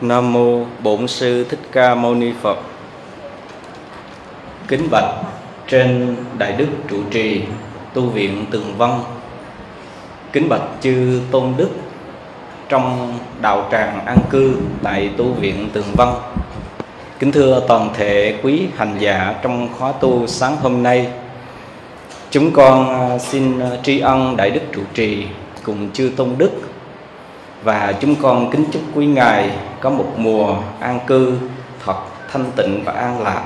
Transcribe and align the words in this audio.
Nam 0.00 0.32
mô 0.32 0.64
Bổn 0.82 1.08
sư 1.08 1.44
Thích 1.48 1.58
Ca 1.72 1.94
Mâu 1.94 2.14
Ni 2.14 2.32
Phật. 2.42 2.58
Kính 4.68 4.88
bạch 4.90 5.14
trên 5.68 6.16
đại 6.38 6.52
đức 6.52 6.66
trụ 6.88 6.96
trì, 7.10 7.42
tu 7.94 8.02
viện 8.02 8.46
Tường 8.50 8.74
Văn. 8.78 9.00
Kính 10.32 10.48
bạch 10.48 10.62
chư 10.80 11.20
tôn 11.30 11.54
đức, 11.56 11.70
trong 12.68 13.14
đạo 13.40 13.68
tràng 13.72 14.06
an 14.06 14.18
cư 14.30 14.54
tại 14.82 15.10
tu 15.16 15.24
viện 15.24 15.68
Tường 15.72 15.92
Văn. 15.96 16.14
Kính 17.18 17.32
thưa 17.32 17.62
toàn 17.68 17.90
thể 17.94 18.34
quý 18.42 18.66
hành 18.76 18.96
giả 18.98 19.34
trong 19.42 19.68
khóa 19.78 19.92
tu 19.92 20.26
sáng 20.26 20.56
hôm 20.56 20.82
nay. 20.82 21.08
Chúng 22.30 22.50
con 22.50 22.88
à, 22.88 23.18
xin 23.18 23.60
tri 23.82 24.00
ân 24.00 24.36
đại 24.36 24.50
đức 24.50 24.62
trụ 24.72 24.82
trì 24.94 25.24
cùng 25.62 25.90
chư 25.92 26.10
tôn 26.16 26.28
đức 26.38 26.50
và 27.62 27.94
chúng 28.00 28.16
con 28.16 28.50
kính 28.50 28.64
chúc 28.72 28.82
quý 28.94 29.06
ngài 29.06 29.50
có 29.80 29.90
một 29.90 30.12
mùa 30.16 30.56
an 30.80 31.00
cư 31.06 31.32
thật 31.84 31.96
thanh 32.32 32.44
tịnh 32.56 32.84
và 32.84 32.92
an 32.92 33.22
lạc. 33.22 33.42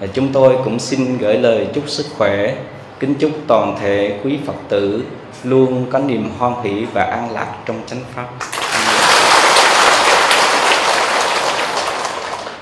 Và 0.00 0.06
chúng 0.06 0.32
tôi 0.32 0.56
cũng 0.64 0.78
xin 0.78 1.18
gửi 1.18 1.38
lời 1.38 1.66
chúc 1.74 1.88
sức 1.88 2.06
khỏe, 2.16 2.54
kính 3.00 3.14
chúc 3.14 3.30
toàn 3.46 3.76
thể 3.80 4.18
quý 4.24 4.38
phật 4.46 4.56
tử 4.68 5.04
luôn 5.44 5.86
có 5.90 5.98
niềm 5.98 6.30
hoan 6.38 6.54
hỷ 6.64 6.84
và 6.92 7.04
an 7.04 7.30
lạc 7.32 7.54
trong 7.66 7.76
chánh 7.86 8.00
pháp. 8.14 8.28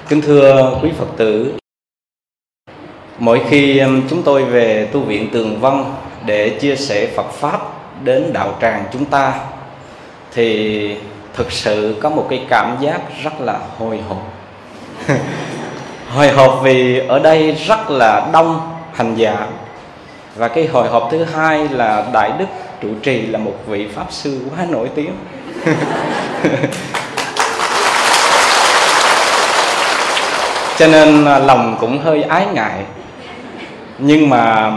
Kính 0.09 0.20
thưa 0.20 0.78
quý 0.82 0.90
phật 0.98 1.09
tử, 1.16 1.52
mỗi 3.18 3.42
khi 3.48 3.78
um, 3.78 4.02
chúng 4.10 4.22
tôi 4.22 4.45
về 4.45 4.88
tu 4.92 5.00
viện 5.00 5.28
tường 5.32 5.60
vân 5.60 5.84
để 6.26 6.48
chia 6.48 6.76
sẻ 6.76 7.09
phật 7.16 7.30
pháp 7.32 7.60
đến 8.04 8.32
đạo 8.32 8.59
tràng 8.60 8.84
chúng 8.92 9.04
ta 9.04 9.34
thì 10.32 10.96
thực 11.34 11.52
sự 11.52 11.96
có 12.00 12.10
một 12.10 12.26
cái 12.30 12.42
cảm 12.48 12.76
giác 12.80 13.00
rất 13.24 13.40
là 13.40 13.58
hồi 13.78 14.00
hộp. 14.08 14.32
Hồi 16.14 16.28
hộp 16.28 16.60
vì 16.62 17.06
ở 17.09 17.18
đây 17.18 17.52
rất 17.66 17.90
là 17.90 18.28
đông 18.32 18.60
hành 18.95 19.14
giả. 19.14 19.46
Và 20.37 20.48
cái 20.48 20.66
hồi 20.66 20.88
hộp 20.88 21.09
thứ 21.10 21.24
hai 21.24 21.68
là 21.68 22.06
đại 22.12 22.32
đức 22.38 22.46
trụ 22.80 22.88
trì 23.02 23.26
là 23.26 23.38
một 23.38 23.54
vị 23.66 23.88
pháp 23.95 24.06
sư 24.10 24.40
quá 24.50 24.66
nổi 24.70 24.88
tiếng. 24.95 25.12
Cho 30.78 30.87
nên 30.87 31.24
à, 31.24 31.38
lòng 31.38 31.76
cũng 31.80 31.98
hơi 31.98 32.22
ái 32.22 32.46
ngại. 32.52 32.84
Nhưng 33.98 34.28
mà 34.30 34.72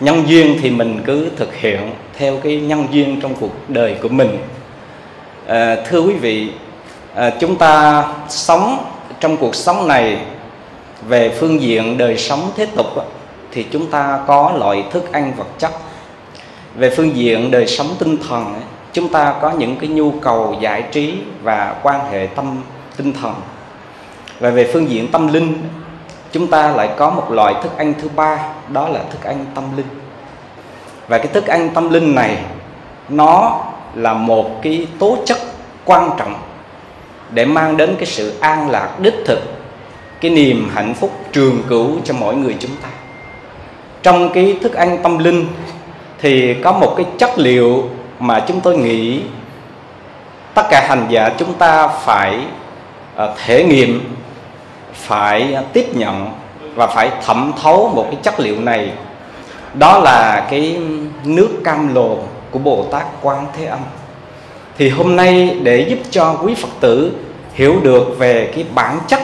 nhân 0.00 0.22
duyên 0.26 0.58
thì 0.62 0.70
mình 0.70 1.02
cứ 1.06 1.30
thực 1.36 1.54
hiện 1.54 1.90
theo 2.18 2.36
cái 2.42 2.56
nhân 2.56 2.86
duyên 2.90 3.20
trong 3.20 3.34
cuộc 3.40 3.70
đời 3.70 3.96
của 4.02 4.08
mình 4.08 4.38
à, 5.46 5.76
thưa 5.88 6.00
quý 6.00 6.12
vị 6.12 6.52
à, 7.14 7.30
chúng 7.40 7.56
ta 7.56 8.04
sống 8.28 8.84
trong 9.20 9.36
cuộc 9.36 9.54
sống 9.54 9.88
này 9.88 10.18
về 11.08 11.36
phương 11.40 11.60
diện 11.60 11.98
đời 11.98 12.18
sống 12.18 12.50
thế 12.56 12.66
tục 12.76 12.86
thì 13.52 13.66
chúng 13.70 13.86
ta 13.86 14.20
có 14.26 14.52
loại 14.58 14.84
thức 14.90 15.12
ăn 15.12 15.32
vật 15.36 15.46
chất. 15.58 15.70
Về 16.74 16.90
phương 16.96 17.16
diện 17.16 17.50
đời 17.50 17.66
sống 17.66 17.88
tinh 17.98 18.16
thần 18.28 18.54
chúng 18.92 19.08
ta 19.08 19.34
có 19.40 19.50
những 19.50 19.76
cái 19.76 19.88
nhu 19.88 20.10
cầu 20.10 20.56
giải 20.60 20.84
trí 20.92 21.14
và 21.42 21.76
quan 21.82 22.00
hệ 22.10 22.26
tâm 22.26 22.62
tinh 22.96 23.12
thần. 23.12 23.34
Và 24.40 24.50
về 24.50 24.70
phương 24.72 24.90
diện 24.90 25.08
tâm 25.12 25.32
linh 25.32 25.68
chúng 26.32 26.46
ta 26.46 26.70
lại 26.70 26.88
có 26.96 27.10
một 27.10 27.30
loại 27.30 27.54
thức 27.62 27.76
ăn 27.76 27.94
thứ 28.02 28.08
ba 28.16 28.38
đó 28.68 28.88
là 28.88 29.00
thức 29.10 29.24
ăn 29.24 29.44
tâm 29.54 29.64
linh. 29.76 29.86
Và 31.08 31.18
cái 31.18 31.26
thức 31.26 31.46
ăn 31.46 31.70
tâm 31.74 31.90
linh 31.90 32.14
này 32.14 32.38
nó 33.08 33.60
là 33.94 34.14
một 34.14 34.62
cái 34.62 34.86
tố 34.98 35.18
chất 35.24 35.38
quan 35.84 36.10
trọng 36.18 36.34
để 37.30 37.44
mang 37.44 37.76
đến 37.76 37.94
cái 37.98 38.06
sự 38.06 38.38
an 38.40 38.70
lạc 38.70 39.00
đích 39.00 39.14
thực, 39.26 39.38
cái 40.20 40.30
niềm 40.30 40.70
hạnh 40.74 40.94
phúc 40.94 41.10
trường 41.32 41.62
cửu 41.68 41.98
cho 42.04 42.14
mỗi 42.14 42.36
người 42.36 42.56
chúng 42.60 42.76
ta. 42.82 42.88
Trong 44.02 44.30
cái 44.32 44.58
thức 44.62 44.74
ăn 44.74 44.98
tâm 45.02 45.18
linh 45.18 45.46
thì 46.18 46.54
có 46.54 46.72
một 46.72 46.94
cái 46.96 47.06
chất 47.18 47.38
liệu 47.38 47.88
mà 48.18 48.44
chúng 48.48 48.60
tôi 48.60 48.76
nghĩ 48.76 49.20
tất 50.54 50.62
cả 50.70 50.86
hành 50.88 51.06
giả 51.10 51.30
chúng 51.38 51.52
ta 51.54 51.88
phải 51.88 52.38
ờ, 53.16 53.34
thể 53.46 53.64
nghiệm, 53.64 54.16
phải 54.92 55.56
tiếp 55.72 55.86
nhận 55.94 56.30
và 56.74 56.86
phải 56.86 57.10
thẩm 57.24 57.52
thấu 57.62 57.92
một 57.94 58.06
cái 58.10 58.20
chất 58.22 58.40
liệu 58.40 58.60
này. 58.60 58.92
Đó 59.74 59.98
là 59.98 60.46
cái 60.50 60.78
nước 61.24 61.48
cam 61.64 61.94
lồ 61.94 62.18
của 62.54 62.60
Bồ 62.60 62.84
Tát 62.90 63.06
Quan 63.22 63.46
Thế 63.58 63.66
Âm. 63.66 63.78
Thì 64.78 64.88
hôm 64.88 65.16
nay 65.16 65.56
để 65.62 65.86
giúp 65.88 65.98
cho 66.10 66.34
quý 66.42 66.54
Phật 66.54 66.68
tử 66.80 67.12
hiểu 67.54 67.80
được 67.82 68.18
về 68.18 68.52
cái 68.54 68.64
bản 68.74 68.98
chất 69.08 69.20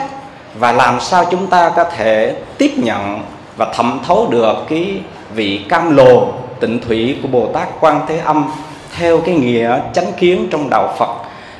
và 0.59 0.71
làm 0.71 0.99
sao 0.99 1.25
chúng 1.31 1.47
ta 1.47 1.71
có 1.75 1.83
thể 1.83 2.35
tiếp 2.57 2.71
nhận 2.77 3.23
và 3.57 3.73
thẩm 3.73 3.99
thấu 4.07 4.27
được 4.31 4.55
cái 4.69 5.01
vị 5.33 5.61
cam 5.69 5.95
lồ 5.95 6.33
tịnh 6.59 6.79
thủy 6.81 7.17
của 7.21 7.27
Bồ 7.27 7.47
Tát 7.53 7.67
Quan 7.79 8.01
Thế 8.07 8.17
Âm 8.17 8.51
theo 8.95 9.21
cái 9.25 9.35
nghĩa 9.35 9.79
chánh 9.93 10.13
kiến 10.13 10.47
trong 10.51 10.69
đạo 10.69 10.95
Phật, 10.99 11.15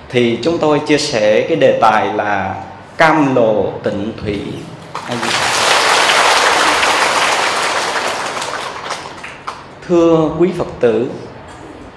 thì 0.09 0.39
chúng 0.43 0.57
tôi 0.57 0.79
chia 0.79 0.97
sẻ 0.97 1.45
cái 1.47 1.57
đề 1.57 1.79
tài 1.81 2.13
là 2.13 2.55
cam 2.97 3.35
lồ 3.35 3.71
tịnh 3.83 4.13
thủy. 4.21 4.41
Thưa 9.87 10.29
quý 10.39 10.49
Phật 10.57 10.67
tử 10.79 11.07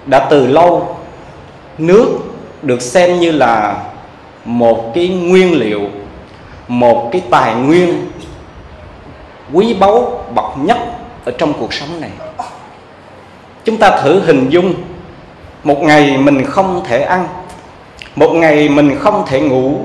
đã 0.05 0.27
từ 0.29 0.47
lâu, 0.47 0.97
nước 1.77 2.19
được 2.61 2.81
xem 2.81 3.19
như 3.19 3.31
là 3.31 3.83
một 4.45 4.91
cái 4.95 5.07
nguyên 5.07 5.59
liệu, 5.59 5.81
một 6.67 7.09
cái 7.11 7.21
tài 7.29 7.55
nguyên 7.55 8.07
quý 9.53 9.73
báu, 9.73 10.25
bậc 10.35 10.45
nhất 10.57 10.77
ở 11.25 11.31
trong 11.37 11.53
cuộc 11.59 11.73
sống 11.73 12.01
này. 12.01 12.09
Chúng 13.63 13.77
ta 13.77 14.01
thử 14.01 14.19
hình 14.19 14.49
dung, 14.49 14.73
một 15.63 15.83
ngày 15.83 16.17
mình 16.17 16.45
không 16.45 16.83
thể 16.87 17.01
ăn, 17.01 17.27
một 18.15 18.29
ngày 18.33 18.69
mình 18.69 18.95
không 18.99 19.23
thể 19.27 19.41
ngủ, 19.41 19.77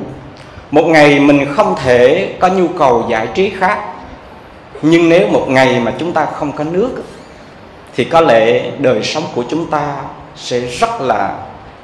một 0.71 0.85
ngày 0.87 1.21
mình 1.21 1.47
không 1.55 1.75
thể 1.85 2.33
có 2.41 2.49
nhu 2.49 2.69
cầu 2.69 3.07
giải 3.09 3.29
trí 3.35 3.51
khác. 3.51 3.79
Nhưng 4.83 5.09
nếu 5.09 5.29
một 5.29 5.45
ngày 5.49 5.81
mà 5.81 5.93
chúng 5.99 6.13
ta 6.13 6.27
không 6.27 6.53
có 6.53 6.65
nước 6.65 6.91
thì 7.97 8.05
có 8.05 8.21
lẽ 8.21 8.71
đời 8.79 9.03
sống 9.03 9.25
của 9.35 9.45
chúng 9.49 9.71
ta 9.71 9.97
sẽ 10.37 10.61
rất 10.61 11.01
là 11.01 11.35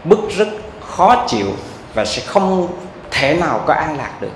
bức 0.05 0.19
rất 0.37 0.49
khó 0.89 1.25
chịu 1.29 1.47
và 1.95 2.05
sẽ 2.05 2.23
không 2.27 2.69
thể 3.11 3.35
nào 3.35 3.61
có 3.67 3.75
an 3.75 3.97
lạc 3.97 4.11
được. 4.21 4.33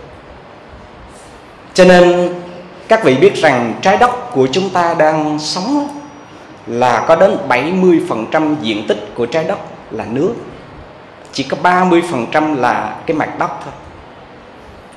Cho 1.75 1.85
nên, 1.85 2.35
các 2.89 3.05
vị 3.05 3.15
biết 3.15 3.37
rằng 3.37 3.75
trái 3.83 3.97
đất 3.97 4.31
của 4.33 4.49
chúng 4.53 4.71
ta 4.71 4.95
đang 4.95 5.39
sống 5.39 5.89
là 6.67 7.05
có 7.09 7.17
đến 7.17 7.37
70% 7.49 8.55
diện 8.63 8.87
tích 8.89 9.13
của 9.15 9.27
trái 9.27 9.45
đất 9.45 9.59
là 9.91 10.05
nước. 10.11 10.35
Chỉ 11.33 11.43
có 11.43 11.57
30% 11.63 12.57
là 12.57 12.97
cái 13.07 13.17
mặt 13.17 13.39
đất 13.39 13.51
thôi. 13.65 13.73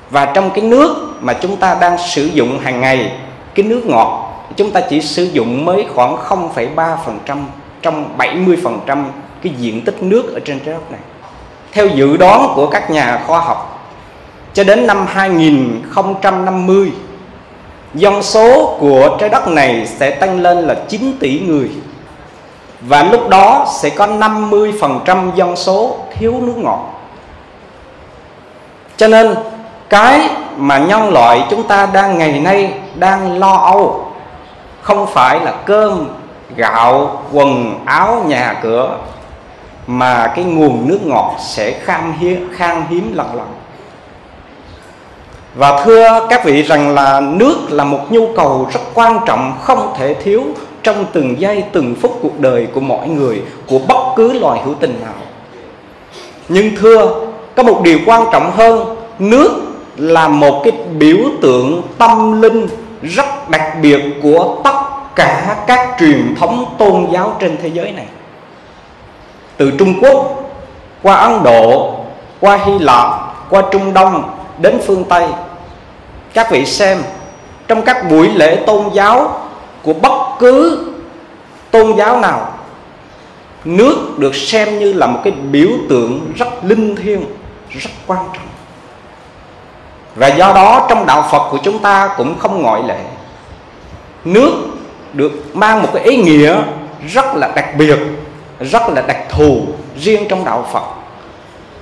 Và 0.09 0.25
trong 0.25 0.49
cái 0.49 0.63
nước 0.63 1.13
mà 1.21 1.33
chúng 1.33 1.57
ta 1.57 1.77
đang 1.81 1.97
sử 1.97 2.25
dụng 2.25 2.59
hàng 2.59 2.81
ngày, 2.81 3.11
Cái 3.55 3.65
nước 3.65 3.85
ngọt 3.85 4.32
chúng 4.55 4.71
ta 4.71 4.81
chỉ 4.89 5.01
sử 5.01 5.23
dụng 5.23 5.65
mới 5.65 5.85
khoảng 5.95 6.15
0,3% 6.15 7.45
trong 7.81 8.17
70% 8.17 9.03
cái 9.43 9.53
diện 9.57 9.81
tích 9.85 10.03
nước 10.03 10.33
ở 10.33 10.39
trên 10.45 10.59
trái 10.59 10.73
đất 10.73 10.91
này. 10.91 11.01
Theo 11.71 11.87
dự 11.87 12.17
đoán 12.17 12.53
của 12.55 12.67
các 12.67 12.91
nhà 12.91 13.23
khoa 13.27 13.39
học 13.39 13.89
cho 14.53 14.63
đến 14.63 14.87
năm 14.87 15.05
2050 15.07 16.91
dân 17.93 18.23
số 18.23 18.77
của 18.79 19.17
trái 19.19 19.29
đất 19.29 19.47
này 19.47 19.87
sẽ 19.87 20.09
tăng 20.09 20.41
lên 20.41 20.57
là 20.57 20.75
9 20.89 21.17
tỷ 21.19 21.39
người. 21.39 21.69
Và 22.81 23.03
lúc 23.03 23.29
đó 23.29 23.67
sẽ 23.81 23.89
có 23.89 24.07
50% 24.07 25.35
dân 25.35 25.55
số 25.55 25.97
thiếu 26.17 26.33
nước 26.41 26.57
ngọt. 26.57 26.93
Cho 28.97 29.07
nên 29.07 29.35
cái 29.89 30.29
mà 30.57 30.77
nhân 30.77 31.09
loại 31.09 31.43
chúng 31.49 31.63
ta 31.63 31.85
đang 31.93 32.17
ngày 32.17 32.39
nay 32.39 32.73
đang 32.95 33.39
lo 33.39 33.53
âu 33.53 34.02
không 34.83 35.07
phải 35.07 35.39
là 35.39 35.53
cơm 35.65 36.07
gạo 36.55 37.21
quần 37.31 37.79
áo 37.85 38.25
nhà 38.27 38.59
cửa 38.63 38.97
mà 39.87 40.33
cái 40.35 40.45
nguồn 40.45 40.87
nước 40.87 40.99
ngọt 41.05 41.35
sẽ 41.39 41.71
khan 41.71 42.13
hiếm, 42.19 42.49
khan 42.53 42.83
hiếm 42.89 43.13
lần 43.15 43.35
lần. 43.35 43.47
Và 45.55 45.83
thưa 45.83 46.27
các 46.29 46.45
vị 46.45 46.63
rằng 46.63 46.89
là 46.89 47.19
nước 47.19 47.57
là 47.69 47.83
một 47.83 47.99
nhu 48.09 48.27
cầu 48.35 48.67
rất 48.73 48.79
quan 48.93 49.19
trọng 49.25 49.53
không 49.61 49.93
thể 49.97 50.13
thiếu 50.13 50.43
trong 50.83 51.05
từng 51.13 51.39
giây 51.39 51.63
từng 51.71 51.95
phút 52.01 52.19
cuộc 52.21 52.39
đời 52.39 52.67
của 52.73 52.79
mọi 52.79 53.07
người 53.07 53.41
của 53.67 53.79
bất 53.87 54.13
cứ 54.15 54.33
loài 54.33 54.61
hữu 54.65 54.73
tình 54.73 54.99
nào. 55.01 55.13
Nhưng 56.49 56.75
thưa 56.75 57.25
có 57.55 57.63
một 57.63 57.81
điều 57.83 57.99
quan 58.05 58.23
trọng 58.31 58.51
hơn 58.51 58.95
nước 59.19 59.61
là 59.97 60.27
một 60.27 60.61
cái 60.63 60.73
biểu 60.97 61.17
tượng 61.41 61.81
tâm 61.97 62.41
linh 62.41 62.67
rất 63.03 63.49
đặc 63.49 63.77
biệt 63.81 64.01
của 64.23 64.61
tất 64.63 64.79
cả 65.15 65.63
các 65.67 65.95
truyền 65.99 66.35
thống 66.39 66.75
tôn 66.77 67.07
giáo 67.11 67.35
trên 67.39 67.57
thế 67.61 67.67
giới 67.67 67.91
này. 67.91 68.05
Từ 69.57 69.71
Trung 69.79 69.93
Quốc, 70.01 70.43
qua 71.01 71.15
Ấn 71.15 71.43
Độ, 71.43 71.95
qua 72.39 72.57
Hy 72.65 72.79
Lạp, 72.79 73.09
qua 73.49 73.63
Trung 73.71 73.93
Đông, 73.93 74.29
đến 74.57 74.79
phương 74.85 75.03
Tây, 75.03 75.27
các 76.33 76.51
vị 76.51 76.65
xem, 76.65 77.03
trong 77.67 77.81
các 77.81 78.09
buổi 78.09 78.29
lễ 78.29 78.63
tôn 78.67 78.89
giáo 78.93 79.39
của 79.83 79.93
bất 79.93 80.35
cứ 80.39 80.87
tôn 81.71 81.95
giáo 81.97 82.19
nào, 82.19 82.53
nước 83.65 83.95
được 84.17 84.35
xem 84.35 84.79
như 84.79 84.93
là 84.93 85.07
một 85.07 85.19
cái 85.23 85.33
biểu 85.51 85.69
tượng 85.89 86.31
rất 86.35 86.47
linh 86.63 86.95
thiêng, 86.95 87.25
rất 87.69 87.89
quan 88.07 88.19
trọng 88.33 88.52
và 90.15 90.27
do 90.27 90.53
đó 90.53 90.85
trong 90.89 91.05
đạo 91.05 91.27
phật 91.31 91.49
của 91.51 91.57
chúng 91.63 91.79
ta 91.79 92.09
cũng 92.17 92.39
không 92.39 92.61
ngoại 92.61 92.83
lệ. 92.83 92.99
Nước 94.25 94.51
được 95.13 95.55
mang 95.55 95.81
một 95.81 95.89
cái 95.93 96.03
ý 96.03 96.17
nghĩa 96.17 96.57
rất 97.13 97.25
là 97.35 97.51
đặc 97.55 97.65
biệt, 97.77 97.99
rất 98.59 98.89
là 98.89 99.01
đặc 99.01 99.17
thù 99.29 99.65
riêng 99.97 100.25
trong 100.29 100.45
đạo 100.45 100.67
phật. 100.73 100.83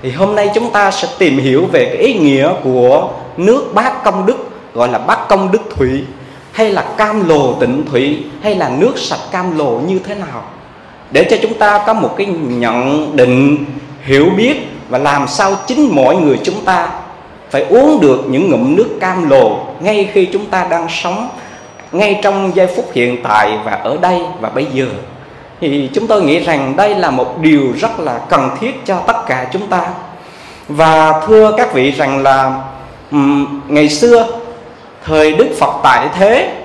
Thì 0.01 0.11
hôm 0.11 0.35
nay 0.35 0.49
chúng 0.55 0.71
ta 0.71 0.91
sẽ 0.91 1.07
tìm 1.17 1.37
hiểu 1.37 1.65
về 1.71 1.85
cái 1.85 1.97
ý 1.97 2.13
nghĩa 2.13 2.51
của 2.63 3.09
nước 3.37 3.71
bát 3.73 4.03
công 4.03 4.25
đức, 4.25 4.37
gọi 4.73 4.89
là 4.89 4.97
bát 4.97 5.19
công 5.29 5.51
đức 5.51 5.61
thủy, 5.75 6.03
hay 6.51 6.71
là 6.71 6.85
cam 6.97 7.29
lồ 7.29 7.53
tịnh 7.53 7.85
thủy, 7.91 8.23
hay 8.43 8.55
là 8.55 8.69
nước 8.69 8.93
sạch 8.97 9.19
cam 9.31 9.57
lồ 9.57 9.71
như 9.71 9.99
thế 9.99 10.15
nào. 10.15 10.43
Để 11.11 11.27
cho 11.31 11.37
chúng 11.41 11.53
ta 11.53 11.83
có 11.87 11.93
một 11.93 12.13
cái 12.17 12.27
nhận 12.41 13.09
định, 13.15 13.65
hiểu 14.01 14.25
biết 14.37 14.55
và 14.89 14.97
làm 14.97 15.27
sao 15.27 15.55
chính 15.67 15.89
mỗi 15.91 16.15
người 16.15 16.39
chúng 16.43 16.65
ta 16.65 16.89
phải 17.51 17.65
uống 17.69 18.01
được 18.01 18.23
những 18.27 18.49
ngụm 18.49 18.75
nước 18.75 18.89
cam 18.99 19.29
lồ 19.29 19.59
ngay 19.79 20.09
khi 20.13 20.29
chúng 20.33 20.45
ta 20.45 20.67
đang 20.69 20.87
sống, 20.89 21.29
ngay 21.91 22.19
trong 22.23 22.55
giây 22.55 22.67
phút 22.75 22.89
hiện 22.93 23.23
tại 23.23 23.57
và 23.65 23.71
ở 23.71 23.97
đây 24.01 24.21
và 24.39 24.49
bây 24.49 24.65
giờ. 24.65 24.85
Thì 25.61 25.89
chúng 25.93 26.07
tôi 26.07 26.23
nghĩ 26.23 26.39
rằng 26.39 26.73
đây 26.77 26.95
là 26.95 27.09
một 27.09 27.37
điều 27.41 27.73
rất 27.79 27.99
là 27.99 28.19
cần 28.29 28.49
thiết 28.59 28.85
cho 28.85 28.97
tất 29.07 29.25
cả 29.27 29.47
chúng 29.53 29.67
ta. 29.67 29.81
Và 30.67 31.21
thưa 31.27 31.53
các 31.57 31.73
vị 31.73 31.91
rằng 31.91 32.23
là 32.23 32.61
ngày 33.67 33.89
xưa, 33.89 34.27
thời 35.05 35.33
đức 35.33 35.49
phật 35.59 35.73
tại 35.83 36.07
thế, 36.15 36.57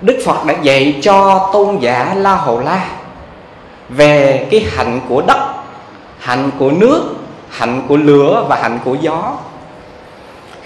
đức 0.00 0.18
phật 0.24 0.46
đã 0.46 0.54
dạy 0.62 0.98
cho 1.02 1.48
tôn 1.52 1.78
giả 1.78 2.14
la 2.16 2.34
hầu 2.34 2.60
la 2.60 2.84
về 3.88 4.46
cái 4.50 4.66
hạnh 4.76 5.00
của 5.08 5.22
đất, 5.26 5.54
hạnh 6.18 6.50
của 6.58 6.70
nước, 6.70 7.02
hạnh 7.50 7.82
của 7.88 7.96
lửa 7.96 8.44
và 8.48 8.56
hạnh 8.62 8.78
của 8.84 8.96
gió 9.00 9.32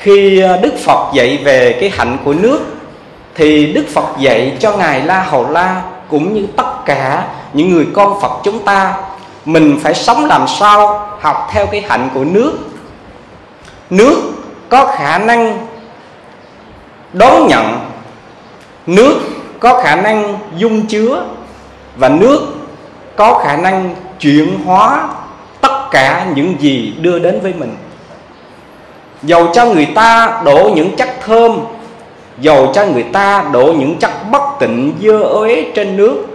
khi 0.01 0.41
ờ, 0.41 0.57
đức 0.57 0.75
phật 0.85 1.15
dạy 1.15 1.41
về 1.45 1.79
cái 1.81 1.91
hạnh 1.91 2.17
của 2.25 2.33
nước, 2.33 2.61
thì 3.35 3.73
đức 3.73 3.85
phật 3.89 4.19
dạy 4.19 4.57
cho 4.61 4.77
ngài 4.77 5.03
la 5.03 5.23
hầu 5.23 5.51
la 5.51 5.83
cũng 6.09 6.35
như 6.35 6.47
tất 6.57 6.85
cả 6.85 7.29
những 7.53 7.71
người 7.71 7.87
con 7.93 8.21
phật 8.21 8.33
chúng 8.43 8.65
ta, 8.65 8.95
mình 9.45 9.79
phải 9.83 9.95
sống 9.95 10.25
làm 10.25 10.49
sao 10.49 11.09
học 11.21 11.49
theo 11.53 11.67
cái 11.67 11.85
hạnh 11.89 12.09
của 12.15 12.25
nước. 12.25 12.59
Nước 13.91 14.33
có 14.69 14.87
khả 14.87 15.19
năng 15.19 15.67
đón 17.13 17.47
nhận, 17.49 17.79
nước 18.87 19.21
có 19.61 19.83
khả 19.83 19.97
năng 19.97 20.39
dung 20.57 20.87
chứa 20.87 21.25
và 21.97 22.09
nước 22.09 22.47
có 23.17 23.39
khả 23.45 23.57
năng 23.57 23.95
chuyển 24.21 24.65
hóa 24.65 25.09
tất 25.61 25.89
cả 25.91 26.27
những 26.35 26.55
gì 26.61 26.95
đưa 27.01 27.19
đến 27.19 27.41
với 27.43 27.53
mình 27.59 27.77
dầu 29.23 29.49
cho 29.53 29.65
người 29.65 29.89
ta 29.95 30.41
đổ 30.45 30.71
những 30.75 30.97
chất 30.97 31.09
thơm, 31.25 31.61
dầu 32.41 32.71
cho 32.75 32.87
người 32.87 33.03
ta 33.03 33.45
đổ 33.53 33.73
những 33.79 33.97
chất 33.99 34.11
bất 34.31 34.43
tịnh 34.61 34.93
dơ 35.03 35.47
ế 35.47 35.71
trên 35.75 35.97
nước. 35.97 36.27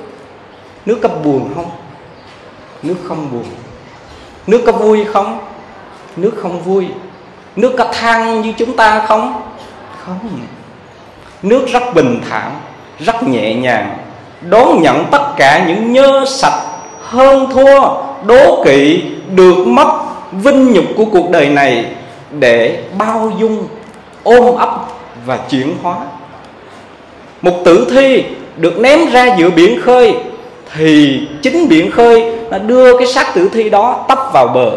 Nước 0.85 0.99
có 1.01 1.09
buồn 1.23 1.49
không? 1.55 1.69
Nước 2.83 2.95
không 3.03 3.27
buồn. 3.31 3.45
Nước 4.47 4.61
có 4.65 4.71
vui 4.71 5.05
không? 5.13 5.39
Nước 6.15 6.33
không 6.37 6.61
vui. 6.61 6.87
Nước 7.55 7.75
có 7.77 7.85
than 7.93 8.41
như 8.41 8.53
chúng 8.57 8.75
ta 8.75 9.05
không? 9.07 9.41
Không 10.05 10.19
nước 11.45 11.67
rất 11.67 11.95
bình 11.95 12.21
thản, 12.29 12.51
rất 12.99 13.23
nhẹ 13.23 13.53
nhàng, 13.53 13.97
đón 14.41 14.81
nhận 14.81 15.05
tất 15.11 15.33
cả 15.37 15.65
những 15.67 15.93
nhơ 15.93 16.25
sạch, 16.27 16.61
hơn 17.01 17.47
thua, 17.53 17.79
đố 18.25 18.63
kỵ, 18.65 19.03
được 19.35 19.67
mất 19.67 19.87
vinh 20.31 20.73
nhục 20.73 20.85
của 20.97 21.05
cuộc 21.05 21.29
đời 21.29 21.49
này 21.49 21.85
để 22.39 22.83
bao 22.97 23.31
dung, 23.39 23.67
ôm 24.23 24.55
ấp 24.55 24.85
và 25.25 25.39
chuyển 25.49 25.73
hóa. 25.83 25.95
Một 27.41 27.61
tử 27.65 27.87
thi 27.91 28.23
được 28.57 28.79
ném 28.79 29.09
ra 29.09 29.35
giữa 29.37 29.49
biển 29.49 29.81
khơi 29.81 30.15
thì 30.75 31.21
chính 31.41 31.69
biển 31.69 31.91
khơi 31.91 32.31
đã 32.51 32.57
đưa 32.57 32.97
cái 32.97 33.07
xác 33.07 33.33
tử 33.33 33.49
thi 33.53 33.69
đó 33.69 34.05
tấp 34.07 34.19
vào 34.33 34.47
bờ. 34.47 34.71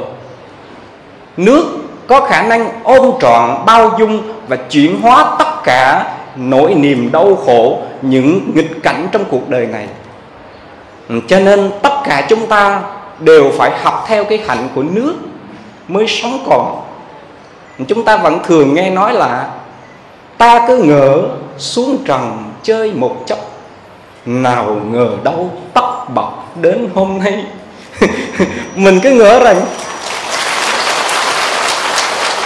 Nước 1.37 1.65
có 2.07 2.21
khả 2.21 2.43
năng 2.43 2.69
ôm 2.83 3.13
trọn, 3.21 3.51
bao 3.67 3.97
dung 3.99 4.23
và 4.49 4.57
chuyển 4.57 5.01
hóa 5.01 5.37
tất 5.39 5.63
cả 5.65 6.15
nỗi 6.37 6.75
niềm 6.75 7.13
đau 7.13 7.37
khổ, 7.37 7.79
những 8.03 8.51
nghịch 8.55 8.83
cảnh 8.83 9.09
trong 9.13 9.25
cuộc 9.31 9.49
đời 9.49 9.67
này. 9.67 9.89
Cho 11.29 11.41
nên 11.41 11.71
tất 11.83 12.01
cả 12.05 12.27
chúng 12.29 12.47
ta 12.47 12.83
đều 13.21 13.51
phải 13.59 13.71
học 13.83 14.05
theo 14.09 14.25
cái 14.25 14.43
hạnh 14.47 14.69
của 14.75 14.83
nước 14.83 15.15
mới 15.89 16.07
sống 16.09 16.45
còn 16.51 16.81
chúng 17.87 18.05
ta 18.05 18.17
vẫn 18.17 18.39
thường 18.45 18.75
nghe 18.75 18.91
nói 18.91 19.15
là 19.15 19.49
ta 20.39 20.65
cứ 20.69 20.77
ngỡ 20.77 21.23
xuống 21.59 21.99
trần 22.07 22.53
chơi 22.63 22.93
một 22.93 23.17
chốc, 23.27 23.39
nào 24.27 24.81
ngờ 24.91 25.09
đâu 25.23 25.51
tóc 25.75 26.11
bọc 26.15 26.57
đến 26.61 26.89
hôm 26.95 27.19
nay. 27.19 27.45
Mình 28.75 29.01
cứ 29.03 29.11
ngỡ 29.11 29.45
rằng, 29.45 29.61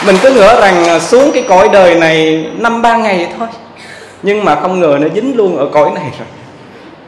mình 0.07 0.17
cứ 0.23 0.31
ngỡ 0.31 0.61
rằng 0.61 1.01
xuống 1.01 1.31
cái 1.35 1.45
cõi 1.49 1.69
đời 1.73 1.95
này 1.95 2.47
năm 2.59 2.83
ba 2.83 2.97
ngày 2.97 3.29
thôi. 3.39 3.49
Nhưng 4.23 4.45
mà 4.45 4.61
không 4.63 4.81
ngờ 4.81 4.99
nó 5.01 5.09
dính 5.15 5.37
luôn 5.37 5.57
ở 5.57 5.69
cõi 5.73 5.91
này 5.95 6.11
rồi. 6.19 6.29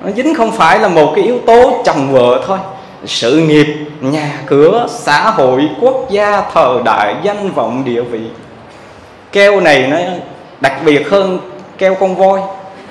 Nó 0.04 0.10
dính 0.16 0.34
không 0.34 0.52
phải 0.52 0.78
là 0.78 0.88
một 0.88 1.12
cái 1.16 1.24
yếu 1.24 1.38
tố 1.46 1.82
chồng 1.84 2.12
vợ 2.12 2.44
thôi. 2.46 2.58
Sự 3.06 3.38
nghiệp 3.38 3.66
nhà 4.12 4.40
cửa, 4.46 4.86
xã 4.88 5.30
hội, 5.30 5.68
quốc 5.80 6.06
gia, 6.10 6.42
thời 6.54 6.82
đại, 6.84 7.14
danh 7.22 7.50
vọng, 7.50 7.84
địa 7.84 8.02
vị. 8.02 8.20
Keo 9.32 9.60
này 9.60 9.86
nó 9.90 9.96
đặc 10.60 10.72
biệt 10.84 11.10
hơn 11.10 11.38
keo 11.78 11.94
con 11.94 12.16
voi. 12.16 12.40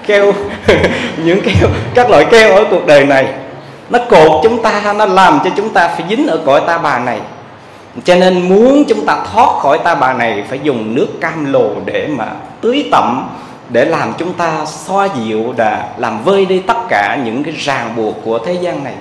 Keo, 0.07 0.33
những 1.17 1.41
keo, 1.41 1.69
các 1.93 2.09
loại 2.09 2.25
keo 2.25 2.55
ở 2.55 2.65
cuộc 2.71 2.85
đời 2.85 3.05
này, 3.05 3.27
nó 3.89 3.99
cột 4.09 4.43
chúng 4.43 4.61
ta, 4.61 4.93
nó 4.97 5.05
làm 5.05 5.39
cho 5.43 5.49
chúng 5.55 5.69
ta 5.69 5.87
phải 5.87 6.05
dính 6.09 6.27
ở 6.27 6.39
cõi 6.45 6.61
ta 6.67 6.77
bà 6.77 6.99
này. 6.99 7.19
Cho 8.03 8.15
nên 8.15 8.49
muốn 8.49 8.83
chúng 8.87 9.05
ta 9.05 9.17
thoát 9.33 9.59
khỏi 9.59 9.79
ta 9.83 9.95
bà 9.95 10.13
này, 10.13 10.43
phải 10.49 10.59
dùng 10.63 10.95
nước 10.95 11.07
cam 11.21 11.53
lồ 11.53 11.69
để 11.85 12.07
mà 12.07 12.25
tưới 12.61 12.87
tẩm, 12.91 13.29
để 13.69 13.85
làm 13.85 14.13
chúng 14.17 14.33
ta 14.33 14.65
xoa 14.65 15.07
dịu 15.15 15.53
đà 15.57 15.87
làm 15.97 16.23
vơi 16.23 16.45
đi 16.45 16.59
tất 16.59 16.77
cả 16.89 17.17
những 17.25 17.43
cái 17.43 17.53
ràng 17.57 17.93
buộc 17.95 18.15
của 18.25 18.39
thế 18.39 18.53
gian 18.53 18.83
này 18.83 18.93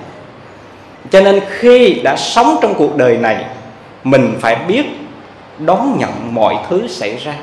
cho 1.11 1.21
nên 1.21 1.41
khi 1.49 2.01
đã 2.03 2.15
sống 2.17 2.57
trong 2.61 2.73
cuộc 2.73 2.97
đời 2.97 3.17
này, 3.17 3.45
mình 4.03 4.37
phải 4.41 4.55
biết 4.55 4.83
đón 5.59 5.97
nhận 5.99 6.35
mọi 6.35 6.55
thứ 6.69 6.87
xảy 6.87 7.17
ra. 7.17 7.35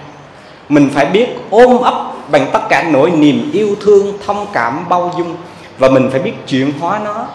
Mình 0.69 0.89
phải 0.95 1.07
biết 1.07 1.29
ôm 1.51 1.79
ấp 1.83 2.13
bằng 2.31 2.47
tất 2.53 2.61
cả 2.69 2.89
nỗi 2.91 3.11
niềm 3.11 3.51
yêu 3.53 3.69
thương, 3.81 4.19
thông 4.27 4.47
cảm, 4.53 4.89
bao 4.89 5.13
dung. 5.19 5.37
Và 5.79 5.89
mình 5.89 6.09
phải 6.11 6.21
biết 6.21 6.33
chuyển 6.47 6.73
hóa 6.81 7.01
nó. 7.05 7.27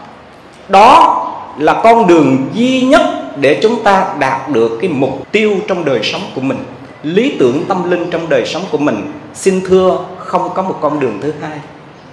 Đó 0.69 1.21
là 1.57 1.81
con 1.83 2.07
đường 2.07 2.49
duy 2.53 2.81
nhất 2.81 3.01
để 3.35 3.59
chúng 3.61 3.83
ta 3.83 4.15
đạt 4.19 4.49
được 4.49 4.77
cái 4.81 4.89
mục 4.89 5.31
tiêu 5.31 5.51
trong 5.67 5.85
đời 5.85 5.99
sống 6.03 6.21
của 6.35 6.41
mình. 6.41 6.57
Lý 7.03 7.35
tưởng 7.39 7.65
tâm 7.67 7.91
linh 7.91 8.09
trong 8.09 8.29
đời 8.29 8.45
sống 8.45 8.63
của 8.71 8.77
mình. 8.77 9.11
Xin 9.33 9.61
thưa, 9.67 9.97
không 10.17 10.49
có 10.53 10.61
một 10.61 10.77
con 10.81 10.99
đường 10.99 11.19
thứ 11.21 11.33
hai. 11.41 11.59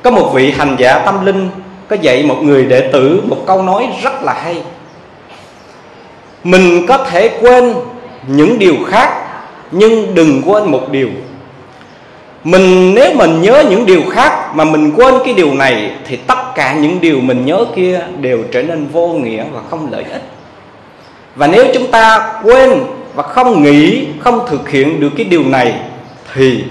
Có 0.02 0.10
một 0.10 0.30
vị 0.34 0.50
hành 0.50 0.76
giả 0.78 0.98
tâm 0.98 1.26
linh 1.26 1.50
có 1.92 1.98
dạy 2.02 2.22
một 2.22 2.42
người 2.42 2.64
đệ 2.64 2.80
tử 2.92 3.22
một 3.28 3.36
câu 3.46 3.62
nói 3.62 3.88
rất 4.02 4.22
là 4.22 4.32
hay. 4.32 4.62
Mình 6.44 6.86
có 6.86 6.98
thể 6.98 7.38
quên 7.40 7.74
những 8.26 8.58
điều 8.58 8.74
khác, 8.86 9.08
nhưng 9.70 10.14
đừng 10.14 10.42
quên 10.46 10.70
một 10.70 10.90
điều. 10.90 11.08
Mình 12.44 12.94
nếu 12.94 13.14
mình 13.14 13.42
nhớ 13.42 13.64
những 13.70 13.86
điều 13.86 14.02
khác 14.10 14.50
mà 14.54 14.64
mình 14.64 14.92
quên 14.96 15.14
cái 15.24 15.34
điều 15.34 15.54
này, 15.54 15.90
thì 16.06 16.16
tất 16.16 16.54
cả 16.54 16.74
những 16.74 17.00
điều 17.00 17.20
mình 17.20 17.46
nhớ 17.46 17.64
kia 17.76 18.00
đều 18.20 18.44
trở 18.52 18.62
nên 18.62 18.86
vô 18.86 19.08
nghĩa 19.08 19.44
và 19.52 19.60
không 19.70 19.88
lợi 19.92 20.04
ích. 20.12 20.22
Và 21.36 21.46
nếu 21.46 21.66
chúng 21.74 21.90
ta 21.90 22.32
quên 22.42 22.84
và 23.14 23.22
không 23.22 23.62
nghĩ, 23.62 24.06
không 24.20 24.46
thực 24.48 24.70
hiện 24.70 25.00
được 25.00 25.10
cái 25.16 25.26
điều 25.26 25.44
này, 25.44 25.74
thì 26.34 26.64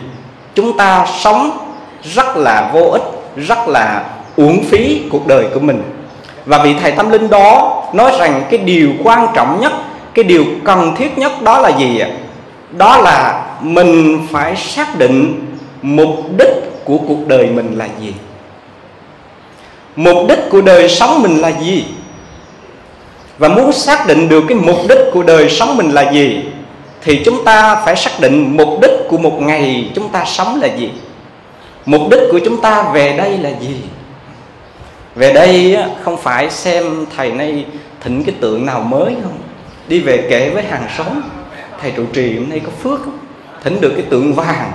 chúng 0.55 0.77
ta 0.77 1.05
sống 1.19 1.57
rất 2.03 2.37
là 2.37 2.71
vô 2.73 2.89
ích, 2.91 3.03
rất 3.47 3.67
là 3.67 4.03
uổng 4.35 4.63
phí 4.63 5.01
cuộc 5.09 5.27
đời 5.27 5.45
của 5.53 5.59
mình. 5.59 5.83
Và 6.45 6.63
vị 6.63 6.75
thầy 6.81 6.91
tâm 6.91 7.09
linh 7.09 7.29
đó 7.29 7.83
nói 7.93 8.11
rằng 8.19 8.43
cái 8.49 8.57
điều 8.57 8.89
quan 9.03 9.27
trọng 9.35 9.61
nhất, 9.61 9.73
cái 10.13 10.23
điều 10.23 10.45
cần 10.63 10.95
thiết 10.97 11.17
nhất 11.17 11.41
đó 11.41 11.59
là 11.59 11.69
gì 11.69 11.99
ạ? 11.99 12.09
Đó 12.71 12.97
là 12.97 13.45
mình 13.61 14.19
phải 14.31 14.55
xác 14.55 14.97
định 14.97 15.45
mục 15.81 16.09
đích 16.37 16.85
của 16.85 16.97
cuộc 16.97 17.27
đời 17.27 17.45
mình 17.45 17.75
là 17.77 17.87
gì. 18.01 18.13
Mục 19.95 20.17
đích 20.27 20.39
của 20.49 20.61
đời 20.61 20.89
sống 20.89 21.21
mình 21.21 21.37
là 21.37 21.51
gì? 21.61 21.85
Và 23.37 23.47
muốn 23.47 23.71
xác 23.71 24.07
định 24.07 24.29
được 24.29 24.43
cái 24.47 24.57
mục 24.57 24.77
đích 24.89 24.99
của 25.13 25.23
đời 25.23 25.49
sống 25.49 25.77
mình 25.77 25.91
là 25.91 26.11
gì, 26.11 26.41
thì 27.01 27.21
chúng 27.25 27.43
ta 27.43 27.75
phải 27.85 27.95
xác 27.95 28.19
định 28.19 28.57
mục 28.57 28.69
đích 28.81 28.91
của 29.09 29.17
một 29.17 29.41
ngày 29.41 29.89
chúng 29.95 30.09
ta 30.09 30.25
sống 30.25 30.61
là 30.61 30.67
gì. 30.67 30.91
Mục 31.85 32.01
đích 32.11 32.19
của 32.31 32.39
chúng 32.45 32.61
ta 32.61 32.83
về 32.93 33.17
đây 33.17 33.37
là 33.37 33.49
gì? 33.49 33.75
Về 35.15 35.33
đây 35.33 35.77
không 36.03 36.17
phải 36.17 36.49
xem 36.49 37.05
thầy 37.17 37.31
nay 37.31 37.65
thỉnh 38.01 38.23
cái 38.23 38.35
tượng 38.41 38.65
nào 38.65 38.79
mới 38.79 39.15
không? 39.23 39.37
Đi 39.87 39.99
về 39.99 40.27
kể 40.29 40.49
với 40.49 40.63
hàng 40.63 40.87
xóm, 40.97 41.21
thầy 41.81 41.91
trụ 41.91 42.03
trì 42.13 42.37
hôm 42.37 42.49
nay 42.49 42.59
có 42.59 42.71
phước 42.83 42.99
không? 43.03 43.17
Thỉnh 43.63 43.81
được 43.81 43.93
cái 43.95 44.05
tượng 44.09 44.33
vàng. 44.33 44.71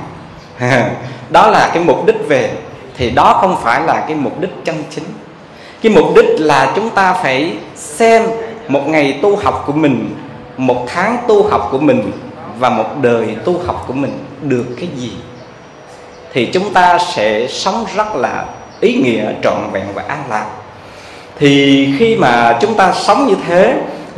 Đó 1.31 1.51
là 1.51 1.71
cái 1.75 1.85
mục 1.85 2.07
đích 2.07 2.29
về, 2.29 2.51
thì 2.97 3.11
đó 3.11 3.39
không 3.41 3.57
phải 3.63 3.83
là 3.83 4.05
cái 4.09 4.17
mục 4.17 4.41
đích 4.41 4.51
chân 4.65 4.77
chính. 4.91 5.05
Cái 5.83 5.93
mục 5.93 6.07
đích 6.17 6.27
là 6.39 6.73
chúng 6.77 6.91
ta 6.91 7.13
phải 7.13 7.57
xem 7.75 8.23
một 8.69 8.89
ngày 8.89 9.19
tu 9.23 9.37
học 9.37 9.65
của 9.67 9.73
mình, 9.73 10.15
một 10.57 10.87
tháng 10.87 11.17
tu 11.29 11.49
học 11.49 11.69
của 11.71 11.79
mình 11.79 12.13
và 12.59 12.71
một 12.71 12.87
đời 13.03 13.37
tu 13.45 13.61
học 13.67 13.85
của 13.87 13.93
mình 13.93 14.13
được 14.43 14.65
cái 14.81 14.89
gì. 14.97 15.13
Thì 16.33 16.47
chúng 16.47 16.73
ta 16.73 16.99
sẽ 16.99 17.47
sống 17.47 17.87
rất 17.97 18.17
là 18.17 18.45
ý 18.81 18.95
nghĩa 18.95 19.33
trọn 19.43 19.71
vẹn 19.73 19.85
và 19.95 20.03
an 20.09 20.23
lạc. 20.31 20.47
Thì 21.39 21.89
khi 21.99 22.17
mà 22.17 22.59
chúng 22.61 22.75
ta 22.75 22.93
sống 22.93 23.27
như 23.27 23.35
thế, 23.49 23.75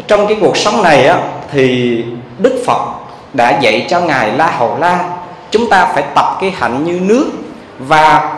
trong 0.07 0.27
cái 0.27 0.37
cuộc 0.41 0.57
sống 0.57 0.83
này 0.83 1.07
á, 1.07 1.19
thì 1.53 2.05
đức 2.38 2.62
phật 2.67 2.81
đã 3.33 3.59
dạy 3.61 3.87
cho 3.91 4.00
ngài 4.00 4.33
la 4.33 4.47
hầu 4.47 4.77
la, 4.81 5.05
chúng 5.50 5.71
ta 5.71 5.85
phải 5.95 6.05
tập 6.15 6.37
cái 6.41 6.50
hạnh 6.59 6.85
như 6.85 7.00
nước. 7.00 7.31
Và 7.79 8.37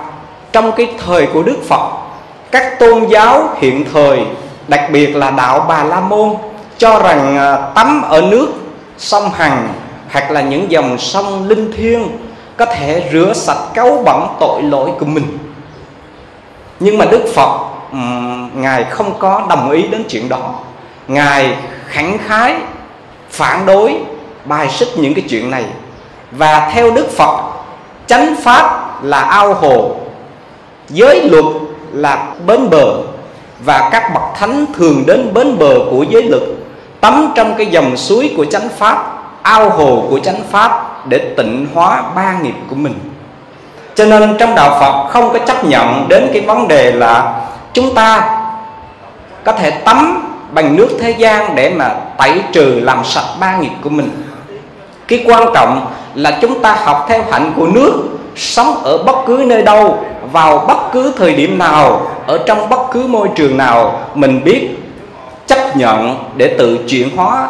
trong 0.52 0.72
cái 0.72 0.88
thời 1.06 1.26
của 1.26 1.42
đức 1.42 1.56
phật, 1.68 1.90
các 2.50 2.78
tôn 2.78 3.04
giáo 3.08 3.48
hiện 3.60 3.84
thời, 3.92 4.18
đặc 4.68 4.88
biệt 4.92 5.16
là 5.16 5.30
đạo 5.30 5.64
bà 5.68 5.84
la 5.84 6.00
môn, 6.00 6.34
cho 6.78 7.02
rằng 7.02 7.36
à, 7.38 7.56
tắm 7.74 8.02
ở 8.02 8.20
nước, 8.20 8.48
sông 8.98 9.30
hằng 9.30 9.68
hoặc 10.12 10.30
là 10.30 10.40
những 10.40 10.70
dòng 10.70 10.98
sông 10.98 11.48
linh 11.48 11.72
thiêng 11.72 12.08
có 12.56 12.66
thể 12.66 13.08
rửa 13.12 13.32
sạch 13.34 13.74
cấu 13.74 14.02
bẩn 14.04 14.26
tội 14.40 14.62
lỗi 14.62 14.90
của 15.00 15.06
mình 15.06 15.38
nhưng 16.80 16.98
mà 16.98 17.04
đức 17.04 17.24
phật 17.34 17.60
ngài 18.54 18.84
không 18.84 19.18
có 19.18 19.46
đồng 19.48 19.70
ý 19.70 19.82
đến 19.82 20.04
chuyện 20.08 20.28
đó. 20.28 20.54
Ngài 21.08 21.56
khẳng 21.86 22.18
khái, 22.18 22.54
phản 23.30 23.66
đối, 23.66 23.94
bài 24.44 24.68
xích 24.70 24.88
những 24.96 25.14
cái 25.14 25.24
chuyện 25.28 25.50
này. 25.50 25.64
Và 26.30 26.70
theo 26.74 26.90
đức 26.90 27.08
phật, 27.16 27.42
chánh 28.06 28.34
pháp 28.42 28.98
là 29.04 29.20
ao 29.20 29.54
hồ, 29.54 29.96
giới 30.88 31.28
luật 31.30 31.44
là 31.92 32.26
bến 32.46 32.70
bờ, 32.70 32.96
và 33.64 33.88
các 33.92 34.14
bậc 34.14 34.22
thánh 34.34 34.66
thường 34.74 35.04
đến 35.06 35.34
bến 35.34 35.58
bờ 35.58 35.74
của 35.90 36.04
giới 36.10 36.22
luật, 36.22 36.42
tắm 37.00 37.32
trong 37.34 37.54
cái 37.58 37.66
dòng 37.66 37.96
suối 37.96 38.34
của 38.36 38.44
chánh 38.44 38.68
pháp, 38.78 39.22
ao 39.42 39.70
hồ 39.70 40.06
của 40.10 40.18
chánh 40.18 40.40
pháp 40.50 41.00
để 41.08 41.34
tịnh 41.36 41.66
hóa 41.74 42.02
ba 42.14 42.38
nghiệp 42.42 42.54
của 42.70 42.76
mình 42.76 42.94
cho 43.94 44.04
nên 44.04 44.36
trong 44.38 44.54
đạo 44.54 44.76
phật 44.80 45.08
không 45.10 45.32
có 45.32 45.38
chấp 45.38 45.64
nhận 45.64 46.08
đến 46.08 46.30
cái 46.32 46.42
vấn 46.42 46.68
đề 46.68 46.92
là 46.92 47.40
chúng 47.72 47.94
ta 47.94 48.40
có 49.44 49.52
thể 49.52 49.70
tắm 49.70 50.26
bằng 50.52 50.76
nước 50.76 50.88
thế 51.00 51.10
gian 51.10 51.54
để 51.54 51.70
mà 51.70 51.94
tẩy 52.18 52.42
trừ 52.52 52.80
làm 52.82 53.04
sạch 53.04 53.26
ba 53.40 53.56
nghiệp 53.56 53.72
của 53.82 53.90
mình. 53.90 54.10
Cái 55.08 55.24
quan 55.26 55.48
trọng 55.54 55.86
là 56.14 56.38
chúng 56.40 56.62
ta 56.62 56.76
học 56.84 57.06
theo 57.08 57.22
hạnh 57.30 57.52
của 57.56 57.66
nước, 57.66 57.92
sống 58.36 58.74
ở 58.82 58.98
bất 58.98 59.16
cứ 59.26 59.44
nơi 59.46 59.62
đâu, 59.62 60.04
vào 60.32 60.64
bất 60.68 60.92
cứ 60.92 61.12
thời 61.16 61.34
điểm 61.34 61.58
nào, 61.58 62.10
ở 62.26 62.38
trong 62.46 62.68
bất 62.68 62.80
cứ 62.92 63.06
môi 63.06 63.28
trường 63.34 63.56
nào, 63.56 64.00
mình 64.14 64.44
biết 64.44 64.68
chấp 65.46 65.76
nhận 65.76 66.16
để 66.36 66.54
tự 66.58 66.78
chuyển 66.88 67.16
hóa 67.16 67.48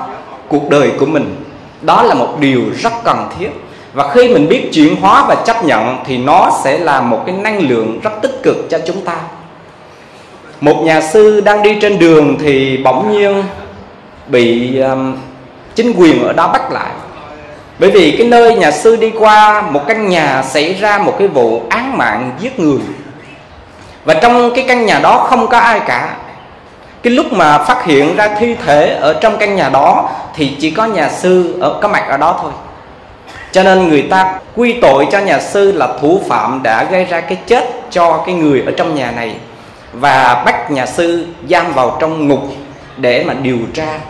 cuộc 0.48 0.70
đời 0.70 0.90
của 1.00 1.06
mình. 1.06 1.44
Đó 1.82 2.02
là 2.02 2.14
một 2.14 2.36
điều 2.38 2.60
rất 2.82 2.92
cần 3.04 3.28
thiết 3.38 3.50
và 3.92 4.08
khi 4.08 4.28
mình 4.28 4.48
biết 4.48 4.70
chuyển 4.72 4.96
hóa 4.96 5.24
và 5.28 5.34
chấp 5.34 5.64
nhận 5.64 5.96
thì 6.06 6.18
nó 6.18 6.60
sẽ 6.64 6.78
là 6.78 7.00
một 7.00 7.22
cái 7.26 7.34
năng 7.34 7.68
lượng 7.68 8.00
rất 8.02 8.12
tích 8.22 8.42
cực 8.42 8.56
cho 8.70 8.78
chúng 8.86 9.00
ta. 9.04 9.16
Một 10.60 10.82
nhà 10.84 11.00
sư 11.00 11.40
đang 11.40 11.62
đi 11.62 11.78
trên 11.80 11.98
đường 11.98 12.36
thì 12.40 12.76
bỗng 12.76 13.12
nhiên 13.12 13.44
bị 14.26 14.78
um, 14.78 15.16
chính 15.74 15.92
quyền 15.96 16.24
ở 16.26 16.32
đó 16.32 16.48
bắt 16.52 16.72
lại. 16.72 16.90
Bởi 17.78 17.90
vì 17.90 18.14
cái 18.18 18.26
nơi 18.26 18.54
nhà 18.54 18.70
sư 18.70 18.96
đi 18.96 19.10
qua 19.18 19.62
một 19.62 19.80
căn 19.88 20.08
nhà 20.08 20.42
xảy 20.42 20.74
ra 20.74 20.98
một 20.98 21.14
cái 21.18 21.28
vụ 21.28 21.62
án 21.70 21.98
mạng 21.98 22.32
giết 22.40 22.60
người. 22.60 22.78
Và 24.04 24.14
trong 24.14 24.50
cái 24.54 24.64
căn 24.68 24.86
nhà 24.86 24.98
đó 24.98 25.26
không 25.30 25.48
có 25.48 25.58
ai 25.58 25.80
cả. 25.86 26.16
Cái 27.02 27.12
lúc 27.12 27.32
mà 27.32 27.58
phát 27.58 27.84
hiện 27.84 28.16
ra 28.16 28.28
thi 28.38 28.56
thể 28.66 28.98
ở 29.00 29.18
trong 29.20 29.38
căn 29.38 29.56
nhà 29.56 29.68
đó 29.68 30.10
thì 30.34 30.56
chỉ 30.60 30.70
có 30.70 30.84
nhà 30.84 31.08
sư 31.08 31.58
ở 31.60 31.78
có 31.82 31.88
mặt 31.88 32.04
ở 32.08 32.16
đó 32.16 32.38
thôi 32.42 32.52
cho 33.52 33.62
nên 33.62 33.88
người 33.88 34.02
ta 34.02 34.38
quy 34.56 34.72
tội 34.80 35.06
cho 35.12 35.18
nhà 35.18 35.40
sư 35.40 35.72
là 35.72 35.88
thủ 36.00 36.20
phạm 36.28 36.62
đã 36.62 36.84
gây 36.84 37.04
ra 37.04 37.20
cái 37.20 37.38
chết 37.46 37.64
cho 37.90 38.22
cái 38.26 38.34
người 38.34 38.62
ở 38.66 38.72
trong 38.76 38.94
nhà 38.94 39.10
này. 39.10 39.36
Và 39.92 40.42
bắt 40.46 40.70
nhà 40.70 40.86
sư 40.86 41.26
giam 41.50 41.72
vào 41.72 41.96
trong 42.00 42.28
ngục 42.28 42.42
để 42.96 43.24
mà 43.24 43.34
điều 43.34 43.58
tra 43.74 44.00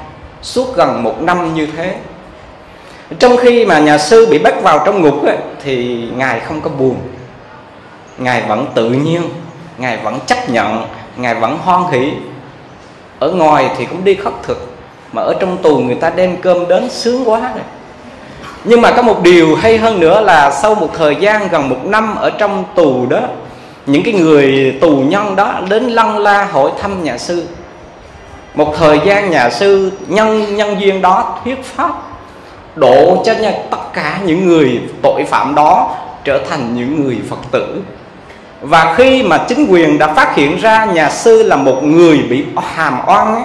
suốt 0.42 0.76
gần 0.76 1.02
một 1.02 1.23
năm 1.23 1.54
như 1.54 1.68
thế. 1.76 1.97
Trong 3.18 3.37
khi 3.37 3.66
mà 3.66 3.78
nhà 3.78 3.99
sư 3.99 4.26
bị 4.30 4.38
bắt 4.38 4.62
vào 4.62 4.82
trong 4.87 5.02
ngục 5.02 5.26
ấy, 5.26 5.37
thì 5.64 6.04
ngài 6.16 6.40
không 6.40 6.61
có 6.61 6.70
buồn. 6.70 6.97
Ngài 8.18 8.42
vẫn 8.42 8.66
tự 8.75 8.90
nhiên 8.90 9.23
ngài 9.78 9.97
vẫn 9.97 10.18
chấp 10.26 10.50
nhận 10.50 10.87
ngài 11.16 11.35
vẫn 11.35 11.59
hoan 11.62 11.82
hỷ. 11.92 12.12
Ở 13.18 13.32
ngoài 13.32 13.70
thì 13.78 13.87
cũng 13.87 14.04
đi 14.04 14.14
khất 14.14 14.32
thực 14.42 14.75
mà 15.12 15.23
ở 15.23 15.35
trong 15.40 15.62
tù 15.62 15.78
người 15.78 15.94
ta 15.94 16.11
đem 16.11 16.37
cơm 16.37 16.68
đến 16.68 16.90
sướng 16.90 17.28
quá 17.30 17.40
rồi 17.40 17.64
nhưng 18.64 18.83
mà 18.83 18.90
có 18.90 19.02
một 19.02 19.23
điều 19.23 19.55
hay 19.55 19.79
hơn 19.79 20.00
nữa 20.00 20.21
là 20.21 20.50
sau 20.50 20.75
một 20.75 20.88
thời 20.99 21.17
gian 21.17 21.49
gần 21.49 21.69
một 21.69 21.85
năm 21.85 22.17
ở 22.17 22.31
trong 22.31 22.64
tù 22.75 23.07
đó 23.07 23.21
những 23.87 24.02
cái 24.02 24.14
người 24.14 24.76
tù 24.81 24.97
nhân 24.97 25.37
đó 25.37 25.61
đến 25.69 25.85
lăng 25.85 26.19
la 26.19 26.45
hỏi 26.45 26.71
thăm 26.81 27.05
nhà 27.05 27.19
sư. 27.19 27.45
Một 28.55 28.75
thời 28.79 29.00
gian 29.05 29.31
nhà 29.31 29.50
sư 29.50 29.93
nhân 30.09 30.57
nhân 30.57 30.81
duyên 30.81 31.02
đó 31.02 31.38
thuyết 31.45 31.64
pháp 31.64 31.90
độ 32.75 33.23
cho 33.25 33.33
nhà, 33.33 33.52
tất 33.71 33.93
cả 33.93 34.19
những 34.25 34.47
người 34.47 34.81
tội 35.02 35.25
phạm 35.25 35.55
đó 35.55 35.95
trở 36.25 36.40
thành 36.50 36.75
những 36.76 37.05
người 37.05 37.19
phật 37.31 37.38
tử. 37.50 37.83
Và 38.61 38.95
khi 38.97 39.23
mà 39.23 39.38
chính 39.49 39.67
quyền 39.71 39.99
đã 39.99 40.07
phát 40.07 40.35
hiện 40.35 40.61
ra 40.61 40.85
nhà 40.85 41.11
sư 41.11 41.43
là 41.43 41.57
một 41.57 41.85
người 41.85 42.19
bị 42.19 42.45
hàm 42.75 42.99
oan 43.07 43.35
ấy, 43.35 43.43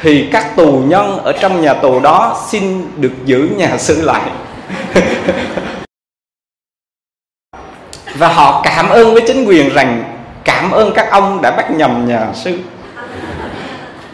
thì 0.00 0.28
các 0.32 0.56
tù 0.56 0.82
nhân 0.86 1.18
ở 1.24 1.32
trong 1.32 1.60
nhà 1.60 1.74
tù 1.74 2.00
đó 2.00 2.44
xin 2.48 2.90
được 2.96 3.12
giữ 3.24 3.48
nhà 3.56 3.78
sư 3.78 4.02
lại. 4.02 4.30
Và 8.14 8.28
họ 8.28 8.60
cảm 8.64 8.88
ơn 8.88 9.12
với 9.12 9.22
chính 9.26 9.44
quyền 9.44 9.74
rằng 9.74 10.14
cảm 10.44 10.70
ơn 10.70 10.92
các 10.94 11.10
ông 11.10 11.42
đã 11.42 11.50
bắt 11.50 11.70
nhầm 11.70 12.08
nhà 12.08 12.26
sư 12.34 12.58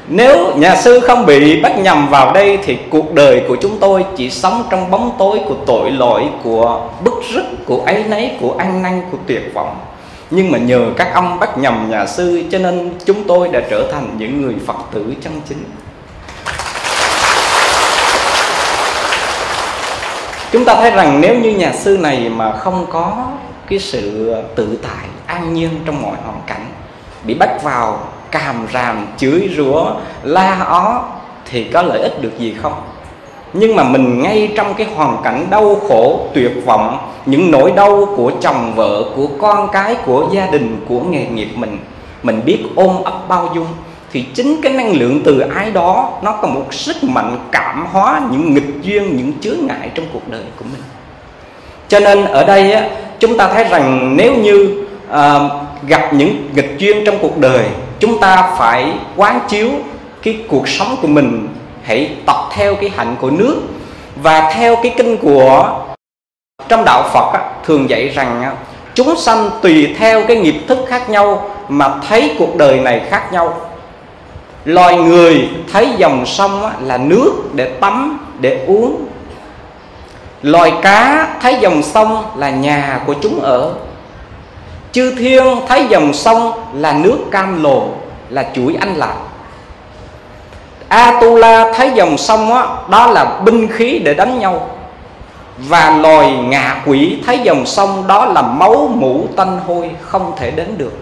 nếu 0.08 0.56
nhà 0.56 0.76
sư 0.76 1.00
không 1.00 1.26
bị 1.26 1.60
bắt 1.60 1.78
nhầm 1.78 2.08
vào 2.08 2.32
đây 2.32 2.58
thì 2.64 2.78
cuộc 2.90 3.14
đời 3.14 3.42
của 3.48 3.56
chúng 3.60 3.78
tôi 3.78 4.04
chỉ 4.16 4.30
sống 4.30 4.64
trong 4.70 4.90
bóng 4.90 5.16
tối 5.18 5.40
của 5.48 5.54
tội 5.66 5.90
lỗi, 5.90 6.24
của 6.42 6.80
bức 7.04 7.14
rứt, 7.34 7.44
của 7.66 7.82
ấy 7.86 8.04
nấy 8.04 8.30
của 8.40 8.54
ăn 8.58 8.82
năn, 8.82 9.02
của 9.10 9.18
tuyệt 9.26 9.50
vọng 9.54 9.76
nhưng 10.34 10.52
mà 10.52 10.58
nhờ 10.58 10.90
các 10.96 11.14
ông 11.14 11.38
bắt 11.38 11.58
nhầm 11.58 11.86
nhà 11.90 12.06
sư, 12.06 12.42
cho 12.50 12.58
nên 12.58 12.90
chúng 13.04 13.24
tôi 13.24 13.48
đã 13.48 13.60
trở 13.70 13.92
thành 13.92 14.16
những 14.18 14.42
người 14.42 14.54
phật 14.66 14.76
tử 14.92 15.14
chân 15.20 15.40
chính. 15.48 15.64
Chúng 20.52 20.64
ta 20.64 20.74
thấy 20.74 20.90
rằng 20.90 21.20
nếu 21.20 21.38
như 21.38 21.50
nhà 21.50 21.72
sư 21.72 21.98
này 21.98 22.28
mà 22.28 22.52
không 22.52 22.86
có 22.90 23.26
cái 23.68 23.78
sự 23.78 24.34
tự 24.54 24.78
tại, 24.82 25.06
an 25.26 25.54
nhiên 25.54 25.70
trong 25.86 26.02
mọi 26.02 26.16
hoàn 26.24 26.40
cảnh, 26.46 26.66
bị 27.24 27.34
bắt 27.34 27.62
vào 27.62 27.98
càm 28.30 28.66
ràm, 28.72 29.06
chửi 29.16 29.50
rủa, 29.56 29.94
la 30.22 30.64
ó, 30.68 31.04
thì 31.44 31.64
có 31.64 31.82
lợi 31.82 31.98
ích 31.98 32.22
được 32.22 32.38
gì 32.38 32.56
không? 32.62 32.74
Nhưng 33.54 33.76
mà 33.76 33.84
mình 33.84 34.22
ngay 34.22 34.52
trong 34.56 34.74
cái 34.74 34.86
hoàn 34.94 35.16
cảnh 35.24 35.46
đau 35.50 35.80
khổ 35.88 36.26
tuyệt 36.34 36.52
vọng 36.66 36.98
những 37.26 37.50
nỗi 37.50 37.72
đau 37.76 38.08
của 38.16 38.32
chồng 38.40 38.72
vợ 38.76 39.04
của 39.16 39.26
con 39.40 39.68
cái 39.72 39.94
của 40.06 40.28
gia 40.32 40.46
đình 40.46 40.84
của 40.88 41.00
nghề 41.00 41.26
nghiệp 41.26 41.48
mình 41.56 41.78
mình 42.22 42.40
biết 42.44 42.58
ôm 42.74 43.04
ấp 43.04 43.28
bao 43.28 43.50
dung 43.54 43.66
thì 44.12 44.24
chính 44.34 44.60
cái 44.62 44.72
năng 44.72 44.92
lượng 44.92 45.20
từ 45.24 45.40
ái 45.40 45.70
đó 45.70 46.10
nó 46.22 46.32
có 46.32 46.48
một 46.48 46.74
sức 46.74 47.04
mạnh 47.04 47.38
cảm 47.52 47.86
hóa 47.92 48.20
những 48.30 48.54
nghịch 48.54 48.82
duyên 48.82 49.16
những 49.16 49.32
chướng 49.40 49.66
ngại 49.66 49.90
trong 49.94 50.06
cuộc 50.12 50.28
đời 50.30 50.42
của 50.58 50.64
mình. 50.72 50.82
Cho 51.88 52.00
nên 52.00 52.24
ở 52.24 52.44
đây 52.44 52.72
á, 52.72 52.88
chúng 53.18 53.36
ta 53.36 53.52
thấy 53.52 53.64
rằng 53.64 54.16
nếu 54.16 54.34
như 54.34 54.86
à, 55.10 55.40
gặp 55.86 56.14
những 56.14 56.48
nghịch 56.54 56.74
duyên 56.78 57.04
trong 57.06 57.18
cuộc 57.20 57.38
đời 57.38 57.66
chúng 58.00 58.20
ta 58.20 58.54
phải 58.58 58.92
quán 59.16 59.40
chiếu 59.48 59.68
cái 60.22 60.36
cuộc 60.48 60.68
sống 60.68 60.96
của 61.02 61.08
mình 61.08 61.48
hãy 61.84 62.16
tập 62.26 62.36
theo 62.52 62.74
cái 62.74 62.90
hạnh 62.96 63.16
của 63.20 63.30
nước 63.30 63.62
và 64.22 64.50
theo 64.54 64.76
cái 64.76 64.94
kinh 64.96 65.16
của 65.16 65.80
trong 66.68 66.84
đạo 66.84 67.10
Phật 67.12 67.32
á, 67.32 67.40
thường 67.64 67.90
dạy 67.90 68.08
rằng 68.08 68.42
á, 68.42 68.52
chúng 68.94 69.16
sanh 69.16 69.50
tùy 69.62 69.94
theo 69.98 70.22
cái 70.28 70.36
nghiệp 70.36 70.56
thức 70.68 70.78
khác 70.88 71.10
nhau 71.10 71.50
mà 71.68 71.94
thấy 72.08 72.34
cuộc 72.38 72.56
đời 72.56 72.80
này 72.80 73.02
khác 73.10 73.32
nhau. 73.32 73.60
Loài 74.64 74.96
người 74.96 75.48
thấy 75.72 75.88
dòng 75.96 76.26
sông 76.26 76.64
á, 76.66 76.72
là 76.82 76.98
nước 76.98 77.32
để 77.54 77.64
tắm 77.64 78.26
để 78.40 78.64
uống. 78.66 79.06
Loài 80.42 80.72
cá 80.82 81.28
thấy 81.40 81.56
dòng 81.60 81.82
sông 81.82 82.24
là 82.36 82.50
nhà 82.50 83.00
của 83.06 83.14
chúng 83.22 83.40
ở. 83.40 83.74
Chư 84.92 85.14
thiên 85.18 85.44
thấy 85.68 85.86
dòng 85.88 86.12
sông 86.12 86.52
là 86.74 86.92
nước 86.92 87.18
cam 87.30 87.62
lồ 87.62 87.88
là 88.28 88.50
chuỗi 88.54 88.76
anh 88.80 88.94
lạc. 88.96 89.16
Atula 90.88 91.72
thấy 91.72 91.90
dòng 91.94 92.18
sông 92.18 92.50
đó, 92.50 92.78
đó 92.88 93.06
là 93.06 93.40
binh 93.44 93.68
khí 93.68 93.98
để 94.04 94.14
đánh 94.14 94.38
nhau. 94.38 94.70
Và 95.58 95.98
loài 96.02 96.32
ngạ 96.32 96.82
quỷ 96.86 97.18
thấy 97.26 97.38
dòng 97.38 97.66
sông 97.66 98.04
đó 98.06 98.26
là 98.26 98.42
máu 98.42 98.90
mũ 98.94 99.26
tanh 99.36 99.60
hôi 99.66 99.90
không 100.00 100.32
thể 100.36 100.50
đến 100.50 100.74
được. 100.78 100.92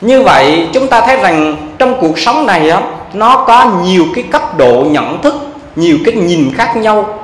Như 0.00 0.22
vậy 0.22 0.68
chúng 0.72 0.88
ta 0.88 1.00
thấy 1.00 1.16
rằng 1.16 1.56
trong 1.78 2.00
cuộc 2.00 2.18
sống 2.18 2.46
này 2.46 2.68
đó, 2.68 2.80
nó 3.12 3.44
có 3.46 3.72
nhiều 3.84 4.04
cái 4.14 4.24
cấp 4.30 4.58
độ 4.58 4.84
nhận 4.90 5.22
thức 5.22 5.34
nhiều 5.76 5.98
cái 6.04 6.14
nhìn 6.14 6.52
khác 6.54 6.76
nhau. 6.76 7.18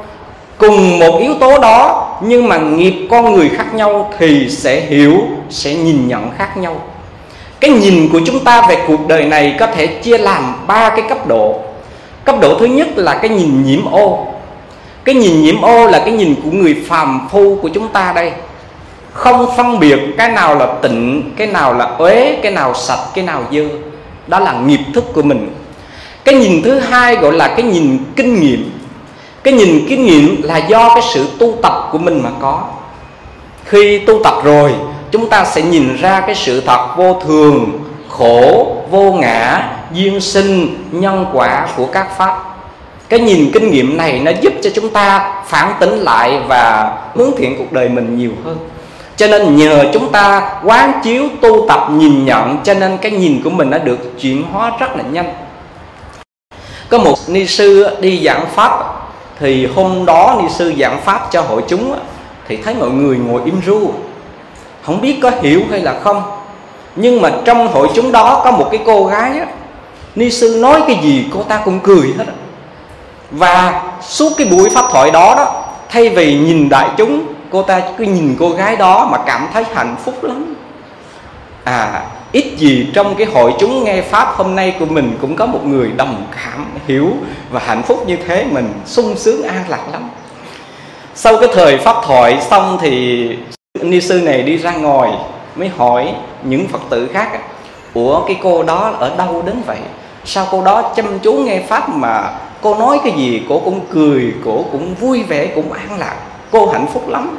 Cùng 0.59 0.99
một 0.99 1.19
yếu 1.21 1.35
tố 1.35 1.59
đó 1.59 2.09
nhưng 2.23 2.49
mà 2.49 2.59
nghiệp 2.59 3.07
con 3.11 3.35
người 3.35 3.51
khác 3.57 3.75
nhau 3.75 4.13
thì 4.19 4.49
sẽ 4.51 4.81
hiểu 4.81 5.19
sẽ 5.51 5.75
nhìn 5.75 6.09
nhận 6.09 6.31
khác 6.39 6.57
nhau 6.57 6.77
cái 7.61 7.71
nhìn 7.71 8.09
của 8.13 8.21
chúng 8.27 8.45
ta 8.45 8.67
về 8.69 8.79
cuộc 8.87 9.09
đời 9.09 9.25
này 9.25 9.57
có 9.61 9.67
thể 9.67 9.87
chia 9.87 10.19
làm 10.19 10.55
ba 10.67 10.91
cái 10.91 11.05
cấp 11.09 11.27
độ. 11.27 11.61
Cấp 12.25 12.37
độ 12.41 12.59
thứ 12.59 12.67
nhất 12.67 12.89
là 12.97 13.15
cái 13.15 13.29
nhìn 13.29 13.65
nhiễm 13.67 13.85
ô. 13.93 14.27
Cái 15.05 15.15
nhìn 15.15 15.43
nhiễm 15.43 15.61
ô 15.61 15.87
là 15.87 15.99
cái 15.99 16.11
nhìn 16.11 16.35
của 16.45 16.51
người 16.51 16.85
phàm 16.89 17.29
phu 17.31 17.59
của 17.63 17.69
chúng 17.69 17.89
ta 17.89 18.13
đây. 18.15 18.33
Không 19.13 19.57
phân 19.57 19.81
biệt 19.81 19.99
cái 20.19 20.33
nào 20.33 20.55
là 20.55 20.67
tịnh, 20.83 21.31
cái 21.37 21.47
nào 21.47 21.75
là 21.75 21.85
uế, 21.85 22.39
cái 22.43 22.53
nào 22.53 22.75
sạch, 22.75 23.01
cái 23.15 23.25
nào 23.25 23.43
dơ. 23.53 23.65
Đó 24.27 24.41
là 24.41 24.53
nghiệp 24.53 24.81
thức 24.95 25.05
của 25.13 25.23
mình. 25.23 25.55
Cái 26.25 26.35
nhìn 26.35 26.63
thứ 26.63 26.79
hai 26.79 27.17
gọi 27.17 27.33
là 27.33 27.49
cái 27.49 27.63
nhìn 27.63 27.99
kinh 28.17 28.41
nghiệm. 28.41 28.71
Cái 29.43 29.55
nhìn 29.55 29.87
kinh 29.89 30.07
nghiệm 30.07 30.43
là 30.43 30.57
do 30.57 30.89
cái 30.89 31.03
sự 31.15 31.27
tu 31.39 31.55
tập 31.63 31.89
của 31.93 31.99
mình 31.99 32.23
mà 32.23 32.31
có. 32.41 32.65
Khi 33.65 33.99
tu 33.99 34.21
tập 34.25 34.35
rồi 34.45 34.73
chúng 35.11 35.29
ta 35.29 35.45
sẽ 35.45 35.63
nhìn 35.63 35.97
ra 35.97 36.21
cái 36.21 36.35
sự 36.35 36.61
thật 36.61 36.87
vô 36.97 37.21
thường, 37.27 37.85
khổ, 38.09 38.77
vô 38.91 39.13
ngã, 39.13 39.69
duyên 39.93 40.21
sinh, 40.21 40.85
nhân 40.91 41.27
quả 41.33 41.69
của 41.77 41.87
các 41.87 42.19
pháp. 42.19 42.45
Cái 43.09 43.21
nhìn 43.21 43.51
kinh 43.53 43.71
nghiệm 43.71 43.97
này 43.97 44.21
nó 44.21 44.31
giúp 44.41 44.53
cho 44.63 44.71
chúng 44.75 44.91
ta 44.91 45.35
phản 45.47 45.73
tính 45.81 45.99
lại 45.99 46.41
và 46.49 46.93
hướng 47.15 47.31
thiện 47.39 47.59
cuộc 47.59 47.73
đời 47.73 47.89
mình 47.89 48.19
nhiều 48.19 48.33
hơn. 48.45 48.57
Cho 49.17 49.27
nên 49.27 49.57
nhờ 49.57 49.85
chúng 49.93 50.13
ta 50.13 50.53
quán 50.65 50.93
chiếu, 51.05 51.25
tu 51.41 51.69
tập, 51.69 51.89
nhìn 51.91 52.25
nhận, 52.25 52.57
cho 52.65 52.75
nên 52.75 52.99
cái 52.99 53.13
nhìn 53.13 53.41
của 53.45 53.51
mình 53.51 53.71
nó 53.71 53.79
được 53.79 54.21
chuyển 54.21 54.43
hóa 54.53 54.73
rất 54.81 54.97
là 54.97 55.03
nhanh. 55.13 55.33
Có 56.89 56.99
một 56.99 57.15
ni 57.27 57.47
sư 57.47 57.97
đi 58.01 58.25
giảng 58.25 58.47
pháp, 58.55 58.73
thì 59.41 59.67
hôm 59.67 60.05
đó 60.05 60.39
ni 60.43 60.49
sư 60.49 60.73
giảng 60.79 61.01
pháp 61.05 61.29
cho 61.31 61.41
hội 61.41 61.63
chúng 61.69 61.95
thì 62.49 62.57
thấy 62.57 62.75
mọi 62.75 62.91
người 62.91 63.17
ngồi 63.17 63.41
im 63.45 63.61
ru 63.67 63.91
không 64.89 65.01
biết 65.01 65.19
có 65.23 65.31
hiểu 65.43 65.63
hay 65.71 65.81
là 65.81 66.01
không. 66.01 66.23
Nhưng 66.97 67.23
mà 67.23 67.31
trong 67.45 67.69
hội 67.69 67.89
chúng 67.95 68.13
đó 68.13 68.41
có 68.45 68.51
một 68.51 68.69
cái 68.71 68.81
cô 68.87 69.05
gái 69.05 69.39
á, 69.39 69.47
ni 70.15 70.31
sư 70.31 70.59
nói 70.63 70.83
cái 70.87 70.99
gì 71.03 71.27
cô 71.35 71.43
ta 71.43 71.63
cũng 71.65 71.81
cười 71.81 72.15
hết 72.19 72.25
á. 72.27 72.33
và 73.31 73.83
suốt 74.03 74.33
cái 74.39 74.47
buổi 74.47 74.71
pháp 74.71 74.85
thoại 74.91 75.11
đó 75.11 75.35
đó 75.37 75.65
thay 75.89 76.09
vì 76.09 76.39
nhìn 76.39 76.69
đại 76.69 76.89
chúng 76.97 77.23
cô 77.51 77.63
ta 77.63 77.83
cứ 77.99 78.05
nhìn 78.05 78.37
cô 78.39 78.51
gái 78.51 78.77
đó 78.77 79.09
mà 79.13 79.19
cảm 79.27 79.49
thấy 79.53 79.65
hạnh 79.75 79.97
phúc 80.05 80.25
lắm. 80.25 80.55
À 81.65 82.03
ít 82.33 82.55
gì 82.57 82.91
trong 82.95 83.15
cái 83.15 83.27
hội 83.27 83.55
chúng 83.59 83.85
nghe 83.85 84.03
pháp 84.03 84.29
hôm 84.37 84.57
nay 84.57 84.77
của 84.79 84.87
mình 84.87 85.19
cũng 85.21 85.37
có 85.37 85.47
một 85.47 85.61
người 85.65 85.93
đồng 85.97 86.27
cảm 86.37 86.67
hiểu 86.87 87.13
và 87.51 87.61
hạnh 87.67 87.83
phúc 87.83 88.05
như 88.07 88.17
thế 88.27 88.45
mình 88.51 88.73
sung 88.87 89.17
sướng 89.17 89.43
an 89.43 89.65
lạc 89.69 89.83
lắm. 89.93 90.11
Sau 91.15 91.39
cái 91.41 91.49
thời 91.55 91.79
pháp 91.79 91.97
thoại 92.07 92.39
xong 92.51 92.79
thì 92.81 93.29
ni 93.83 94.01
sư 94.01 94.21
này 94.21 94.43
đi 94.43 94.59
ra 94.59 94.73
ngồi 94.73 95.09
mới 95.57 95.69
hỏi 95.69 96.15
những 96.43 96.69
phật 96.69 96.81
tử 96.91 97.09
khác 97.13 97.29
ủa, 97.95 98.27
cái 98.27 98.37
cô 98.43 98.63
đó 98.63 98.95
ở 98.99 99.13
đâu 99.19 99.43
đến 99.47 99.63
vậy? 99.67 99.79
Sao 100.25 100.47
cô 100.51 100.65
đó 100.65 100.93
chăm 100.97 101.19
chú 101.19 101.33
nghe 101.33 101.63
pháp 101.69 101.89
mà 101.89 102.31
cô 102.63 102.75
nói 102.75 103.01
cái 103.05 103.13
gì, 103.17 103.43
cô 103.49 103.59
cũng 103.65 103.81
cười, 103.93 104.35
cô 104.45 104.65
cũng 104.73 104.95
vui 104.95 105.23
vẻ, 105.23 105.47
cũng 105.47 105.73
an 105.73 105.99
lạc, 105.99 106.17
cô 106.51 106.67
hạnh 106.67 106.87
phúc 106.93 107.09
lắm? 107.09 107.39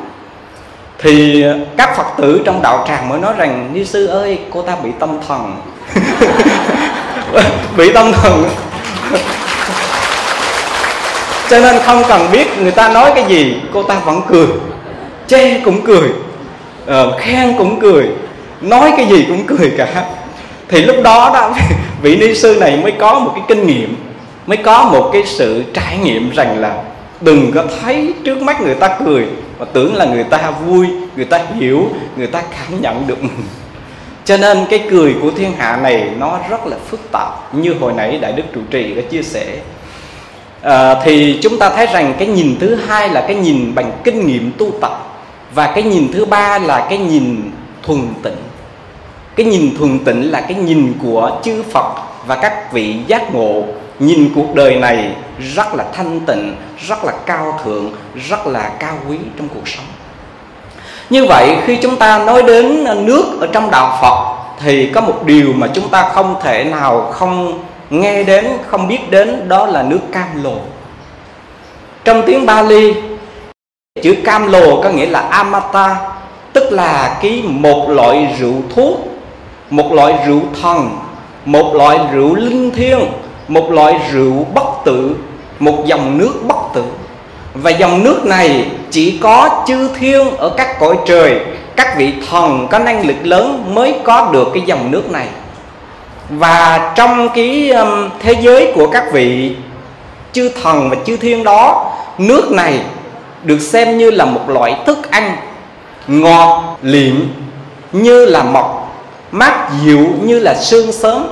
Thì 0.99 1.43
các 1.77 1.97
phật 1.97 2.07
tử 2.17 2.41
trong 2.45 2.61
đạo 2.61 2.85
tràng 2.87 3.09
mới 3.09 3.19
nói 3.19 3.33
rằng, 3.37 3.69
ni 3.73 3.85
sư 3.85 4.07
ơi, 4.07 4.39
cô 4.53 4.61
ta 4.61 4.75
bị 4.83 4.89
tâm 4.99 5.09
thần. 5.27 5.55
Bị 7.77 7.93
tâm 7.93 8.11
thần. 8.11 8.49
Cho 11.49 11.59
nên 11.59 11.79
không 11.85 12.03
cần 12.07 12.27
biết 12.31 12.47
người 12.59 12.71
ta 12.71 12.89
nói 12.89 13.11
cái 13.15 13.23
gì, 13.27 13.61
cô 13.73 13.83
ta 13.83 13.99
vẫn 14.05 14.21
cười. 14.27 14.47
Chê 15.27 15.59
cũng 15.59 15.85
cười. 15.85 16.09
Ờ, 16.89 17.07
uh, 17.07 17.21
khen 17.21 17.53
cũng 17.57 17.79
cười 17.79 18.07
nói 18.61 18.91
cái 18.97 19.05
gì 19.05 19.25
cũng 19.27 19.45
cười 19.45 19.71
cả. 19.77 20.05
Thì 20.67 20.81
lúc 20.81 20.95
đó 21.03 21.31
đó 21.33 21.53
vị 22.01 22.15
ni 22.15 22.35
sư 22.35 22.57
này 22.59 22.77
mới 22.77 22.91
có 22.91 23.19
một 23.19 23.31
cái 23.35 23.43
kinh 23.47 23.67
nghiệm 23.67 23.95
mới 24.47 24.57
có 24.57 24.89
một 24.93 25.09
cái 25.13 25.23
sự 25.25 25.63
trải 25.73 25.97
nghiệm 25.97 26.31
rằng 26.31 26.59
là 26.59 26.83
đừng 27.21 27.51
có 27.51 27.63
thấy 27.81 28.13
trước 28.23 28.41
mắt 28.41 28.61
người 28.61 28.75
ta 28.75 28.97
cười 29.05 29.25
mà 29.59 29.65
tưởng 29.73 29.95
là 29.95 30.05
người 30.05 30.23
ta 30.23 30.51
vui 30.65 30.87
người 31.15 31.25
ta 31.25 31.41
hiểu 31.59 31.89
người 32.17 32.27
ta 32.27 32.41
cảm 32.41 32.81
nhận 32.81 33.07
được 33.07 33.23
mình. 33.23 33.43
Cho 34.25 34.37
nên 34.37 34.57
cái 34.69 34.83
cười 34.91 35.15
của 35.21 35.31
thiên 35.31 35.51
hạ 35.57 35.79
này 35.83 36.09
nó 36.19 36.39
rất 36.49 36.67
là 36.67 36.77
phức 36.89 37.11
tạp 37.11 37.55
như 37.55 37.73
hồi 37.79 37.93
nãy 37.93 38.17
đại 38.21 38.31
đức 38.31 38.43
trụ 38.55 38.61
trì 38.71 38.93
đã 38.93 39.01
chia 39.09 39.23
sẻ. 39.23 39.45
À, 40.61 40.95
thì 41.03 41.39
chúng 41.41 41.59
ta 41.59 41.69
thấy 41.69 41.87
rằng 41.93 42.13
cái 42.19 42.27
nhìn 42.27 42.55
thứ 42.59 42.75
hai 42.75 43.09
là 43.09 43.21
cái 43.21 43.35
nhìn 43.35 43.75
bằng 43.75 43.91
kinh 44.03 44.27
nghiệm 44.27 44.51
tu 44.57 44.71
tập 44.81 45.08
và 45.53 45.71
cái 45.75 45.83
nhìn 45.83 46.11
thứ 46.13 46.25
ba 46.25 46.59
là 46.59 46.87
cái 46.89 46.97
nhìn 46.97 47.51
thuần 47.83 48.13
tịnh. 48.23 48.37
Cái 49.35 49.45
nhìn 49.45 49.75
thuần 49.77 49.99
tịnh 49.99 50.31
là 50.31 50.41
cái 50.41 50.55
nhìn 50.55 50.93
của 51.03 51.31
chư 51.43 51.63
phật 51.71 51.95
và 52.27 52.35
các 52.35 52.73
vị 52.73 52.95
giác 53.07 53.33
ngộ. 53.33 53.63
Nhìn 53.99 54.31
cuộc 54.35 54.55
đời 54.55 54.75
này 54.75 55.15
rất 55.55 55.75
là 55.75 55.85
thanh 55.93 56.19
tịnh, 56.19 56.55
rất 56.87 57.03
là 57.03 57.13
cao 57.25 57.59
thượng, 57.63 57.91
rất 58.29 58.47
là 58.47 58.69
cao 58.79 58.93
quý 59.09 59.17
trong 59.37 59.47
cuộc 59.53 59.67
sống. 59.67 59.85
Như 61.09 61.25
vậy, 61.25 61.57
khi 61.65 61.75
chúng 61.75 61.95
ta 61.95 62.23
nói 62.25 62.43
đến 62.43 62.83
nước 63.05 63.25
ở 63.41 63.47
trong 63.51 63.71
đạo 63.71 63.97
phật, 64.01 64.35
thì 64.59 64.91
có 64.93 65.01
một 65.01 65.25
điều 65.25 65.53
mà 65.53 65.67
chúng 65.73 65.89
ta 65.89 66.09
không 66.13 66.35
thể 66.41 66.63
nào 66.63 67.11
không 67.13 67.63
nghe 67.89 68.23
đến, 68.23 68.47
không 68.67 68.87
biết 68.87 69.11
đến, 69.11 69.49
đó 69.49 69.65
là 69.65 69.83
nước 69.83 69.99
cam 70.11 70.43
lồ 70.43 70.55
trong 72.05 72.23
tiếng 72.25 72.45
Bali 72.45 72.93
chữ 74.01 74.15
cam 74.23 74.51
lồ 74.51 74.81
có 74.81 74.89
nghĩa 74.89 75.05
là 75.05 75.19
amata, 75.19 75.95
tức 76.53 76.71
là 76.71 77.19
cái 77.21 77.43
một 77.45 77.89
loại 77.89 78.35
rượu 78.39 78.53
thuốc, 78.75 78.99
một 79.69 79.93
loại 79.93 80.13
rượu 80.27 80.41
thần, 80.61 80.89
một 81.45 81.75
loại 81.75 81.99
rượu 82.13 82.35
linh 82.35 82.71
thiêng, 82.71 82.99
một 83.47 83.71
loại 83.71 83.99
rượu 84.11 84.45
bất 84.53 84.67
tử, 84.85 85.15
một 85.59 85.85
dòng 85.85 86.17
nước 86.17 86.33
bất 86.47 86.73
tử. 86.73 86.83
Và 87.53 87.71
dòng 87.71 88.03
nước 88.03 88.25
này 88.25 88.65
chỉ 88.91 89.17
có 89.17 89.63
chư 89.67 89.89
thiên 89.99 90.37
ở 90.37 90.49
các 90.49 90.79
cõi 90.79 90.97
trời, 91.05 91.39
các 91.75 91.97
vị 91.97 92.13
thần 92.29 92.67
có 92.71 92.79
năng 92.79 93.07
lực 93.07 93.17
lớn 93.23 93.75
mới 93.75 93.95
có 94.03 94.29
được 94.31 94.47
cái 94.53 94.63
dòng 94.65 94.91
nước 94.91 95.11
này. 95.11 95.27
Và 96.29 96.91
trong 96.95 97.29
cái 97.35 97.69
um, 97.69 98.09
thế 98.19 98.35
giới 98.41 98.71
của 98.75 98.87
các 98.87 99.03
vị 99.13 99.55
chư 100.31 100.51
thần 100.63 100.89
và 100.89 100.95
chư 101.05 101.17
thiên 101.17 101.43
đó, 101.43 101.91
nước 102.17 102.51
này 102.51 102.79
được 103.43 103.59
xem 103.59 103.97
như 103.97 104.11
là 104.11 104.25
một 104.25 104.49
loại 104.49 104.75
thức 104.85 105.11
ăn 105.11 105.37
ngọt 106.07 106.77
liệm, 106.81 107.15
như 107.91 108.25
là 108.25 108.43
mọc 108.43 108.95
mát 109.31 109.69
dịu 109.83 110.07
như 110.23 110.39
là 110.39 110.55
sương 110.55 110.91
sớm. 110.91 111.27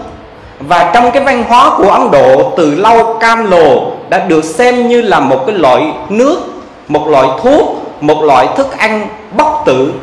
Và 0.60 0.92
trong 0.94 1.12
cái 1.12 1.24
văn 1.24 1.44
hóa 1.44 1.72
của 1.78 1.90
Ấn 1.90 2.12
Độ, 2.12 2.54
từ 2.58 2.76
lâu 2.76 3.18
cam 3.20 3.52
lồ 3.52 3.92
đã 4.10 4.20
được 4.20 4.46
xem 4.46 4.88
như 4.88 5.02
là 5.02 5.20
một 5.20 5.44
cái 5.48 5.56
loại 5.56 5.92
nước, 6.10 6.40
một 6.88 7.08
loại 7.08 7.28
thuốc, 7.44 7.84
một 8.02 8.24
loại 8.24 8.48
thức 8.58 8.78
ăn 8.78 9.08
bất 9.38 9.50
tử. 9.66 9.94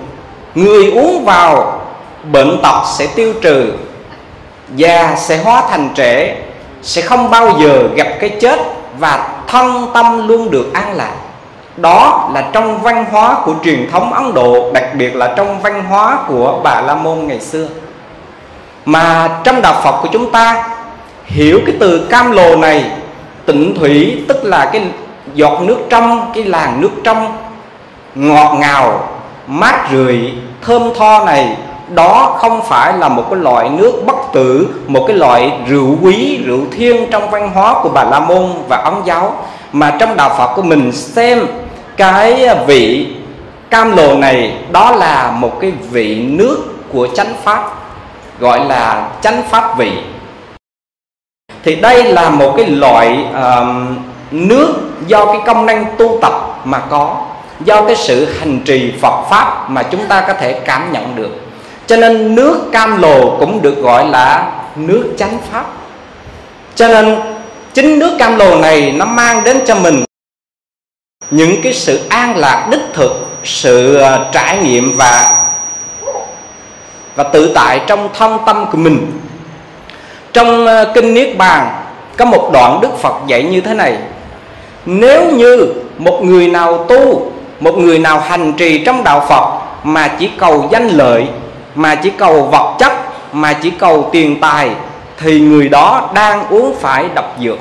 Người 0.54 0.90
uống 0.90 1.24
vào, 1.24 1.80
bệnh 2.32 2.60
tật 2.62 2.82
sẽ 2.98 3.06
tiêu 3.06 3.32
trừ 3.42 3.72
già 4.76 5.14
sẽ 5.16 5.36
hóa 5.36 5.62
thành 5.70 5.88
trẻ, 5.94 6.36
sẽ 6.82 7.02
không 7.02 7.30
bao 7.30 7.58
giờ 7.60 7.82
gặp 7.94 8.08
cái 8.20 8.30
chết 8.30 8.60
và 8.98 9.28
thân 9.46 9.86
tâm 9.94 10.28
luôn 10.28 10.50
được 10.50 10.72
an 10.72 10.96
lạc 10.96 11.12
đó 11.76 12.30
là 12.34 12.48
trong 12.52 12.82
văn 12.82 13.04
hóa 13.10 13.36
của 13.44 13.52
truyền 13.64 13.90
thống 13.92 14.12
Ấn 14.12 14.34
Độ, 14.34 14.72
đặc 14.72 14.84
biệt 14.94 15.16
là 15.16 15.34
trong 15.36 15.60
văn 15.60 15.84
hóa 15.84 16.18
của 16.28 16.60
Bà 16.64 16.80
La 16.80 16.94
Môn 16.94 17.26
ngày 17.26 17.40
xưa. 17.40 17.66
Mà 18.84 19.28
trong 19.44 19.62
đạo 19.62 19.80
Phật 19.84 20.00
của 20.02 20.08
chúng 20.12 20.30
ta, 20.30 20.68
hiểu 21.24 21.60
cái 21.66 21.76
từ 21.80 22.06
cam 22.10 22.32
lồ 22.32 22.56
này, 22.56 22.84
tịnh 23.46 23.74
thủy, 23.78 24.24
tức 24.28 24.44
là 24.44 24.70
cái 24.72 24.82
giọt 25.34 25.60
nước 25.60 25.78
trong, 25.90 26.30
cái 26.34 26.44
làn 26.44 26.80
nước 26.80 26.90
trong, 27.04 27.36
ngọt 28.14 28.56
ngào, 28.58 29.08
mát 29.46 29.88
rượi, 29.92 30.32
thơm 30.62 30.82
tho 30.98 31.24
này, 31.24 31.56
đó 31.88 32.36
không 32.38 32.62
phải 32.62 32.98
là 32.98 33.08
một 33.08 33.24
cái 33.30 33.40
loại 33.40 33.68
nước 33.68 34.02
bất 34.06 34.16
tử, 34.32 34.68
một 34.86 35.04
cái 35.08 35.16
loại 35.16 35.52
rượu 35.68 35.96
quý, 36.02 36.42
rượu 36.46 36.60
thiên 36.72 37.10
trong 37.10 37.30
văn 37.30 37.50
hóa 37.54 37.74
của 37.82 37.88
bà 37.88 38.04
la 38.04 38.20
môn 38.20 38.46
và 38.68 38.76
ấn 38.76 38.94
giáo. 39.04 39.36
Mà 39.72 39.96
trong 39.98 40.16
đạo 40.16 40.34
phật 40.38 40.54
của 40.56 40.62
mình 40.62 40.92
xem 40.92 41.46
cái 41.96 42.48
vị 42.66 43.06
cam 43.70 43.96
lồ 43.96 44.14
này 44.14 44.52
đó 44.72 44.90
là 44.90 45.30
một 45.30 45.60
cái 45.60 45.72
vị 45.90 46.16
nước 46.16 46.58
của 46.92 47.08
chánh 47.14 47.34
pháp 47.42 47.72
gọi 48.40 48.64
là 48.64 49.08
chánh 49.20 49.42
pháp 49.50 49.78
vị. 49.78 49.92
Thì 51.62 51.74
đây 51.74 52.04
là 52.04 52.30
một 52.30 52.54
cái 52.56 52.66
loại 52.66 53.26
uh, 53.30 53.66
nước 54.30 54.74
do 55.06 55.26
cái 55.26 55.40
công 55.46 55.66
năng 55.66 55.84
tu 55.98 56.18
tập 56.22 56.60
mà 56.64 56.78
có 56.78 57.16
do 57.64 57.84
cái 57.84 57.96
sự 57.96 58.28
hành 58.40 58.60
trì 58.64 58.92
Phật 59.00 59.22
pháp 59.30 59.70
mà 59.70 59.82
chúng 59.82 60.06
ta 60.06 60.24
có 60.28 60.34
thể 60.34 60.60
cảm 60.64 60.92
nhận 60.92 61.16
được. 61.16 61.40
Cho 61.86 61.96
nên 61.96 62.34
nước 62.34 62.68
cam 62.72 63.02
lồ 63.02 63.36
cũng 63.38 63.62
được 63.62 63.76
gọi 63.82 64.06
là 64.08 64.52
nước 64.76 65.14
chánh 65.18 65.38
pháp. 65.52 65.64
Cho 66.74 66.88
nên 66.88 67.20
chính 67.72 67.98
nước 67.98 68.16
cam 68.18 68.36
lồ 68.36 68.56
này 68.56 68.94
nó 68.96 69.04
mang 69.04 69.44
đến 69.44 69.60
cho 69.66 69.74
mình 69.74 70.04
những 71.30 71.62
cái 71.62 71.72
sự 71.72 72.00
an 72.08 72.36
lạc 72.36 72.68
đích 72.70 72.94
thực, 72.94 73.26
sự 73.44 73.96
ờ, 73.96 74.30
trải 74.32 74.58
nghiệm 74.58 74.96
và 74.96 75.40
và 77.16 77.24
tự 77.24 77.52
tại 77.54 77.80
trong 77.86 78.08
thân 78.14 78.38
tâm 78.46 78.66
của 78.72 78.78
mình. 78.78 79.20
Trong 80.32 80.66
ờ, 80.66 80.92
kinh 80.94 81.14
niết 81.14 81.38
bàn 81.38 81.84
có 82.16 82.24
một 82.24 82.50
đoạn 82.52 82.80
đức 82.80 82.98
phật 82.98 83.14
dạy 83.26 83.42
như 83.42 83.60
thế 83.60 83.74
này. 83.74 83.96
Nếu 84.86 85.30
như 85.32 85.72
một 85.98 86.20
người 86.22 86.48
nào 86.48 86.84
tu, 86.84 87.32
một 87.60 87.78
người 87.78 87.98
nào 87.98 88.20
hành 88.20 88.52
trì 88.52 88.84
trong 88.84 89.04
đạo 89.04 89.26
phật 89.28 89.60
mà 89.84 90.08
chỉ 90.18 90.30
cầu 90.38 90.68
danh 90.72 90.88
lợi, 90.88 91.26
mà 91.74 91.94
chỉ 91.94 92.10
cầu 92.10 92.42
vật 92.42 92.76
chất, 92.78 92.92
mà 93.32 93.52
chỉ 93.52 93.70
cầu 93.70 94.08
tiền 94.12 94.40
tài, 94.40 94.70
thì 95.18 95.40
người 95.40 95.68
đó 95.68 96.10
đang 96.14 96.48
uống 96.48 96.74
phải 96.80 97.04
độc 97.14 97.36
dược 97.40 97.58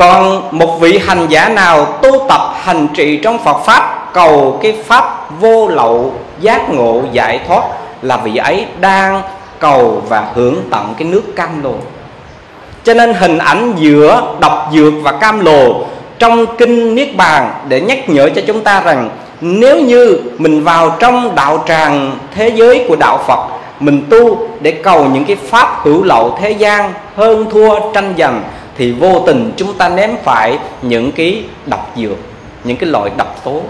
còn 0.00 0.42
một 0.50 0.80
vị 0.80 0.98
hành 1.06 1.26
giả 1.28 1.48
nào 1.48 1.98
tu 2.02 2.26
tập 2.28 2.40
hành 2.62 2.88
trì 2.94 3.16
trong 3.16 3.38
Phật 3.44 3.58
pháp? 3.66 4.12
Cầu 4.12 4.58
cái 4.62 4.74
pháp 4.86 5.40
vô 5.40 5.68
lậu, 5.68 6.12
giác 6.40 6.70
ngộ, 6.70 7.02
giải 7.12 7.40
thoát 7.48 7.62
là 8.02 8.16
vị 8.16 8.36
ấy 8.36 8.66
đang 8.80 9.22
cầu 9.58 10.02
và 10.08 10.24
hưởng 10.34 10.56
tận 10.70 10.94
cái 10.98 11.08
nước 11.08 11.22
cam 11.36 11.62
lồ 11.62 11.74
cho 12.84 12.94
nên 12.94 13.14
hình 13.14 13.38
ảnh 13.38 13.72
giữa 13.76 14.22
độc 14.40 14.70
dược 14.72 14.92
và 15.02 15.12
cam 15.12 15.44
lồ 15.44 15.84
trong 16.18 16.56
kinh 16.56 16.94
niết 16.94 17.16
bàn 17.16 17.50
để 17.68 17.80
nhắc 17.80 18.08
nhở 18.08 18.28
cho 18.34 18.42
chúng 18.46 18.64
ta 18.64 18.80
rằng 18.80 19.10
nếu 19.40 19.80
như 19.80 20.20
mình 20.38 20.64
vào 20.64 20.96
trong 20.98 21.34
đạo 21.34 21.64
tràng 21.68 22.18
thế 22.34 22.48
giới 22.48 22.84
của 22.88 22.96
đạo 22.96 23.20
Phật, 23.26 23.46
mình 23.80 24.06
tu 24.10 24.48
để 24.60 24.70
cầu 24.70 25.04
những 25.04 25.24
cái 25.24 25.36
pháp 25.36 25.80
hữu 25.82 26.02
lậu 26.02 26.38
thế 26.40 26.50
gian 26.50 26.92
hơn 27.16 27.46
thua 27.50 27.92
tranh 27.92 28.14
giành 28.18 28.42
thì 28.80 28.92
vô 28.92 29.22
tình 29.26 29.52
chúng 29.56 29.74
ta 29.74 29.88
ném 29.88 30.10
phải 30.24 30.58
những 30.82 31.12
cái 31.12 31.44
độc 31.66 31.92
dược, 31.96 32.16
những 32.64 32.76
cái 32.76 32.90
loại 32.90 33.10
độc 33.16 33.44
tố. 33.44 33.60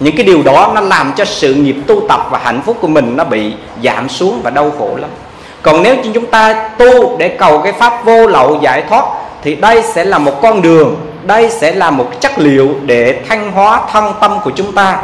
Những 0.00 0.16
cái 0.16 0.26
điều 0.26 0.42
đó 0.42 0.72
nó 0.74 0.80
làm 0.80 1.12
cho 1.16 1.24
sự 1.24 1.54
nghiệp 1.54 1.76
tu 1.86 2.08
tập 2.08 2.26
và 2.30 2.40
hạnh 2.42 2.62
phúc 2.66 2.76
của 2.80 2.88
mình 2.88 3.16
nó 3.16 3.24
bị 3.24 3.52
giảm 3.84 4.08
xuống 4.08 4.40
và 4.42 4.50
đau 4.50 4.72
khổ 4.78 4.96
lắm. 4.96 5.10
Còn 5.62 5.82
nếu 5.82 5.96
như 5.96 6.10
chúng 6.14 6.26
ta 6.26 6.68
tu 6.78 7.18
để 7.18 7.28
cầu 7.28 7.58
cái 7.58 7.72
pháp 7.72 8.04
vô 8.04 8.26
lậu 8.26 8.58
giải 8.62 8.82
thoát, 8.88 9.04
thì 9.42 9.54
đây 9.54 9.82
sẽ 9.82 10.04
là 10.04 10.18
một 10.18 10.42
con 10.42 10.62
đường, 10.62 10.96
đây 11.22 11.50
sẽ 11.50 11.72
là 11.72 11.90
một 11.90 12.20
chất 12.20 12.38
liệu 12.38 12.68
để 12.86 13.20
thanh 13.28 13.52
hóa 13.52 13.80
thân 13.92 14.12
tâm 14.20 14.38
của 14.44 14.50
chúng 14.50 14.72
ta. 14.72 15.02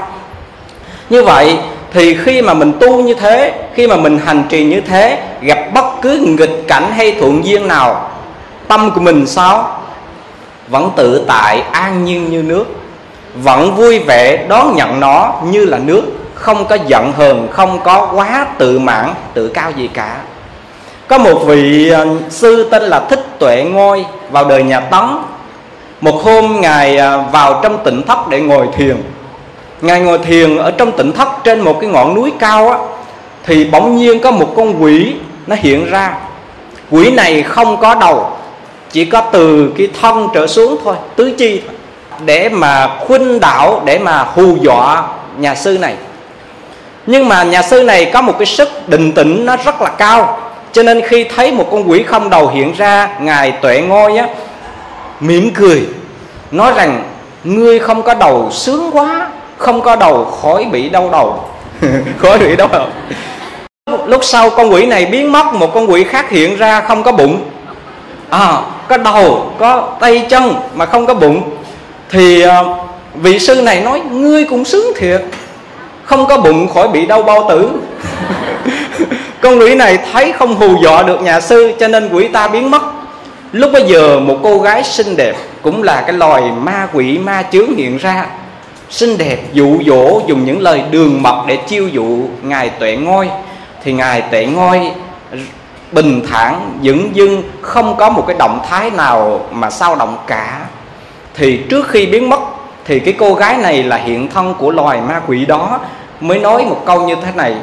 Như 1.11 1.23
vậy 1.25 1.59
thì 1.93 2.17
khi 2.25 2.43
mà 2.43 2.55
mình 2.55 2.73
tu 2.81 3.03
như 3.03 3.15
thế, 3.15 3.53
khi 3.75 3.87
mà 3.87 3.97
mình 3.97 4.19
hành 4.25 4.43
trì 4.49 4.65
như 4.65 4.81
thế, 4.81 5.19
gặp 5.41 5.59
bất 5.75 5.87
cứ 6.03 6.35
nghịch 6.39 6.69
cảnh 6.69 6.93
hay 6.97 7.13
thuận 7.13 7.45
duyên 7.45 7.69
nào 7.69 8.11
tâm 8.69 8.91
của 8.91 9.01
mình 9.01 9.27
sao? 9.27 9.81
Vẫn 10.69 10.91
tự 10.97 11.25
tại 11.29 11.63
an 11.73 12.05
nhiên 12.05 12.31
như 12.31 12.43
nước. 12.43 12.65
Vẫn 13.35 13.75
vui 13.75 13.99
vẻ 13.99 14.47
đón 14.49 14.77
nhận 14.77 15.01
nó 15.01 15.33
như 15.45 15.65
là 15.65 15.79
nước. 15.79 16.03
Không 16.35 16.67
có 16.67 16.79
giận 16.87 17.13
hờn, 17.13 17.49
không 17.51 17.81
có 17.85 18.11
quá 18.15 18.47
tự 18.59 18.79
mãn, 18.79 19.15
tự 19.35 19.49
cao 19.49 19.71
gì 19.71 19.89
cả. 19.95 20.17
Có 21.09 21.19
một 21.19 21.43
vị 21.47 21.91
à, 21.91 22.05
sư 22.31 22.69
tên 22.71 22.83
là 22.83 23.01
thích 23.11 23.27
tuệ 23.39 23.65
ngôi 23.65 24.07
vào 24.31 24.45
đời 24.45 24.63
nhà 24.63 24.81
tấn. 24.81 25.05
Một 26.01 26.25
hôm 26.25 26.61
ngài 26.61 26.99
à, 26.99 27.17
vào 27.17 27.61
trong 27.63 27.85
tỉnh 27.85 28.03
thất 28.03 28.29
để 28.29 28.41
ngồi 28.41 28.67
thiền. 28.77 29.03
Ngài 29.81 30.01
ngồi 30.01 30.19
thiền 30.19 30.57
ở 30.57 30.71
trong 30.71 30.93
tỉnh 30.93 31.13
thất 31.13 31.29
trên 31.45 31.61
một 31.61 31.79
cái 31.81 31.91
ngọn 31.91 32.15
núi 32.15 32.33
cao 32.39 32.69
á, 32.69 32.79
thì 33.45 33.65
bỗng 33.65 33.97
nhiên 33.97 34.21
có 34.21 34.31
một 34.31 34.53
con 34.57 34.83
quỷ 34.83 35.15
nó 35.47 35.57
hiện 35.59 35.91
ra. 35.91 36.15
Quỷ 36.91 37.11
này 37.11 37.43
không 37.43 37.77
có 37.77 37.95
đầu 37.95 38.31
chỉ 38.93 39.05
có 39.05 39.21
từ 39.21 39.73
cái 39.79 39.89
thân 40.01 40.29
trở 40.35 40.47
xuống 40.47 40.77
thôi 40.85 40.97
tứ 41.17 41.31
chi 41.39 41.63
thôi 41.67 41.77
để 42.25 42.49
mà 42.49 42.89
khuynh 43.07 43.41
đảo 43.41 43.83
để 43.85 43.99
mà 43.99 44.23
hù 44.23 44.57
dọa 44.57 45.03
nhà 45.39 45.55
sư 45.55 45.79
này. 45.79 45.95
Nhưng 47.07 47.29
mà 47.29 47.45
nhà 47.45 47.63
sư 47.63 47.83
này 47.83 48.11
có 48.15 48.23
một 48.23 48.39
cái 48.39 48.47
sức 48.47 48.89
định 48.89 49.13
tĩnh 49.13 49.47
nó 49.47 49.57
rất 49.57 49.83
là 49.83 49.89
cao 49.89 50.39
cho 50.73 50.83
nên 50.83 51.01
khi 51.09 51.25
thấy 51.25 51.53
một 51.53 51.69
con 51.71 51.91
quỷ 51.91 52.03
không 52.03 52.31
đầu 52.31 52.49
hiện 52.49 52.73
ra 52.77 53.09
ngài 53.21 53.53
tuệ 53.53 53.81
ngôi 53.81 54.17
á 54.17 54.29
mỉm 55.21 55.51
cười 55.55 55.83
nói 56.51 56.73
rằng 56.77 57.03
ngươi 57.45 57.79
không 57.79 58.03
có 58.03 58.15
đầu 58.15 58.49
sướng 58.53 58.91
quá 58.93 59.29
không 59.59 59.83
có 59.83 59.97
đầu 59.97 60.25
khỏi 60.25 60.65
bị 60.73 60.89
đau 60.89 61.11
đầu. 61.13 61.45
Khỏi 62.19 62.39
bị 62.39 62.57
đau 62.57 62.69
đầu. 62.73 62.87
Lúc 64.07 64.25
sau 64.25 64.51
con 64.51 64.73
quỷ 64.73 64.87
này 64.87 65.07
biến 65.07 65.33
mất 65.33 65.55
một 65.55 65.75
con 65.75 65.91
quỷ 65.91 66.05
khác 66.05 66.31
hiện 66.31 66.57
ra 66.57 66.81
không 66.81 67.03
có 67.03 67.13
bụng 67.13 67.45
à, 68.37 68.63
có 68.89 68.97
đầu 68.97 69.53
có 69.59 69.89
tay 70.01 70.27
chân 70.29 70.55
mà 70.75 70.87
không 70.87 71.07
có 71.07 71.15
bụng. 71.15 71.43
Thì 72.11 72.43
à, 72.43 72.63
vị 73.15 73.39
sư 73.39 73.63
này 73.63 73.81
nói 73.81 74.01
ngươi 74.01 74.45
cũng 74.45 74.65
sướng 74.65 74.93
thiệt 74.97 75.23
không 76.05 76.27
có 76.27 76.39
bụng 76.39 76.69
khỏi 76.75 76.89
bị 76.89 77.07
đau 77.07 77.23
bao 77.23 77.47
tử. 77.49 77.71
Con 79.41 79.61
quỷ 79.61 79.75
này 79.75 79.99
thấy 80.13 80.33
không 80.33 80.55
hù 80.55 80.83
dọa 80.83 81.03
được 81.03 81.23
nhà 81.23 81.41
sư 81.41 81.73
cho 81.81 81.89
nên 81.89 82.09
quỷ 82.13 82.29
ta 82.29 82.49
biến 82.49 82.71
mất. 82.71 82.83
Lúc 83.53 83.71
bây 83.73 83.83
giờ 83.83 84.21
một 84.21 84.39
cô 84.43 84.59
gái 84.59 84.85
xinh 84.85 85.17
đẹp 85.17 85.37
cũng 85.63 85.83
là 85.83 86.01
cái 86.01 86.13
loài 86.13 86.43
ma 86.43 86.89
quỷ 86.93 87.19
ma 87.19 87.45
chướng 87.53 87.77
hiện 87.77 87.99
ra. 87.99 88.27
Xinh 88.91 89.19
đẹp 89.19 89.39
dụ 89.53 89.79
dỗ 89.87 90.21
dùng 90.27 90.45
những 90.45 90.61
lời 90.61 90.83
đường 90.91 91.23
mật 91.23 91.45
để 91.47 91.57
chiêu 91.57 91.89
dụ 91.89 92.19
ngài 92.43 92.69
tuệ 92.69 92.97
ngôi. 92.97 93.29
Thì 93.85 93.93
ngài 93.93 94.23
tuệ 94.23 94.47
ngôi 94.47 94.91
bình 95.93 96.23
thản 96.31 96.79
dững 96.83 97.17
dưng 97.17 97.43
không 97.63 97.97
có 97.97 98.11
một 98.11 98.25
cái 98.27 98.37
động 98.39 98.61
thái 98.69 98.91
nào 98.91 99.41
mà 99.51 99.71
sao 99.71 99.97
động 99.97 100.17
cả. 100.27 100.61
Thì 101.35 101.57
trước 101.71 101.89
khi 101.89 102.07
biến 102.07 102.29
mất, 102.29 102.41
thì 102.85 103.01
cái 103.01 103.15
cô 103.19 103.35
gái 103.35 103.57
này 103.57 103.83
là 103.83 103.97
hiện 103.97 104.29
thân 104.31 104.55
của 104.59 104.71
loài 104.71 105.01
ma 105.01 105.21
quỷ 105.27 105.47
đó, 105.47 105.81
mới 106.21 106.39
nói 106.39 106.65
một 106.65 106.83
câu 106.87 107.03
như 107.09 107.15
thế 107.15 107.33
này. 107.35 107.57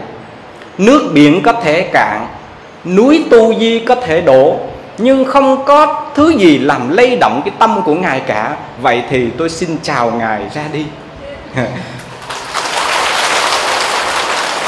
Nước 0.77 1.11
biển 1.13 1.41
có 1.43 1.53
thể 1.53 1.81
cạn, 1.93 2.27
núi 2.85 3.25
tu 3.29 3.59
di 3.59 3.79
có 3.79 3.95
thể 3.95 4.21
đổ, 4.21 4.55
nhưng 4.97 5.25
không 5.25 5.65
có 5.65 6.05
thứ 6.15 6.29
gì 6.29 6.57
làm 6.57 6.89
lay 6.89 7.15
động 7.15 7.41
cái 7.45 7.53
tâm 7.59 7.81
của 7.81 7.95
ngài 7.95 8.19
cả. 8.19 8.55
Vậy 8.81 9.03
thì 9.09 9.29
tôi 9.37 9.49
xin 9.49 9.77
chào 9.83 10.11
ngài 10.11 10.41
ra 10.53 10.63
đi. 10.73 10.85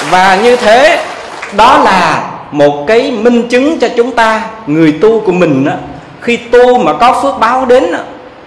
Và 0.09 0.35
như 0.35 0.55
thế, 0.55 1.05
đó 1.53 1.77
là 1.77 2.34
một 2.55 2.85
cái 2.87 3.11
minh 3.11 3.47
chứng 3.47 3.79
cho 3.79 3.87
chúng 3.97 4.11
ta 4.11 4.49
người 4.67 4.91
tu 5.01 5.19
của 5.19 5.31
mình 5.31 5.65
á, 5.65 5.77
khi 6.21 6.37
tu 6.37 6.77
mà 6.77 6.93
có 6.93 7.21
phước 7.21 7.39
báo 7.39 7.65
đến 7.65 7.91
á, 7.91 7.99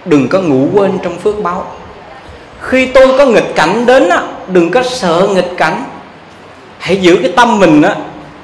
đừng 0.05 0.27
có 0.27 0.39
ngủ 0.39 0.67
quên 0.73 0.91
trong 1.03 1.17
phước 1.17 1.43
báo. 1.43 1.65
Khi 2.61 2.85
tôi 2.85 3.17
có 3.17 3.25
nghịch 3.25 3.55
cảnh 3.55 3.85
đến 3.85 4.09
á, 4.09 4.21
đừng 4.47 4.71
có 4.71 4.83
sợ 4.83 5.27
nghịch 5.33 5.53
cảnh. 5.57 5.83
Hãy 6.77 6.97
giữ 6.97 7.19
cái 7.21 7.31
tâm 7.35 7.59
mình 7.59 7.81
á, 7.81 7.95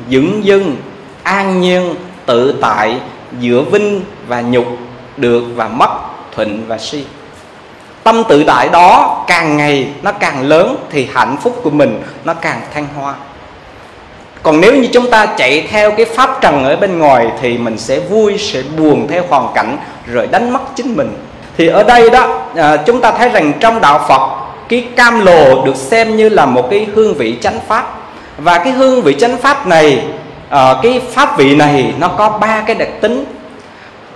vững 0.10 0.46
dưng 0.46 0.76
an 1.24 1.62
nhiên 1.62 1.96
tự 2.26 2.56
tại 2.62 2.98
giữa 3.40 3.62
vinh 3.62 4.02
và 4.28 4.42
nhục 4.42 4.66
được 5.18 5.44
và 5.56 5.68
mất 5.68 5.90
thuận 6.36 6.64
và 6.68 6.78
si. 6.78 7.06
Tâm 8.04 8.24
tự 8.30 8.44
tại 8.44 8.70
đó 8.70 9.24
càng 9.28 9.58
ngày 9.58 9.88
nó 10.04 10.12
càng 10.12 10.48
lớn 10.48 10.76
thì 10.90 11.08
hạnh 11.14 11.38
phúc 11.42 11.60
của 11.64 11.70
mình 11.70 12.02
nó 12.26 12.34
càng 12.34 12.62
thăng 12.74 12.88
hoa 12.96 13.14
còn 14.46 14.62
nếu 14.62 14.76
như 14.76 14.88
chúng 14.94 15.10
ta 15.10 15.26
chạy 15.26 15.68
theo 15.72 15.92
cái 15.92 16.06
pháp 16.06 16.42
trần 16.42 16.66
ở 16.66 16.76
bên 16.76 17.00
ngoài 17.00 17.28
thì 17.42 17.58
mình 17.58 17.78
sẽ 17.78 18.00
vui 18.00 18.38
sẽ 18.38 18.62
buồn 18.78 19.08
theo 19.10 19.24
hoàn 19.30 19.48
cảnh 19.56 19.78
rồi 20.06 20.28
đánh 20.28 20.54
mất 20.54 20.60
chính 20.76 20.98
mình. 20.98 21.14
Thì 21.58 21.68
ở 21.68 21.84
đây 21.84 22.10
đó 22.10 22.42
à, 22.56 22.78
chúng 22.78 23.02
ta 23.02 23.12
thấy 23.12 23.30
rằng 23.30 23.54
trong 23.60 23.82
đạo 23.82 24.06
phật 24.10 24.30
cái 24.70 24.88
cam 24.96 25.26
lồ 25.26 25.66
được 25.66 25.76
xem 25.76 26.18
như 26.18 26.30
là 26.30 26.46
một 26.46 26.68
cái 26.70 26.88
hương 26.96 27.14
vị 27.14 27.38
chánh 27.42 27.60
pháp. 27.68 28.00
Và 28.38 28.58
cái 28.58 28.74
hương 28.74 29.02
vị 29.02 29.16
chánh 29.20 29.38
pháp 29.38 29.68
này 29.68 30.04
à, 30.50 30.76
cái 30.84 31.02
pháp 31.14 31.38
vị 31.38 31.56
này 31.56 31.94
nó 32.00 32.08
có 32.08 32.30
ba 32.30 32.64
cái 32.68 32.76
đặc 32.76 32.90
tính. 33.02 33.26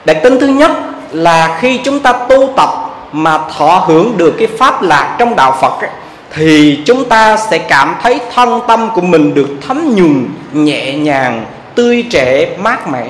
Đặc 0.05 0.17
tính 0.23 0.39
thứ 0.39 0.47
nhất 0.47 0.71
là 1.11 1.57
khi 1.61 1.79
chúng 1.83 1.99
ta 1.99 2.13
tu 2.13 2.53
tập 2.55 2.69
mà 3.11 3.39
thọ 3.57 3.83
hưởng 3.87 4.17
được 4.17 4.35
cái 4.39 4.47
pháp 4.57 4.81
lạc 4.81 5.15
trong 5.19 5.35
đạo 5.35 5.57
phật 5.61 5.81
ấy, 5.81 5.89
thì 6.33 6.79
chúng 6.85 7.09
ta 7.09 7.37
sẽ 7.37 7.57
cảm 7.57 7.95
thấy 8.01 8.19
thân 8.33 8.59
tâm 8.67 8.89
của 8.95 9.01
mình 9.01 9.33
được 9.33 9.47
thấm 9.67 9.95
nhuần 9.95 10.27
nhẹ 10.53 10.93
nhàng 10.93 11.45
tươi 11.75 12.05
trẻ 12.09 12.57
mát 12.57 12.87
mẻ. 12.87 13.07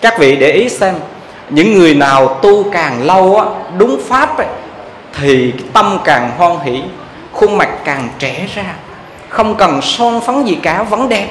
Các 0.00 0.18
vị 0.18 0.36
để 0.36 0.50
ý 0.52 0.68
xem 0.68 0.94
những 1.50 1.74
người 1.74 1.94
nào 1.94 2.38
tu 2.42 2.70
càng 2.72 3.02
lâu 3.02 3.38
á, 3.38 3.46
đúng 3.78 4.00
pháp 4.08 4.38
ấy, 4.38 4.46
thì 5.20 5.52
tâm 5.72 5.98
càng 6.04 6.30
hoan 6.38 6.56
hỷ 6.64 6.82
khuôn 7.32 7.58
mặt 7.58 7.68
càng 7.84 8.08
trẻ 8.18 8.48
ra. 8.54 8.64
Không 9.28 9.54
cần 9.54 9.82
son 9.82 10.20
phấn 10.20 10.44
gì 10.44 10.58
cả 10.62 10.82
vẫn 10.82 11.08
đẹp. 11.08 11.28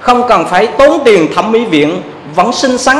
Không 0.00 0.28
cần 0.28 0.46
phải 0.48 0.66
tốn 0.66 1.02
tiền 1.04 1.34
thẩm 1.34 1.52
mỹ 1.52 1.64
viện 1.64 2.02
vẫn 2.34 2.52
xinh 2.52 2.78
xắn. 2.78 2.98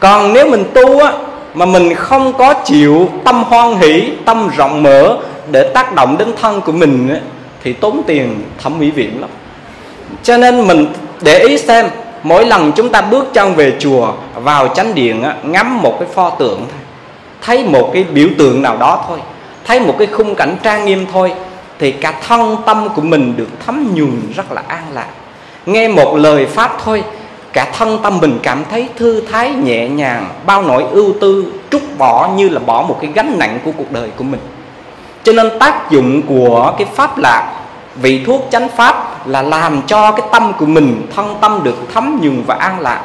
Còn 0.00 0.32
nếu 0.32 0.50
mình 0.50 0.64
tu 0.74 1.00
á 1.00 1.12
mà 1.54 1.66
mình 1.66 1.94
không 1.94 2.32
có 2.38 2.54
chịu 2.54 3.08
tâm 3.24 3.44
hoan 3.44 3.76
hỷ 3.76 4.12
tâm 4.24 4.50
rộng 4.56 4.82
mở 4.82 5.16
để 5.50 5.70
tác 5.74 5.94
động 5.94 6.18
đến 6.18 6.28
thân 6.40 6.60
của 6.60 6.72
mình 6.72 7.16
thì 7.64 7.72
tốn 7.72 8.02
tiền 8.06 8.42
thẩm 8.58 8.78
mỹ 8.78 8.90
viện 8.90 9.20
lắm. 9.20 9.30
Cho 10.22 10.36
nên 10.36 10.66
mình 10.66 10.86
để 11.20 11.38
ý 11.38 11.58
xem 11.58 11.86
mỗi 12.22 12.46
lần 12.46 12.72
chúng 12.72 12.88
ta 12.88 13.00
bước 13.00 13.34
chân 13.34 13.54
về 13.54 13.72
chùa 13.80 14.12
vào 14.34 14.68
chánh 14.68 14.94
điện 14.94 15.22
á, 15.22 15.36
ngắm 15.42 15.82
một 15.82 15.96
cái 16.00 16.08
pho 16.14 16.30
tượng 16.30 16.58
thôi. 16.58 16.80
Thấy 17.42 17.64
một 17.64 17.90
cái 17.94 18.04
biểu 18.04 18.28
tượng 18.38 18.62
nào 18.62 18.76
đó 18.76 19.04
thôi. 19.08 19.18
Thấy 19.64 19.80
một 19.80 19.94
cái 19.98 20.06
khung 20.06 20.34
cảnh 20.34 20.56
trang 20.62 20.84
nghiêm 20.84 21.06
thôi 21.12 21.32
thì 21.78 21.92
cả 21.92 22.14
thân 22.26 22.56
tâm 22.66 22.88
của 22.96 23.02
mình 23.02 23.34
được 23.36 23.48
thấm 23.66 23.94
nhuần 23.94 24.32
rất 24.36 24.52
là 24.52 24.62
an 24.68 24.82
lạc. 24.92 25.08
Nghe 25.66 25.88
một 25.88 26.16
lời 26.16 26.46
pháp 26.46 26.76
thôi 26.84 27.04
cả 27.52 27.72
thân 27.78 27.98
tâm 28.02 28.18
mình 28.20 28.38
cảm 28.42 28.64
thấy 28.70 28.88
thư 28.96 29.20
thái, 29.20 29.50
nhẹ 29.54 29.88
nhàng, 29.88 30.28
bao 30.46 30.62
nỗi 30.62 30.84
ưu 30.90 31.12
tư, 31.20 31.52
trút 31.70 31.82
bỏ 31.98 32.30
như 32.36 32.48
là 32.48 32.60
bỏ 32.66 32.82
một 32.88 32.98
cái 33.00 33.10
gánh 33.14 33.38
nặng 33.38 33.58
của 33.64 33.72
cuộc 33.78 33.92
đời 33.92 34.10
của 34.16 34.24
mình. 34.24 34.40
Cho 35.24 35.32
nên 35.32 35.58
tác 35.58 35.90
dụng 35.90 36.22
của 36.22 36.74
cái 36.78 36.86
pháp 36.94 37.18
lạc 37.18 37.52
vị 37.96 38.24
thuốc 38.26 38.48
chánh 38.50 38.68
pháp 38.68 39.26
là 39.28 39.42
làm 39.42 39.82
cho 39.86 40.12
cái 40.12 40.26
tâm 40.32 40.52
của 40.58 40.66
mình, 40.66 41.06
thân 41.16 41.36
tâm 41.40 41.60
được 41.62 41.76
thấm 41.94 42.18
nhuần 42.22 42.42
và 42.46 42.54
an 42.54 42.80
lạc. 42.80 43.00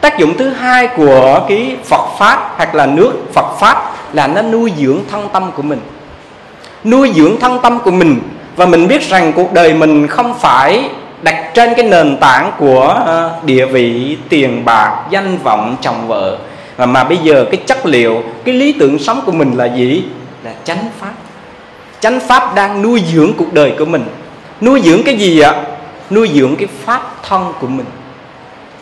Tác 0.00 0.18
dụng 0.18 0.36
thứ 0.38 0.48
hai 0.48 0.88
của 0.96 1.40
cái 1.48 1.76
phật 1.84 2.06
pháp 2.18 2.54
hoặc 2.56 2.74
là 2.74 2.86
nước 2.86 3.12
phật 3.34 3.56
pháp 3.60 3.92
là 4.12 4.26
nó 4.26 4.42
nuôi 4.42 4.72
dưỡng 4.78 4.98
thân 5.10 5.28
tâm 5.32 5.50
của 5.56 5.62
mình. 5.62 5.80
Nuôi 6.84 7.12
dưỡng 7.14 7.40
thân 7.40 7.58
tâm 7.62 7.78
của 7.78 7.90
mình 7.90 8.20
và 8.56 8.66
mình 8.66 8.88
biết 8.88 9.08
rằng 9.08 9.32
cuộc 9.32 9.52
đời 9.52 9.74
mình 9.74 10.06
không 10.06 10.34
phải 10.34 10.90
đặt 11.22 11.50
trên 11.54 11.74
cái 11.74 11.86
nền 11.86 12.16
tảng 12.20 12.52
của 12.58 13.02
ờ, 13.06 13.30
địa 13.44 13.66
vị, 13.66 14.16
tiền 14.28 14.64
bạc, 14.64 15.04
danh 15.10 15.38
vọng, 15.38 15.76
chồng 15.80 16.08
vợ. 16.08 16.38
Mà 16.78 16.86
mà 16.86 17.04
bây 17.04 17.16
giờ 17.16 17.44
cái 17.50 17.60
chất 17.66 17.86
liệu, 17.86 18.22
cái 18.44 18.54
lý 18.54 18.72
tưởng 18.72 18.98
sống 18.98 19.20
của 19.26 19.32
mình 19.32 19.56
là 19.56 19.64
gì? 19.64 20.04
Là 20.44 20.50
chánh 20.64 20.84
pháp. 21.00 21.12
Chánh 22.00 22.20
pháp 22.20 22.54
đang 22.54 22.82
nuôi 22.82 23.02
dưỡng 23.12 23.32
cuộc 23.38 23.52
đời 23.52 23.72
của 23.78 23.84
mình. 23.84 24.04
Nuôi 24.60 24.82
dưỡng 24.84 25.02
cái 25.02 25.16
gì 25.16 25.40
ạ? 25.40 25.54
Nuôi 26.10 26.30
dưỡng 26.34 26.56
cái 26.56 26.68
pháp 26.84 27.22
thân 27.28 27.52
của 27.60 27.66
mình. 27.66 27.86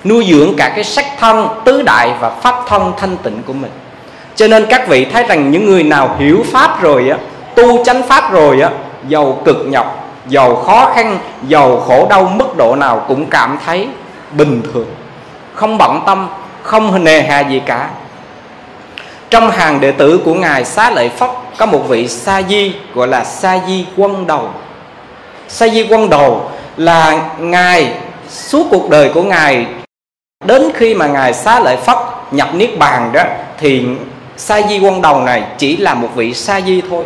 Nuôi 0.05 0.27
dưỡng 0.31 0.57
cả 0.57 0.73
cái 0.75 0.85
sắc 0.85 1.07
thân 1.19 1.49
tứ 1.65 1.83
đại 1.83 2.11
và 2.21 2.31
pháp 2.31 2.55
thân 2.69 2.93
thanh 2.99 3.17
tịnh 3.17 3.43
của 3.47 3.53
mình. 3.53 3.71
Cho 4.37 4.49
nên 4.49 4.67
các 4.71 4.89
vị 4.89 5.05
thấy 5.05 5.25
rằng 5.29 5.51
những 5.51 5.67
người 5.67 5.83
nào 5.83 6.17
hiểu 6.19 6.45
pháp 6.53 6.83
rồi 6.83 7.09
á, 7.09 7.19
tu 7.55 7.85
chánh 7.85 8.03
pháp 8.03 8.33
rồi 8.33 8.61
á, 8.61 8.71
giàu 9.09 9.43
cực 9.45 9.57
nhọc 9.69 10.10
giàu 10.27 10.57
khó 10.57 10.93
khăn 10.95 11.19
giàu 11.49 11.81
khổ 11.81 12.07
đau 12.11 12.25
mức 12.25 12.57
độ 12.57 12.77
nào 12.77 13.05
cũng 13.09 13.27
cảm 13.27 13.59
thấy 13.67 13.89
bình 14.33 14.63
thường. 14.73 14.87
Không 15.55 15.79
bận 15.79 16.01
tâm, 16.07 16.29
không 16.63 17.05
nề 17.05 17.23
hà 17.23 17.41
gì 17.41 17.63
cả. 17.67 17.91
Trong 19.31 19.51
hàng 19.51 19.81
đệ 19.81 19.93
tử 19.93 20.21
của 20.25 20.35
ngài 20.35 20.65
xá 20.65 20.91
lợi 20.91 21.09
phất 21.09 21.31
có 21.59 21.67
một 21.67 21.89
vị 21.89 22.09
sa 22.09 22.43
di, 22.43 22.75
gọi 22.95 23.09
là 23.09 23.25
sa 23.25 23.59
di 23.67 23.87
quân 23.97 24.27
đầu. 24.27 24.49
Sa 25.49 25.69
di 25.69 25.87
quân 25.91 26.11
đầu 26.11 26.51
là 26.77 27.31
ngài, 27.39 27.93
suốt 28.29 28.67
cuộc 28.71 28.91
đời 28.91 29.11
của 29.15 29.23
ngài. 29.23 29.67
Đến 30.45 30.71
khi 30.75 30.95
mà 30.95 31.07
ngài 31.07 31.35
xá 31.35 31.61
lợi 31.61 31.77
phất 31.77 31.97
nhập 32.31 32.55
niết 32.55 32.79
bàn 32.79 33.11
đó, 33.13 33.23
thì 33.59 33.87
sa 34.37 34.63
di 34.63 34.79
quân 34.79 35.03
đầu 35.03 35.21
này 35.21 35.43
chỉ 35.59 35.77
là 35.77 35.95
một 35.95 36.09
vị 36.15 36.35
sa 36.35 36.61
di 36.61 36.83
thôi. 36.91 37.05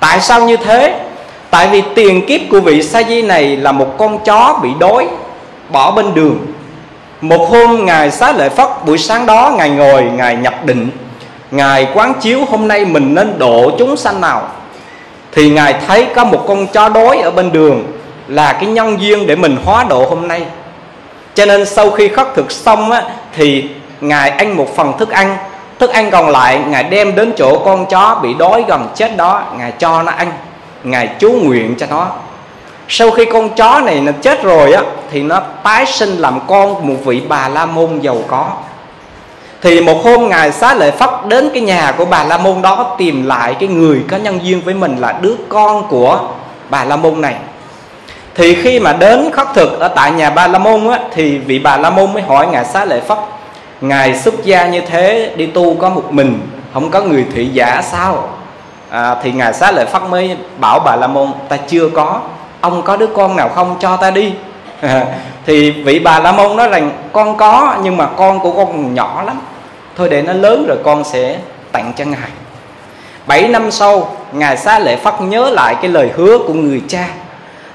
Tại 0.00 0.20
sao 0.20 0.42
như 0.42 0.56
thế? 0.56 1.07
Tại 1.50 1.68
vì 1.68 1.82
tiền 1.94 2.26
kiếp 2.26 2.40
của 2.50 2.60
vị 2.60 2.82
sa 2.82 3.02
di 3.02 3.22
này 3.22 3.56
là 3.56 3.72
một 3.72 3.98
con 3.98 4.18
chó 4.24 4.58
bị 4.62 4.70
đói 4.78 5.06
bỏ 5.68 5.90
bên 5.90 6.14
đường. 6.14 6.38
Một 7.20 7.48
hôm 7.50 7.84
ngài 7.84 8.10
xá 8.10 8.32
lợi 8.32 8.48
phất 8.48 8.68
buổi 8.86 8.98
sáng 8.98 9.26
đó 9.26 9.52
ngài 9.56 9.70
ngồi 9.70 10.02
ngài 10.02 10.36
nhập 10.36 10.54
định. 10.66 10.90
Ngài 11.50 11.88
quán 11.94 12.14
chiếu 12.20 12.44
hôm 12.50 12.68
nay 12.68 12.84
mình 12.84 13.14
nên 13.14 13.38
độ 13.38 13.70
chúng 13.78 13.96
sanh 13.96 14.20
nào. 14.20 14.42
Thì 15.32 15.50
ngài 15.50 15.74
thấy 15.86 16.06
có 16.14 16.24
một 16.24 16.44
con 16.48 16.66
chó 16.66 16.88
đói 16.88 17.18
ở 17.18 17.30
bên 17.30 17.52
đường 17.52 17.84
là 18.28 18.52
cái 18.52 18.66
nhân 18.66 19.00
duyên 19.00 19.26
để 19.26 19.36
mình 19.36 19.56
hóa 19.64 19.84
độ 19.88 20.06
hôm 20.08 20.28
nay. 20.28 20.42
Cho 21.34 21.46
nên 21.46 21.66
sau 21.66 21.90
khi 21.90 22.08
khất 22.08 22.34
thực 22.34 22.50
xong 22.50 22.90
á, 22.90 23.02
thì 23.36 23.68
ngài 24.00 24.30
ăn 24.30 24.56
một 24.56 24.76
phần 24.76 24.98
thức 24.98 25.10
ăn. 25.10 25.36
Thức 25.78 25.90
ăn 25.90 26.10
còn 26.10 26.28
lại 26.28 26.60
ngài 26.68 26.84
đem 26.84 27.14
đến 27.14 27.32
chỗ 27.36 27.58
con 27.64 27.86
chó 27.86 28.20
bị 28.22 28.34
đói 28.34 28.64
gần 28.68 28.88
chết 28.94 29.16
đó 29.16 29.42
ngài 29.58 29.72
cho 29.72 30.02
nó 30.02 30.12
ăn 30.12 30.32
ngài 30.84 31.08
chú 31.18 31.30
nguyện 31.32 31.74
cho 31.78 31.86
nó. 31.90 32.06
Sau 32.88 33.10
khi 33.10 33.24
con 33.24 33.48
chó 33.50 33.80
này 33.80 34.00
nó 34.00 34.12
chết 34.22 34.42
rồi 34.42 34.72
á, 34.72 34.82
thì 35.10 35.22
nó 35.22 35.40
tái 35.62 35.86
sinh 35.86 36.16
làm 36.16 36.40
con 36.46 36.88
một 36.88 36.96
vị 37.04 37.22
bà 37.28 37.48
la 37.48 37.66
môn 37.66 38.00
giàu 38.00 38.16
có. 38.28 38.50
Thì 39.62 39.80
một 39.80 40.04
hôm 40.04 40.28
ngài 40.28 40.52
xá 40.52 40.74
lợi 40.74 40.90
phất 40.90 41.10
đến 41.28 41.50
cái 41.54 41.62
nhà 41.62 41.94
của 41.96 42.04
bà 42.04 42.24
la 42.24 42.38
môn 42.38 42.62
đó 42.62 42.94
tìm 42.98 43.26
lại 43.26 43.56
cái 43.60 43.68
người 43.68 44.00
có 44.10 44.16
nhân 44.16 44.40
duyên 44.42 44.60
với 44.60 44.74
mình 44.74 44.96
là 44.96 45.18
đứa 45.20 45.34
con 45.48 45.88
của 45.88 46.20
bà 46.70 46.84
la 46.84 46.96
môn 46.96 47.20
này. 47.20 47.34
Thì 48.34 48.54
khi 48.54 48.80
mà 48.80 48.92
đến 48.92 49.30
khất 49.32 49.46
thực 49.54 49.80
ở 49.80 49.88
tại 49.88 50.12
nhà 50.12 50.30
bà 50.30 50.46
la 50.46 50.58
môn 50.58 50.88
á, 50.88 50.98
thì 51.14 51.38
vị 51.38 51.58
bà 51.58 51.76
la 51.76 51.90
môn 51.90 52.12
mới 52.12 52.22
hỏi 52.22 52.46
ngài 52.46 52.64
xá 52.64 52.84
lợi 52.84 53.00
phất, 53.00 53.18
ngài 53.80 54.18
xuất 54.18 54.44
gia 54.44 54.66
như 54.66 54.80
thế, 54.80 55.32
đi 55.36 55.46
tu 55.46 55.74
có 55.74 55.88
một 55.88 56.12
mình, 56.12 56.40
không 56.74 56.90
có 56.90 57.00
người 57.00 57.24
thị 57.34 57.48
giả 57.52 57.82
sao? 57.82 58.28
À, 58.90 59.16
thì 59.22 59.32
ngài 59.32 59.54
xá 59.54 59.70
lợi 59.70 59.86
phất 59.86 60.02
mới 60.02 60.36
bảo 60.58 60.80
bà 60.80 60.96
la 60.96 61.06
môn 61.06 61.32
ta 61.48 61.56
chưa 61.56 61.88
có 61.88 62.20
ông 62.60 62.82
có 62.82 62.96
đứa 62.96 63.06
con 63.06 63.36
nào 63.36 63.48
không? 63.48 63.76
Cho 63.80 63.96
ta 63.96 64.10
đi. 64.10 64.32
À, 64.80 65.04
thì 65.46 65.70
vị 65.70 65.98
bà 65.98 66.18
la 66.18 66.32
môn 66.32 66.56
nói 66.56 66.68
rằng 66.68 66.90
con 67.12 67.36
có 67.36 67.76
nhưng 67.82 67.96
mà 67.96 68.06
con 68.06 68.40
của 68.40 68.52
con 68.52 68.94
nhỏ 68.94 69.22
lắm. 69.26 69.40
Thôi 69.96 70.08
để 70.08 70.22
nó 70.22 70.32
lớn 70.32 70.66
rồi 70.68 70.78
con 70.84 71.04
sẽ 71.04 71.38
tặng 71.72 71.92
cho 71.96 72.04
ngài. 72.04 72.30
Bảy 73.26 73.48
năm 73.48 73.70
sau 73.70 74.16
ngài 74.32 74.56
xá 74.56 74.78
lợi 74.78 74.96
phất 74.96 75.20
nhớ 75.20 75.50
lại 75.50 75.76
cái 75.82 75.90
lời 75.90 76.10
hứa 76.16 76.38
của 76.38 76.54
người 76.54 76.82
cha. 76.88 77.08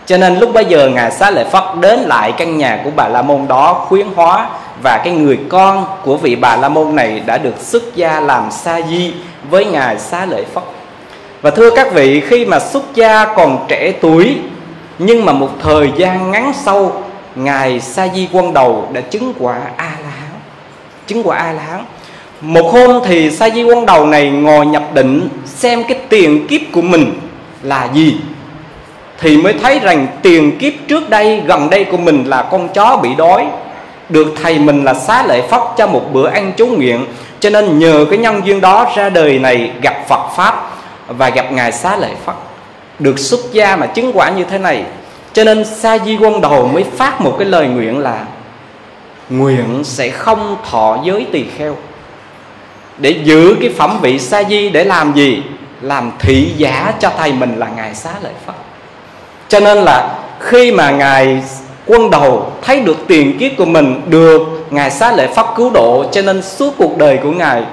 Cho 0.06 0.17
nên 0.17 0.39
lúc 0.39 0.54
bấy 0.54 0.65
giờ 0.65 0.89
ngài 0.89 1.12
xá 1.12 1.30
lợi 1.30 1.45
phất 1.45 1.63
đến 1.80 1.99
lại 1.99 2.34
căn 2.38 2.58
nhà 2.58 2.82
của 2.84 2.89
bà 2.95 3.08
la 3.08 3.21
môn 3.21 3.47
đó 3.47 3.73
khuyến 3.73 4.08
hóa 4.15 4.49
và 4.84 5.02
cái 5.04 5.13
người 5.13 5.39
con 5.49 5.86
của 6.04 6.17
vị 6.17 6.36
bà 6.36 6.56
la 6.56 6.69
môn 6.69 6.95
này 6.95 7.19
đã 7.26 7.38
được 7.38 7.56
xuất 7.60 7.95
gia 7.95 8.19
làm 8.19 8.52
sa 8.52 8.82
di 8.82 9.13
với 9.49 9.65
ngài 9.65 9.99
xá 9.99 10.26
lợi 10.26 10.45
phất 10.54 10.63
và 11.43 11.51
thưa 11.51 11.69
các 11.75 11.93
vị, 11.93 12.21
khi 12.27 12.45
mà 12.45 12.60
xuất 12.60 12.84
gia 12.95 13.25
còn 13.25 13.65
trẻ 13.67 13.93
tuổi, 14.01 14.38
nhưng 14.99 15.25
mà 15.25 15.34
một 15.34 15.49
thời 15.62 15.91
gian 15.97 16.32
ngắn 16.32 16.53
sau, 16.65 17.03
ngài 17.36 17.79
sa 17.79 18.08
di 18.15 18.27
quân 18.32 18.53
đầu 18.53 18.88
đã 18.93 19.01
chứng 19.01 19.34
quả 19.39 19.62
a 19.77 19.91
la 20.03 20.10
hán 20.10 20.39
chứng 21.08 21.23
quả 21.23 21.38
a 21.38 21.51
la 21.51 21.63
hán 21.63 21.86
một 22.41 22.71
hôm 22.73 23.01
thì 23.06 23.32
sa 23.32 23.49
di 23.49 23.63
quân 23.63 23.86
đầu 23.86 24.06
này 24.06 24.29
ngồi 24.29 24.65
nhập 24.65 24.84
định 24.93 25.29
xem 25.45 25.84
cái 25.84 25.99
tiền 26.10 26.47
kiếp 26.47 26.62
của 26.71 26.82
mình 26.82 27.13
là 27.62 27.89
gì. 27.93 28.15
Thì 29.19 29.38
mới 29.38 29.53
thấy 29.53 29.79
rằng 29.79 30.08
tiền 30.21 30.58
kiếp 30.58 30.73
trước 30.88 31.10
đây, 31.10 31.41
gần 31.45 31.69
đây 31.69 31.84
của 31.84 31.97
mình 31.97 32.23
là 32.27 32.41
con 32.41 32.67
chó 32.69 32.99
bị 33.03 33.10
đói. 33.15 33.45
Được 34.10 34.27
thầy 34.43 34.60
mình 34.60 34.84
là 34.84 34.93
xá 34.93 35.23
lợi 35.27 35.41
phất 35.41 35.62
cho 35.77 35.88
một 35.88 36.13
bữa 36.13 36.29
ăn 36.29 36.51
chú 36.58 36.67
nguyện. 36.67 37.06
Cho 37.39 37.49
nên 37.49 37.79
nhờ 37.79 38.06
cái 38.10 38.19
nhân 38.19 38.41
duyên 38.45 38.62
đó 38.62 38.91
ra 38.95 39.10
đời 39.10 39.39
này 39.39 39.71
gặp 39.82 40.08
Phật 40.08 40.29
pháp 40.36 40.73
và 41.08 41.30
gặp 41.30 41.52
ngài 41.52 41.72
xá 41.72 41.96
lợi 41.98 42.12
phất 42.26 42.36
được 43.00 43.20
xuất 43.20 43.39
gia 43.52 43.76
mà 43.76 43.86
chứng 43.86 44.12
quả 44.13 44.30
như 44.30 44.44
thế 44.44 44.58
này, 44.58 44.84
cho 45.34 45.44
nên 45.44 45.66
sa 45.66 45.98
di 46.06 46.18
quân 46.18 46.42
đầu 46.42 46.68
mới 46.68 46.84
phát 46.84 47.22
một 47.22 47.36
cái 47.39 47.48
lời 47.48 47.68
nguyện 47.68 48.00
là, 48.00 48.26
nguyện 49.30 49.84
sẽ 49.84 50.10
không 50.10 50.58
thọ 50.70 50.98
giới 51.04 51.28
tỳ 51.32 51.46
kheo. 51.58 51.76
Để 52.98 53.10
giữ 53.24 53.56
cái 53.62 53.70
phẩm 53.78 54.00
vị 54.02 54.20
sa 54.20 54.44
di 54.44 54.70
để 54.70 54.84
làm 54.84 55.13
gì? 55.13 55.44
Làm 55.82 56.12
thị 56.20 56.52
giả 56.58 56.94
cho 57.00 57.12
thầy 57.18 57.32
mình 57.34 57.56
là 57.60 57.68
ngài 57.76 57.96
xá 57.96 58.10
lợi 58.22 58.34
phất 58.46 58.56
cho 59.48 59.60
nên 59.60 59.78
là 59.78 60.16
khi 60.39 60.72
mà 60.72 60.92
ngài 60.92 61.44
quân 61.86 62.10
đầu 62.10 62.52
thấy 62.62 62.80
được 62.80 62.98
tiền 63.08 63.38
kiếp 63.39 63.52
của 63.58 63.66
mình 63.66 64.02
được 64.06 64.42
ngài 64.70 64.92
xá 64.92 65.12
lợi 65.12 65.28
pháp 65.28 65.48
cứu 65.56 65.70
độ, 65.70 66.06
cho 66.12 66.22
nên 66.22 66.42
suốt 66.42 66.74
cuộc 66.78 66.98
đời 66.98 67.20
của 67.24 67.32
ngài, 67.32 67.63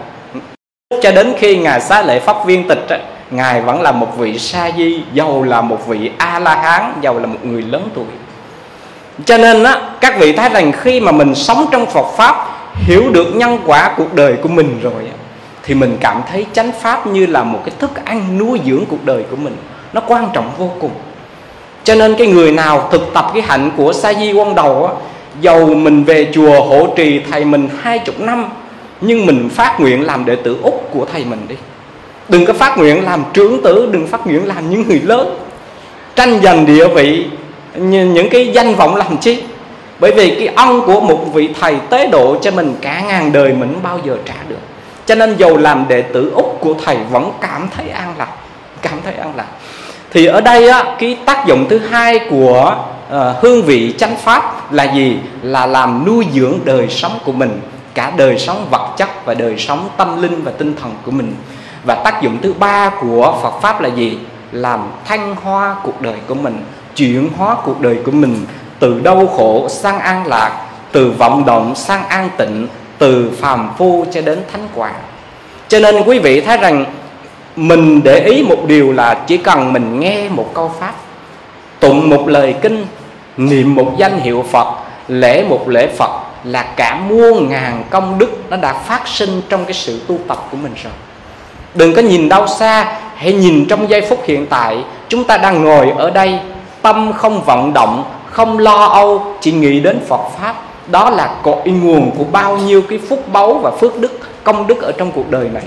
cho 1.02 1.12
đến 1.12 1.34
khi 1.38 1.56
ngài 1.56 1.80
xá 1.80 2.02
lợi 2.02 2.20
pháp 2.20 2.46
viên 2.46 2.68
tịch 2.68 2.86
ngài 3.30 3.60
vẫn 3.60 3.82
là 3.82 3.92
một 3.92 4.18
vị 4.18 4.38
sa 4.38 4.70
di 4.76 5.02
giàu 5.12 5.42
là 5.42 5.60
một 5.60 5.86
vị 5.86 6.10
a 6.18 6.38
la 6.38 6.54
hán 6.54 6.92
giàu 7.00 7.18
là 7.18 7.26
một 7.26 7.38
người 7.42 7.62
lớn 7.62 7.88
tuổi. 7.94 8.04
Cho 9.24 9.38
nên 9.38 9.64
á 9.64 9.80
các 10.00 10.18
vị 10.18 10.32
thấy 10.32 10.48
rằng 10.48 10.72
khi 10.72 11.00
mà 11.00 11.12
mình 11.12 11.34
sống 11.34 11.66
trong 11.70 11.86
Phật 11.86 12.06
pháp 12.16 12.36
hiểu 12.74 13.10
được 13.10 13.36
nhân 13.36 13.58
quả 13.66 13.94
cuộc 13.96 14.14
đời 14.14 14.36
của 14.42 14.48
mình 14.48 14.80
rồi 14.82 15.04
á, 15.04 15.16
thì 15.62 15.74
mình 15.74 15.96
cảm 16.00 16.22
thấy 16.30 16.46
chánh 16.52 16.72
pháp 16.80 17.06
như 17.06 17.26
là 17.26 17.42
một 17.42 17.58
cái 17.64 17.74
thức 17.78 18.04
ăn 18.04 18.38
nuôi 18.38 18.60
dưỡng 18.66 18.84
cuộc 18.88 19.04
đời 19.04 19.24
của 19.30 19.36
mình. 19.36 19.56
Nó 19.92 20.00
quan 20.06 20.28
trọng 20.32 20.50
vô 20.58 20.70
cùng. 20.80 20.90
Cho 21.84 21.94
nên 21.94 22.14
cái 22.14 22.26
người 22.26 22.52
nào 22.52 22.88
thực 22.92 23.10
tập 23.14 23.30
cái 23.34 23.42
hạnh 23.42 23.70
của 23.76 23.92
sa 23.92 24.14
di 24.14 24.32
quân 24.32 24.54
đầu 24.54 24.86
á 24.86 24.92
dầu 25.40 25.66
mình 25.66 26.04
về 26.04 26.28
chùa 26.32 26.62
hộ 26.62 26.86
trì 26.96 27.20
thầy 27.30 27.44
mình 27.44 27.68
hai 27.82 27.98
chục 27.98 28.20
năm 28.20 28.46
nhưng 29.00 29.26
mình 29.26 29.48
phát 29.48 29.80
nguyện 29.80 30.06
làm 30.06 30.24
đệ 30.24 30.36
tử 30.36 30.58
úc 30.62 30.88
của 30.92 31.06
thầy 31.12 31.24
mình 31.24 31.40
đi 31.48 31.54
đừng 32.30 32.46
có 32.46 32.52
phát 32.52 32.78
nguyện 32.78 33.04
làm 33.04 33.24
trưởng 33.32 33.62
tử 33.62 33.88
đừng 33.92 34.06
phát 34.06 34.26
nguyện 34.26 34.46
làm 34.46 34.70
những 34.70 34.88
người 34.88 35.00
lớn. 35.04 35.38
Tranh 36.16 36.40
giành 36.42 36.66
địa 36.66 36.88
vị 36.88 37.26
những 37.74 38.28
cái 38.30 38.48
danh 38.54 38.74
vọng 38.74 38.96
làm 38.96 39.18
chi? 39.18 39.42
Bởi 39.98 40.12
vì 40.12 40.34
cái 40.34 40.46
ân 40.46 40.82
của 40.86 41.00
một 41.00 41.24
vị 41.32 41.48
thầy 41.60 41.76
tế 41.90 42.08
độ 42.08 42.36
cho 42.42 42.50
mình 42.50 42.74
cả 42.80 43.00
ngàn 43.00 43.32
đời 43.32 43.52
mình 43.52 43.72
không 43.72 43.82
bao 43.82 44.00
giờ 44.04 44.16
trả 44.26 44.34
được. 44.48 44.56
Cho 45.06 45.14
nên 45.14 45.36
dầu 45.36 45.56
làm 45.56 45.84
đệ 45.88 46.02
tử 46.02 46.32
út 46.34 46.46
của 46.60 46.74
thầy 46.84 46.96
vẫn 47.10 47.32
cảm 47.40 47.68
thấy 47.76 47.88
an 47.88 48.14
lạc 48.18 48.28
cảm 48.82 48.98
thấy 49.04 49.14
an 49.14 49.32
lạc. 49.36 49.46
Thì 50.10 50.26
ở 50.26 50.40
đây 50.40 50.68
á, 50.68 50.96
cái 50.98 51.18
tác 51.24 51.46
dụng 51.46 51.66
thứ 51.68 51.78
hai 51.78 52.18
của 52.30 52.76
uh, 53.08 53.16
hương 53.42 53.62
vị 53.62 53.94
chánh 53.98 54.16
pháp 54.16 54.72
là 54.72 54.84
gì? 54.94 55.16
Là 55.42 55.66
làm 55.66 56.04
nuôi 56.06 56.26
dưỡng 56.34 56.58
đời 56.64 56.88
sống 56.88 57.18
của 57.24 57.32
mình 57.32 57.60
cả 57.94 58.12
đời 58.16 58.38
sống 58.38 58.66
vật 58.70 58.94
chất 58.96 59.08
và 59.24 59.34
đời 59.34 59.58
sống 59.58 59.88
tâm 59.96 60.22
linh 60.22 60.42
và 60.44 60.52
tinh 60.58 60.74
thần 60.82 60.92
của 61.04 61.10
mình 61.10 61.34
và 61.84 61.94
tác 61.94 62.22
dụng 62.22 62.38
thứ 62.42 62.52
ba 62.52 62.90
của 63.00 63.38
Phật 63.42 63.60
pháp 63.60 63.80
là 63.80 63.88
gì? 63.88 64.18
Làm 64.52 64.80
thanh 65.04 65.36
hoa 65.42 65.76
cuộc 65.82 66.00
đời 66.00 66.16
của 66.28 66.34
mình, 66.34 66.64
chuyển 66.96 67.28
hóa 67.36 67.56
cuộc 67.64 67.80
đời 67.80 67.98
của 68.04 68.12
mình 68.12 68.46
từ 68.78 69.00
đau 69.00 69.26
khổ 69.26 69.68
sang 69.68 69.98
an 69.98 70.26
lạc, 70.26 70.66
từ 70.92 71.10
vọng 71.10 71.44
động 71.46 71.74
sang 71.74 72.08
an 72.08 72.30
tịnh, 72.36 72.66
từ 72.98 73.30
phàm 73.40 73.70
phu 73.78 74.04
cho 74.12 74.20
đến 74.20 74.42
thánh 74.52 74.68
quả. 74.74 74.92
Cho 75.68 75.80
nên 75.80 76.02
quý 76.02 76.18
vị 76.18 76.40
thấy 76.40 76.56
rằng 76.56 76.84
mình 77.56 78.00
để 78.04 78.20
ý 78.20 78.42
một 78.42 78.66
điều 78.66 78.92
là 78.92 79.14
chỉ 79.26 79.36
cần 79.36 79.72
mình 79.72 80.00
nghe 80.00 80.28
một 80.28 80.50
câu 80.54 80.72
pháp, 80.80 80.94
tụng 81.80 82.10
một 82.10 82.28
lời 82.28 82.54
kinh, 82.62 82.86
niệm 83.36 83.74
một 83.74 83.92
danh 83.98 84.20
hiệu 84.20 84.44
phật, 84.50 84.74
lễ 85.08 85.44
một 85.48 85.68
lễ 85.68 85.88
phật 85.96 86.20
là 86.44 86.62
cả 86.62 87.00
muôn 87.08 87.48
ngàn 87.48 87.84
công 87.90 88.18
đức 88.18 88.50
nó 88.50 88.56
đã 88.56 88.72
phát 88.72 89.08
sinh 89.08 89.42
trong 89.48 89.64
cái 89.64 89.74
sự 89.74 90.00
tu 90.08 90.18
tập 90.28 90.46
của 90.50 90.56
mình 90.56 90.72
rồi 90.82 90.92
đừng 91.74 91.94
có 91.94 92.02
nhìn 92.02 92.28
đâu 92.28 92.46
xa 92.46 92.92
hãy 93.16 93.32
nhìn 93.32 93.66
trong 93.68 93.90
giây 93.90 94.00
phút 94.00 94.22
hiện 94.24 94.46
tại. 94.46 94.76
Chúng 95.08 95.24
ta 95.24 95.36
đang 95.36 95.64
ngồi 95.64 95.92
ở 95.98 96.10
đây, 96.10 96.38
tâm 96.82 97.12
không 97.12 97.42
vận 97.44 97.72
động, 97.72 98.04
không 98.30 98.58
lo 98.58 98.84
âu, 98.84 99.22
chỉ 99.40 99.52
nghĩ 99.52 99.80
đến 99.80 100.00
phật 100.08 100.20
pháp. 100.40 100.54
Đó 100.86 101.10
là 101.10 101.30
cội 101.42 101.66
nguồn 101.66 102.10
của 102.18 102.24
bao 102.32 102.56
nhiêu 102.56 102.82
cái 102.88 102.98
phúc 103.08 103.24
báu 103.32 103.54
và 103.54 103.70
phước 103.70 104.00
đức, 104.00 104.18
công 104.44 104.66
đức 104.66 104.82
ở 104.82 104.92
trong 104.92 105.12
cuộc 105.12 105.30
đời 105.30 105.48
này. 105.54 105.62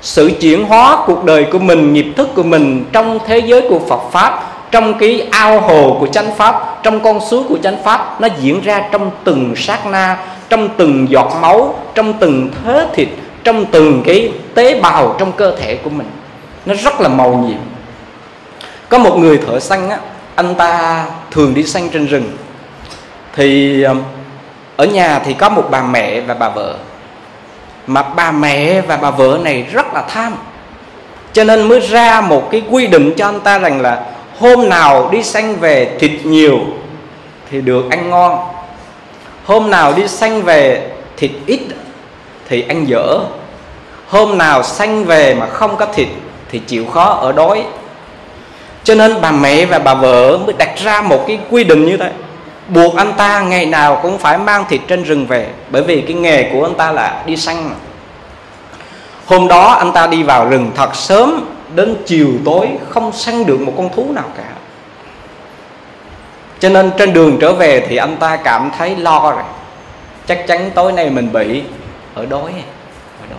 Sự 0.00 0.30
chuyển 0.40 0.64
hóa 0.64 0.98
cuộc 1.06 1.24
đời 1.24 1.44
của 1.44 1.58
mình, 1.58 1.92
nghiệp 1.92 2.06
thức 2.16 2.28
của 2.34 2.42
mình 2.42 2.84
trong 2.92 3.18
thế 3.26 3.38
giới 3.38 3.60
của 3.68 3.78
Phật 3.78 4.00
pháp, 4.12 4.42
trong 4.70 4.94
cái 4.98 5.28
ao 5.30 5.60
hồ 5.60 5.96
của 6.00 6.06
chánh 6.06 6.34
pháp, 6.36 6.82
trong 6.82 7.00
con 7.00 7.20
suối 7.20 7.42
của 7.48 7.58
chánh 7.62 7.76
pháp, 7.84 8.20
nó 8.20 8.28
diễn 8.40 8.60
ra 8.60 8.88
trong 8.92 9.10
từng 9.24 9.56
sát 9.56 9.86
na, 9.86 10.16
trong 10.48 10.68
từng 10.76 11.06
giọt 11.10 11.32
máu, 11.42 11.74
trong 11.94 12.12
từng 12.12 12.48
thế 12.64 12.86
thịt 12.94 13.08
trong 13.44 13.66
từng 13.66 14.02
cái 14.06 14.32
tế 14.54 14.80
bào 14.80 15.16
trong 15.18 15.32
cơ 15.32 15.56
thể 15.56 15.76
của 15.76 15.90
mình. 15.90 16.10
Nó 16.66 16.74
rất 16.74 17.00
là 17.00 17.08
màu 17.08 17.34
nhiệm. 17.34 17.58
Có 18.88 18.98
một 18.98 19.16
người 19.18 19.38
thợ 19.38 19.60
săn 19.60 19.88
á, 19.88 19.98
anh 20.34 20.54
ta 20.54 21.04
thường 21.30 21.54
đi 21.54 21.64
săn 21.64 21.88
trên 21.92 22.06
rừng. 22.06 22.36
Thì 23.36 23.82
um, 23.82 24.02
ở 24.76 24.86
nhà 24.86 25.18
thì 25.18 25.34
có 25.34 25.48
một 25.48 25.64
bà 25.70 25.82
mẹ 25.82 26.20
và 26.20 26.34
bà 26.34 26.48
vợ. 26.48 26.74
Mà 27.86 28.02
bà 28.02 28.32
mẹ 28.32 28.80
và 28.80 28.96
bà 28.96 29.10
vợ 29.10 29.38
này 29.42 29.66
rất 29.72 29.94
là 29.94 30.02
tham. 30.08 30.34
Cho 31.32 31.44
nên 31.44 31.68
mới 31.68 31.80
ra 31.80 32.20
một 32.20 32.48
cái 32.50 32.62
quy 32.70 32.86
định 32.86 33.14
cho 33.16 33.26
anh 33.26 33.40
ta 33.40 33.58
rằng 33.58 33.80
là 33.80 34.04
hôm 34.38 34.68
nào 34.68 35.08
đi 35.12 35.22
săn 35.22 35.56
về 35.56 35.96
thịt 35.98 36.10
nhiều 36.24 36.58
thì 37.50 37.60
được 37.60 37.90
ăn 37.90 38.10
ngon. 38.10 38.38
Hôm 39.44 39.70
nào 39.70 39.92
đi 39.92 40.08
săn 40.08 40.42
về 40.42 40.90
thịt 41.16 41.30
ít 41.46 41.60
thì 42.50 42.64
ăn 42.68 42.88
dở. 42.88 43.18
Hôm 44.08 44.38
nào 44.38 44.62
sanh 44.62 45.04
về 45.04 45.34
mà 45.34 45.46
không 45.46 45.76
có 45.76 45.86
thịt 45.86 46.08
thì 46.50 46.58
chịu 46.58 46.86
khó 46.86 47.04
ở 47.04 47.32
đói. 47.32 47.64
Cho 48.84 48.94
nên 48.94 49.20
bà 49.20 49.30
mẹ 49.30 49.64
và 49.64 49.78
bà 49.78 49.94
vợ 49.94 50.38
mới 50.38 50.54
đặt 50.58 50.70
ra 50.76 51.02
một 51.02 51.24
cái 51.26 51.38
quy 51.50 51.64
định 51.64 51.86
như 51.86 51.96
thế. 51.96 52.10
Buộc 52.68 52.96
anh 52.96 53.12
ta 53.16 53.40
ngày 53.40 53.66
nào 53.66 53.98
cũng 54.02 54.18
phải 54.18 54.38
mang 54.38 54.64
thịt 54.68 54.80
trên 54.88 55.02
rừng 55.02 55.26
về, 55.26 55.46
bởi 55.70 55.82
vì 55.82 56.00
cái 56.00 56.14
nghề 56.14 56.50
của 56.52 56.64
anh 56.64 56.74
ta 56.74 56.92
là 56.92 57.22
đi 57.26 57.36
săn. 57.36 57.68
Mà. 57.68 57.74
hôm 59.26 59.48
đó 59.48 59.72
anh 59.72 59.92
ta 59.92 60.06
đi 60.06 60.22
vào 60.22 60.48
rừng 60.48 60.70
thật 60.74 60.94
sớm, 60.94 61.46
đến 61.74 61.96
chiều 62.06 62.28
tối 62.44 62.68
không 62.88 63.12
săn 63.12 63.46
được 63.46 63.60
một 63.60 63.72
con 63.76 63.88
thú 63.94 64.12
nào 64.14 64.24
cả. 64.36 64.48
Cho 66.58 66.68
nên 66.68 66.90
trên 66.98 67.12
đường 67.12 67.38
trở 67.40 67.52
về 67.52 67.86
thì 67.88 67.96
anh 67.96 68.16
ta 68.16 68.36
cảm 68.36 68.70
thấy 68.78 68.96
lo 68.96 69.32
rồi. 69.32 69.42
Chắc 70.26 70.46
chắn 70.46 70.70
tối 70.74 70.92
nay 70.92 71.10
mình 71.10 71.32
bị 71.32 71.62
ở 72.14 72.26
đói 72.26 72.52
ở 73.20 73.26
đói. 73.30 73.38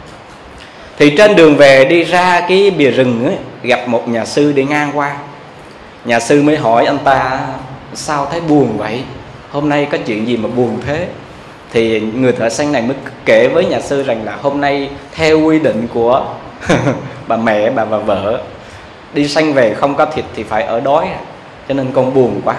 Thì 0.97 1.15
trên 1.17 1.35
đường 1.35 1.55
về 1.55 1.85
đi 1.85 2.03
ra 2.03 2.45
cái 2.49 2.71
bìa 2.71 2.91
rừng 2.91 3.25
ấy, 3.25 3.35
gặp 3.63 3.87
một 3.87 4.07
nhà 4.07 4.25
sư 4.25 4.51
đi 4.51 4.63
ngang 4.63 4.91
qua. 4.93 5.15
Nhà 6.05 6.19
sư 6.19 6.43
mới 6.43 6.57
hỏi 6.57 6.85
anh 6.85 6.97
ta 6.97 7.39
sao 7.93 8.27
thấy 8.31 8.41
buồn 8.41 8.77
vậy? 8.77 9.03
Hôm 9.49 9.69
nay 9.69 9.87
có 9.91 9.97
chuyện 10.05 10.27
gì 10.27 10.37
mà 10.37 10.49
buồn 10.55 10.77
thế? 10.85 11.07
Thì 11.73 11.99
người 11.99 12.31
thợ 12.31 12.49
săn 12.49 12.71
này 12.71 12.81
mới 12.81 12.95
kể 13.25 13.47
với 13.47 13.65
nhà 13.65 13.81
sư 13.81 14.03
rằng 14.03 14.25
là 14.25 14.37
hôm 14.41 14.61
nay 14.61 14.89
theo 15.11 15.39
quy 15.39 15.59
định 15.59 15.87
của 15.93 16.25
bà 17.27 17.37
mẹ 17.37 17.69
bà 17.69 17.85
và 17.85 17.97
vợ 17.97 18.41
đi 19.13 19.27
săn 19.27 19.53
về 19.53 19.73
không 19.73 19.95
có 19.95 20.05
thịt 20.05 20.25
thì 20.35 20.43
phải 20.43 20.63
ở 20.63 20.79
đói 20.79 21.07
cho 21.67 21.73
nên 21.73 21.91
con 21.93 22.13
buồn 22.13 22.41
quá. 22.45 22.55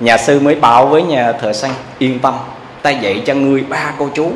Nhà 0.00 0.16
sư 0.16 0.40
mới 0.40 0.54
bảo 0.54 0.86
với 0.86 1.02
nhà 1.02 1.32
thợ 1.32 1.52
săn 1.52 1.70
yên 1.98 2.18
tâm 2.18 2.34
ta 2.82 2.90
dạy 2.90 3.22
cho 3.26 3.34
ngươi 3.34 3.64
ba 3.68 3.92
câu 3.98 4.10
chú 4.14 4.32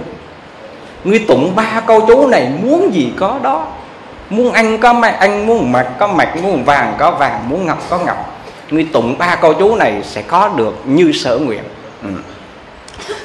ngươi 1.04 1.18
tụng 1.18 1.56
ba 1.56 1.82
câu 1.86 2.06
chú 2.06 2.26
này 2.26 2.50
muốn 2.62 2.94
gì 2.94 3.12
có 3.16 3.38
đó. 3.42 3.66
Muốn 4.30 4.52
ăn 4.52 4.78
có 4.78 4.92
mặc 4.92 5.10
ăn 5.10 5.46
muốn 5.46 5.72
mặc 5.72 5.86
có 5.98 6.06
mặc 6.06 6.36
muốn 6.42 6.64
vàng 6.64 6.94
có 6.98 7.10
vàng 7.10 7.48
muốn 7.48 7.66
ngọc 7.66 7.78
có 7.88 7.98
ngọc. 7.98 8.42
Ngươi 8.70 8.86
tụng 8.92 9.18
ba 9.18 9.36
câu 9.36 9.54
chú 9.54 9.76
này 9.76 10.02
sẽ 10.02 10.22
có 10.22 10.48
được 10.56 10.74
như 10.84 11.12
sở 11.12 11.38
nguyện. 11.38 11.62
Ừ. 12.02 12.08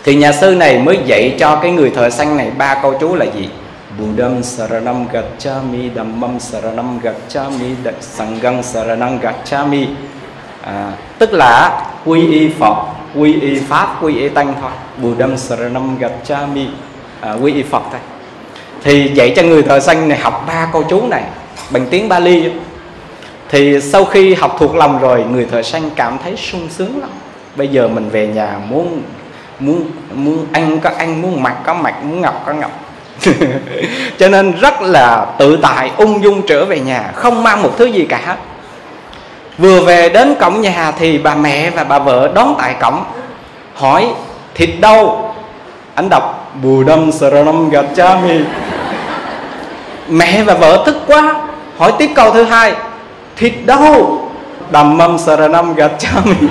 thì 0.03 0.15
nhà 0.15 0.31
sư 0.31 0.55
này 0.55 0.79
mới 0.79 0.99
dạy 1.05 1.35
cho 1.39 1.55
cái 1.55 1.71
người 1.71 1.89
thợ 1.89 2.09
săn 2.09 2.37
này 2.37 2.51
ba 2.57 2.79
câu 2.81 2.93
chú 2.99 3.15
là 3.15 3.25
gì? 3.25 3.49
Buddham 3.99 4.43
Saranam 4.43 5.07
Gacchami 5.11 5.89
Dhammam 5.95 6.39
Saranam 6.39 6.99
Gacchami 6.99 7.75
Sangham 8.01 8.63
Saranam 8.63 9.19
Gacchami 9.19 9.87
à, 10.61 10.91
tức 11.19 11.33
là 11.33 11.85
quy 12.05 12.31
y 12.31 12.49
Phật 12.59 12.75
quy 13.15 13.41
y 13.41 13.59
Pháp 13.59 14.03
quy 14.03 14.17
y 14.17 14.29
Tăng 14.29 14.53
thôi. 14.61 14.71
Buddham 14.97 15.37
Saranam 15.37 15.97
Gacchami 15.97 16.67
à, 17.21 17.33
quy 17.33 17.53
y 17.53 17.63
Phật 17.63 17.83
thôi. 17.91 17.99
Thì 18.83 19.11
dạy 19.13 19.33
cho 19.35 19.43
người 19.43 19.63
thợ 19.63 19.79
xanh 19.79 20.09
này 20.09 20.17
học 20.17 20.43
ba 20.47 20.69
câu 20.73 20.83
chú 20.89 21.07
này 21.07 21.23
bằng 21.69 21.87
tiếng 21.89 22.09
Bali 22.09 22.51
thì 23.49 23.81
sau 23.81 24.05
khi 24.05 24.33
học 24.33 24.55
thuộc 24.59 24.75
lòng 24.75 24.99
rồi 24.99 25.23
người 25.31 25.45
thợ 25.51 25.61
xanh 25.61 25.89
cảm 25.95 26.17
thấy 26.23 26.35
sung 26.37 26.67
sướng 26.69 27.01
lắm. 27.01 27.09
Bây 27.55 27.67
giờ 27.67 27.87
mình 27.87 28.09
về 28.09 28.27
nhà 28.27 28.55
muốn 28.69 29.01
muốn 29.59 29.85
muốn 30.13 30.45
ăn 30.51 30.79
có 30.79 30.89
ăn 30.97 31.21
muốn 31.21 31.43
mặc 31.43 31.55
có 31.65 31.73
mặc 31.73 31.95
muốn 32.03 32.21
ngọc 32.21 32.43
có 32.45 32.53
ngọc. 32.53 32.71
Cho 34.17 34.29
nên 34.29 34.51
rất 34.61 34.81
là 34.81 35.25
tự 35.37 35.59
tại 35.61 35.91
ung 35.97 36.23
dung 36.23 36.41
trở 36.47 36.65
về 36.65 36.79
nhà 36.79 37.11
không 37.15 37.43
mang 37.43 37.63
một 37.63 37.73
thứ 37.77 37.85
gì 37.85 38.05
cả. 38.09 38.37
Vừa 39.57 39.81
về 39.81 40.09
đến 40.09 40.35
cổng 40.39 40.61
nhà 40.61 40.91
thì 40.99 41.17
bà 41.17 41.35
mẹ 41.35 41.69
và 41.69 41.83
bà 41.83 41.99
vợ 41.99 42.31
đón 42.35 42.55
tại 42.57 42.75
cổng 42.81 43.03
hỏi 43.73 44.07
thịt 44.55 44.69
đâu? 44.79 45.26
Anh 45.97 46.09
đọc, 46.09 46.51
bù 46.63 46.83
đâm 46.83 47.11
saranam 47.11 47.69
gachami 47.69 48.39
mẹ 50.09 50.43
và 50.43 50.53
vợ 50.53 50.83
tức 50.85 50.97
quá. 51.07 51.35
Hỏi 51.77 51.93
tiếp 51.97 52.09
câu 52.15 52.31
thứ 52.31 52.43
hai, 52.43 52.73
thịt 53.37 53.53
đâu? 53.65 54.21
Đầm 54.69 54.97
mâm 54.97 55.17
saranam 55.17 55.75
gachami 55.75 56.47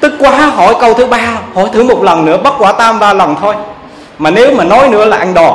tức 0.00 0.12
quá, 0.18 0.30
hỏi 0.30 0.74
câu 0.80 0.94
thứ 0.94 1.06
ba, 1.06 1.38
hỏi 1.54 1.68
thử 1.72 1.84
một 1.84 2.02
lần 2.02 2.24
nữa 2.24 2.38
bất 2.44 2.54
quả 2.58 2.72
tam 2.72 2.98
ba 2.98 3.12
lần 3.12 3.36
thôi. 3.40 3.54
Mà 4.18 4.30
nếu 4.30 4.54
mà 4.54 4.64
nói 4.64 4.88
nữa 4.88 5.04
là 5.04 5.16
ăn 5.16 5.34
đòn. 5.34 5.54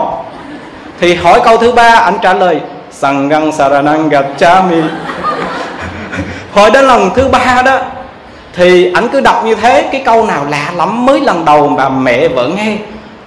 Thì 0.99 1.15
hỏi 1.15 1.41
câu 1.43 1.57
thứ 1.57 1.71
ba, 1.71 1.95
anh 1.95 2.17
trả 2.21 2.33
lời 2.33 2.61
sangang 2.91 3.51
saranam 3.51 4.09
gachami 4.09 4.81
hỏi 6.53 6.71
đến 6.71 6.85
lần 6.85 7.09
thứ 7.15 7.27
ba 7.27 7.61
đó 7.61 7.79
thì 8.55 8.91
anh 8.93 9.09
cứ 9.09 9.21
đọc 9.21 9.45
như 9.45 9.55
thế, 9.55 9.89
cái 9.91 10.01
câu 10.05 10.25
nào 10.25 10.45
lạ 10.49 10.71
lắm 10.75 11.05
mới 11.05 11.21
lần 11.21 11.45
đầu 11.45 11.67
mà 11.67 11.89
mẹ 11.89 12.27
vợ 12.27 12.47
nghe. 12.47 12.77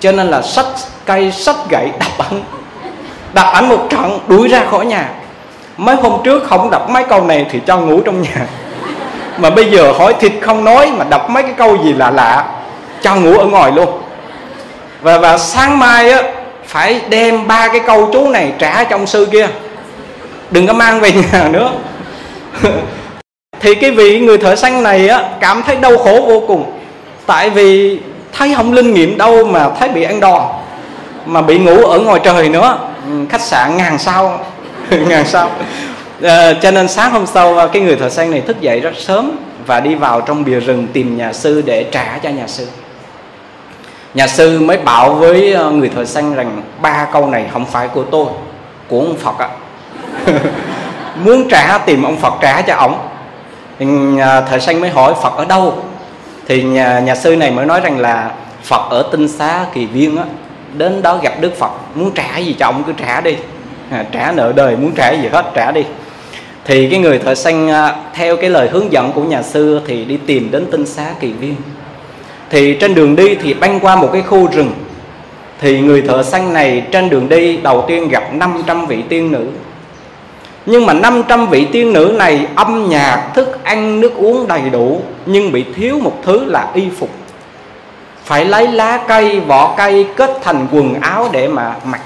Cho 0.00 0.12
nên 0.12 0.30
là 0.30 0.42
sách 0.42 0.66
cây, 1.04 1.32
sách 1.32 1.56
gậy 1.70 1.90
đập 2.00 2.12
anh 2.30 2.42
đập 3.32 3.46
ảnh 3.52 3.68
một 3.68 3.86
trận, 3.90 4.18
đuổi 4.28 4.48
ra 4.48 4.62
khỏi 4.70 4.86
nhà. 4.86 5.08
Mấy 5.76 5.96
hôm 5.96 6.12
trước 6.24 6.44
không 6.48 6.70
đọc 6.70 6.90
mấy 6.90 7.04
câu 7.04 7.24
này 7.24 7.46
thì 7.50 7.60
cho 7.66 7.78
ngủ 7.78 8.00
trong 8.00 8.22
nhà. 8.22 8.46
Mà 9.38 9.50
bây 9.50 9.70
giờ 9.70 9.92
hỏi 9.92 10.14
thịt 10.20 10.32
không 10.40 10.64
nói 10.64 10.92
mà 10.96 11.04
đọc 11.04 11.30
mấy 11.30 11.42
cái 11.42 11.52
câu 11.56 11.76
gì 11.84 11.92
lạ 11.92 12.10
lạ, 12.10 12.46
cho 13.02 13.14
ngủ 13.14 13.38
ở 13.38 13.44
ngoài 13.44 13.72
luôn. 13.72 14.02
Và 15.02 15.18
và 15.18 15.38
sáng 15.38 15.78
mai 15.78 16.10
á, 16.10 16.22
phải 16.66 17.00
đem 17.08 17.46
ba 17.46 17.68
cái 17.68 17.80
câu 17.80 18.08
chú 18.12 18.28
này 18.28 18.52
trả 18.58 18.84
cho 18.84 18.96
ông 18.96 19.06
sư 19.06 19.28
kia. 19.32 19.48
Đừng 20.50 20.66
có 20.66 20.72
mang 20.72 21.00
về 21.00 21.12
nhà 21.12 21.48
nữa. 21.48 21.70
thì 23.60 23.74
cái 23.74 23.90
vị 23.90 24.20
người 24.20 24.38
thợ 24.38 24.56
săn 24.56 24.82
này 24.82 25.08
á 25.08 25.22
cảm 25.40 25.62
thấy 25.62 25.76
đau 25.76 25.98
khổ 25.98 26.24
vô 26.26 26.42
cùng. 26.46 26.64
Tại 27.26 27.50
vì 27.50 27.98
thấy 28.32 28.54
không 28.54 28.72
linh 28.72 28.94
nghiệm 28.94 29.18
đâu 29.18 29.44
mà 29.44 29.70
thấy 29.80 29.88
bị 29.88 30.02
ăn 30.02 30.20
đòn 30.20 30.42
mà 31.26 31.42
bị 31.42 31.58
ngủ 31.58 31.84
ở 31.84 31.98
ngoài 31.98 32.20
trời 32.24 32.48
nữa. 32.48 32.78
Ừ, 33.06 33.12
khách 33.30 33.40
sạn 33.40 33.76
ngàn 33.76 33.98
sao 33.98 34.40
ngàn 34.90 35.26
sao. 35.26 35.50
À, 36.22 36.52
cho 36.62 36.70
nên 36.70 36.88
sáng 36.88 37.10
hôm 37.12 37.26
sau 37.26 37.58
ờ, 37.58 37.68
cái 37.68 37.82
người 37.82 37.96
thợ 37.96 38.08
săn 38.08 38.30
này 38.30 38.40
thức 38.40 38.60
dậy 38.60 38.80
rất 38.80 38.92
sớm 38.96 39.30
và 39.66 39.80
đi 39.80 39.94
vào 39.94 40.20
trong 40.20 40.44
bìa 40.44 40.60
rừng 40.60 40.86
tìm 40.92 41.16
nhà 41.16 41.32
sư 41.32 41.62
để 41.66 41.84
trả 41.92 42.18
cho 42.22 42.28
nhà 42.28 42.46
sư. 42.46 42.66
Nhà 44.14 44.26
sư 44.26 44.60
mới 44.60 44.76
bảo 44.76 45.14
với 45.14 45.52
ờ, 45.52 45.70
người 45.70 45.90
thợ 45.94 46.04
săn 46.04 46.34
rằng 46.34 46.62
ba 46.82 47.06
câu 47.12 47.26
này 47.26 47.46
không 47.52 47.66
phải 47.66 47.88
của 47.88 48.02
tôi 48.02 48.26
của 48.88 49.00
ông 49.00 49.16
phật 49.16 49.38
ạ. 49.38 49.48
Muốn 51.24 51.48
trả 51.48 51.78
tìm 51.78 52.02
ông 52.02 52.16
phật 52.16 52.34
trả 52.40 52.62
cho 52.62 52.74
ổng. 52.74 52.94
À, 54.20 54.40
thời 54.40 54.60
sanh 54.60 54.80
mới 54.80 54.90
hỏi 54.90 55.14
phật 55.22 55.36
ở 55.36 55.44
đâu? 55.44 55.74
Thì 56.46 56.62
nhà, 56.62 57.00
nhà 57.00 57.14
sư 57.14 57.36
này 57.36 57.50
mới 57.50 57.66
nói 57.66 57.80
rằng 57.80 57.98
là 57.98 58.30
phật 58.62 58.90
ở 58.90 59.08
tinh 59.12 59.28
xá 59.28 59.66
kỳ 59.74 59.86
viên 59.86 60.16
á 60.16 60.24
đến 60.76 61.02
đó 61.02 61.18
gặp 61.22 61.32
đức 61.40 61.56
phật 61.56 61.70
muốn 61.94 62.10
trả 62.14 62.38
gì 62.38 62.56
cho 62.58 62.66
ông 62.66 62.82
cứ 62.86 62.92
trả 62.96 63.20
đi. 63.20 63.36
À, 63.90 64.04
trả 64.12 64.32
nợ 64.32 64.52
đời 64.56 64.76
muốn 64.76 64.92
trả 64.92 65.12
gì 65.12 65.28
hết 65.32 65.50
trả 65.54 65.70
đi. 65.70 65.84
Thì 66.64 66.90
cái 66.90 67.00
người 67.00 67.18
thợ 67.18 67.34
sanh 67.34 67.70
à, 67.70 67.96
theo 68.14 68.36
cái 68.36 68.50
lời 68.50 68.68
hướng 68.68 68.92
dẫn 68.92 69.12
của 69.12 69.22
nhà 69.22 69.42
sư 69.42 69.80
thì 69.86 70.04
đi 70.04 70.18
tìm 70.26 70.50
đến 70.50 70.66
tinh 70.70 70.86
xá 70.86 71.06
kỳ 71.20 71.32
viên. 71.32 71.54
Thì 72.50 72.74
trên 72.80 72.94
đường 72.94 73.16
đi 73.16 73.34
thì 73.34 73.54
băng 73.54 73.80
qua 73.80 73.96
một 73.96 74.10
cái 74.12 74.22
khu 74.22 74.48
rừng. 74.52 74.72
Thì 75.60 75.80
người 75.80 76.02
thợ 76.02 76.22
sanh 76.22 76.52
này 76.52 76.82
trên 76.92 77.10
đường 77.10 77.28
đi 77.28 77.56
đầu 77.56 77.84
tiên 77.88 78.08
gặp 78.08 78.34
500 78.34 78.86
vị 78.86 79.02
tiên 79.08 79.32
nữ 79.32 79.46
nhưng 80.70 80.86
mà 80.86 80.92
500 80.92 81.46
vị 81.46 81.66
tiên 81.72 81.92
nữ 81.92 82.14
này 82.18 82.46
âm 82.54 82.88
nhạc, 82.88 83.30
thức 83.34 83.64
ăn, 83.64 84.00
nước 84.00 84.16
uống 84.16 84.46
đầy 84.48 84.62
đủ 84.72 85.00
Nhưng 85.26 85.52
bị 85.52 85.64
thiếu 85.76 85.98
một 85.98 86.12
thứ 86.22 86.44
là 86.44 86.68
y 86.74 86.88
phục. 86.98 87.10
Phải 88.24 88.44
lấy 88.44 88.68
lá 88.68 89.04
cây, 89.08 89.40
vỏ 89.40 89.74
cây 89.76 90.06
kết 90.16 90.38
thành 90.42 90.66
quần 90.72 90.94
áo 91.00 91.28
để 91.32 91.48
mà 91.48 91.74
mặc. 91.84 92.00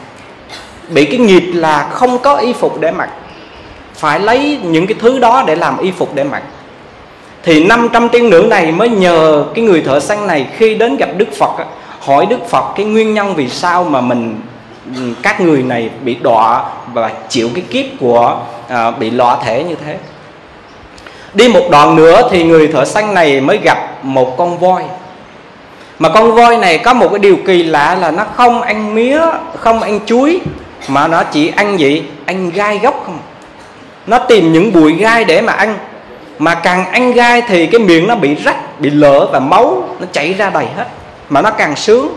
Bị 0.89 1.05
cái 1.05 1.19
nghiệp 1.19 1.51
là 1.55 1.89
không 1.91 2.19
có 2.19 2.37
y 2.37 2.53
phục 2.53 2.81
để 2.81 2.91
mặc. 2.91 3.11
Phải 3.95 4.21
lấy 4.21 4.59
những 4.63 4.87
cái 4.87 4.97
thứ 5.01 5.19
đó 5.19 5.45
để 5.47 5.57
làm 5.57 5.79
y 5.79 5.91
phục 5.91 6.15
để 6.15 6.25
mặc. 6.25 6.43
Thì 7.43 7.65
500 7.65 8.09
tiên 8.09 8.31
nữ 8.31 8.47
này 8.51 8.73
mới 8.73 8.89
nhờ 8.89 9.45
cái 9.55 9.65
người 9.65 9.81
thợ 9.81 10.01
săn 10.01 10.27
này 10.27 10.49
khi 10.57 10.75
đến 10.75 10.97
gặp 10.97 11.09
Đức 11.17 11.29
Phật 11.39 11.67
Hỏi 12.01 12.27
Đức 12.27 12.49
Phật 12.49 12.65
cái 12.77 12.87
nguyên 12.87 13.15
nhân 13.15 13.35
vì 13.35 13.49
sao 13.49 13.85
mà 13.85 14.01
mình 14.01 14.41
các 15.23 15.41
người 15.41 15.63
này 15.63 15.91
bị 16.05 16.15
đọa 16.15 16.65
và 16.93 17.11
chịu 17.29 17.51
cái 17.55 17.65
kiếp 17.71 17.85
của 18.01 18.37
à, 18.69 18.91
bị 18.91 19.11
lọa 19.11 19.37
thể 19.45 19.65
như 19.65 19.75
thế. 19.87 19.97
Đi 21.35 21.49
một 21.49 21.69
đoạn 21.71 21.97
nữa 21.97 22.29
thì 22.31 22.45
người 22.45 22.69
thợ 22.69 22.85
săn 22.85 23.15
này 23.15 23.41
mới 23.41 23.59
gặp 23.59 24.05
một 24.05 24.37
con 24.37 24.59
voi. 24.59 24.83
Mà 25.99 26.09
con 26.09 26.35
voi 26.35 26.57
này 26.57 26.79
có 26.79 26.95
một 26.95 27.09
cái 27.09 27.19
điều 27.19 27.37
kỳ 27.47 27.63
lạ 27.63 27.95
là 28.01 28.11
nó 28.11 28.25
không 28.35 28.63
ăn 28.63 28.95
mía 28.95 29.21
không 29.57 29.83
ăn 29.83 30.01
chuối 30.07 30.41
mà 30.89 31.09
nó 31.09 31.23
chỉ 31.23 31.53
ăn 31.57 31.79
gì? 31.79 32.03
Ăn 32.27 32.51
gai 32.51 32.79
gốc 32.79 33.03
không? 33.07 33.19
Nó 34.07 34.19
tìm 34.19 34.53
những 34.53 34.73
bụi 34.73 34.93
gai 34.93 35.25
để 35.25 35.41
mà 35.41 35.53
ăn. 35.53 35.79
Mà 36.39 36.55
càng 36.55 36.85
ăn 36.85 37.13
gai 37.13 37.43
thì 37.49 37.67
cái 37.67 37.81
miệng 37.81 38.07
nó 38.07 38.15
bị 38.15 38.35
rách 38.35 38.81
bị 38.81 38.91
lở 38.91 39.27
và 39.33 39.39
máu 39.39 39.85
nó 40.01 40.07
chảy 40.13 40.33
ra 40.33 40.51
đầy 40.51 40.67
hết. 40.77 40.87
Mà 41.29 41.43
nó 41.43 41.51
càng 41.51 41.77
sướng 41.77 42.09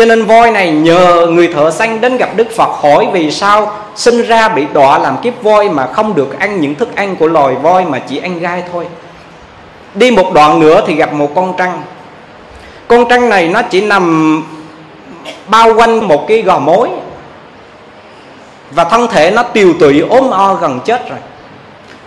cho 0.00 0.06
nên 0.06 0.24
voi 0.24 0.50
này 0.50 0.70
nhờ 0.70 1.26
người 1.30 1.48
thợ 1.48 1.70
săn 1.70 2.00
đến 2.00 2.16
gặp 2.16 2.28
Đức 2.36 2.50
Phật 2.56 2.70
hỏi 2.82 3.08
vì 3.12 3.30
sao 3.30 3.72
sinh 3.94 4.22
ra 4.22 4.48
bị 4.48 4.66
đọa 4.72 4.98
làm 4.98 5.16
kiếp 5.22 5.42
voi 5.42 5.68
mà 5.68 5.86
không 5.86 6.14
được 6.14 6.38
ăn 6.38 6.60
những 6.60 6.74
thức 6.74 6.96
ăn 6.96 7.16
của 7.16 7.26
loài 7.26 7.54
voi 7.54 7.84
mà 7.84 7.98
chỉ 7.98 8.18
ăn 8.18 8.38
gai 8.38 8.62
thôi. 8.72 8.86
Đi 9.94 10.10
một 10.10 10.32
đoạn 10.34 10.60
nữa 10.60 10.84
thì 10.86 10.94
gặp 10.94 11.12
một 11.12 11.34
con 11.34 11.54
trăng. 11.58 11.82
Con 12.88 13.08
trăng 13.08 13.28
này 13.28 13.48
nó 13.48 13.62
chỉ 13.62 13.80
nằm 13.80 14.44
bao 15.46 15.74
quanh 15.74 16.08
một 16.08 16.28
cái 16.28 16.42
gò 16.42 16.58
mối 16.58 16.88
và 18.70 18.84
thân 18.84 19.08
thể 19.08 19.30
nó 19.30 19.42
tiều 19.42 19.72
tụy 19.80 20.00
ốm 20.00 20.30
o 20.30 20.54
gần 20.54 20.80
chết 20.84 21.10
rồi. 21.10 21.18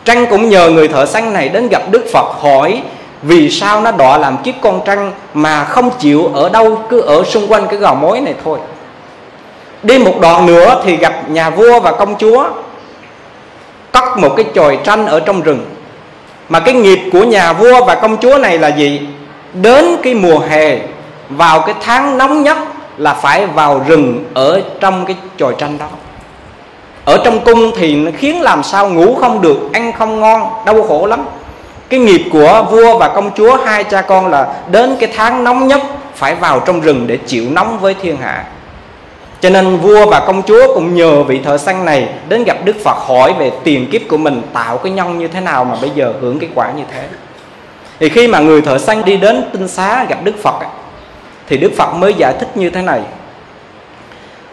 Trăng 0.05 0.25
cũng 0.29 0.49
nhờ 0.49 0.69
người 0.69 0.87
thợ 0.87 1.05
săn 1.05 1.33
này 1.33 1.49
đến 1.49 1.67
gặp 1.71 1.81
Đức 1.91 2.05
Phật 2.13 2.27
hỏi 2.41 2.83
vì 3.23 3.49
sao 3.49 3.81
nó 3.81 3.91
đọa 3.91 4.17
làm 4.17 4.37
kiếp 4.37 4.55
con 4.61 4.81
trăng 4.85 5.11
mà 5.33 5.63
không 5.63 5.91
chịu 5.99 6.27
ở 6.33 6.49
đâu, 6.49 6.81
cứ 6.89 6.99
ở 7.01 7.23
xung 7.23 7.47
quanh 7.47 7.67
cái 7.67 7.79
gò 7.79 7.93
mối 7.93 8.21
này 8.21 8.33
thôi? 8.43 8.59
Đi 9.83 9.97
một 9.97 10.19
đoạn 10.21 10.45
nữa 10.45 10.81
thì 10.85 10.97
gặp 10.97 11.29
nhà 11.29 11.49
vua 11.49 11.79
và 11.79 11.91
công 11.91 12.15
chúa, 12.17 12.45
cất 13.91 14.17
một 14.17 14.33
cái 14.37 14.45
chòi 14.55 14.77
tranh 14.83 15.05
ở 15.05 15.19
trong 15.19 15.41
rừng. 15.41 15.65
Mà 16.49 16.59
cái 16.59 16.73
nghiệp 16.73 16.99
của 17.11 17.23
nhà 17.23 17.53
vua 17.53 17.85
và 17.85 17.95
công 17.95 18.17
chúa 18.17 18.37
này 18.37 18.59
là 18.59 18.67
gì? 18.67 19.01
Đến 19.53 19.85
cái 20.03 20.13
mùa 20.13 20.39
hè, 20.39 20.77
vào 21.29 21.59
cái 21.59 21.75
tháng 21.81 22.17
nóng 22.17 22.43
nhất 22.43 22.57
là 22.97 23.13
phải 23.13 23.45
vào 23.45 23.81
rừng 23.87 24.25
ở 24.33 24.61
trong 24.79 25.05
cái 25.05 25.15
chòi 25.37 25.55
tranh 25.57 25.77
đó. 25.77 25.87
Ở 27.05 27.17
trong 27.25 27.39
cung 27.39 27.71
thì 27.75 27.95
nó 27.95 28.11
khiến 28.17 28.41
làm 28.41 28.63
sao 28.63 28.89
ngủ 28.89 29.15
không 29.15 29.41
được, 29.41 29.57
ăn 29.73 29.93
không 29.93 30.19
ngon, 30.19 30.49
đau 30.65 30.83
khổ 30.83 31.05
lắm 31.05 31.25
cái 31.89 31.99
nghiệp 31.99 32.21
của 32.31 32.67
vua 32.71 32.97
và 32.97 33.09
công 33.09 33.31
chúa, 33.35 33.57
hai 33.65 33.83
cha 33.83 34.01
con 34.01 34.27
là 34.27 34.53
đến 34.71 34.95
cái 34.99 35.11
tháng 35.15 35.43
nóng 35.43 35.67
nhất 35.67 35.81
phải 36.15 36.35
vào 36.35 36.59
trong 36.59 36.81
rừng 36.81 37.07
để 37.07 37.17
chịu 37.17 37.45
nóng 37.49 37.79
với 37.79 37.93
thiên 38.01 38.17
hạ 38.17 38.45
cho 39.43 39.49
nên 39.49 39.77
vua 39.77 40.05
và 40.05 40.19
công 40.19 40.43
chúa 40.43 40.73
cũng 40.73 40.95
nhờ 40.95 41.23
vị 41.23 41.39
thợ 41.43 41.57
săn 41.57 41.85
này 41.85 42.09
đến 42.29 42.43
gặp 42.43 42.57
Đức 42.65 42.75
Phật 42.83 42.97
hỏi 42.97 43.33
về 43.39 43.51
tiền 43.63 43.89
kiếp 43.91 44.01
của 44.07 44.17
mình, 44.17 44.41
tạo 44.53 44.77
cái 44.77 44.91
nhân 44.91 45.19
như 45.19 45.27
thế 45.27 45.39
nào 45.39 45.65
mà 45.65 45.75
bây 45.81 45.89
giờ 45.89 46.13
hưởng 46.21 46.39
cái 46.39 46.49
quả 46.55 46.71
như 46.71 46.83
thế. 46.93 47.07
Thì 47.99 48.09
khi 48.09 48.27
mà 48.27 48.39
người 48.39 48.61
thợ 48.61 48.77
săn 48.77 49.05
đi 49.05 49.17
đến 49.17 49.43
tinh 49.53 49.67
xá 49.67 50.05
gặp 50.09 50.23
Đức 50.23 50.35
Phật 50.43 50.55
thì 51.47 51.57
Đức 51.57 51.71
Phật 51.77 51.93
mới 51.93 52.13
giải 52.13 52.33
thích 52.39 52.57
như 52.57 52.69
thế 52.69 52.81
này. 52.81 53.01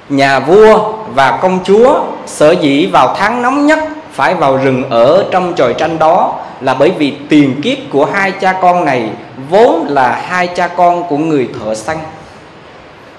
Nhà 0.08 0.38
vua 0.40 0.92
và 1.14 1.38
công 1.42 1.58
chúa 1.64 2.00
sở 2.26 2.50
dĩ 2.50 2.86
vào 2.86 3.14
tháng 3.18 3.42
nóng 3.42 3.66
nhất 3.66 3.78
phải 4.20 4.34
vào 4.34 4.56
rừng 4.56 4.84
ở 4.90 5.24
trong 5.30 5.52
tròi 5.56 5.74
tranh 5.74 5.98
đó 5.98 6.38
là 6.60 6.74
bởi 6.74 6.90
vì 6.98 7.14
tiền 7.28 7.60
kiếp 7.62 7.78
của 7.90 8.04
hai 8.04 8.32
cha 8.32 8.58
con 8.62 8.84
này 8.84 9.10
vốn 9.50 9.86
là 9.88 10.22
hai 10.28 10.46
cha 10.46 10.68
con 10.68 11.04
của 11.08 11.16
người 11.16 11.48
thợ 11.60 11.74
săn. 11.74 11.96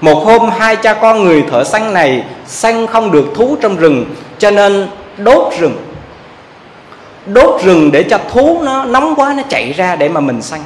Một 0.01 0.25
hôm 0.25 0.49
hai 0.57 0.75
cha 0.75 0.93
con 0.93 1.23
người 1.23 1.43
thợ 1.51 1.63
săn 1.63 1.93
này 1.93 2.23
săn 2.45 2.87
không 2.87 3.11
được 3.11 3.25
thú 3.35 3.57
trong 3.61 3.75
rừng, 3.75 4.05
cho 4.37 4.51
nên 4.51 4.87
đốt 5.17 5.53
rừng. 5.59 5.77
Đốt 7.25 7.61
rừng 7.63 7.91
để 7.91 8.03
cho 8.03 8.17
thú 8.33 8.61
nó 8.63 8.85
nóng 8.85 9.15
quá 9.15 9.33
nó 9.37 9.43
chạy 9.49 9.73
ra 9.73 9.95
để 9.95 10.09
mà 10.09 10.19
mình 10.19 10.41
săn. 10.41 10.59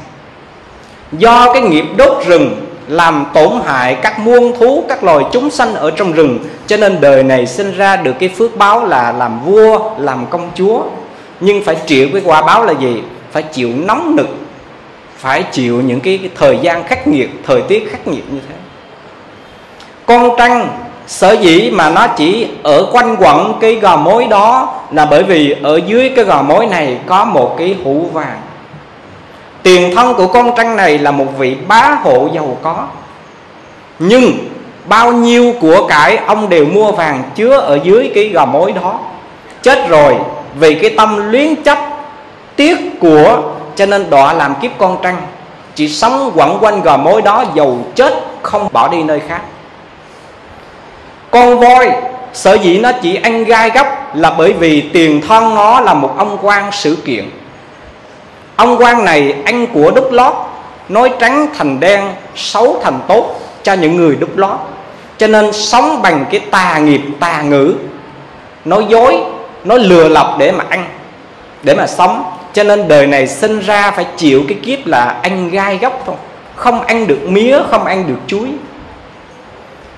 Do 1.12 1.54
cái 1.54 1.62
nghiệp 1.62 1.86
đốt 1.98 2.26
rừng 2.26 2.66
làm 2.88 3.26
tổn 3.34 3.52
hại 3.66 3.96
các 4.02 4.20
muôn 4.20 4.60
thú 4.60 4.84
các 4.90 5.04
loài 5.04 5.26
chúng 5.32 5.50
sanh 5.50 5.74
ở 5.74 5.92
trong 5.92 6.12
rừng. 6.12 6.40
Cho 6.68 6.78
nên 6.78 7.02
đời 7.02 7.24
này 7.24 7.48
sinh 7.48 7.78
ra 7.78 7.96
được 7.96 8.14
cái 8.20 8.30
phước 8.30 8.58
báo 8.58 8.86
là 8.86 9.12
làm 9.12 9.46
vua 9.46 9.92
làm 9.98 10.26
công 10.26 10.50
chúa. 10.56 10.82
Nhưng 11.40 11.64
phải 11.64 11.76
chịu 11.76 12.10
cái 12.14 12.22
quả 12.26 12.42
báo 12.42 12.66
là 12.66 12.74
gì? 12.74 13.04
Phải 13.32 13.44
chịu 13.44 13.70
nóng 13.86 14.16
nực 14.16 14.28
phải 15.26 15.44
chịu 15.44 15.82
những 15.82 16.00
cái, 16.00 16.18
cái 16.18 16.30
thời 16.36 16.58
gian 16.62 16.84
khắc 16.84 17.08
nghiệt 17.08 17.30
thời 17.44 17.62
tiết 17.62 17.92
khắc 17.92 18.08
nghiệt 18.08 18.24
như 18.32 18.40
thế. 18.50 18.56
Con 20.06 20.30
trăng 20.38 20.70
sở 21.08 21.32
dĩ 21.32 21.72
mà 21.72 21.90
nó 21.90 22.08
chỉ 22.08 22.48
ở 22.64 22.90
quanh 22.92 23.16
quẩn 23.20 23.54
cái 23.62 23.76
gò 23.76 23.98
mối 23.98 24.26
đó 24.26 24.76
là 24.92 25.06
bởi 25.06 25.24
vì 25.24 25.56
ở 25.64 25.80
dưới 25.88 26.10
cái 26.16 26.26
gò 26.26 26.42
mối 26.42 26.66
này 26.66 26.98
có 27.06 27.26
một 27.26 27.56
cái 27.58 27.76
hũ 27.84 28.10
vàng 28.14 28.42
tiền 29.66 29.96
thân 29.96 30.14
của 30.14 30.28
con 30.28 30.52
trăng 30.58 30.76
này 30.76 30.98
là 30.98 31.12
một 31.12 31.26
vị 31.38 31.56
bá 31.68 31.98
hộ 32.04 32.30
giàu 32.34 32.58
có. 32.62 32.88
Nhưng 34.00 34.34
bao 34.86 35.12
nhiêu 35.12 35.54
của 35.62 35.88
cải 35.88 36.18
ông 36.18 36.50
đều 36.50 36.66
mua 36.66 36.92
vàng 36.92 37.24
chứa 37.36 37.58
ở 37.58 37.80
dưới 37.84 38.12
cái 38.16 38.28
gò 38.28 38.46
mối 38.46 38.72
đó. 38.72 39.00
Chết 39.62 39.90
rồi, 39.90 40.16
vì 40.60 40.76
cái 40.76 40.90
tâm 40.98 41.32
luyến 41.32 41.64
chấp, 41.64 41.78
tiếc 42.56 42.78
của, 43.00 43.42
cho 43.76 43.86
nên 43.86 44.10
đọa 44.10 44.34
làm 44.34 44.56
kiếp 44.62 44.72
con 44.78 44.98
trăng. 45.04 45.18
Chỉ 45.76 45.90
sống 45.90 46.32
quẩn 46.36 46.58
quanh 46.62 46.82
gò 46.82 46.98
mối 46.98 47.22
đó 47.22 47.46
giàu 47.56 47.78
chết, 47.96 48.14
không 48.42 48.68
bỏ 48.72 48.88
đi 48.88 49.04
nơi 49.04 49.22
khác. 49.28 49.42
Con 51.32 51.60
voi, 51.60 51.92
sở 52.34 52.54
dĩ 52.54 52.80
nó 52.80 52.92
chỉ 53.02 53.16
ăn 53.16 53.44
gai 53.44 53.70
gấp 53.70 54.16
là 54.16 54.30
bởi 54.38 54.54
vì 54.54 54.82
tiền 54.82 55.22
thân 55.28 55.56
nó 55.56 55.80
là 55.80 55.94
một 55.94 56.14
ông 56.18 56.38
quan 56.42 56.72
sự 56.72 56.98
kiện 57.06 57.30
ông 58.56 58.78
quan 58.78 59.06
này 59.06 59.36
ăn 59.46 59.68
của 59.74 59.92
đúc 59.92 60.12
lót, 60.12 60.34
nói 60.90 61.12
trắng 61.20 61.48
thành 61.58 61.80
đen, 61.80 62.02
xấu 62.36 62.82
thành 62.84 63.00
tốt 63.08 63.42
cho 63.64 63.74
những 63.74 63.96
người 63.96 64.16
đúc 64.16 64.38
lót. 64.38 64.58
Cho 65.18 65.28
nên 65.28 65.54
sống 65.54 66.02
bằng 66.02 66.26
cái 66.32 66.40
tà 66.40 66.78
nghiệp, 66.78 67.02
tà 67.20 67.42
ngữ. 67.42 67.74
Nói 68.66 68.86
dối, 68.90 69.18
nói 69.64 69.80
lừa 69.80 70.10
lọc 70.10 70.36
để 70.40 70.52
mà 70.52 70.66
ăn, 70.70 70.86
để 71.64 71.76
mà 71.76 71.88
sống. 71.88 72.24
Cho 72.54 72.64
nên 72.64 72.88
đời 72.88 73.08
này 73.08 73.28
sinh 73.28 73.60
ra 73.60 73.92
phải 73.92 74.06
chịu 74.18 74.44
cái 74.48 74.58
kiếp 74.64 74.88
là 74.88 75.20
ăn 75.22 75.50
gai 75.50 75.78
góc 75.78 76.04
thôi. 76.06 76.16
Không 76.56 76.82
ăn 76.82 77.08
được 77.08 77.20
mía, 77.24 77.60
không 77.72 77.86
ăn 77.86 78.08
được 78.08 78.20
chuối 78.28 78.48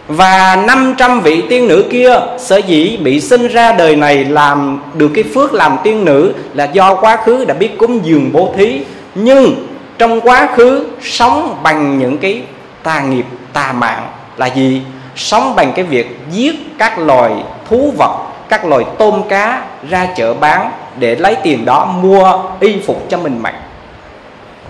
và 0.08 0.56
500 0.68 1.22
vị 1.22 1.44
tiên 1.50 1.68
nữ 1.68 1.86
kia 1.92 2.20
sở 2.38 2.58
dĩ 2.58 2.98
bị 2.98 3.22
sinh 3.22 3.48
ra 3.48 3.72
đời 3.72 3.96
này 3.96 4.26
làm 4.26 4.82
được 4.94 5.12
cái 5.14 5.24
phước 5.24 5.54
làm 5.54 5.78
tiên 5.84 6.06
nữ 6.06 6.34
là 6.54 6.66
do 6.66 6.96
quá 6.96 7.18
khứ 7.26 7.46
đã 7.46 7.54
biết 7.54 7.78
cúng 7.78 8.00
dường 8.06 8.32
bố 8.34 8.54
thí. 8.58 8.82
Nhưng 9.16 9.68
trong 9.98 10.22
quá 10.22 10.50
khứ 10.56 10.86
sống 11.02 11.58
bằng 11.64 12.00
những 12.00 12.18
cái 12.18 12.42
tà 12.84 13.02
nghiệp, 13.02 13.26
tà 13.54 13.74
mạng 13.74 14.08
là 14.38 14.46
gì? 14.46 14.82
Sống 15.16 15.56
bằng 15.56 15.74
cái 15.76 15.86
việc 15.86 16.18
giết 16.32 16.56
các 16.78 17.00
loài 17.00 17.32
thú 17.70 17.94
vật, 17.98 18.28
các 18.50 18.66
loài 18.66 18.86
tôm 18.98 19.22
cá 19.30 19.62
ra 19.90 20.08
chợ 20.18 20.34
bán 20.34 20.72
để 21.00 21.16
lấy 21.16 21.36
tiền 21.36 21.66
đó 21.66 21.86
mua 21.86 22.40
y 22.60 22.80
phục 22.86 23.10
cho 23.10 23.18
mình 23.18 23.40
mặc. 23.42 23.54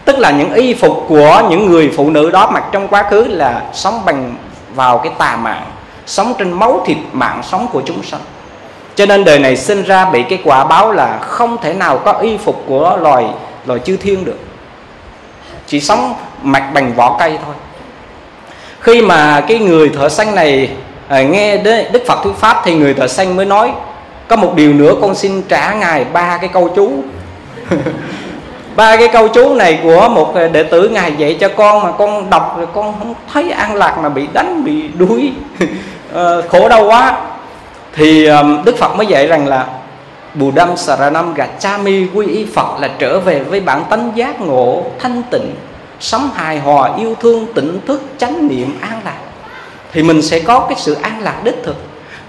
Tức 0.05 0.19
là 0.19 0.31
những 0.31 0.53
y 0.53 0.73
phục 0.73 1.05
của 1.07 1.47
những 1.49 1.65
người 1.65 1.91
phụ 1.97 2.09
nữ 2.09 2.31
đó 2.31 2.49
mặc 2.53 2.63
trong 2.71 2.87
quá 2.87 3.03
khứ 3.09 3.23
là 3.27 3.61
sống 3.73 4.01
bằng 4.05 4.35
vào 4.77 4.97
cái 4.97 5.13
tà 5.17 5.35
mạng 5.35 5.65
sống 6.05 6.33
trên 6.37 6.51
máu 6.51 6.83
thịt 6.85 6.97
mạng 7.13 7.41
sống 7.43 7.67
của 7.71 7.81
chúng 7.85 8.03
sanh. 8.03 8.21
Cho 8.95 9.05
nên 9.05 9.25
đời 9.25 9.39
này 9.39 9.57
sinh 9.57 9.83
ra 9.83 10.05
bị 10.05 10.23
cái 10.29 10.39
quả 10.43 10.63
báo 10.63 10.91
là 10.91 11.17
không 11.17 11.57
thể 11.61 11.73
nào 11.73 11.97
có 11.97 12.11
y 12.11 12.37
phục 12.37 12.63
của 12.67 12.97
loài 13.01 13.25
loài 13.65 13.79
chư 13.79 13.97
thiên 13.97 14.25
được. 14.25 14.39
Chỉ 15.67 15.81
sống 15.81 16.13
mạch 16.41 16.71
bằng 16.73 16.93
vỏ 16.93 17.17
cây 17.19 17.37
thôi. 17.45 17.55
Khi 18.79 19.01
mà 19.01 19.41
cái 19.47 19.59
người 19.59 19.89
thợ 19.89 20.09
săn 20.09 20.35
này 20.35 20.69
à, 21.07 21.21
nghe 21.21 21.57
đức 21.91 22.03
phật 22.07 22.23
thuyết 22.23 22.35
pháp 22.35 22.61
thì 22.65 22.75
người 22.75 22.93
thợ 22.93 23.07
săn 23.07 23.35
mới 23.35 23.45
nói 23.45 23.71
có 24.27 24.35
một 24.35 24.53
điều 24.55 24.73
nữa 24.73 24.93
con 25.01 25.15
xin 25.15 25.41
trả 25.41 25.73
ngài 25.73 26.05
ba 26.05 26.37
cái 26.37 26.49
câu 26.53 26.69
chú. 26.75 26.91
ba 28.77 28.97
cái 28.97 29.07
câu 29.07 29.27
chú 29.27 29.53
này 29.53 29.79
của 29.83 30.09
một 30.09 30.33
đệ 30.51 30.63
tử 30.63 30.89
ngài 30.89 31.13
dạy 31.17 31.37
cho 31.39 31.49
con 31.49 31.83
mà 31.83 31.91
con 31.91 32.29
đọc 32.29 32.55
rồi 32.57 32.67
con 32.73 32.93
không 32.99 33.13
thấy 33.33 33.51
an 33.51 33.75
lạc 33.75 33.97
mà 34.01 34.09
bị 34.09 34.27
đánh, 34.33 34.63
bị 34.63 34.87
đuối 34.97 35.31
ờ, 36.13 36.41
khổ 36.41 36.69
đau 36.69 36.85
quá. 36.85 37.21
Thì 37.95 38.29
đức 38.65 38.77
phật 38.77 38.95
mới 38.95 39.07
dạy 39.07 39.27
rằng 39.27 39.47
là 39.47 39.65
bù 40.33 40.51
đâm 40.51 40.77
saranam 40.77 41.33
gachami 41.33 42.07
quy 42.13 42.27
y 42.27 42.45
phật 42.45 42.79
là 42.79 42.89
trở 42.99 43.19
về 43.19 43.39
với 43.39 43.59
bản 43.59 43.83
tánh 43.89 44.11
giác 44.15 44.41
ngộ, 44.41 44.83
thanh 44.99 45.21
tịnh, 45.31 45.55
sống 45.99 46.29
hài 46.35 46.59
hòa, 46.59 46.95
yêu 46.97 47.15
thương, 47.21 47.47
tỉnh 47.55 47.79
thức, 47.87 48.03
chánh 48.17 48.47
niệm, 48.47 48.77
an 48.81 49.01
lạc. 49.05 49.19
Thì 49.93 50.03
mình 50.03 50.21
sẽ 50.21 50.39
có 50.39 50.59
cái 50.59 50.77
sự 50.79 50.93
an 50.93 51.21
lạc 51.21 51.43
đích 51.43 51.63
thực. 51.63 51.75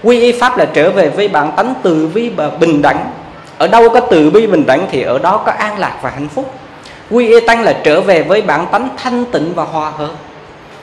Quy 0.03 0.21
y 0.21 0.31
pháp 0.31 0.57
là 0.57 0.65
trở 0.73 0.89
về 0.89 1.09
với 1.09 1.27
bản 1.27 1.51
tánh 1.55 1.73
từ 1.83 2.09
bi 2.13 2.29
và 2.29 2.49
bình 2.59 2.81
đẳng 2.81 3.11
ở 3.59 3.67
đâu 3.67 3.89
có 3.89 3.99
từ 3.99 4.29
bi 4.29 4.47
bình 4.47 4.65
đẳng 4.65 4.87
thì 4.91 5.01
ở 5.01 5.19
đó 5.19 5.37
có 5.45 5.51
an 5.51 5.79
lạc 5.79 5.93
và 6.01 6.09
hạnh 6.09 6.27
phúc. 6.27 6.53
Quy 7.11 7.27
y 7.27 7.39
tăng 7.39 7.61
là 7.61 7.73
trở 7.83 8.01
về 8.01 8.23
với 8.23 8.41
bản 8.41 8.65
tánh 8.71 8.89
thanh 8.97 9.25
tịnh 9.25 9.53
và 9.55 9.63
hòa 9.63 9.91
hợp. 9.97 10.11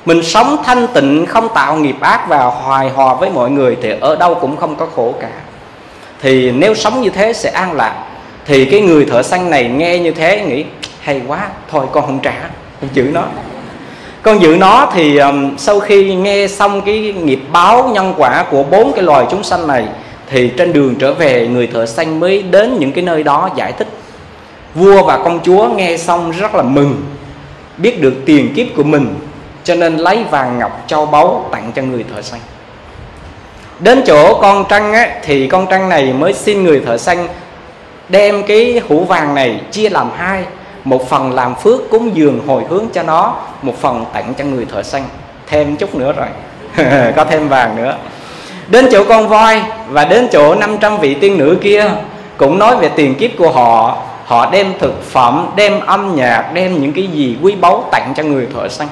Mình 0.05 0.23
sống 0.23 0.57
thanh 0.65 0.87
tịnh 0.87 1.27
không 1.27 1.49
tạo 1.55 1.77
nghiệp 1.77 1.97
ác 2.01 2.29
và 2.29 2.45
hoài 2.45 2.89
hòa 2.89 3.15
với 3.15 3.31
mọi 3.31 3.51
người 3.51 3.77
thì 3.83 3.95
ở 4.01 4.17
đâu 4.17 4.35
cũng 4.35 4.57
không 4.57 4.77
có 4.77 4.87
khổ 4.97 5.15
cả. 5.21 5.31
Thì 6.23 6.51
nếu 6.51 6.75
sống 6.75 7.03
như 7.03 7.11
thế 7.11 7.33
sẽ 7.33 7.51
an 7.51 7.73
lạc. 7.73 7.95
Thì 8.45 8.65
cái 8.65 8.81
người 8.81 9.05
thợ 9.05 9.23
săn 9.23 9.51
này 9.51 9.65
nghe 9.65 9.99
như 9.99 10.13
thế 10.13 10.41
nghĩ 10.41 10.65
hay 11.01 11.23
quá 11.27 11.49
thôi 11.71 11.87
con 11.93 12.07
không 12.07 12.19
trả 12.23 12.35
con 12.81 12.91
giữ 12.93 13.11
nó. 13.13 13.23
Con 14.23 14.43
giữ 14.43 14.57
nó 14.61 14.91
thì 14.95 15.17
um, 15.17 15.57
sau 15.57 15.81
khi 15.81 16.15
nghe 16.15 16.49
xong 16.49 16.83
cái 16.83 17.15
nghiệp 17.23 17.41
báo 17.53 17.91
nhân 17.95 18.15
quả 18.17 18.45
của 18.51 18.63
bốn 18.63 18.93
cái 18.93 19.03
loài 19.03 19.27
chúng 19.31 19.43
sanh 19.43 19.67
này 19.67 19.87
thì 20.29 20.49
trên 20.49 20.73
đường 20.73 20.95
trở 20.95 21.15
về 21.15 21.49
người 21.49 21.67
thợ 21.67 21.87
xanh 21.87 22.21
mới 22.21 22.43
đến 22.43 22.77
những 22.79 22.93
cái 22.93 23.05
nơi 23.05 23.23
đó 23.23 23.51
giải 23.57 23.73
thích. 23.73 23.89
Vua 24.75 25.05
và 25.05 25.19
công 25.19 25.41
chúa 25.45 25.69
nghe 25.69 25.97
xong 25.97 26.31
rất 26.31 26.55
là 26.55 26.63
mừng 26.63 27.03
biết 27.77 28.01
được 28.01 28.15
tiền 28.27 28.55
kiếp 28.55 28.67
của 28.77 28.83
mình 28.83 29.15
cho 29.65 29.75
nên 29.75 29.97
lấy 29.97 30.25
vàng 30.31 30.59
ngọc 30.59 30.85
châu 30.87 31.07
báu 31.07 31.49
tặng 31.53 31.73
cho 31.75 31.83
người 31.83 32.05
thợ 32.15 32.23
xanh. 32.23 32.41
Đến 33.79 34.03
chỗ 34.07 34.39
con 34.41 34.65
trăng 34.69 34.93
á, 34.93 35.09
thì 35.23 35.47
con 35.47 35.67
trăng 35.71 35.89
này 35.89 36.13
mới 36.13 36.33
xin 36.33 36.65
người 36.65 36.81
thợ 36.81 36.99
xanh 36.99 37.29
đem 38.09 38.43
cái 38.47 38.83
hũ 38.89 39.05
vàng 39.05 39.35
này 39.35 39.61
chia 39.71 39.89
làm 39.89 40.11
hai 40.17 40.45
một 40.85 41.09
phần 41.09 41.33
làm 41.33 41.55
phước 41.55 41.91
cúng 41.91 42.11
dường 42.15 42.47
hồi 42.47 42.63
hướng 42.69 42.85
cho 42.93 43.03
nó 43.03 43.37
một 43.63 43.75
phần 43.81 44.05
tặng 44.13 44.35
cho 44.39 44.45
người 44.45 44.67
thợ 44.73 44.83
xanh. 44.83 45.05
Thêm 45.47 45.77
chút 45.77 45.95
nữa 45.95 46.13
rồi. 46.13 46.29
Có 47.17 47.25
thêm 47.25 47.49
vàng 47.49 47.77
nữa 47.77 47.97
đến 48.69 48.89
chỗ 48.93 49.05
con 49.05 49.29
voi 49.29 49.63
và 49.89 50.05
đến 50.05 50.29
chỗ 50.33 50.55
500 50.55 50.99
vị 50.99 51.15
tiên 51.15 51.39
nữ 51.39 51.57
kia 51.63 51.91
cũng 52.37 52.59
nói 52.59 52.77
về 52.77 52.91
tiền 52.97 53.15
kiếp 53.15 53.31
của 53.39 53.51
họ. 53.51 54.03
Họ 54.25 54.51
đem 54.51 54.73
thực 54.79 55.05
phẩm, 55.05 55.49
đem 55.57 55.81
âm 55.81 56.17
nhạc, 56.17 56.51
đem 56.55 56.83
những 56.83 56.93
cái 56.93 57.07
gì 57.07 57.37
quý 57.43 57.55
báu 57.61 57.85
tặng 57.93 58.13
cho 58.17 58.23
người 58.23 58.47
thợ 58.55 58.69
săn. 58.69 58.89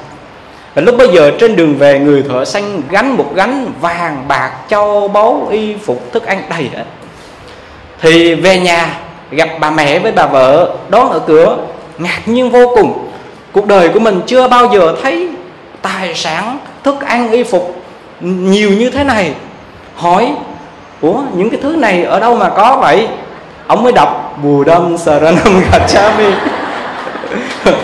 Và 0.74 0.82
lúc 0.82 0.94
bây 0.98 1.08
giờ 1.08 1.32
trên 1.40 1.56
đường 1.56 1.76
về, 1.76 1.98
người 1.98 2.22
thợ 2.28 2.44
săn 2.44 2.82
gánh 2.90 3.16
một 3.16 3.32
gánh 3.34 3.72
vàng 3.80 4.24
bạc, 4.28 4.50
châu 4.68 5.08
báu, 5.08 5.48
y 5.50 5.74
phục, 5.84 6.12
thức 6.12 6.26
ăn 6.26 6.42
đầy 6.50 6.70
hết. 6.76 6.84
Thì 8.00 8.34
về 8.34 8.58
nhà, 8.58 8.98
gặp 9.30 9.48
bà 9.60 9.70
mẹ 9.70 9.98
với 9.98 10.12
bà 10.12 10.26
vợ, 10.26 10.74
đón 10.88 11.10
ở 11.10 11.18
cửa, 11.18 11.56
ngạc 11.98 12.20
nhiên 12.26 12.50
vô 12.50 12.72
cùng. 12.76 13.08
Cuộc 13.52 13.66
đời 13.66 13.88
của 13.88 14.00
mình 14.00 14.20
chưa 14.26 14.48
bao 14.48 14.68
giờ 14.74 14.96
thấy 15.02 15.28
tài 15.82 16.14
sản, 16.14 16.58
thức 16.84 16.94
ăn, 17.06 17.30
y 17.30 17.42
phục 17.42 17.76
nhiều 18.20 18.70
như 18.70 18.90
thế 18.90 19.04
này 19.04 19.32
hỏi, 19.96 20.34
ủa, 21.00 21.22
những 21.34 21.50
cái 21.50 21.60
thứ 21.62 21.76
này 21.76 22.04
ở 22.04 22.20
đâu 22.20 22.34
mà 22.34 22.48
có 22.48 22.76
vậy? 22.80 23.08
Ông 23.66 23.82
mới 23.82 23.92
đọc 23.92 24.38
bù 24.42 24.64
đâm 24.64 24.98
saranam 24.98 25.62
gachami 25.72 26.30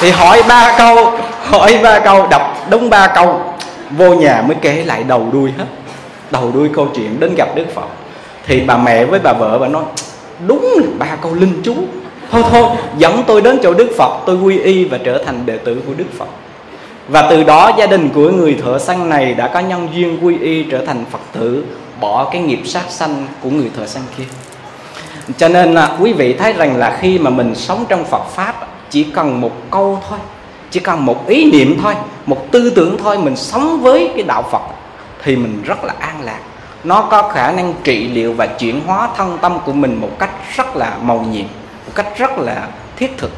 thì 0.00 0.10
hỏi 0.10 0.42
ba 0.48 0.74
câu, 0.78 1.12
hỏi 1.42 1.78
ba 1.82 1.98
câu, 1.98 2.26
đọc 2.30 2.66
đúng 2.70 2.90
ba 2.90 3.06
câu, 3.06 3.40
vô 3.90 4.14
nhà 4.14 4.42
mới 4.46 4.56
kể 4.60 4.84
lại 4.84 5.02
đầu 5.02 5.26
đuôi 5.32 5.52
hết. 5.58 5.64
Đầu 6.30 6.50
đuôi 6.54 6.70
câu 6.74 6.88
chuyện 6.94 7.20
đến 7.20 7.34
gặp 7.36 7.48
đức 7.54 7.64
phật. 7.74 7.88
Thì 8.46 8.60
bà 8.60 8.76
mẹ 8.76 9.04
với 9.04 9.20
bà 9.20 9.32
vợ 9.32 9.58
bà 9.58 9.68
nói, 9.68 9.82
đúng 10.46 10.74
là 10.76 10.86
ba 10.98 11.16
câu 11.22 11.34
linh 11.34 11.62
chú. 11.64 11.74
Thôi 12.30 12.42
thôi, 12.50 12.64
dẫn 12.98 13.22
tôi 13.26 13.40
đến 13.40 13.58
chỗ 13.62 13.74
đức 13.74 13.88
phật, 13.98 14.10
tôi 14.26 14.36
quy 14.36 14.58
y 14.58 14.84
và 14.84 14.98
trở 15.04 15.22
thành 15.26 15.46
đệ 15.46 15.56
tử 15.56 15.82
của 15.86 15.92
đức 15.96 16.04
phật 16.18 16.28
và 17.08 17.26
từ 17.30 17.44
đó 17.44 17.72
gia 17.78 17.86
đình 17.86 18.08
của 18.14 18.30
người 18.30 18.58
thợ 18.64 18.78
săn 18.78 19.08
này 19.08 19.34
đã 19.34 19.48
có 19.48 19.60
nhân 19.60 19.88
duyên 19.94 20.18
quy 20.22 20.38
y 20.38 20.62
trở 20.62 20.86
thành 20.86 21.04
phật 21.10 21.20
tử, 21.32 21.64
bỏ 22.00 22.28
cái 22.32 22.42
nghiệp 22.42 22.60
sát 22.64 22.84
sanh 22.88 23.26
của 23.42 23.50
người 23.50 23.70
thợ 23.76 23.86
săn 23.86 24.02
kia. 24.18 24.24
Cho 25.36 25.48
nên 25.48 25.74
là 25.74 25.96
quý 26.00 26.12
vị 26.12 26.32
thấy 26.32 26.52
rằng 26.52 26.76
là 26.76 26.98
khi 27.00 27.18
mà 27.18 27.30
mình 27.30 27.54
sống 27.54 27.84
trong 27.88 28.04
phật 28.04 28.24
pháp, 28.28 28.68
chỉ 28.90 29.04
cần 29.04 29.40
một 29.40 29.52
câu 29.70 30.02
thôi, 30.08 30.18
chỉ 30.70 30.80
cần 30.80 31.04
một 31.04 31.28
ý 31.28 31.50
niệm 31.52 31.78
thôi, 31.82 31.94
một 32.26 32.52
tư 32.52 32.70
tưởng 32.70 32.98
thôi, 32.98 33.18
mình 33.18 33.36
sống 33.36 33.80
với 33.80 34.10
cái 34.14 34.22
đạo 34.22 34.42
phật 34.50 34.62
thì 35.24 35.36
mình 35.36 35.62
rất 35.64 35.84
là 35.84 35.94
an 35.98 36.22
lạc. 36.22 36.40
Nó 36.84 37.08
có 37.10 37.28
khả 37.28 37.52
năng 37.52 37.74
trị 37.84 38.08
liệu 38.08 38.32
và 38.32 38.46
chuyển 38.46 38.80
hóa 38.86 39.08
thân 39.16 39.38
tâm 39.40 39.58
của 39.64 39.72
mình 39.72 40.00
một 40.00 40.10
cách 40.18 40.30
rất 40.56 40.76
là 40.76 40.96
màu 41.02 41.26
nhiệm, 41.32 41.46
một 41.86 41.92
cách 41.94 42.18
rất 42.18 42.38
là 42.38 42.68
thiết 42.96 43.18
thực 43.18 43.30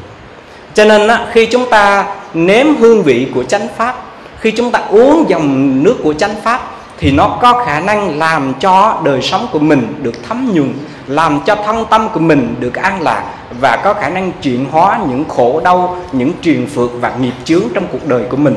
cho 0.73 0.85
nên 0.85 1.07
á, 1.07 1.25
khi 1.31 1.45
chúng 1.45 1.69
ta 1.69 2.05
nếm 2.33 2.75
hương 2.75 3.03
vị 3.03 3.27
của 3.35 3.43
chánh 3.43 3.67
pháp 3.77 3.95
khi 4.39 4.51
chúng 4.51 4.71
ta 4.71 4.79
uống 4.89 5.25
dòng 5.29 5.83
nước 5.83 5.97
của 6.03 6.13
chánh 6.13 6.35
pháp 6.43 6.61
thì 6.97 7.11
nó 7.11 7.37
có 7.41 7.65
khả 7.65 7.79
năng 7.79 8.17
làm 8.17 8.53
cho 8.59 9.01
đời 9.03 9.21
sống 9.21 9.47
của 9.51 9.59
mình 9.59 9.93
được 10.01 10.23
thấm 10.27 10.51
nhuần 10.53 10.73
làm 11.07 11.39
cho 11.45 11.55
thân 11.55 11.85
tâm 11.89 12.09
của 12.09 12.19
mình 12.19 12.55
được 12.59 12.75
an 12.75 13.01
lạc 13.01 13.23
và 13.61 13.75
có 13.83 13.93
khả 13.93 14.09
năng 14.09 14.31
chuyển 14.41 14.65
hóa 14.71 14.99
những 15.09 15.25
khổ 15.29 15.61
đau 15.63 15.97
những 16.11 16.31
truyền 16.41 16.67
phược 16.67 16.89
và 17.01 17.13
nghiệp 17.19 17.33
chướng 17.43 17.63
trong 17.73 17.83
cuộc 17.91 18.07
đời 18.07 18.23
của 18.29 18.37
mình. 18.37 18.55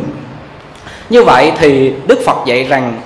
Như 1.11 1.25
vậy 1.25 1.53
thì 1.59 1.95
đức 2.07 2.21
phật 2.27 2.37
dạy 2.47 2.65
rằng 2.65 3.01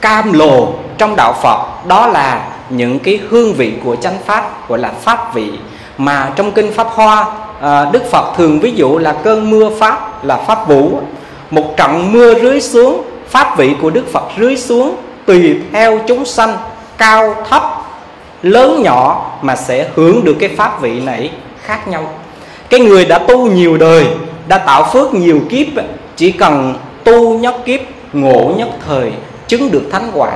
cam 0.00 0.32
lồ 0.32 0.72
trong 0.98 1.16
đạo 1.16 1.34
phật 1.42 1.86
đó 1.86 2.06
là 2.06 2.48
những 2.68 2.98
cái 2.98 3.20
hương 3.28 3.54
vị 3.54 3.72
của 3.84 3.96
chánh 3.96 4.16
pháp 4.26 4.68
gọi 4.68 4.78
là 4.78 4.92
pháp 5.02 5.34
vị. 5.34 5.50
Mà 5.98 6.32
trong 6.36 6.52
kinh 6.52 6.72
pháp 6.74 6.86
hoa 6.90 7.26
à, 7.60 7.90
đức 7.92 8.02
phật 8.10 8.34
thường 8.36 8.60
ví 8.60 8.72
dụ 8.72 8.98
là 8.98 9.12
cơn 9.12 9.50
mưa 9.50 9.70
pháp 9.78 10.24
là 10.24 10.36
pháp 10.36 10.68
vũ. 10.68 11.00
Một 11.50 11.76
trận 11.76 12.12
mưa 12.12 12.34
rưới 12.34 12.60
xuống 12.60 13.02
pháp 13.28 13.58
vị 13.58 13.74
của 13.82 13.90
đức 13.90 14.12
phật 14.12 14.24
rưới 14.38 14.56
xuống 14.56 14.96
tùy 15.26 15.56
theo 15.72 16.00
chúng 16.06 16.24
sanh 16.24 16.56
cao 16.98 17.34
thấp 17.50 17.62
lớn 18.42 18.82
nhỏ 18.82 19.30
mà 19.42 19.56
sẽ 19.56 19.88
hưởng 19.94 20.24
được 20.24 20.36
cái 20.40 20.48
pháp 20.48 20.80
vị 20.80 21.00
này 21.00 21.30
khác 21.62 21.88
nhau. 21.88 22.06
Cái 22.70 22.80
người 22.80 23.04
đã 23.04 23.18
tu 23.18 23.50
nhiều 23.50 23.76
đời 23.76 24.06
đã 24.48 24.58
tạo 24.58 24.90
phước 24.92 25.14
nhiều 25.14 25.40
kiếp 25.48 25.66
chỉ 26.16 26.32
cần 26.32 26.74
tu 27.04 27.38
nhất 27.38 27.56
kiếp 27.64 27.80
ngộ 28.12 28.52
nhất 28.56 28.68
thời 28.86 29.12
chứng 29.48 29.70
được 29.70 29.82
thánh 29.92 30.10
quả. 30.14 30.32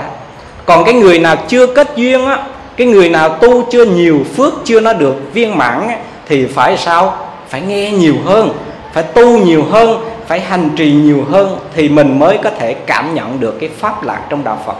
Còn 0.66 0.84
cái 0.84 0.94
người 0.94 1.18
nào 1.18 1.36
chưa 1.48 1.66
kết 1.66 1.92
duyên 1.96 2.26
á 2.26 2.38
cái 2.76 2.86
người 2.86 3.08
nào 3.08 3.28
tu 3.28 3.62
chưa 3.70 3.84
nhiều 3.84 4.20
phước 4.36 4.54
chưa 4.64 4.80
nó 4.80 4.92
được 4.92 5.14
viên 5.32 5.58
mãn 5.58 5.88
á, 5.88 5.96
thì 6.32 6.46
phải 6.46 6.76
sao? 6.76 7.16
Phải 7.48 7.60
nghe 7.60 7.90
nhiều 7.90 8.14
hơn 8.24 8.52
phải 8.92 9.02
tu 9.02 9.38
nhiều 9.38 9.64
hơn 9.70 10.04
phải 10.26 10.40
hành 10.40 10.70
trì 10.76 10.92
nhiều 10.92 11.24
hơn 11.30 11.58
thì 11.74 11.88
mình 11.88 12.18
mới 12.18 12.38
có 12.44 12.50
thể 12.58 12.74
cảm 12.74 13.14
nhận 13.14 13.40
được 13.40 13.60
cái 13.60 13.70
pháp 13.78 14.02
lạc 14.02 14.20
trong 14.28 14.44
đạo 14.44 14.58
Phật. 14.66 14.74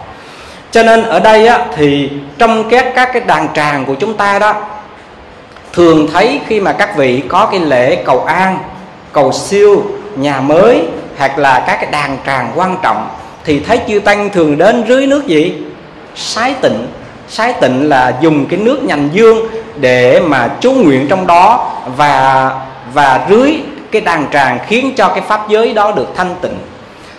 Cho 0.70 0.82
nên 0.82 1.02
ở 1.02 1.20
đây 1.20 1.46
á, 1.46 1.66
thì 1.76 2.10
trong 2.38 2.68
các 2.70 2.92
các 2.94 3.10
cái 3.12 3.22
đàn 3.26 3.48
tràng 3.54 3.84
của 3.84 3.94
chúng 3.94 4.16
ta 4.16 4.38
đó 4.38 4.54
thường 5.72 6.08
thấy 6.12 6.40
khi 6.46 6.60
mà 6.60 6.72
các 6.72 6.96
vị 6.96 7.22
có 7.28 7.48
cái 7.50 7.60
lễ 7.60 8.02
cầu 8.04 8.24
an 8.24 8.58
cầu 9.12 9.32
siêu 9.32 9.82
nhà 10.16 10.40
mới 10.40 10.82
hoặc 11.18 11.38
là 11.38 11.64
các 11.66 11.76
cái 11.80 11.90
đàn 11.90 12.18
tràng 12.26 12.52
quan 12.54 12.76
trọng 12.82 13.08
thì 13.44 13.60
thấy 13.60 13.80
chư 13.88 13.98
tăng 13.98 14.30
thường 14.30 14.58
đến 14.58 14.84
dưới 14.88 15.06
nước 15.06 15.26
gì? 15.26 15.54
Sái 16.14 16.54
tịnh 16.60 16.86
sái 17.32 17.52
tịnh 17.60 17.88
là 17.88 18.14
dùng 18.20 18.46
cái 18.46 18.58
nước 18.58 18.84
nhành 18.84 19.08
dương 19.12 19.46
để 19.76 20.20
mà 20.20 20.48
chú 20.60 20.72
nguyện 20.72 21.06
trong 21.08 21.26
đó 21.26 21.70
và 21.96 22.50
và 22.94 23.26
rưới 23.28 23.52
cái 23.90 24.00
đàn 24.02 24.26
tràng 24.32 24.58
khiến 24.66 24.92
cho 24.96 25.08
cái 25.08 25.22
pháp 25.28 25.48
giới 25.48 25.74
đó 25.74 25.92
được 25.92 26.08
thanh 26.16 26.34
tịnh. 26.42 26.56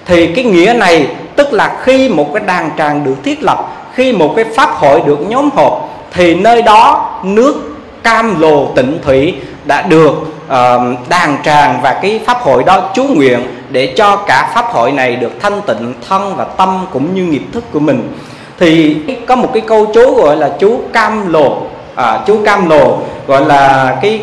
Thì 0.06 0.28
cái 0.28 0.46
nghĩa 0.46 0.74
này 0.78 1.08
tức 1.36 1.54
là 1.54 1.78
khi 1.84 2.10
một 2.10 2.30
cái 2.34 2.44
đàn 2.46 2.70
tràng 2.78 3.04
được 3.04 3.16
thiết 3.24 3.44
lập 3.44 3.68
khi 3.94 4.14
một 4.14 4.34
cái 4.36 4.46
pháp 4.56 4.70
hội 4.70 5.02
được 5.06 5.20
nhóm 5.30 5.50
họp 5.56 5.90
thì 6.12 6.36
nơi 6.36 6.62
đó 6.62 7.12
nước 7.24 7.56
cam 8.04 8.42
lồ 8.42 8.72
tịnh 8.76 9.00
thủy 9.04 9.36
đã 9.66 9.82
được 9.82 10.12
uh, 10.12 11.10
đàn 11.10 11.38
tràng 11.44 11.80
và 11.82 12.00
cái 12.02 12.22
pháp 12.26 12.38
hội 12.42 12.64
đó 12.64 12.92
chú 12.96 13.04
nguyện 13.04 13.40
để 13.70 13.94
cho 13.98 14.16
cả 14.16 14.52
pháp 14.56 14.66
hội 14.66 14.92
này 14.92 15.16
được 15.16 15.32
thanh 15.42 15.62
tịnh 15.62 15.94
thân 16.10 16.36
và 16.36 16.44
tâm 16.44 16.86
cũng 16.92 17.16
như 17.16 17.24
nghiệp 17.24 17.44
thức 17.54 17.64
của 17.72 17.80
mình 17.80 18.14
thì 18.60 18.98
có 19.28 19.36
một 19.36 19.50
cái 19.54 19.62
câu 19.68 19.86
chú 19.86 20.16
gọi 20.16 20.38
là 20.38 20.52
chú 20.60 20.82
cam 20.94 21.34
lồ. 21.34 21.58
À, 21.96 22.20
chú 22.26 22.38
cam 22.46 22.70
lồ 22.70 22.98
gọi 23.28 23.46
là 23.46 23.96
cái 24.02 24.22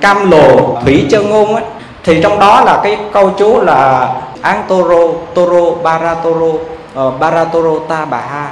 cam 0.00 0.30
lồ 0.30 0.76
thủy 0.84 1.06
chân 1.10 1.30
ngôn 1.30 1.54
ấy. 1.54 1.64
Thì 2.04 2.22
trong 2.22 2.38
đó 2.38 2.64
là 2.64 2.80
cái 2.82 2.98
câu 3.12 3.30
chú 3.38 3.60
là 3.60 4.08
an 4.42 4.62
toro 4.68 5.08
toro 5.34 5.70
baratoro 5.82 6.46
uh, 6.46 6.60
ờ, 6.94 7.10
baratoro 7.10 7.78
ta 7.88 8.04
bà 8.04 8.20
ha. 8.20 8.48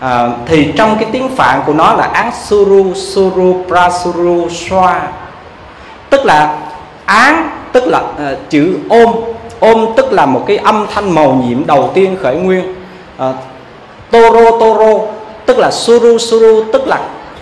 À, 0.00 0.28
thì 0.46 0.72
trong 0.76 0.96
cái 1.00 1.08
tiếng 1.12 1.36
phạn 1.36 1.62
của 1.66 1.72
nó 1.72 1.94
là 1.94 2.04
án 2.04 2.30
suru 2.44 2.94
suru 2.94 3.64
prasuru 3.68 4.46
swa. 4.46 5.00
Tức 6.10 6.24
là 6.24 6.56
án 7.06 7.50
tức 7.72 7.84
là 7.86 7.98
uh, 7.98 8.38
chữ 8.50 8.78
ôm. 8.88 9.14
Ôm 9.60 9.86
tức 9.96 10.12
là 10.12 10.26
một 10.26 10.44
cái 10.46 10.56
âm 10.56 10.86
thanh 10.94 11.14
màu 11.14 11.32
nhiệm 11.32 11.66
đầu 11.66 11.90
tiên 11.94 12.16
khởi 12.22 12.36
nguyên. 12.36 12.74
Uh, 13.22 13.34
toro 14.10 14.50
toro 14.50 14.98
tức 15.46 15.58
là 15.58 15.70
suru 15.70 16.18
suru 16.18 16.64
tức 16.72 16.86
là 16.86 17.00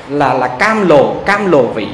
là 0.09 0.35
là 0.35 0.47
cam 0.47 0.89
lồ 0.89 1.13
cam 1.27 1.51
lồ 1.51 1.63
vị. 1.63 1.87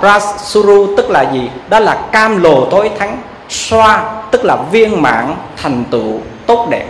Prasuru 0.00 0.96
tức 0.96 1.10
là 1.10 1.22
gì? 1.32 1.50
Đó 1.68 1.78
là 1.78 1.94
cam 2.12 2.42
lồ 2.42 2.64
tối 2.64 2.90
thắng. 2.98 3.18
Xoa 3.48 4.04
tức 4.30 4.44
là 4.44 4.56
viên 4.72 5.02
mãn 5.02 5.34
thành 5.62 5.84
tựu 5.90 6.20
tốt 6.46 6.66
đẹp. 6.70 6.86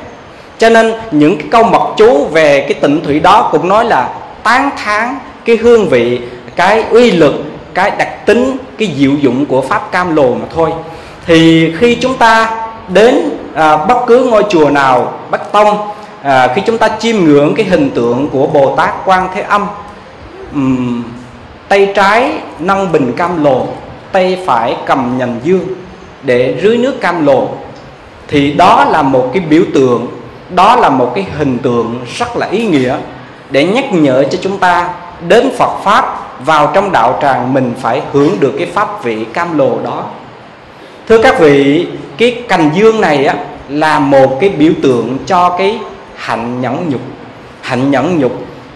Cho 0.59 0.71
nên 0.71 0.95
những 1.11 1.39
cái 1.39 1.49
câu 1.51 1.63
mật 1.63 1.95
chú 1.97 2.25
về 2.25 2.61
cái 2.61 2.75
tịnh 2.75 3.05
thủy 3.05 3.21
đó 3.21 3.49
cũng 3.53 3.69
nói 3.69 3.85
là 3.85 4.09
tán 4.43 4.71
thán 4.85 5.19
cái 5.45 5.57
hương 5.57 5.89
vị 5.89 6.21
cái 6.57 6.85
uy 6.91 7.11
lực 7.11 7.35
cái 7.75 7.91
đặc 7.91 8.27
tính 8.27 8.57
cái 8.79 8.95
diệu 8.97 9.11
dụng 9.11 9.47
của 9.47 9.61
pháp 9.61 9.93
cam 9.93 10.17
lồ 10.17 10.35
mà 10.35 10.47
thôi. 10.55 10.73
Thì 11.27 11.73
khi 11.79 11.95
chúng 11.95 12.15
ta 12.15 12.51
đến 12.89 13.31
à, 13.55 13.77
bất 13.77 13.97
cứ 14.07 14.25
ngôi 14.25 14.45
chùa 14.49 14.71
nào 14.71 15.13
bắc 15.31 15.53
tông 15.53 15.89
à, 16.25 16.53
khi 16.55 16.63
chúng 16.67 16.79
ta 16.79 16.89
chiêm 16.99 17.17
ngưỡng 17.17 17.55
cái 17.55 17.67
hình 17.67 17.91
tượng 17.91 18.29
của 18.33 18.47
bồ 18.47 18.77
tát 18.77 18.91
quan 19.05 19.29
thế 19.35 19.43
âm 19.43 19.67
um, 20.55 21.05
tay 21.69 21.93
trái 21.95 22.33
nâng 22.59 22.93
bình 22.93 23.13
cam 23.17 23.45
lồ 23.45 23.67
tay 24.13 24.39
phải 24.47 24.77
cầm 24.87 25.15
nhành 25.19 25.41
dương 25.45 25.67
để 26.23 26.61
rưới 26.63 26.77
nước 26.77 27.01
cam 27.01 27.27
lồ 27.27 27.49
thì 28.29 28.53
đó 28.53 28.85
là 28.91 29.03
một 29.03 29.31
cái 29.33 29.43
biểu 29.51 29.63
tượng 29.75 30.07
đó 30.51 30.77
là 30.77 30.89
một 30.91 31.13
cái 31.15 31.27
hình 31.39 31.59
tượng 31.59 32.01
rất 32.17 32.37
là 32.37 32.47
ý 32.47 32.67
nghĩa 32.67 32.97
để 33.51 33.65
nhắc 33.65 33.93
nhở 33.93 34.25
cho 34.31 34.39
chúng 34.43 34.59
ta 34.59 34.95
đến 35.29 35.51
Phật 35.59 35.79
pháp 35.85 36.19
vào 36.45 36.71
trong 36.75 36.93
đạo 36.93 37.19
tràng 37.23 37.53
mình 37.53 37.75
phải 37.81 38.03
hưởng 38.13 38.41
được 38.41 38.53
cái 38.59 38.67
pháp 38.67 39.05
vị 39.05 39.25
cam 39.33 39.59
lồ 39.59 39.79
đó. 39.85 40.05
Thưa 41.09 41.23
các 41.23 41.41
vị 41.41 41.87
cái 42.19 42.43
cành 42.49 42.71
dương 42.75 43.01
này 43.01 43.25
á 43.25 43.35
là 43.69 43.99
một 43.99 44.39
cái 44.41 44.51
biểu 44.51 44.73
tượng 44.83 45.19
cho 45.27 45.55
cái 45.59 45.79
hạnh 46.17 46.61
nhẫn 46.61 46.89
nhục. 46.89 47.01
Hạnh 47.61 47.91
nhẫn 47.91 48.19
nhục 48.19 48.33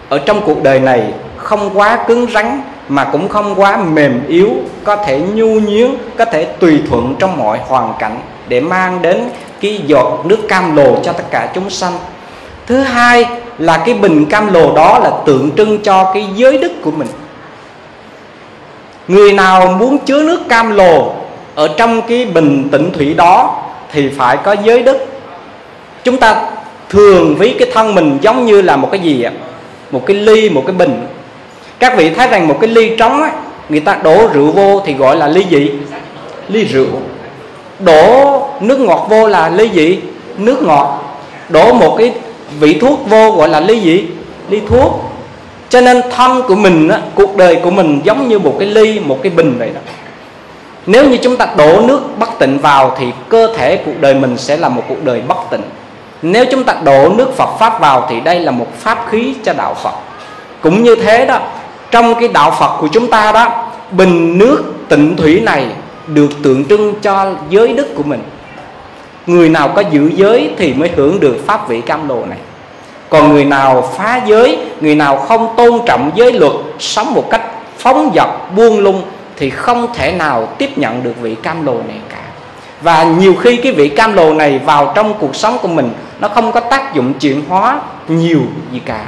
ở 0.09 0.19
trong 0.25 0.41
cuộc 0.45 0.63
đời 0.63 0.79
này 0.79 1.13
không 1.37 1.69
quá 1.73 2.03
cứng 2.07 2.27
rắn 2.33 2.61
mà 2.89 3.03
cũng 3.03 3.29
không 3.29 3.55
quá 3.55 3.77
mềm 3.77 4.21
yếu, 4.27 4.49
có 4.83 4.95
thể 4.95 5.19
nhu 5.19 5.59
nhuyến 5.59 5.91
có 6.17 6.25
thể 6.25 6.43
tùy 6.43 6.81
thuận 6.89 7.15
trong 7.19 7.37
mọi 7.37 7.59
hoàn 7.67 7.93
cảnh 7.99 8.17
để 8.47 8.61
mang 8.61 9.01
đến 9.01 9.29
cái 9.61 9.81
giọt 9.85 10.25
nước 10.25 10.39
cam 10.47 10.75
lồ 10.75 10.99
cho 11.03 11.13
tất 11.13 11.23
cả 11.31 11.49
chúng 11.55 11.69
sanh. 11.69 11.93
Thứ 12.65 12.79
hai 12.79 13.25
là 13.57 13.83
cái 13.85 13.95
bình 13.95 14.25
cam 14.25 14.53
lồ 14.53 14.75
đó 14.75 14.99
là 14.99 15.11
tượng 15.25 15.51
trưng 15.57 15.81
cho 15.83 16.11
cái 16.13 16.27
giới 16.35 16.57
đức 16.57 16.71
của 16.81 16.91
mình. 16.91 17.07
Người 19.07 19.33
nào 19.33 19.67
muốn 19.67 19.97
chứa 19.97 20.23
nước 20.23 20.49
cam 20.49 20.75
lồ 20.75 21.13
ở 21.55 21.67
trong 21.77 22.01
cái 22.01 22.25
bình 22.25 22.69
tịnh 22.71 22.93
thủy 22.93 23.13
đó 23.13 23.63
thì 23.91 24.09
phải 24.17 24.37
có 24.37 24.55
giới 24.63 24.83
đức. 24.83 24.97
Chúng 26.03 26.17
ta 26.17 26.41
thường 26.89 27.35
ví 27.35 27.55
cái 27.59 27.69
thân 27.73 27.95
mình 27.95 28.17
giống 28.21 28.45
như 28.45 28.61
là 28.61 28.75
một 28.75 28.89
cái 28.91 29.01
gì 29.01 29.23
ạ? 29.23 29.31
Một 29.91 30.05
cái 30.05 30.17
ly 30.17 30.49
một 30.49 30.63
cái 30.67 30.75
bình. 30.75 31.05
Các 31.79 31.97
vị 31.97 32.09
thấy 32.09 32.27
rằng 32.27 32.47
một 32.47 32.57
cái 32.61 32.69
ly 32.69 32.95
trống 32.97 33.21
á 33.21 33.31
người 33.69 33.79
ta 33.79 33.97
đổ 34.03 34.27
rượu 34.33 34.51
vô 34.51 34.81
thì 34.85 34.93
gọi 34.93 35.17
là 35.17 35.27
ly 35.27 35.43
gì? 35.43 35.71
Ly 36.47 36.63
rượu. 36.63 36.87
Đổ 37.79 38.41
nước 38.61 38.79
ngọt 38.79 39.07
vô 39.09 39.27
là 39.27 39.49
ly 39.49 39.69
gì? 39.69 39.99
Nước 40.37 40.63
ngọt. 40.63 41.17
Đổ 41.49 41.73
một 41.73 41.95
cái 41.97 42.13
vị 42.59 42.73
thuốc 42.73 42.99
vô 43.09 43.31
gọi 43.31 43.49
là 43.49 43.59
ly 43.59 43.79
gì? 43.79 44.07
Ly 44.49 44.61
thuốc. 44.69 45.03
Cho 45.69 45.81
nên 45.81 46.01
thân 46.15 46.41
của 46.47 46.55
mình 46.55 46.87
á, 46.87 47.01
cuộc 47.15 47.37
đời 47.37 47.55
của 47.55 47.69
mình 47.69 48.01
giống 48.03 48.27
như 48.27 48.39
một 48.39 48.55
cái 48.59 48.67
ly 48.67 48.99
một 48.99 49.19
cái 49.23 49.31
bình 49.35 49.55
vậy 49.59 49.69
đó. 49.75 49.81
Nếu 50.85 51.09
như 51.09 51.17
chúng 51.17 51.37
ta 51.37 51.47
đổ 51.57 51.81
nước 51.81 52.01
bất 52.19 52.29
tịnh 52.39 52.59
vào 52.59 52.95
thì 52.99 53.05
cơ 53.29 53.53
thể 53.57 53.77
cuộc 53.85 54.01
đời 54.01 54.13
mình 54.13 54.37
sẽ 54.37 54.57
là 54.57 54.69
một 54.69 54.83
cuộc 54.89 55.03
đời 55.03 55.21
bất 55.27 55.37
tịnh 55.51 55.61
nếu 56.21 56.45
chúng 56.51 56.63
ta 56.63 56.75
đổ 56.83 57.09
nước 57.09 57.37
Phật 57.37 57.57
pháp 57.59 57.79
vào 57.79 58.07
thì 58.09 58.19
đây 58.19 58.39
là 58.39 58.51
một 58.51 58.67
pháp 58.77 59.05
khí 59.09 59.33
cho 59.43 59.53
đạo 59.53 59.73
Phật. 59.83 59.93
Cũng 60.61 60.83
như 60.83 60.95
thế 60.95 61.25
đó, 61.25 61.39
trong 61.91 62.15
cái 62.19 62.27
đạo 62.27 62.51
Phật 62.59 62.77
của 62.79 62.87
chúng 62.87 63.07
ta 63.07 63.31
đó, 63.31 63.65
bình 63.91 64.37
nước 64.37 64.63
tịnh 64.89 65.17
thủy 65.17 65.41
này 65.41 65.67
được 66.07 66.29
tượng 66.43 66.65
trưng 66.65 66.93
cho 67.01 67.31
giới 67.49 67.67
đức 67.67 67.87
của 67.95 68.03
mình. 68.03 68.21
Người 69.25 69.49
nào 69.49 69.69
có 69.75 69.83
giữ 69.91 70.11
giới 70.15 70.51
thì 70.57 70.73
mới 70.73 70.91
hưởng 70.95 71.19
được 71.19 71.37
pháp 71.47 71.69
vị 71.69 71.81
cam 71.81 72.07
đồ 72.07 72.25
này. 72.25 72.37
Còn 73.09 73.33
người 73.33 73.45
nào 73.45 73.89
phá 73.97 74.21
giới, 74.25 74.57
người 74.81 74.95
nào 74.95 75.17
không 75.17 75.53
tôn 75.57 75.79
trọng 75.85 76.11
giới 76.15 76.33
luật, 76.33 76.51
sống 76.79 77.13
một 77.13 77.29
cách 77.29 77.41
phóng 77.77 78.11
dật, 78.15 78.27
buông 78.55 78.79
lung 78.79 79.01
thì 79.37 79.49
không 79.49 79.93
thể 79.93 80.11
nào 80.11 80.45
tiếp 80.57 80.77
nhận 80.77 81.03
được 81.03 81.13
vị 81.21 81.35
cam 81.43 81.65
đồ 81.65 81.73
này 81.87 81.97
và 82.81 83.03
nhiều 83.03 83.35
khi 83.35 83.55
cái 83.57 83.71
vị 83.71 83.89
cam 83.89 84.13
lồ 84.13 84.33
này 84.33 84.59
vào 84.59 84.91
trong 84.95 85.13
cuộc 85.19 85.35
sống 85.35 85.57
của 85.61 85.67
mình 85.67 85.93
nó 86.19 86.27
không 86.27 86.51
có 86.51 86.59
tác 86.59 86.93
dụng 86.93 87.13
chuyển 87.13 87.41
hóa 87.49 87.81
nhiều 88.07 88.41
gì 88.71 88.81
cả. 88.85 89.05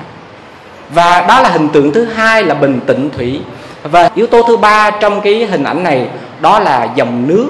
Và 0.90 1.26
đó 1.28 1.42
là 1.42 1.50
hình 1.50 1.70
tượng 1.70 1.94
thứ 1.94 2.06
hai 2.06 2.44
là 2.44 2.54
bình 2.54 2.80
tĩnh 2.88 3.10
thủy. 3.18 3.42
Và 3.84 4.10
yếu 4.16 4.28
tố 4.28 4.44
thứ 4.44 4.58
ba 4.58 4.92
trong 4.92 5.22
cái 5.22 5.46
hình 5.46 5.64
ảnh 5.64 5.84
này 5.84 6.08
đó 6.40 6.60
là 6.60 6.88
dòng 6.96 7.28
nước 7.28 7.48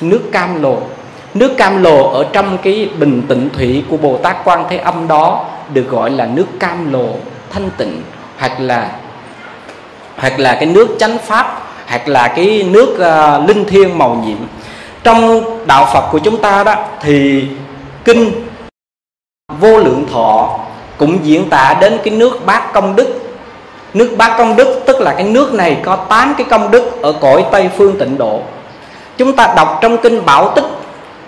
nước 0.00 0.22
cam 0.32 0.62
lồ 0.62 0.78
nước 1.34 1.56
cam 1.56 1.82
lồ 1.82 2.08
ở 2.08 2.26
trong 2.32 2.58
cái 2.62 2.88
bình 2.98 3.22
tĩnh 3.28 3.48
thủy 3.56 3.84
của 3.88 3.96
bồ 3.96 4.16
tát 4.16 4.36
quan 4.44 4.64
thế 4.70 4.76
âm 4.76 5.08
đó 5.08 5.44
được 5.72 5.88
gọi 5.90 6.10
là 6.10 6.26
nước 6.26 6.46
cam 6.60 6.92
lồ 6.92 7.08
thanh 7.50 7.70
tịnh 7.76 8.02
hoặc 8.38 8.52
là 8.60 8.90
hoặc 10.16 10.38
là 10.38 10.54
cái 10.54 10.66
nước 10.66 10.88
chánh 10.98 11.18
pháp 11.18 11.62
hoặc 11.86 12.08
là 12.08 12.28
cái 12.28 12.68
nước 12.70 12.88
uh, 12.94 13.48
linh 13.48 13.64
thiêng 13.64 13.98
màu 13.98 14.22
nhiệm 14.26 14.38
trong 15.04 15.44
đạo 15.66 15.88
phật 15.92 16.08
của 16.12 16.18
chúng 16.18 16.36
ta 16.36 16.64
đó, 16.64 16.74
thì 17.02 17.44
kinh 18.04 18.32
vô 19.60 19.78
lượng 19.78 20.06
thọ 20.12 20.58
cũng 20.98 21.18
diễn 21.22 21.48
tả 21.48 21.76
đến 21.80 21.98
cái 22.04 22.14
nước 22.14 22.46
bát 22.46 22.72
công 22.72 22.96
đức. 22.96 23.20
Nước 23.94 24.14
bát 24.16 24.34
công 24.38 24.56
đức 24.56 24.82
tức 24.86 25.00
là 25.00 25.14
cái 25.14 25.24
nước 25.24 25.54
này 25.54 25.80
có 25.84 25.96
8 25.96 26.34
cái 26.38 26.46
công 26.50 26.70
đức 26.70 27.02
ở 27.02 27.12
cõi 27.12 27.44
tây 27.50 27.70
phương 27.76 27.98
tịnh 27.98 28.18
độ. 28.18 28.40
Chúng 29.16 29.36
ta 29.36 29.54
đọc 29.56 29.78
trong 29.80 29.96
kinh 29.98 30.24
bảo 30.24 30.52
tích, 30.56 30.64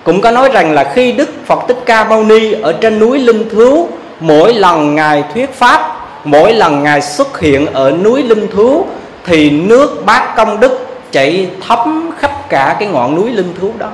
cũng 0.05 0.21
có 0.21 0.31
nói 0.31 0.49
rằng 0.53 0.73
là 0.73 0.93
khi 0.95 1.13
đức 1.13 1.31
phật 1.47 1.59
Tích 1.69 1.79
ca 1.87 2.05
mâu 2.05 2.25
ni 2.25 2.53
ở 2.53 2.73
trên 2.73 2.99
núi 2.99 3.19
linh 3.19 3.49
thứu 3.49 3.89
mỗi 4.21 4.55
lần 4.55 4.95
ngài 4.95 5.25
thuyết 5.35 5.55
pháp, 5.55 5.97
mỗi 6.25 6.53
lần 6.53 6.83
ngài 6.83 7.03
xuất 7.03 7.41
hiện 7.41 7.67
ở 7.73 7.91
núi 7.91 8.23
linh 8.23 8.49
thứu 8.53 8.87
thì 9.25 9.51
nước 9.51 10.03
bát 10.07 10.35
công 10.37 10.61
đức 10.61 10.87
chảy 11.13 11.51
thấm 11.69 12.11
khắp 12.19 12.26
cả 12.49 12.77
cái 12.81 12.89
ngọn 12.89 13.15
núi 13.15 13.31
linh 13.31 13.55
thú 13.61 13.71
đó. 13.79 13.89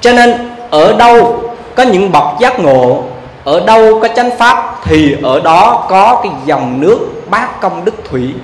Cho 0.00 0.12
nên, 0.12 0.50
ở 0.70 0.96
đâu 0.98 1.42
có 1.74 1.82
những 1.82 2.12
bậc 2.12 2.24
giác 2.40 2.60
ngộ, 2.60 3.04
ở 3.44 3.60
đâu 3.66 4.00
có 4.02 4.08
chánh 4.08 4.30
pháp, 4.38 4.74
thì 4.84 5.16
ở 5.22 5.40
đó 5.40 5.86
có 5.88 6.20
cái 6.22 6.32
dòng 6.44 6.80
nước 6.80 6.98
bát 7.30 7.60
công 7.60 7.84
đức 7.84 7.94
thủy 8.10 8.34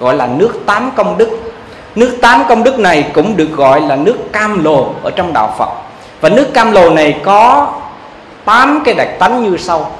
gọi 0.00 0.14
là 0.14 0.26
nước 0.26 0.52
tám 0.66 0.90
công 0.96 1.18
đức. 1.18 1.38
Nước 1.94 2.18
tám 2.22 2.44
công 2.48 2.62
đức 2.62 2.78
này 2.78 3.10
cũng 3.14 3.36
được 3.36 3.48
gọi 3.56 3.80
là 3.80 3.96
nước 3.96 4.16
cam 4.32 4.64
lồ 4.64 4.94
ở 5.02 5.10
trong 5.10 5.32
đạo 5.32 5.54
phật. 5.58 5.68
Và 6.20 6.28
nước 6.28 6.54
cam 6.54 6.72
lồ 6.72 6.90
này 6.90 7.20
có 7.24 7.72
tám 8.44 8.82
cái 8.84 8.94
đặc 8.94 9.08
tánh 9.18 9.44
như 9.44 9.56
sau. 9.56 9.90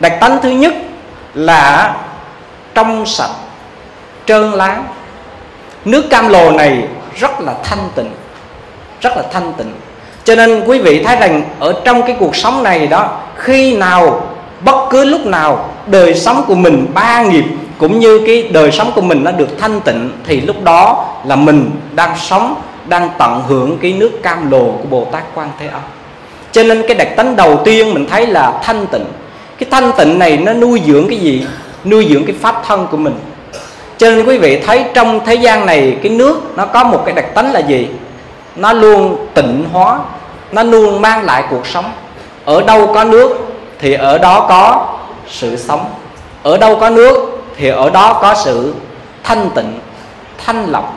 Đặc 0.00 0.12
tánh 0.20 0.38
thứ 0.42 0.48
nhất 0.48 0.74
là 1.34 1.94
trong 2.74 3.06
sạch, 3.06 3.30
trơn 4.26 4.50
láng. 4.50 4.84
Nước 5.84 6.04
cam 6.10 6.28
lồ 6.28 6.50
này 6.50 6.88
rất 7.16 7.40
là 7.40 7.54
thanh 7.62 7.88
tịnh, 7.94 8.10
rất 9.00 9.16
là 9.16 9.22
thanh 9.32 9.52
tịnh. 9.52 9.72
Cho 10.24 10.34
nên 10.34 10.64
quý 10.66 10.78
vị 10.78 11.04
thấy 11.04 11.16
rằng 11.16 11.42
ở 11.58 11.74
trong 11.84 12.02
cái 12.02 12.16
cuộc 12.18 12.36
sống 12.36 12.62
này 12.62 12.86
đó, 12.86 13.18
khi 13.36 13.76
nào, 13.76 14.26
bất 14.60 14.86
cứ 14.90 15.04
lúc 15.04 15.26
nào, 15.26 15.68
đời 15.86 16.14
sống 16.14 16.44
của 16.46 16.54
mình 16.54 16.86
ba 16.94 17.22
nghiệp 17.22 17.44
cũng 17.78 17.98
như 17.98 18.20
cái 18.26 18.42
đời 18.42 18.72
sống 18.72 18.92
của 18.94 19.00
mình 19.00 19.24
nó 19.24 19.30
được 19.30 19.58
thanh 19.58 19.80
tịnh, 19.80 20.10
thì 20.26 20.40
lúc 20.40 20.56
đó 20.64 21.06
là 21.24 21.36
mình 21.36 21.70
đang 21.94 22.16
sống, 22.16 22.54
đang 22.88 23.08
tận 23.18 23.42
hưởng 23.48 23.78
cái 23.78 23.92
nước 23.92 24.22
cam 24.22 24.50
lồ 24.50 24.64
của 24.64 24.88
bồ 24.90 25.04
tát 25.12 25.22
quan 25.34 25.48
thế 25.60 25.66
âm. 25.66 25.80
Cho 26.52 26.62
nên 26.62 26.82
cái 26.88 26.94
đặc 26.94 27.08
tính 27.16 27.36
đầu 27.36 27.60
tiên 27.64 27.94
mình 27.94 28.06
thấy 28.10 28.26
là 28.26 28.60
thanh 28.62 28.86
tịnh. 28.86 29.04
Cái 29.58 29.68
thanh 29.70 29.92
tịnh 29.98 30.18
này 30.18 30.36
nó 30.36 30.52
nuôi 30.52 30.82
dưỡng 30.86 31.08
cái 31.08 31.18
gì? 31.18 31.46
Nuôi 31.84 32.06
dưỡng 32.10 32.24
cái 32.26 32.36
pháp 32.40 32.62
thân 32.66 32.86
của 32.90 32.96
mình 32.96 33.14
cho 33.98 34.10
nên 34.10 34.26
quý 34.26 34.38
vị 34.38 34.60
thấy 34.66 34.84
trong 34.94 35.20
thế 35.26 35.34
gian 35.34 35.66
này 35.66 35.96
cái 36.02 36.12
nước 36.12 36.40
nó 36.56 36.66
có 36.66 36.84
một 36.84 37.02
cái 37.06 37.14
đặc 37.14 37.34
tính 37.34 37.50
là 37.50 37.60
gì? 37.60 37.88
Nó 38.56 38.72
luôn 38.72 39.26
tịnh 39.34 39.64
hóa, 39.72 39.98
nó 40.52 40.62
luôn 40.62 41.00
mang 41.00 41.24
lại 41.24 41.44
cuộc 41.50 41.66
sống. 41.66 41.92
Ở 42.44 42.62
đâu 42.62 42.90
có 42.94 43.04
nước 43.04 43.36
thì 43.78 43.92
ở 43.92 44.18
đó 44.18 44.46
có 44.48 44.86
sự 45.28 45.56
sống. 45.56 45.90
Ở 46.42 46.58
đâu 46.58 46.76
có 46.80 46.90
nước 46.90 47.42
thì 47.56 47.68
ở 47.68 47.90
đó 47.90 48.18
có 48.22 48.34
sự 48.34 48.74
thanh 49.22 49.50
tịnh, 49.54 49.80
thanh 50.44 50.66
lọc. 50.70 50.96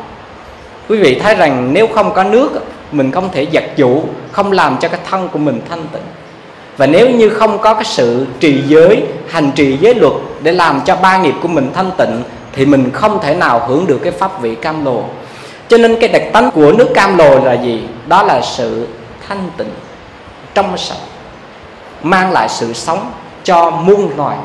Quý 0.89 0.97
vị 0.97 1.19
thấy 1.23 1.35
rằng 1.35 1.73
nếu 1.73 1.87
không 1.87 2.13
có 2.13 2.23
nước, 2.23 2.49
mình 2.91 3.11
không 3.11 3.29
thể 3.31 3.47
giặt 3.53 3.63
dụ 3.75 4.01
không 4.31 4.51
làm 4.51 4.77
cho 4.77 4.87
cái 4.87 4.99
thân 5.09 5.29
của 5.29 5.39
mình 5.39 5.61
thanh 5.69 5.87
tịnh. 5.91 6.01
Và 6.77 6.85
nếu 6.85 7.09
như 7.09 7.29
không 7.29 7.59
có 7.59 7.73
cái 7.73 7.83
sự 7.83 8.25
trì 8.39 8.61
giới, 8.67 9.03
hành 9.29 9.51
trì 9.55 9.77
giới 9.77 9.95
luật 9.95 10.13
để 10.41 10.51
làm 10.51 10.81
cho 10.85 10.95
ba 10.95 11.17
nghiệp 11.17 11.33
của 11.41 11.47
mình 11.47 11.71
thanh 11.75 11.91
tịnh 11.97 12.23
thì 12.53 12.65
mình 12.65 12.91
không 12.93 13.19
thể 13.21 13.35
nào 13.35 13.61
hưởng 13.67 13.87
được 13.87 13.99
cái 14.03 14.11
pháp 14.11 14.41
vị 14.41 14.55
cam 14.55 14.85
lồ 14.85 15.03
cho 15.67 15.77
nên 15.77 15.99
cái 15.99 16.09
đặc 16.09 16.23
tánh 16.33 16.51
của 16.51 16.71
nước 16.71 16.87
cam 16.95 17.17
lồ 17.17 17.39
là 17.39 17.53
gì? 17.53 17.83
Đó 18.07 18.23
là 18.23 18.41
sự 18.41 18.87
thanh 19.27 19.49
tịnh 19.57 19.71
trong 20.53 20.77
sạch 20.77 20.97
mang 22.03 22.31
lại 22.31 22.49
sự 22.49 22.73
sống 22.73 23.11
cho 23.43 23.71
muôn 23.71 24.09
loài. 24.17 24.37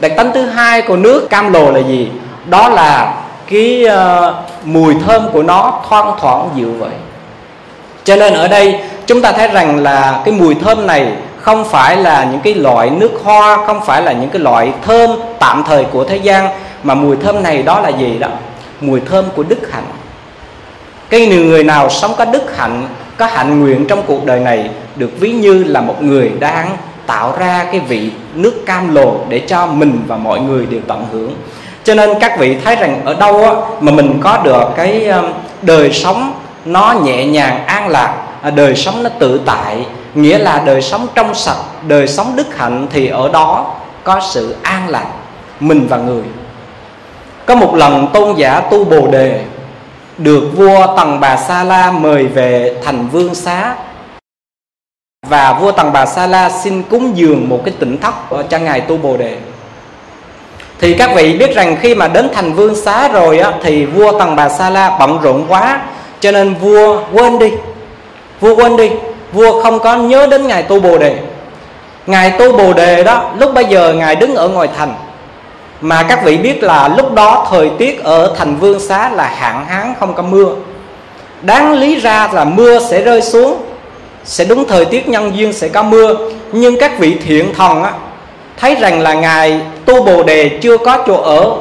Đặc 0.00 0.12
tánh 0.16 0.32
thứ 0.34 0.46
hai 0.46 0.82
của 0.82 0.96
nước 0.96 1.30
cam 1.30 1.52
lồ 1.52 1.70
là 1.70 1.80
gì? 1.80 2.10
Đó 2.46 2.68
là 2.68 3.22
cái 3.46 3.86
uh, 3.86 4.34
mùi 4.64 4.94
thơm 5.06 5.28
của 5.32 5.42
nó 5.42 5.80
thoang 5.88 6.12
thoảng 6.20 6.48
dịu 6.56 6.72
vậy 6.78 6.90
cho 8.04 8.16
nên 8.16 8.34
ở 8.34 8.48
đây 8.48 8.80
chúng 9.06 9.22
ta 9.22 9.32
thấy 9.32 9.48
rằng 9.48 9.78
là 9.78 10.22
cái 10.24 10.34
mùi 10.34 10.54
thơm 10.54 10.86
này 10.86 11.12
không 11.40 11.64
phải 11.64 11.96
là 11.96 12.24
những 12.24 12.40
cái 12.40 12.54
loại 12.54 12.90
nước 12.90 13.10
hoa 13.24 13.66
không 13.66 13.84
phải 13.84 14.02
là 14.02 14.12
những 14.12 14.30
cái 14.30 14.40
loại 14.40 14.72
thơm 14.86 15.10
tạm 15.38 15.64
thời 15.66 15.84
của 15.84 16.04
thế 16.04 16.16
gian 16.16 16.48
mà 16.82 16.94
mùi 16.94 17.16
thơm 17.16 17.42
này 17.42 17.62
đó 17.62 17.80
là 17.80 17.88
gì 17.88 18.18
đó? 18.18 18.28
Mùi 18.80 19.00
thơm 19.00 19.24
của 19.36 19.42
đức 19.42 19.72
hạnh. 19.72 19.84
Cái 21.08 21.26
người 21.26 21.64
nào 21.64 21.90
sống 21.90 22.14
có 22.18 22.24
đức 22.24 22.56
hạnh 22.56 22.88
có 23.16 23.26
hạnh 23.26 23.60
nguyện 23.60 23.86
trong 23.86 24.02
cuộc 24.06 24.26
đời 24.26 24.40
này 24.40 24.70
được 24.96 25.10
ví 25.20 25.32
như 25.32 25.64
là 25.64 25.80
một 25.80 26.02
người 26.02 26.32
đang 26.40 26.76
tạo 27.06 27.34
ra 27.38 27.64
cái 27.64 27.80
vị 27.80 28.10
nước 28.34 28.66
cam 28.66 28.94
lồ 28.94 29.16
để 29.28 29.38
cho 29.38 29.66
mình 29.66 30.02
và 30.06 30.16
mọi 30.16 30.40
người 30.40 30.66
đều 30.66 30.80
tận 30.88 31.06
hưởng. 31.12 31.34
Cho 31.84 31.94
nên 31.94 32.10
các 32.20 32.38
vị 32.38 32.56
thấy 32.64 32.76
rằng 32.76 33.00
ở 33.04 33.14
đâu 33.14 33.44
á, 33.44 33.52
mà 33.80 33.92
mình 33.92 34.18
có 34.22 34.38
được 34.44 34.64
cái 34.76 35.08
um, 35.08 35.24
đời 35.62 35.92
sống 35.92 36.34
nó 36.64 36.94
nhẹ 37.04 37.26
nhàng 37.26 37.66
an 37.66 37.88
lạc 37.88 38.14
à, 38.42 38.50
đời 38.50 38.76
sống 38.76 39.02
nó 39.02 39.10
tự 39.18 39.40
tại 39.46 39.86
nghĩa 40.14 40.38
là 40.38 40.62
đời 40.66 40.82
sống 40.82 41.06
trong 41.14 41.34
sạch 41.34 41.56
đời 41.86 42.08
sống 42.08 42.36
đức 42.36 42.56
hạnh 42.56 42.86
thì 42.90 43.06
ở 43.06 43.28
đó 43.32 43.74
có 44.04 44.20
sự 44.30 44.56
an 44.62 44.88
lạc 44.88 45.06
mình 45.60 45.86
và 45.90 45.96
người 45.96 46.22
có 47.46 47.54
một 47.54 47.74
lần 47.74 48.08
tôn 48.12 48.36
giả 48.36 48.60
tu 48.60 48.84
bồ 48.84 49.06
đề 49.06 49.40
được 50.18 50.50
vua 50.56 50.96
tần 50.96 51.20
bà 51.20 51.36
sa 51.36 51.64
la 51.64 51.90
mời 51.90 52.26
về 52.26 52.74
thành 52.84 53.08
vương 53.08 53.34
xá. 53.34 53.74
Và 55.28 55.52
vua 55.52 55.72
tần 55.72 55.92
bà 55.92 56.06
sa 56.06 56.26
la 56.26 56.50
xin 56.50 56.82
cúng 56.82 57.16
dường 57.16 57.48
một 57.48 57.60
cái 57.64 57.74
tỉnh 57.78 57.98
thất 57.98 58.14
cho 58.48 58.58
ngài 58.58 58.80
tu 58.80 58.96
bồ 58.96 59.16
đề. 59.16 59.36
Thì 60.80 60.94
các 60.94 61.10
vị 61.16 61.36
biết 61.38 61.54
rằng 61.54 61.76
khi 61.80 61.94
mà 61.94 62.08
đến 62.08 62.28
thành 62.34 62.52
vương 62.52 62.76
xá 62.76 63.08
rồi 63.08 63.38
á, 63.38 63.52
thì 63.62 63.84
vua 63.84 64.18
tần 64.18 64.36
bà 64.36 64.48
sa 64.48 64.70
la 64.70 64.96
bận 65.00 65.18
rộn 65.22 65.44
quá 65.48 65.82
cho 66.20 66.32
nên 66.32 66.54
vua 66.54 67.02
quên 67.12 67.38
đi 67.38 67.50
vua 68.40 68.56
quên 68.56 68.76
đi 68.76 68.90
vua 69.32 69.62
không 69.62 69.78
có 69.80 69.96
nhớ 69.96 70.26
đến 70.26 70.46
ngài 70.46 70.62
tu 70.62 70.80
bồ 70.80 70.98
đề. 70.98 71.18
Ngài 72.06 72.30
tu 72.30 72.56
bồ 72.56 72.72
đề 72.72 73.04
đó 73.04 73.30
lúc 73.38 73.54
bây 73.54 73.64
giờ 73.64 73.92
ngài 73.92 74.16
đứng 74.16 74.34
ở 74.34 74.48
ngoài 74.48 74.68
thành 74.76 74.94
mà 75.82 76.02
các 76.02 76.24
vị 76.24 76.36
biết 76.36 76.62
là 76.62 76.88
lúc 76.88 77.14
đó 77.14 77.46
thời 77.50 77.70
tiết 77.78 78.04
ở 78.04 78.34
thành 78.38 78.56
vương 78.56 78.80
xá 78.80 79.10
là 79.10 79.26
hạn 79.36 79.66
hán 79.68 79.94
không 80.00 80.14
có 80.14 80.22
mưa. 80.22 80.54
Đáng 81.42 81.72
lý 81.72 82.00
ra 82.00 82.28
là 82.32 82.44
mưa 82.44 82.78
sẽ 82.90 83.00
rơi 83.00 83.22
xuống 83.22 83.62
sẽ 84.24 84.44
đúng 84.44 84.64
thời 84.68 84.84
tiết 84.84 85.08
nhân 85.08 85.36
duyên 85.36 85.52
sẽ 85.52 85.68
có 85.68 85.82
mưa. 85.82 86.16
Nhưng 86.52 86.78
các 86.80 86.98
vị 86.98 87.16
thiện 87.24 87.54
thần 87.54 87.82
á, 87.82 87.92
thấy 88.56 88.74
rằng 88.74 89.00
là 89.00 89.14
ngài 89.14 89.60
tu 89.84 90.02
bồ 90.02 90.22
đề 90.22 90.58
chưa 90.62 90.78
có 90.78 90.98
chỗ 91.06 91.14
ở 91.14 91.56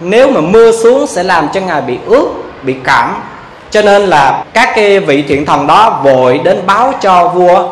nếu 0.00 0.30
mà 0.30 0.40
mưa 0.40 0.72
xuống 0.72 1.06
sẽ 1.06 1.22
làm 1.22 1.48
cho 1.52 1.60
ngài 1.60 1.82
bị 1.82 1.98
ướt 2.06 2.26
bị 2.62 2.74
cảm. 2.84 3.22
Cho 3.70 3.82
nên 3.82 4.02
là 4.02 4.44
các 4.52 4.72
cái 4.76 5.00
vị 5.00 5.24
thiện 5.28 5.46
thần 5.46 5.66
đó 5.66 6.00
vội 6.04 6.40
đến 6.44 6.60
báo 6.66 6.92
cho 7.00 7.28
vua 7.28 7.68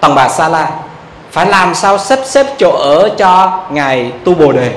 tần 0.00 0.14
bà 0.14 0.28
sa 0.28 0.48
la 0.48 0.70
phải 1.30 1.46
làm 1.46 1.74
sao 1.74 1.98
sắp 1.98 2.18
xếp 2.24 2.46
chỗ 2.58 2.70
ở 2.70 3.10
cho 3.18 3.60
ngài 3.70 4.12
tu 4.24 4.34
bồ 4.34 4.52
đề 4.52 4.70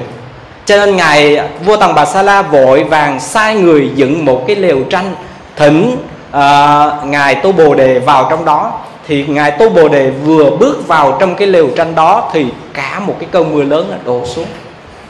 cho 0.65 0.77
nên 0.77 0.95
ngài 0.95 1.41
vua 1.65 1.77
tần 1.77 1.95
bà 1.95 2.05
sa 2.05 2.21
la 2.21 2.41
vội 2.41 2.83
vàng 2.83 3.19
sai 3.19 3.55
người 3.55 3.91
dựng 3.95 4.25
một 4.25 4.43
cái 4.47 4.55
lều 4.55 4.83
tranh 4.89 5.15
thỉnh 5.55 5.97
uh, 6.29 7.05
ngài 7.05 7.35
tu 7.35 7.51
bồ 7.51 7.75
đề 7.75 7.99
vào 7.99 8.27
trong 8.29 8.45
đó. 8.45 8.71
Thì 9.07 9.25
ngài 9.27 9.51
tu 9.51 9.69
bồ 9.69 9.87
đề 9.87 10.09
vừa 10.09 10.49
bước 10.49 10.87
vào 10.87 11.17
trong 11.19 11.35
cái 11.35 11.47
lều 11.47 11.67
tranh 11.75 11.95
đó 11.95 12.29
thì 12.33 12.45
cả 12.73 12.99
một 12.99 13.15
cái 13.19 13.29
cơn 13.31 13.53
mưa 13.53 13.63
lớn 13.63 13.99
đổ 14.05 14.25
xuống 14.25 14.45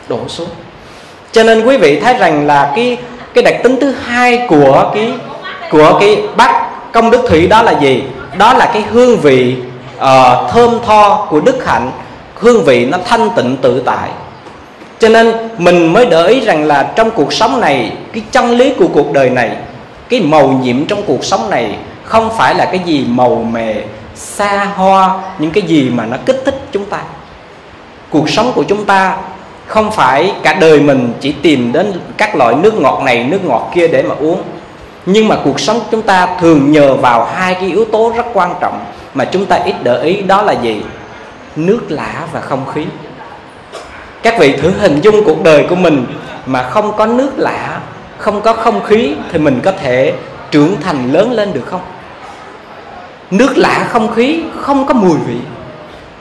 đổ 0.07 0.19
xuống. 0.27 0.49
Cho 1.31 1.43
nên 1.43 1.65
quý 1.65 1.77
vị 1.77 1.99
thấy 1.99 2.13
rằng 2.13 2.47
là 2.47 2.73
cái 2.75 2.97
cái 3.33 3.43
đặc 3.43 3.55
tính 3.63 3.77
thứ 3.81 3.93
hai 4.05 4.45
của 4.49 4.91
cái 4.93 5.13
của 5.71 5.97
cái 5.99 6.23
bát 6.35 6.69
công 6.93 7.11
đức 7.11 7.21
thủy 7.29 7.47
đó 7.47 7.61
là 7.61 7.71
gì? 7.71 8.03
Đó 8.37 8.53
là 8.53 8.65
cái 8.65 8.83
hương 8.91 9.17
vị 9.17 9.55
uh, 9.97 10.03
thơm 10.51 10.79
tho 10.85 11.27
của 11.29 11.39
đức 11.39 11.65
hạnh. 11.65 11.91
Hương 12.35 12.63
vị 12.63 12.85
nó 12.85 12.97
thanh 13.05 13.29
tịnh 13.35 13.57
tự 13.57 13.81
tại 13.85 14.09
cho 14.99 15.09
nên 15.09 15.31
mình 15.57 15.93
mới 15.93 16.05
để 16.05 16.27
ý 16.27 16.39
rằng 16.39 16.63
là 16.63 16.91
trong 16.95 17.11
cuộc 17.11 17.33
sống 17.33 17.61
này, 17.61 17.91
cái 18.13 18.23
chân 18.31 18.51
lý 18.51 18.73
của 18.73 18.87
cuộc 18.93 19.13
đời 19.13 19.29
này, 19.29 19.51
cái 20.09 20.19
màu 20.19 20.47
nhiệm 20.47 20.85
trong 20.85 21.03
cuộc 21.07 21.23
sống 21.25 21.49
này 21.49 21.75
không 22.03 22.29
phải 22.37 22.55
là 22.55 22.65
cái 22.65 22.79
gì 22.85 23.05
màu 23.07 23.35
mè, 23.51 23.75
xa 24.15 24.65
hoa, 24.65 25.19
những 25.39 25.51
cái 25.51 25.63
gì 25.63 25.89
mà 25.89 26.05
nó 26.05 26.17
kích 26.25 26.41
thích 26.45 26.61
chúng 26.71 26.85
ta. 26.85 26.99
Cuộc 28.09 28.29
sống 28.29 28.51
của 28.55 28.63
chúng 28.63 28.85
ta 28.85 29.17
không 29.65 29.91
phải 29.91 30.33
cả 30.43 30.53
đời 30.53 30.79
mình 30.79 31.13
chỉ 31.19 31.31
tìm 31.31 31.71
đến 31.71 31.93
các 32.17 32.35
loại 32.35 32.55
nước 32.55 32.73
ngọt 32.73 33.01
này, 33.05 33.23
nước 33.23 33.45
ngọt 33.45 33.71
kia 33.75 33.87
để 33.87 34.03
mà 34.03 34.15
uống. 34.19 34.41
Nhưng 35.05 35.27
mà 35.27 35.37
cuộc 35.43 35.59
sống 35.59 35.79
chúng 35.91 36.01
ta 36.01 36.27
thường 36.39 36.71
nhờ 36.71 36.95
vào 36.95 37.25
hai 37.25 37.53
cái 37.53 37.69
yếu 37.69 37.85
tố 37.85 38.13
rất 38.17 38.25
quan 38.33 38.53
trọng 38.61 38.79
mà 39.13 39.25
chúng 39.25 39.45
ta 39.45 39.55
ít 39.55 39.75
để 39.83 40.01
ý, 40.01 40.21
đó 40.21 40.41
là 40.41 40.53
gì? 40.53 40.81
Nước 41.55 41.79
lã 41.89 42.27
và 42.31 42.41
không 42.41 42.65
khí 42.73 42.85
các 44.25 44.39
vị 44.39 44.57
thử 44.57 44.71
hình 44.71 45.01
dung 45.01 45.23
cuộc 45.25 45.43
đời 45.43 45.65
của 45.69 45.75
mình 45.75 46.05
mà 46.45 46.69
không 46.69 46.93
có 46.97 47.05
nước 47.05 47.31
lạ 47.37 47.79
không 48.17 48.41
có 48.41 48.53
không 48.53 48.83
khí 48.83 49.13
thì 49.31 49.39
mình 49.39 49.59
có 49.63 49.71
thể 49.71 50.13
trưởng 50.51 50.81
thành 50.81 51.13
lớn 51.13 51.31
lên 51.31 51.53
được 51.53 51.65
không? 51.65 51.81
Nước 53.31 53.57
lạ 53.57 53.87
không 53.89 54.13
khí, 54.15 54.43
không 54.59 54.85
có 54.85 54.93
mùi 54.93 55.17
vị, 55.17 55.37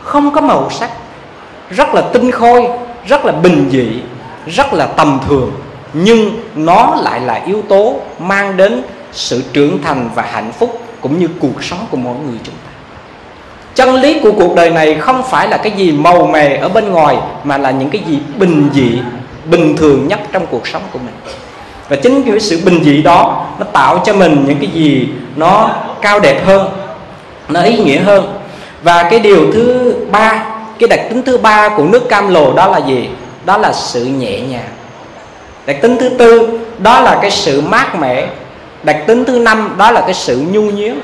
không 0.02 0.34
có 0.34 0.40
màu 0.40 0.70
sắc, 0.70 0.90
rất 1.70 1.94
là 1.94 2.02
tinh 2.12 2.30
khôi, 2.30 2.68
rất 3.06 3.24
là 3.24 3.32
bình 3.32 3.68
dị, 3.72 3.88
rất 4.46 4.72
là 4.72 4.86
tầm 4.86 5.20
thường, 5.28 5.52
nhưng 5.92 6.30
nó 6.54 6.96
lại 7.02 7.20
là 7.20 7.34
yếu 7.34 7.62
tố 7.62 8.00
mang 8.18 8.56
đến 8.56 8.82
sự 9.12 9.42
trưởng 9.52 9.82
thành 9.82 10.10
và 10.14 10.22
hạnh 10.22 10.52
phúc 10.52 10.80
cũng 11.00 11.18
như 11.18 11.28
cuộc 11.40 11.64
sống 11.64 11.86
của 11.90 11.96
mỗi 11.96 12.14
người 12.26 12.38
chúng 12.44 12.54
ta 12.54 12.63
chân 13.74 13.94
lý 13.94 14.20
của 14.20 14.32
cuộc 14.32 14.54
đời 14.54 14.70
này 14.70 14.94
không 14.94 15.22
phải 15.22 15.48
là 15.48 15.56
cái 15.56 15.72
gì 15.72 15.92
màu 15.92 16.26
mè 16.26 16.56
ở 16.56 16.68
bên 16.68 16.90
ngoài, 16.90 17.16
mà 17.44 17.58
là 17.58 17.70
những 17.70 17.90
cái 17.90 18.02
gì 18.06 18.18
bình 18.38 18.70
dị, 18.74 18.98
bình 19.44 19.76
thường 19.76 20.08
nhất 20.08 20.20
trong 20.32 20.46
cuộc 20.46 20.68
sống 20.68 20.82
của 20.92 20.98
mình. 20.98 21.14
Và 21.88 21.96
chính 21.96 22.22
cái 22.22 22.40
sự 22.40 22.60
bình 22.64 22.84
dị 22.84 23.02
đó, 23.02 23.46
nó 23.58 23.64
tạo 23.72 24.02
cho 24.04 24.12
mình 24.12 24.44
những 24.48 24.58
cái 24.58 24.70
gì 24.70 25.08
nó 25.36 25.70
cao 26.02 26.20
đẹp 26.20 26.46
hơn, 26.46 26.68
nó 27.48 27.62
ý 27.62 27.76
nghĩa 27.76 28.00
hơn. 28.00 28.38
Và 28.82 29.02
cái 29.02 29.20
điều 29.20 29.52
thứ 29.52 29.94
ba, 30.10 30.44
cái 30.78 30.88
đặc 30.88 31.00
tính 31.08 31.22
thứ 31.22 31.38
ba 31.38 31.68
của 31.68 31.84
nước 31.84 32.08
cam 32.08 32.34
lồ 32.34 32.52
đó 32.52 32.66
là 32.66 32.78
gì? 32.78 33.08
Đó 33.44 33.58
là 33.58 33.72
sự 33.72 34.04
nhẹ 34.04 34.40
nhàng. 34.40 34.68
Đặc 35.66 35.76
tính 35.82 35.96
thứ 36.00 36.08
tư, 36.08 36.58
đó 36.78 37.00
là 37.00 37.18
cái 37.22 37.30
sự 37.30 37.60
mát 37.60 38.00
mẻ. 38.00 38.26
Đặc 38.82 38.96
tính 39.06 39.24
thứ 39.24 39.38
năm, 39.38 39.74
đó 39.78 39.90
là 39.90 40.00
cái 40.00 40.14
sự 40.14 40.44
nhu 40.52 40.62
nhuyến 40.62 40.94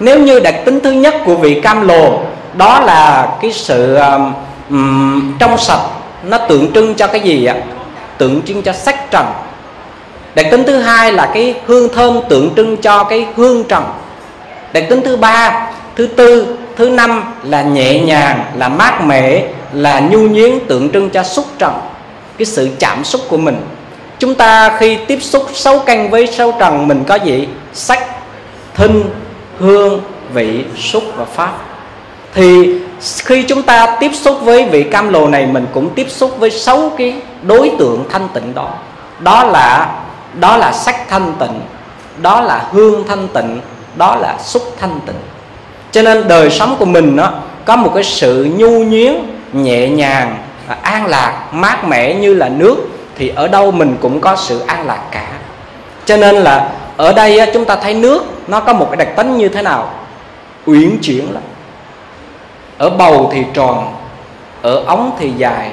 nếu 0.00 0.18
như 0.18 0.40
đặc 0.40 0.54
tính 0.64 0.80
thứ 0.80 0.90
nhất 0.90 1.14
của 1.24 1.34
vị 1.34 1.60
cam 1.60 1.88
lồ 1.88 2.20
đó 2.54 2.80
là 2.80 3.28
cái 3.42 3.52
sự 3.52 3.94
um, 3.94 4.32
um, 4.70 5.38
trong 5.38 5.58
sạch 5.58 5.80
nó 6.24 6.38
tượng 6.38 6.72
trưng 6.72 6.94
cho 6.94 7.06
cái 7.06 7.20
gì 7.20 7.46
ạ? 7.46 7.56
Tượng 8.18 8.42
trưng 8.42 8.62
cho 8.62 8.72
sắc 8.72 9.10
trần. 9.10 9.26
Đặc 10.34 10.46
tính 10.50 10.64
thứ 10.66 10.78
hai 10.78 11.12
là 11.12 11.30
cái 11.34 11.54
hương 11.66 11.94
thơm 11.94 12.20
tượng 12.28 12.54
trưng 12.56 12.76
cho 12.76 13.04
cái 13.04 13.26
hương 13.36 13.64
trần 13.64 13.84
đặc 14.72 14.84
tính 14.88 15.00
thứ 15.04 15.16
ba 15.16 15.66
thứ 15.96 16.06
tư 16.06 16.56
thứ 16.76 16.88
năm 16.90 17.22
là 17.42 17.62
nhẹ 17.62 18.00
nhàng 18.00 18.44
là 18.56 18.68
mát 18.68 19.04
mẻ 19.04 19.44
là 19.72 20.00
nhu 20.00 20.18
nhuyến 20.18 20.66
tượng 20.68 20.92
trưng 20.92 21.10
cho 21.10 21.22
xúc 21.22 21.44
trần 21.58 21.72
cái 22.38 22.46
sự 22.46 22.68
chạm 22.78 23.04
xúc 23.04 23.20
của 23.28 23.36
mình. 23.36 23.56
Chúng 24.18 24.34
ta 24.34 24.76
khi 24.78 24.96
tiếp 24.96 25.18
xúc 25.22 25.46
sâu 25.52 25.78
canh 25.78 26.10
với 26.10 26.26
sâu 26.26 26.54
trần 26.60 26.88
mình 26.88 27.04
có 27.04 27.14
gì? 27.14 27.48
Sắc 27.72 28.06
thinh 28.74 29.02
hương, 29.58 30.00
vị, 30.32 30.64
xúc 30.76 31.02
và 31.16 31.24
pháp. 31.24 31.52
Thì 32.34 32.78
khi 33.00 33.42
chúng 33.42 33.62
ta 33.62 33.96
tiếp 34.00 34.10
xúc 34.14 34.38
với 34.42 34.64
vị 34.64 34.82
cam 34.82 35.12
lồ 35.12 35.28
này, 35.28 35.46
mình 35.46 35.66
cũng 35.74 35.90
tiếp 35.94 36.06
xúc 36.10 36.38
với 36.38 36.50
sáu 36.50 36.92
cái 36.98 37.14
đối 37.42 37.70
tượng 37.78 38.04
thanh 38.10 38.28
tịnh 38.34 38.54
đó. 38.54 38.68
Đó 39.20 39.44
là 39.44 39.88
đó 40.40 40.56
là 40.56 40.72
sắc 40.72 41.08
thanh 41.08 41.32
tịnh, 41.38 41.60
đó 42.22 42.40
là 42.40 42.66
hương 42.72 43.04
thanh 43.08 43.28
tịnh, 43.28 43.60
đó 43.96 44.16
là 44.16 44.36
xúc 44.44 44.62
thanh 44.80 45.00
tịnh. 45.06 45.16
Cho 45.90 46.02
nên 46.02 46.28
đời 46.28 46.50
sống 46.50 46.76
của 46.78 46.84
mình 46.84 47.16
nó 47.16 47.32
có 47.64 47.76
một 47.76 47.90
cái 47.94 48.04
sự 48.04 48.48
nhu 48.56 48.84
nhuyến 48.84 49.14
nhẹ 49.52 49.88
nhàng 49.88 50.36
an 50.82 51.06
lạc, 51.06 51.42
mát 51.52 51.84
mẻ 51.84 52.14
như 52.14 52.34
là 52.34 52.48
nước, 52.48 52.76
thì 53.18 53.32
ở 53.36 53.48
đâu 53.48 53.70
mình 53.70 53.96
cũng 54.00 54.20
có 54.20 54.36
sự 54.36 54.58
an 54.66 54.86
lạc 54.86 55.00
cả. 55.10 55.26
Cho 56.04 56.16
nên 56.16 56.34
là 56.34 56.68
ở 56.96 57.12
đây 57.12 57.50
chúng 57.54 57.64
ta 57.64 57.76
thấy 57.76 57.94
nước 57.94 58.24
nó 58.46 58.60
có 58.60 58.72
một 58.72 58.86
cái 58.90 58.96
đặc 58.96 59.16
tính 59.16 59.36
như 59.36 59.48
thế 59.48 59.62
nào? 59.62 59.90
Uyển 60.66 60.98
chuyển 61.02 61.32
lắm 61.32 61.42
ở 62.78 62.90
bầu 62.90 63.30
thì 63.32 63.44
tròn, 63.54 63.94
ở 64.62 64.84
ống 64.86 65.10
thì 65.18 65.32
dài, 65.36 65.70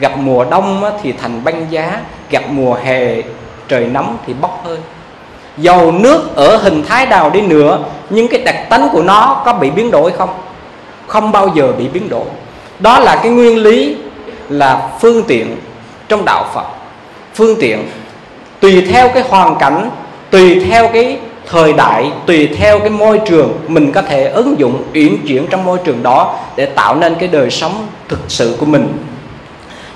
gặp 0.00 0.12
mùa 0.16 0.44
đông 0.44 0.82
thì 1.02 1.12
thành 1.12 1.44
băng 1.44 1.66
giá, 1.70 2.00
gặp 2.30 2.42
mùa 2.50 2.74
hè, 2.74 3.16
trời 3.68 3.86
nóng 3.86 4.16
thì 4.26 4.34
bốc 4.40 4.62
hơi. 4.64 4.78
Dầu 5.56 5.92
nước 5.92 6.36
ở 6.36 6.56
hình 6.56 6.82
thái 6.88 7.06
nào 7.06 7.30
đi 7.30 7.40
nữa, 7.40 7.78
nhưng 8.10 8.28
cái 8.28 8.40
đặc 8.40 8.56
tính 8.70 8.82
của 8.92 9.02
nó 9.02 9.42
có 9.44 9.52
bị 9.52 9.70
biến 9.70 9.90
đổi 9.90 10.12
không? 10.12 10.30
Không 11.06 11.32
bao 11.32 11.48
giờ 11.54 11.72
bị 11.78 11.88
biến 11.88 12.08
đổi. 12.08 12.24
Đó 12.78 12.98
là 12.98 13.16
cái 13.16 13.32
nguyên 13.32 13.62
lý 13.62 13.96
là 14.48 14.88
phương 15.00 15.22
tiện 15.28 15.56
trong 16.08 16.24
đạo 16.24 16.44
phật. 16.54 16.66
Phương 17.34 17.56
tiện 17.60 17.88
tùy 18.60 18.86
theo 18.90 19.08
cái 19.08 19.22
hoàn 19.28 19.56
cảnh 19.58 19.90
tùy 20.30 20.60
theo 20.60 20.88
cái 20.88 21.18
thời 21.46 21.72
đại, 21.72 22.10
tùy 22.26 22.48
theo 22.58 22.78
cái 22.78 22.90
môi 22.90 23.20
trường, 23.26 23.60
mình 23.68 23.92
có 23.92 24.02
thể 24.02 24.24
ứng 24.24 24.58
dụng, 24.58 24.84
uyển 24.94 25.16
chuyển 25.28 25.46
trong 25.50 25.64
môi 25.64 25.78
trường 25.84 26.02
đó 26.02 26.38
để 26.56 26.66
tạo 26.66 26.94
nên 26.94 27.14
cái 27.14 27.28
đời 27.28 27.50
sống 27.50 27.86
thực 28.08 28.20
sự 28.28 28.56
của 28.60 28.66
mình. 28.66 28.98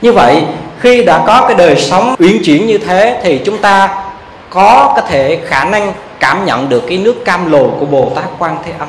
Như 0.02 0.12
vậy, 0.12 0.42
khi 0.78 1.04
đã 1.04 1.24
có 1.26 1.44
cái 1.48 1.56
đời 1.56 1.76
sống 1.76 2.14
uyển 2.18 2.42
chuyển 2.44 2.66
như 2.66 2.78
thế 2.78 3.20
thì 3.22 3.40
chúng 3.44 3.58
ta 3.58 4.04
có 4.50 4.92
có 4.96 5.02
thể 5.02 5.40
khả 5.46 5.64
năng 5.64 5.92
cảm 6.20 6.44
nhận 6.44 6.68
được 6.68 6.82
cái 6.88 6.98
nước 6.98 7.24
cam 7.24 7.52
lồ 7.52 7.68
của 7.80 7.86
bồ 7.86 8.12
tát 8.14 8.24
quan 8.38 8.56
thế 8.64 8.72
âm. 8.78 8.88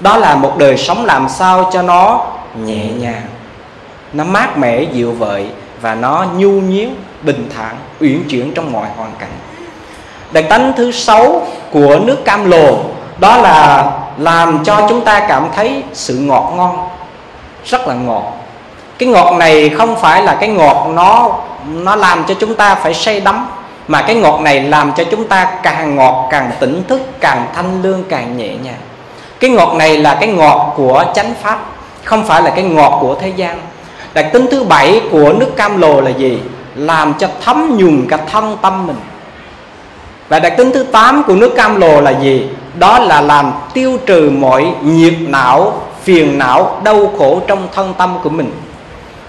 Đó 0.00 0.16
là 0.16 0.34
một 0.34 0.58
đời 0.58 0.76
sống 0.76 1.04
làm 1.04 1.28
sao 1.28 1.70
cho 1.72 1.82
nó 1.82 2.26
nhẹ 2.64 2.84
nhàng, 2.84 3.22
nó 4.12 4.24
mát 4.24 4.58
mẻ, 4.58 4.82
dịu 4.82 5.12
vợi 5.12 5.46
và 5.80 5.94
nó 5.94 6.26
nhu 6.36 6.50
nhuyến 6.50 6.88
bình 7.22 7.48
thản, 7.56 7.76
uyển 8.00 8.22
chuyển 8.28 8.52
trong 8.54 8.72
mọi 8.72 8.86
hoàn 8.96 9.10
cảnh 9.18 9.30
đặc 10.32 10.44
tánh 10.48 10.72
thứ 10.76 10.92
sáu 10.92 11.46
của 11.72 11.98
nước 12.02 12.24
cam 12.24 12.50
lồ. 12.50 12.78
Đó 13.18 13.36
là 13.36 13.84
làm 14.18 14.64
cho 14.64 14.86
chúng 14.88 15.00
ta 15.00 15.20
cảm 15.28 15.48
thấy 15.56 15.82
sự 15.92 16.14
ngọt 16.14 16.52
ngon, 16.56 16.88
rất 17.64 17.88
là 17.88 17.94
ngọt. 17.94 18.22
Cái 18.98 19.08
ngọt 19.08 19.34
này 19.36 19.68
không 19.68 19.96
phải 19.96 20.22
là 20.22 20.34
cái 20.34 20.48
ngọt 20.48 20.86
nó 20.94 21.30
nó 21.66 21.96
làm 21.96 22.24
cho 22.28 22.34
chúng 22.34 22.54
ta 22.54 22.74
phải 22.74 22.94
say 22.94 23.20
đắm, 23.20 23.46
mà 23.88 24.02
cái 24.02 24.16
ngọt 24.16 24.40
này 24.40 24.60
làm 24.60 24.92
cho 24.96 25.04
chúng 25.10 25.28
ta 25.28 25.44
càng 25.62 25.96
ngọt, 25.96 26.28
càng 26.30 26.50
tỉnh 26.60 26.82
thức, 26.88 27.00
càng 27.20 27.46
thanh 27.54 27.82
lương, 27.82 28.04
càng 28.08 28.36
nhẹ 28.36 28.48
nhàng. 28.48 28.80
Cái 29.40 29.50
ngọt 29.50 29.74
này 29.74 29.96
là 29.96 30.14
cái 30.20 30.28
ngọt 30.28 30.72
của 30.76 31.04
chánh 31.14 31.34
pháp, 31.42 31.58
không 32.04 32.26
phải 32.26 32.42
là 32.42 32.50
cái 32.50 32.64
ngọt 32.64 32.98
của 33.00 33.14
thế 33.20 33.28
gian. 33.28 33.60
Đặc 34.14 34.26
tính 34.32 34.46
thứ 34.50 34.64
bảy 34.64 35.00
của 35.10 35.32
nước 35.32 35.52
cam 35.56 35.80
lồ 35.80 36.00
là 36.00 36.10
gì? 36.10 36.38
Làm 36.74 37.14
cho 37.18 37.28
thấm 37.44 37.76
nhuần 37.78 38.06
cả 38.10 38.16
thân 38.32 38.56
tâm 38.62 38.86
mình 38.86 38.96
và 40.32 40.38
đặc 40.38 40.52
tính 40.56 40.70
thứ 40.74 40.82
tám 40.82 41.22
của 41.26 41.34
nước 41.34 41.52
cam 41.56 41.80
lồ 41.80 42.00
là 42.00 42.10
gì? 42.10 42.48
Đó 42.78 42.98
là 42.98 43.20
làm 43.20 43.52
tiêu 43.74 43.98
trừ 44.06 44.30
mọi 44.30 44.72
nhiệt 44.82 45.14
não, 45.20 45.80
phiền 46.02 46.38
não, 46.38 46.80
đau 46.84 47.12
khổ 47.18 47.40
trong 47.46 47.68
thân 47.74 47.94
tâm 47.98 48.18
của 48.22 48.30
mình. 48.30 48.52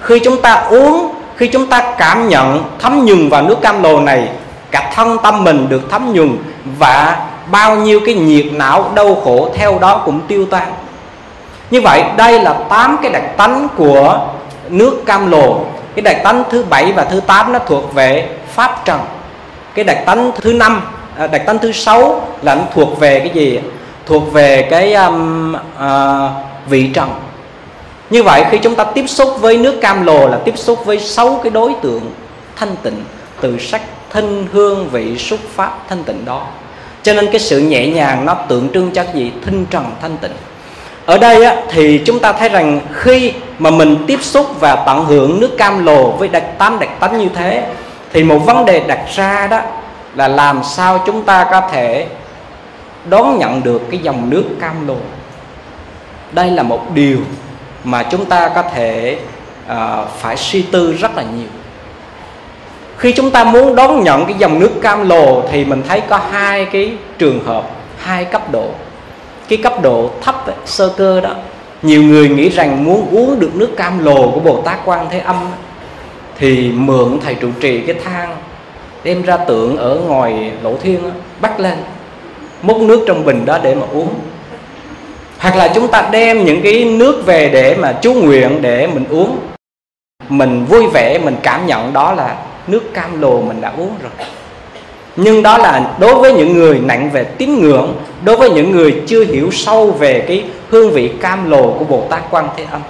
Khi 0.01 0.19
chúng 0.19 0.41
ta 0.41 0.53
uống, 0.53 1.11
khi 1.35 1.47
chúng 1.47 1.67
ta 1.67 1.93
cảm 1.97 2.29
nhận 2.29 2.63
thấm 2.79 3.05
nhuần 3.05 3.29
vào 3.29 3.41
nước 3.41 3.61
cam 3.61 3.83
lồ 3.83 3.99
này, 3.99 4.27
cả 4.71 4.91
thân 4.95 5.17
tâm 5.23 5.43
mình 5.43 5.69
được 5.69 5.81
thấm 5.91 6.13
nhuần 6.13 6.37
và 6.77 7.17
bao 7.51 7.75
nhiêu 7.75 7.99
cái 8.05 8.15
nhiệt 8.15 8.45
não 8.51 8.91
đau 8.95 9.15
khổ 9.23 9.49
theo 9.55 9.79
đó 9.79 10.01
cũng 10.05 10.21
tiêu 10.27 10.45
tan. 10.45 10.67
Như 11.71 11.81
vậy, 11.81 12.03
đây 12.17 12.39
là 12.39 12.53
tám 12.69 12.97
cái 13.01 13.11
đặc 13.11 13.37
tánh 13.37 13.67
của 13.77 14.19
nước 14.69 15.03
cam 15.05 15.31
lồ. 15.31 15.59
Cái 15.95 16.03
đặc 16.03 16.17
tánh 16.23 16.43
thứ 16.51 16.65
bảy 16.69 16.91
và 16.91 17.03
thứ 17.03 17.19
tám 17.19 17.53
nó 17.53 17.59
thuộc 17.59 17.93
về 17.93 18.29
pháp 18.53 18.85
trần 18.85 18.99
cái 19.75 19.85
đặc 19.85 19.97
tánh 20.05 20.31
thứ 20.41 20.53
năm 20.53 20.81
à, 21.17 21.27
đặc 21.27 21.41
tánh 21.45 21.59
thứ 21.59 21.71
sáu 21.71 22.27
là 22.41 22.55
nó 22.55 22.63
thuộc 22.73 22.99
về 22.99 23.19
cái 23.19 23.29
gì? 23.29 23.59
Thuộc 24.05 24.33
về 24.33 24.67
cái 24.71 24.93
um, 24.93 25.55
uh, 25.55 26.31
vị 26.67 26.89
trần. 26.93 27.09
Như 28.09 28.23
vậy 28.23 28.43
khi 28.51 28.57
chúng 28.57 28.75
ta 28.75 28.83
tiếp 28.83 29.05
xúc 29.07 29.29
với 29.39 29.57
nước 29.57 29.81
cam 29.81 30.05
lồ 30.05 30.27
là 30.27 30.37
tiếp 30.45 30.57
xúc 30.57 30.85
với 30.85 30.99
sáu 30.99 31.39
cái 31.43 31.49
đối 31.51 31.73
tượng 31.81 32.11
thanh 32.55 32.75
tịnh 32.83 33.03
từ 33.41 33.59
sắc 33.59 33.81
thân 34.09 34.47
hương 34.51 34.89
vị 34.89 35.17
xúc 35.17 35.39
pháp 35.55 35.79
thanh 35.89 36.03
tịnh 36.03 36.25
đó. 36.25 36.47
Cho 37.03 37.13
nên 37.13 37.27
cái 37.31 37.39
sự 37.39 37.59
nhẹ 37.59 37.87
nhàng 37.87 38.25
nó 38.25 38.33
tượng 38.33 38.69
trưng 38.73 38.91
cho 38.91 39.03
cái 39.03 39.13
gì? 39.13 39.31
Thinh 39.45 39.65
trần 39.69 39.85
thanh 40.01 40.17
tịnh. 40.17 40.31
Ở 41.05 41.17
đây 41.17 41.45
á, 41.45 41.55
thì 41.71 42.01
chúng 42.05 42.19
ta 42.19 42.33
thấy 42.33 42.49
rằng 42.49 42.79
khi 42.93 43.33
mà 43.59 43.69
mình 43.69 43.97
tiếp 44.07 44.19
xúc 44.21 44.45
và 44.59 44.75
tận 44.75 45.05
hưởng 45.05 45.39
nước 45.39 45.57
cam 45.57 45.85
lồ 45.85 46.11
với 46.11 46.27
đặc 46.27 46.43
tánh 46.57 46.79
đặc 46.79 46.89
tánh 46.99 47.17
như 47.17 47.27
thế 47.35 47.63
thì 48.13 48.23
một 48.23 48.37
vấn 48.37 48.65
đề 48.65 48.79
đặt 48.79 49.01
ra 49.15 49.47
đó 49.47 49.61
là 50.15 50.27
làm 50.27 50.63
sao 50.63 51.03
chúng 51.05 51.23
ta 51.23 51.47
có 51.51 51.61
thể 51.71 52.07
đón 53.09 53.37
nhận 53.39 53.63
được 53.63 53.81
cái 53.91 53.99
dòng 53.99 54.29
nước 54.29 54.43
cam 54.61 54.87
lồ 54.87 54.97
đây 56.31 56.51
là 56.51 56.63
một 56.63 56.93
điều 56.93 57.17
mà 57.83 58.03
chúng 58.03 58.25
ta 58.25 58.49
có 58.55 58.61
thể 58.61 59.17
uh, 59.71 60.09
phải 60.17 60.37
suy 60.37 60.61
tư 60.61 60.93
rất 60.93 61.17
là 61.17 61.23
nhiều. 61.23 61.47
Khi 62.97 63.11
chúng 63.11 63.31
ta 63.31 63.43
muốn 63.43 63.75
đón 63.75 64.03
nhận 64.03 64.25
cái 64.25 64.35
dòng 64.37 64.59
nước 64.59 64.71
cam 64.81 65.09
lồ 65.09 65.41
thì 65.51 65.65
mình 65.65 65.83
thấy 65.87 66.01
có 66.01 66.19
hai 66.31 66.65
cái 66.65 66.93
trường 67.17 67.45
hợp 67.45 67.69
hai 67.97 68.25
cấp 68.25 68.51
độ. 68.51 68.67
Cái 69.49 69.57
cấp 69.63 69.81
độ 69.81 70.09
thấp 70.21 70.45
ấy, 70.45 70.55
sơ 70.65 70.89
cơ 70.97 71.21
đó 71.21 71.35
nhiều 71.81 72.03
người 72.03 72.29
nghĩ 72.29 72.49
rằng 72.49 72.83
muốn 72.83 73.07
uống 73.11 73.39
được 73.39 73.55
nước 73.55 73.69
cam 73.77 74.05
lồ 74.05 74.31
của 74.31 74.39
bồ 74.39 74.61
tát 74.61 74.79
quan 74.85 75.07
thế 75.09 75.19
âm 75.19 75.35
thì 76.39 76.71
mượn 76.71 77.19
thầy 77.23 77.35
trụ 77.35 77.47
trì 77.59 77.81
cái 77.81 77.95
thang, 78.03 78.37
đem 79.03 79.21
ra 79.21 79.37
tượng 79.37 79.77
ở 79.77 79.95
ngoài 80.07 80.51
lỗ 80.63 80.77
thiên 80.77 80.99
bắt 81.41 81.59
lên. 81.59 81.77
Múc 82.61 82.81
nước 82.81 83.03
trong 83.07 83.25
bình 83.25 83.45
đó 83.45 83.59
để 83.63 83.75
mà 83.75 83.85
uống. 83.93 84.09
Hoặc 85.37 85.55
là 85.55 85.67
chúng 85.75 85.87
ta 85.87 86.09
đem 86.11 86.45
những 86.45 86.61
cái 86.61 86.85
nước 86.85 87.23
về 87.25 87.49
để 87.49 87.75
mà 87.75 87.93
chú 88.01 88.13
nguyện 88.13 88.61
để 88.61 88.87
mình 88.87 89.05
uống. 89.09 89.37
Mình 90.29 90.65
vui 90.65 90.87
vẻ, 90.93 91.17
mình 91.17 91.35
cảm 91.43 91.67
nhận 91.67 91.93
đó 91.93 92.13
là 92.13 92.35
nước 92.67 92.93
cam 92.93 93.21
lồ 93.21 93.41
mình 93.41 93.61
đã 93.61 93.71
uống 93.77 93.91
rồi. 94.03 94.11
Nhưng 95.15 95.43
đó 95.43 95.57
là 95.57 95.95
đối 95.99 96.15
với 96.15 96.33
những 96.33 96.53
người 96.53 96.79
nặng 96.79 97.09
về 97.13 97.23
tín 97.23 97.59
ngưỡng, 97.59 97.95
đối 98.23 98.37
với 98.37 98.49
những 98.49 98.71
người 98.71 99.01
chưa 99.07 99.25
hiểu 99.25 99.51
sâu 99.51 99.91
về 99.91 100.25
cái 100.27 100.43
hương 100.69 100.91
vị 100.91 101.11
cam 101.21 101.49
lồ 101.49 101.71
của 101.71 101.85
bồ 101.85 102.07
tát 102.09 102.21
quan 102.31 102.47
thế 102.57 102.65
âm 102.71 102.81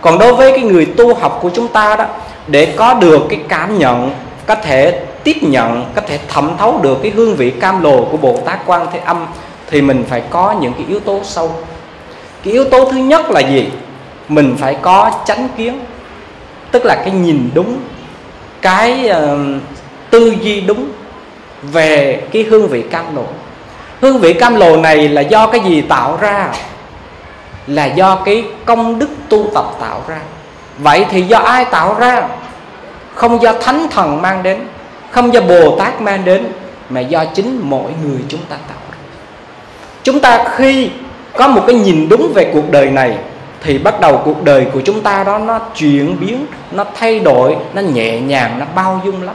còn 0.00 0.18
đối 0.18 0.34
với 0.34 0.52
cái 0.52 0.60
người 0.60 0.84
tu 0.84 1.14
học 1.14 1.38
của 1.42 1.50
chúng 1.54 1.68
ta 1.68 1.96
đó 1.96 2.04
để 2.46 2.74
có 2.76 2.94
được 2.94 3.22
cái 3.28 3.40
cảm 3.48 3.78
nhận 3.78 4.10
có 4.46 4.54
thể 4.54 5.00
tiếp 5.24 5.36
nhận 5.42 5.84
có 5.94 6.00
thể 6.00 6.18
thẩm 6.28 6.50
thấu 6.58 6.80
được 6.82 6.98
cái 7.02 7.10
hương 7.10 7.36
vị 7.36 7.50
cam 7.50 7.82
lồ 7.82 8.04
của 8.04 8.16
bồ 8.16 8.36
tát 8.44 8.58
quan 8.66 8.86
thế 8.92 8.98
âm 8.98 9.26
thì 9.70 9.82
mình 9.82 10.04
phải 10.08 10.22
có 10.30 10.54
những 10.60 10.72
cái 10.72 10.84
yếu 10.88 11.00
tố 11.00 11.20
sâu. 11.24 11.52
Cái 12.44 12.52
yếu 12.52 12.64
tố 12.64 12.90
thứ 12.92 12.96
nhất 12.96 13.30
là 13.30 13.40
gì? 13.40 13.68
Mình 14.28 14.56
phải 14.58 14.76
có 14.82 15.10
chánh 15.26 15.48
kiến 15.56 15.80
tức 16.70 16.84
là 16.84 16.94
cái 16.94 17.10
nhìn 17.10 17.50
đúng 17.54 17.78
cái 18.62 19.10
uh, 19.10 19.62
tư 20.10 20.34
duy 20.40 20.60
đúng 20.60 20.88
về 21.62 22.22
cái 22.32 22.42
hương 22.42 22.68
vị 22.68 22.82
cam 22.82 23.16
lồ 23.16 23.24
hương 24.00 24.18
vị 24.18 24.32
cam 24.32 24.54
lồ 24.54 24.76
này 24.76 25.08
là 25.08 25.20
do 25.20 25.46
cái 25.46 25.60
gì 25.60 25.80
tạo 25.80 26.18
ra? 26.20 26.52
Là 27.68 27.84
do 27.84 28.14
cái 28.24 28.44
công 28.64 28.98
đức 28.98 29.08
tu 29.28 29.46
tập 29.54 29.64
tạo 29.80 30.02
ra. 30.08 30.18
Vậy 30.78 31.06
thì 31.10 31.22
do 31.22 31.38
ai 31.38 31.64
tạo 31.64 31.96
ra? 31.98 32.22
Không 33.14 33.42
do 33.42 33.52
thánh 33.52 33.86
thần 33.90 34.22
mang 34.22 34.42
đến, 34.42 34.58
không 35.10 35.34
do 35.34 35.40
bồ 35.40 35.76
tát 35.78 36.00
mang 36.00 36.24
đến, 36.24 36.46
mà 36.90 37.00
do 37.00 37.24
chính 37.24 37.60
mỗi 37.62 37.90
người 38.04 38.18
chúng 38.28 38.40
ta 38.48 38.56
tạo 38.68 38.78
ra. 38.90 38.98
Chúng 40.02 40.20
ta 40.20 40.44
khi 40.56 40.90
có 41.36 41.48
một 41.48 41.62
cái 41.66 41.76
nhìn 41.76 42.08
đúng 42.08 42.32
về 42.34 42.50
cuộc 42.54 42.70
đời 42.70 42.90
này, 42.90 43.18
thì 43.62 43.78
bắt 43.78 44.00
đầu 44.00 44.22
cuộc 44.24 44.44
đời 44.44 44.66
của 44.72 44.80
chúng 44.80 45.00
ta 45.00 45.24
đó 45.24 45.38
nó 45.38 45.58
chuyển 45.58 46.16
biến, 46.20 46.46
nó 46.70 46.84
thay 46.94 47.20
đổi, 47.20 47.56
nó 47.74 47.82
nhẹ 47.82 48.20
nhàng, 48.20 48.58
nó 48.58 48.66
bao 48.74 49.00
dung 49.04 49.22
lắm. 49.22 49.34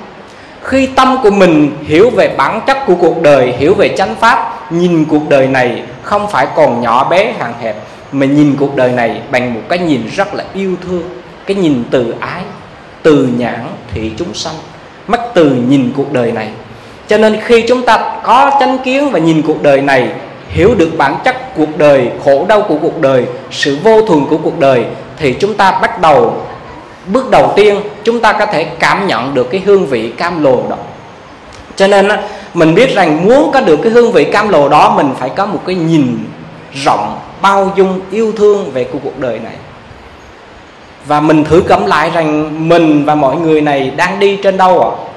Khi 0.64 0.86
tâm 0.86 1.18
của 1.24 1.32
mình 1.32 1.78
hiểu 1.84 2.10
về 2.10 2.36
bản 2.38 2.62
chất 2.68 2.78
của 2.88 2.96
cuộc 2.96 3.22
đời, 3.22 3.52
hiểu 3.58 3.74
về 3.74 3.96
chánh 3.98 4.16
pháp, 4.16 4.72
nhìn 4.72 5.06
cuộc 5.06 5.30
đời 5.30 5.48
này 5.48 5.84
không 6.04 6.28
phải 6.28 6.48
còn 6.56 6.82
nhỏ 6.82 7.04
bé, 7.10 7.34
hạn 7.40 7.54
hẹp 7.62 7.76
mà 8.14 8.26
nhìn 8.26 8.56
cuộc 8.60 8.76
đời 8.76 8.92
này 8.92 9.22
bằng 9.32 9.54
một 9.54 9.62
cái 9.70 9.80
nhìn 9.80 10.02
rất 10.16 10.34
là 10.34 10.44
yêu 10.54 10.76
thương, 10.88 11.04
cái 11.46 11.56
nhìn 11.56 11.84
từ 11.92 12.14
ái, 12.20 12.42
từ 13.04 13.30
nhãn 13.38 13.68
thị 13.94 14.12
chúng 14.18 14.34
sanh, 14.34 14.56
mắt 15.08 15.20
từ 15.34 15.50
nhìn 15.50 15.92
cuộc 15.98 16.14
đời 16.14 16.32
này. 16.32 16.50
Cho 17.08 17.18
nên 17.18 17.38
khi 17.44 17.62
chúng 17.68 17.86
ta 17.86 18.20
có 18.24 18.52
chánh 18.60 18.78
kiến 18.84 19.10
và 19.12 19.20
nhìn 19.20 19.42
cuộc 19.42 19.64
đời 19.64 19.82
này, 19.82 20.10
hiểu 20.48 20.76
được 20.76 20.90
bản 20.98 21.16
chất 21.24 21.56
cuộc 21.58 21.78
đời, 21.78 22.10
khổ 22.26 22.46
đau 22.50 22.62
của 22.62 22.78
cuộc 22.82 23.02
đời, 23.02 23.26
sự 23.52 23.78
vô 23.84 24.02
thường 24.02 24.26
của 24.30 24.38
cuộc 24.38 24.60
đời, 24.60 24.86
thì 25.18 25.34
chúng 25.40 25.54
ta 25.54 25.80
bắt 25.82 26.02
đầu, 26.02 26.46
bước 27.08 27.30
đầu 27.30 27.54
tiên, 27.56 27.80
chúng 28.04 28.20
ta 28.20 28.34
có 28.34 28.46
thể 28.46 28.64
cảm 28.64 29.08
nhận 29.08 29.34
được 29.34 29.52
cái 29.52 29.62
hương 29.66 29.86
vị 29.86 30.14
cam 30.18 30.44
lồ 30.44 30.64
đó. 30.70 30.78
Cho 31.76 31.88
nên 31.88 32.10
mình 32.54 32.76
biết 32.76 32.96
rằng 32.96 33.28
muốn 33.28 33.52
có 33.54 33.62
được 33.62 33.80
cái 33.84 33.92
hương 33.92 34.12
vị 34.12 34.24
cam 34.24 34.50
lồ 34.50 34.70
đó, 34.70 34.94
mình 34.98 35.10
phải 35.20 35.30
có 35.30 35.46
một 35.46 35.62
cái 35.66 35.76
nhìn 35.76 36.18
rộng 36.74 37.20
bao 37.44 37.72
dung, 37.76 38.02
yêu 38.12 38.32
thương 38.32 38.72
về 38.72 38.90
cuộc 39.04 39.20
đời 39.20 39.40
này. 39.40 39.56
Và 41.06 41.20
mình 41.20 41.44
thử 41.44 41.64
cẩm 41.68 41.86
lại 41.86 42.12
rằng 42.14 42.70
mình 42.70 43.06
và 43.06 43.16
mọi 43.16 43.36
người 43.36 43.62
này 43.62 43.92
đang 43.96 44.20
đi 44.20 44.40
trên 44.44 44.58
đâu 44.58 44.84
ạ? 44.84 44.90
À? 44.90 45.14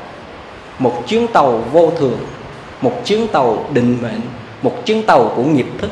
một 0.79 1.03
chuyến 1.07 1.27
tàu 1.27 1.65
vô 1.73 1.93
thường, 1.99 2.19
một 2.81 2.93
chuyến 3.05 3.29
tàu 3.29 3.65
định 3.73 3.99
mệnh, 4.03 4.21
một 4.63 4.87
chuyến 4.87 5.03
tàu 5.03 5.33
của 5.37 5.43
nghiệp 5.43 5.67
thức. 5.79 5.91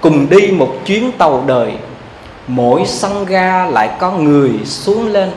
Cùng 0.00 0.26
đi 0.30 0.50
một 0.50 0.74
chuyến 0.84 1.12
tàu 1.12 1.44
đời, 1.46 1.72
mỗi 2.46 2.82
sân 2.86 3.24
ga 3.24 3.66
lại 3.66 3.90
có 3.98 4.10
người 4.10 4.50
xuống 4.64 5.12
lên. 5.12 5.30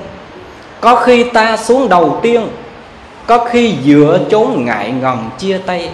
Có 0.82 0.96
khi 0.96 1.24
ta 1.24 1.58
xuống 1.58 1.90
đầu 1.90 2.20
tiên, 2.22 2.48
có 3.28 3.46
khi 3.46 3.74
giữa 3.84 4.20
chốn 4.30 4.66
ngại 4.66 4.94
ngần 5.02 5.30
chia 5.38 5.58
tay. 5.58 5.90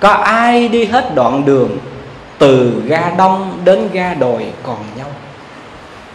Có 0.00 0.08
ai 0.10 0.68
đi 0.68 0.84
hết 0.84 1.14
đoạn 1.14 1.44
đường 1.44 1.78
từ 2.38 2.82
ga 2.86 3.10
đông 3.18 3.58
đến 3.64 3.88
ga 3.92 4.14
đồi 4.14 4.46
còn 4.62 4.76
nhau. 4.96 5.06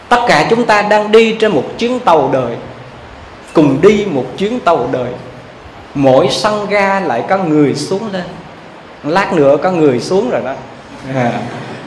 Tất 0.08 0.20
cả 0.28 0.46
chúng 0.50 0.64
ta 0.64 0.82
đang 0.82 1.12
đi 1.12 1.36
trên 1.40 1.52
một 1.52 1.64
chuyến 1.78 2.00
tàu 2.00 2.30
đời 2.32 2.56
cùng 3.52 3.80
đi 3.80 4.06
một 4.10 4.24
chuyến 4.38 4.60
tàu 4.60 4.88
đời. 4.92 5.12
Mỗi 5.94 6.28
sân 6.30 6.66
ga 6.70 7.00
lại 7.00 7.22
có 7.28 7.38
người 7.38 7.74
xuống 7.74 8.12
lên. 8.12 8.24
Lát 9.04 9.32
nữa 9.32 9.56
có 9.62 9.70
người 9.70 10.00
xuống 10.00 10.30
rồi 10.30 10.40
đó. 10.44 10.52
À, 11.14 11.32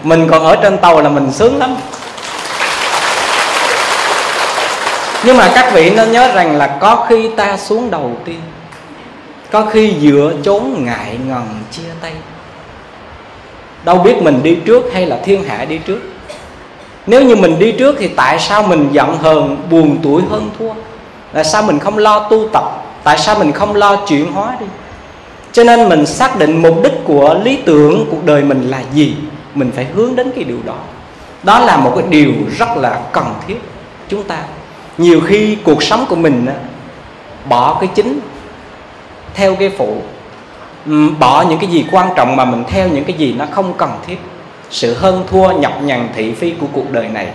mình 0.04 0.28
còn 0.32 0.44
ở 0.44 0.56
trên 0.56 0.78
tàu 0.78 1.02
là 1.02 1.10
mình 1.10 1.32
sướng 1.32 1.58
lắm. 1.58 1.76
Nhưng 5.24 5.38
mà 5.38 5.52
các 5.56 5.74
vị 5.74 5.90
nên 5.90 6.12
nhớ 6.12 6.32
rằng 6.34 6.58
là 6.58 6.78
có 6.82 7.06
khi 7.10 7.30
ta 7.38 7.58
xuống 7.58 7.92
đầu 7.92 8.12
tiên 8.26 8.42
có 9.52 9.66
khi 9.66 9.94
giữa 10.00 10.34
chốn 10.44 10.76
ngại 10.86 11.18
ngần 11.28 11.46
chia 11.72 11.90
tay 12.02 12.12
đâu 13.86 13.98
biết 13.98 14.22
mình 14.22 14.44
đi 14.44 14.56
trước 14.66 14.94
hay 14.94 15.06
là 15.06 15.20
thiên 15.24 15.44
hạ 15.44 15.66
đi 15.66 15.78
trước. 15.78 16.00
Nếu 17.08 17.24
như 17.24 17.36
mình 17.36 17.60
đi 17.60 17.72
trước 17.72 17.96
thì 18.00 18.08
tại 18.08 18.40
sao 18.40 18.64
mình 18.64 18.90
giận 18.92 19.18
hờn, 19.18 19.58
buồn 19.70 19.98
tuổi 20.04 20.22
hơn 20.30 20.50
thua? 20.60 20.74
Tại 21.34 21.44
sao 21.44 21.64
mình 21.64 21.80
không 21.80 21.98
lo 21.98 22.28
tu 22.30 22.48
tập? 22.54 22.64
Tại 23.04 23.18
sao 23.18 23.40
mình 23.40 23.52
không 23.52 23.76
lo 23.76 23.96
chuyển 23.96 24.32
hóa 24.32 24.58
đi? 24.60 24.66
Cho 25.52 25.64
nên 25.64 25.90
mình 25.90 26.06
xác 26.06 26.40
định 26.40 26.62
mục 26.62 26.84
đích 26.84 26.94
của 27.04 27.40
lý 27.44 27.58
tưởng 27.66 28.06
cuộc 28.12 28.26
đời 28.26 28.44
mình 28.44 28.70
là 28.70 28.82
gì, 28.94 29.16
mình 29.56 29.72
phải 29.76 29.86
hướng 29.86 30.16
đến 30.16 30.32
cái 30.36 30.44
điều 30.44 30.58
đó. 30.66 30.78
Đó 31.44 31.60
là 31.60 31.78
một 31.78 31.94
cái 31.96 32.06
điều 32.10 32.32
rất 32.58 32.78
là 32.78 33.02
cần 33.12 33.26
thiết. 33.48 33.58
Chúng 34.10 34.24
ta, 34.24 34.38
nhiều 34.98 35.22
khi 35.28 35.58
cuộc 35.64 35.84
sống 35.84 36.06
của 36.10 36.16
mình 36.16 36.48
bỏ 37.50 37.78
cái 37.82 37.90
chính 37.96 38.20
theo 39.34 39.56
cái 39.56 39.70
phụ 39.78 39.98
bỏ 41.20 41.46
những 41.50 41.60
cái 41.60 41.70
gì 41.70 41.86
quan 41.92 42.10
trọng 42.16 42.36
mà 42.36 42.46
mình 42.46 42.64
theo 42.68 42.88
những 42.90 43.04
cái 43.04 43.16
gì 43.18 43.36
nó 43.38 43.46
không 43.52 43.74
cần 43.78 43.90
thiết. 44.08 44.18
Sự 44.70 44.94
hơn 44.94 45.24
thua, 45.30 45.52
nhập 45.52 45.74
nhằn 45.84 46.10
thị 46.16 46.34
phi 46.34 46.52
của 46.52 46.68
cuộc 46.74 46.92
đời 46.92 47.08
này. 47.08 47.28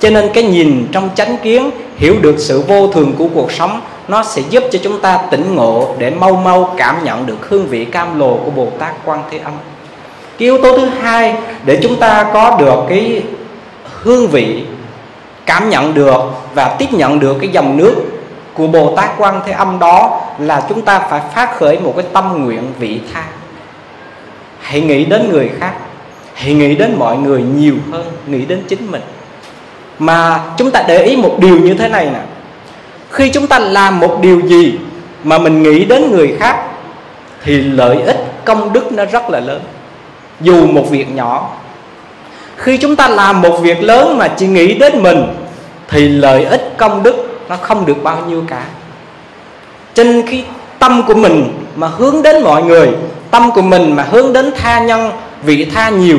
Cho 0.00 0.10
nên 0.10 0.30
cái 0.34 0.44
nhìn 0.44 0.88
trong 0.92 1.08
chánh 1.14 1.36
kiến, 1.42 1.70
hiểu 1.96 2.14
được 2.20 2.34
sự 2.38 2.62
vô 2.68 2.88
thường 2.88 3.12
của 3.18 3.26
cuộc 3.34 3.52
sống, 3.52 3.80
nó 4.08 4.22
sẽ 4.22 4.42
giúp 4.50 4.64
cho 4.72 4.78
chúng 4.82 5.00
ta 5.00 5.18
tỉnh 5.30 5.54
ngộ 5.54 5.94
để 5.98 6.10
mau 6.10 6.36
mau 6.36 6.74
cảm 6.76 7.04
nhận 7.04 7.26
được 7.26 7.48
hương 7.48 7.66
vị 7.66 7.84
cam 7.84 8.18
lồ 8.18 8.36
của 8.44 8.50
bồ 8.50 8.68
tát 8.78 8.94
quan 9.04 9.22
thế 9.30 9.38
âm. 9.38 9.52
Cái 10.38 10.46
yếu 10.46 10.58
tố 10.62 10.78
thứ 10.78 10.86
hai 10.86 11.34
để 11.64 11.78
chúng 11.82 11.96
ta 11.96 12.30
có 12.32 12.56
được 12.60 12.76
cái 12.88 13.22
hương 14.02 14.28
vị, 14.28 14.64
cảm 15.46 15.70
nhận 15.70 15.94
được 15.94 16.22
và 16.54 16.76
tiếp 16.78 16.92
nhận 16.92 17.20
được 17.20 17.36
cái 17.40 17.48
dòng 17.48 17.76
nước 17.76 17.94
của 18.60 18.66
bồ 18.66 18.96
tát 18.96 19.10
quan 19.18 19.40
thế 19.46 19.52
âm 19.52 19.78
đó 19.78 20.20
là 20.38 20.62
chúng 20.68 20.82
ta 20.82 20.98
phải 20.98 21.20
phát 21.34 21.56
khởi 21.58 21.78
một 21.78 21.92
cái 21.96 22.06
tâm 22.12 22.44
nguyện 22.44 22.72
vị 22.78 23.00
tha. 23.12 23.24
Hãy 24.60 24.80
nghĩ 24.80 25.04
đến 25.04 25.28
người 25.30 25.50
khác, 25.60 25.72
hãy 26.34 26.54
nghĩ 26.54 26.74
đến 26.74 26.94
mọi 26.98 27.16
người 27.16 27.42
nhiều 27.42 27.74
hơn, 27.92 28.04
nghĩ 28.26 28.44
đến 28.44 28.62
chính 28.68 28.90
mình. 28.90 29.02
Mà 29.98 30.40
chúng 30.56 30.70
ta 30.70 30.84
để 30.88 31.02
ý 31.04 31.16
một 31.16 31.36
điều 31.38 31.60
như 31.60 31.74
thế 31.74 31.88
này 31.88 32.10
nè. 32.12 32.20
Khi 33.10 33.30
chúng 33.30 33.46
ta 33.46 33.58
làm 33.58 34.00
một 34.00 34.18
điều 34.22 34.40
gì 34.40 34.78
mà 35.24 35.38
mình 35.38 35.62
nghĩ 35.62 35.84
đến 35.84 36.10
người 36.10 36.36
khác, 36.40 36.64
thì 37.42 37.56
lợi 37.56 38.02
ích, 38.02 38.24
công 38.44 38.72
đức 38.72 38.92
nó 38.92 39.04
rất 39.04 39.30
là 39.30 39.40
lớn. 39.40 39.60
Dù 40.40 40.66
một 40.66 40.90
việc 40.90 41.14
nhỏ. 41.14 41.50
Khi 42.56 42.78
chúng 42.78 42.96
ta 42.96 43.08
làm 43.08 43.42
một 43.42 43.58
việc 43.62 43.82
lớn 43.82 44.18
mà 44.18 44.28
chỉ 44.28 44.46
nghĩ 44.46 44.74
đến 44.74 45.02
mình, 45.02 45.26
thì 45.88 46.08
lợi 46.08 46.44
ích, 46.44 46.74
công 46.76 47.02
đức 47.02 47.29
nó 47.50 47.56
không 47.56 47.86
được 47.86 48.02
bao 48.02 48.18
nhiêu 48.28 48.44
cả. 48.48 48.64
Trên 49.94 50.26
khi 50.26 50.44
tâm 50.78 51.02
của 51.06 51.14
mình 51.14 51.64
mà 51.76 51.88
hướng 51.88 52.22
đến 52.22 52.42
mọi 52.42 52.62
người 52.62 52.88
tâm 53.30 53.50
của 53.50 53.62
mình 53.62 53.96
mà 53.96 54.06
hướng 54.10 54.32
đến 54.32 54.52
tha 54.56 54.80
nhân 54.80 55.10
vị 55.42 55.64
tha 55.74 55.88
nhiều 55.88 56.18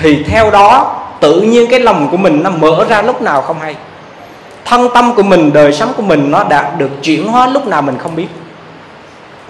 thì 0.00 0.22
theo 0.22 0.50
đó 0.50 0.96
tự 1.20 1.40
nhiên 1.40 1.70
cái 1.70 1.80
lòng 1.80 2.08
của 2.10 2.16
mình 2.16 2.42
nó 2.42 2.50
mở 2.50 2.84
ra 2.88 3.02
lúc 3.02 3.22
nào 3.22 3.42
không 3.42 3.60
hay. 3.60 3.74
Thân 4.64 4.88
tâm 4.94 5.14
của 5.14 5.22
mình 5.22 5.52
đời 5.52 5.72
sống 5.72 5.92
của 5.96 6.02
mình 6.02 6.30
nó 6.30 6.44
đã 6.44 6.72
được 6.78 6.90
chuyển 7.02 7.28
hóa 7.28 7.46
lúc 7.46 7.66
nào 7.66 7.82
mình 7.82 7.98
không 7.98 8.16
biết. 8.16 8.28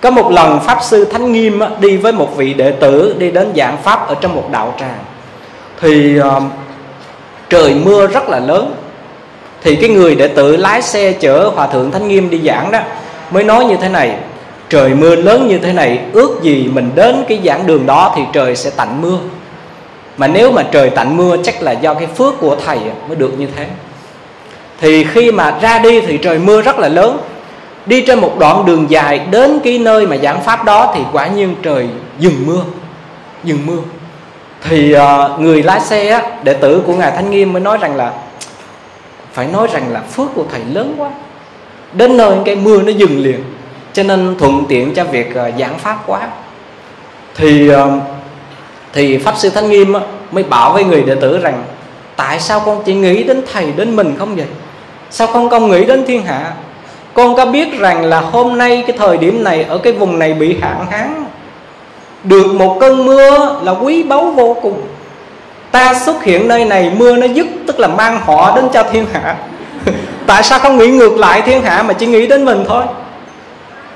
Có 0.00 0.10
một 0.10 0.32
lần 0.32 0.60
pháp 0.60 0.78
sư 0.82 1.04
thánh 1.04 1.32
nghiêm 1.32 1.60
đi 1.80 1.96
với 1.96 2.12
một 2.12 2.36
vị 2.36 2.54
đệ 2.54 2.70
tử 2.70 3.14
đi 3.18 3.30
đến 3.30 3.52
giảng 3.56 3.76
pháp 3.82 4.08
ở 4.08 4.14
trong 4.20 4.34
một 4.34 4.48
đạo 4.52 4.74
tràng. 4.80 4.98
Thì 5.80 6.20
uh, 6.20 6.42
trời 7.50 7.74
mưa 7.84 8.06
rất 8.06 8.28
là 8.28 8.38
lớn 8.38 8.74
thì 9.66 9.76
cái 9.76 9.90
người 9.90 10.14
đệ 10.14 10.28
tử 10.28 10.56
lái 10.56 10.82
xe 10.82 11.12
chở 11.12 11.50
hòa 11.54 11.66
thượng 11.66 11.90
thánh 11.90 12.08
nghiêm 12.08 12.30
đi 12.30 12.40
giảng 12.46 12.70
đó 12.70 12.78
mới 13.30 13.44
nói 13.44 13.64
như 13.64 13.76
thế 13.76 13.88
này 13.88 14.16
trời 14.68 14.94
mưa 14.94 15.16
lớn 15.16 15.48
như 15.48 15.58
thế 15.58 15.72
này 15.72 16.00
ước 16.12 16.42
gì 16.42 16.70
mình 16.72 16.90
đến 16.94 17.24
cái 17.28 17.40
giảng 17.44 17.66
đường 17.66 17.86
đó 17.86 18.12
thì 18.16 18.22
trời 18.32 18.56
sẽ 18.56 18.70
tạnh 18.70 19.02
mưa. 19.02 19.18
Mà 20.16 20.26
nếu 20.26 20.52
mà 20.52 20.62
trời 20.70 20.90
tạnh 20.90 21.16
mưa 21.16 21.36
chắc 21.44 21.62
là 21.62 21.72
do 21.72 21.94
cái 21.94 22.06
phước 22.06 22.34
của 22.40 22.56
thầy 22.66 22.78
mới 23.08 23.16
được 23.16 23.38
như 23.38 23.48
thế. 23.56 23.66
Thì 24.80 25.04
khi 25.04 25.32
mà 25.32 25.58
ra 25.60 25.78
đi 25.78 26.00
thì 26.00 26.18
trời 26.18 26.38
mưa 26.38 26.62
rất 26.62 26.78
là 26.78 26.88
lớn. 26.88 27.18
Đi 27.86 28.00
trên 28.00 28.18
một 28.18 28.38
đoạn 28.38 28.64
đường 28.66 28.86
dài 28.90 29.20
đến 29.30 29.60
cái 29.64 29.78
nơi 29.78 30.06
mà 30.06 30.16
giảng 30.16 30.42
pháp 30.42 30.64
đó 30.64 30.92
thì 30.96 31.00
quả 31.12 31.26
nhiên 31.26 31.54
trời 31.62 31.88
dừng 32.18 32.46
mưa 32.46 32.60
dừng 33.44 33.66
mưa. 33.66 33.78
Thì 34.68 34.94
uh, 34.94 35.40
người 35.40 35.62
lái 35.62 35.80
xe 35.80 36.08
á, 36.08 36.22
đệ 36.42 36.54
tử 36.54 36.82
của 36.86 36.94
ngài 36.94 37.10
thanh 37.10 37.30
nghiêm 37.30 37.52
mới 37.52 37.62
nói 37.62 37.78
rằng 37.80 37.96
là 37.96 38.12
phải 39.36 39.46
nói 39.46 39.68
rằng 39.72 39.92
là 39.92 40.00
phước 40.00 40.26
của 40.34 40.44
thầy 40.50 40.60
lớn 40.72 40.94
quá. 40.98 41.10
Đến 41.92 42.16
nơi 42.16 42.36
cái 42.44 42.56
mưa 42.56 42.82
nó 42.82 42.92
dừng 42.92 43.18
liền, 43.18 43.44
cho 43.92 44.02
nên 44.02 44.36
thuận 44.38 44.64
tiện 44.68 44.94
cho 44.94 45.04
việc 45.04 45.34
à, 45.34 45.50
giảng 45.58 45.78
pháp 45.78 46.02
quá. 46.06 46.28
Thì 47.34 47.68
à, 47.68 47.84
thì 48.92 49.18
pháp 49.18 49.38
sư 49.38 49.50
thanh 49.50 49.70
nghiêm 49.70 49.94
mới 50.30 50.44
bảo 50.44 50.72
với 50.72 50.84
người 50.84 51.02
đệ 51.02 51.14
tử 51.14 51.38
rằng, 51.38 51.64
tại 52.16 52.40
sao 52.40 52.62
con 52.66 52.82
chỉ 52.84 52.94
nghĩ 52.94 53.22
đến 53.22 53.42
thầy, 53.52 53.72
đến 53.76 53.96
mình 53.96 54.14
không 54.18 54.36
vậy? 54.36 54.46
Sao 55.10 55.26
không 55.26 55.48
con 55.48 55.70
nghĩ 55.70 55.84
đến 55.84 56.04
thiên 56.06 56.22
hạ? 56.22 56.52
Con 57.14 57.36
có 57.36 57.46
biết 57.46 57.78
rằng 57.78 58.04
là 58.04 58.20
hôm 58.20 58.58
nay 58.58 58.84
cái 58.86 58.96
thời 58.98 59.16
điểm 59.16 59.44
này 59.44 59.64
ở 59.64 59.78
cái 59.78 59.92
vùng 59.92 60.18
này 60.18 60.34
bị 60.34 60.56
hạn 60.62 60.86
hán. 60.90 61.24
Được 62.24 62.54
một 62.54 62.78
cơn 62.80 63.06
mưa 63.06 63.60
là 63.62 63.72
quý 63.72 64.02
báu 64.02 64.30
vô 64.30 64.56
cùng 64.62 64.82
ta 65.76 65.94
xuất 65.94 66.24
hiện 66.24 66.48
nơi 66.48 66.64
này 66.64 66.90
mưa 66.96 67.16
nó 67.16 67.26
dứt 67.26 67.46
tức 67.66 67.80
là 67.80 67.88
mang 67.88 68.20
họ 68.20 68.56
đến 68.56 68.64
cho 68.72 68.82
thiên 68.82 69.06
hạ. 69.12 69.36
Tại 70.26 70.42
sao 70.42 70.58
không 70.58 70.78
nghĩ 70.78 70.90
ngược 70.90 71.18
lại 71.18 71.42
thiên 71.42 71.62
hạ 71.62 71.82
mà 71.82 71.92
chỉ 71.92 72.06
nghĩ 72.06 72.26
đến 72.26 72.44
mình 72.44 72.64
thôi? 72.68 72.84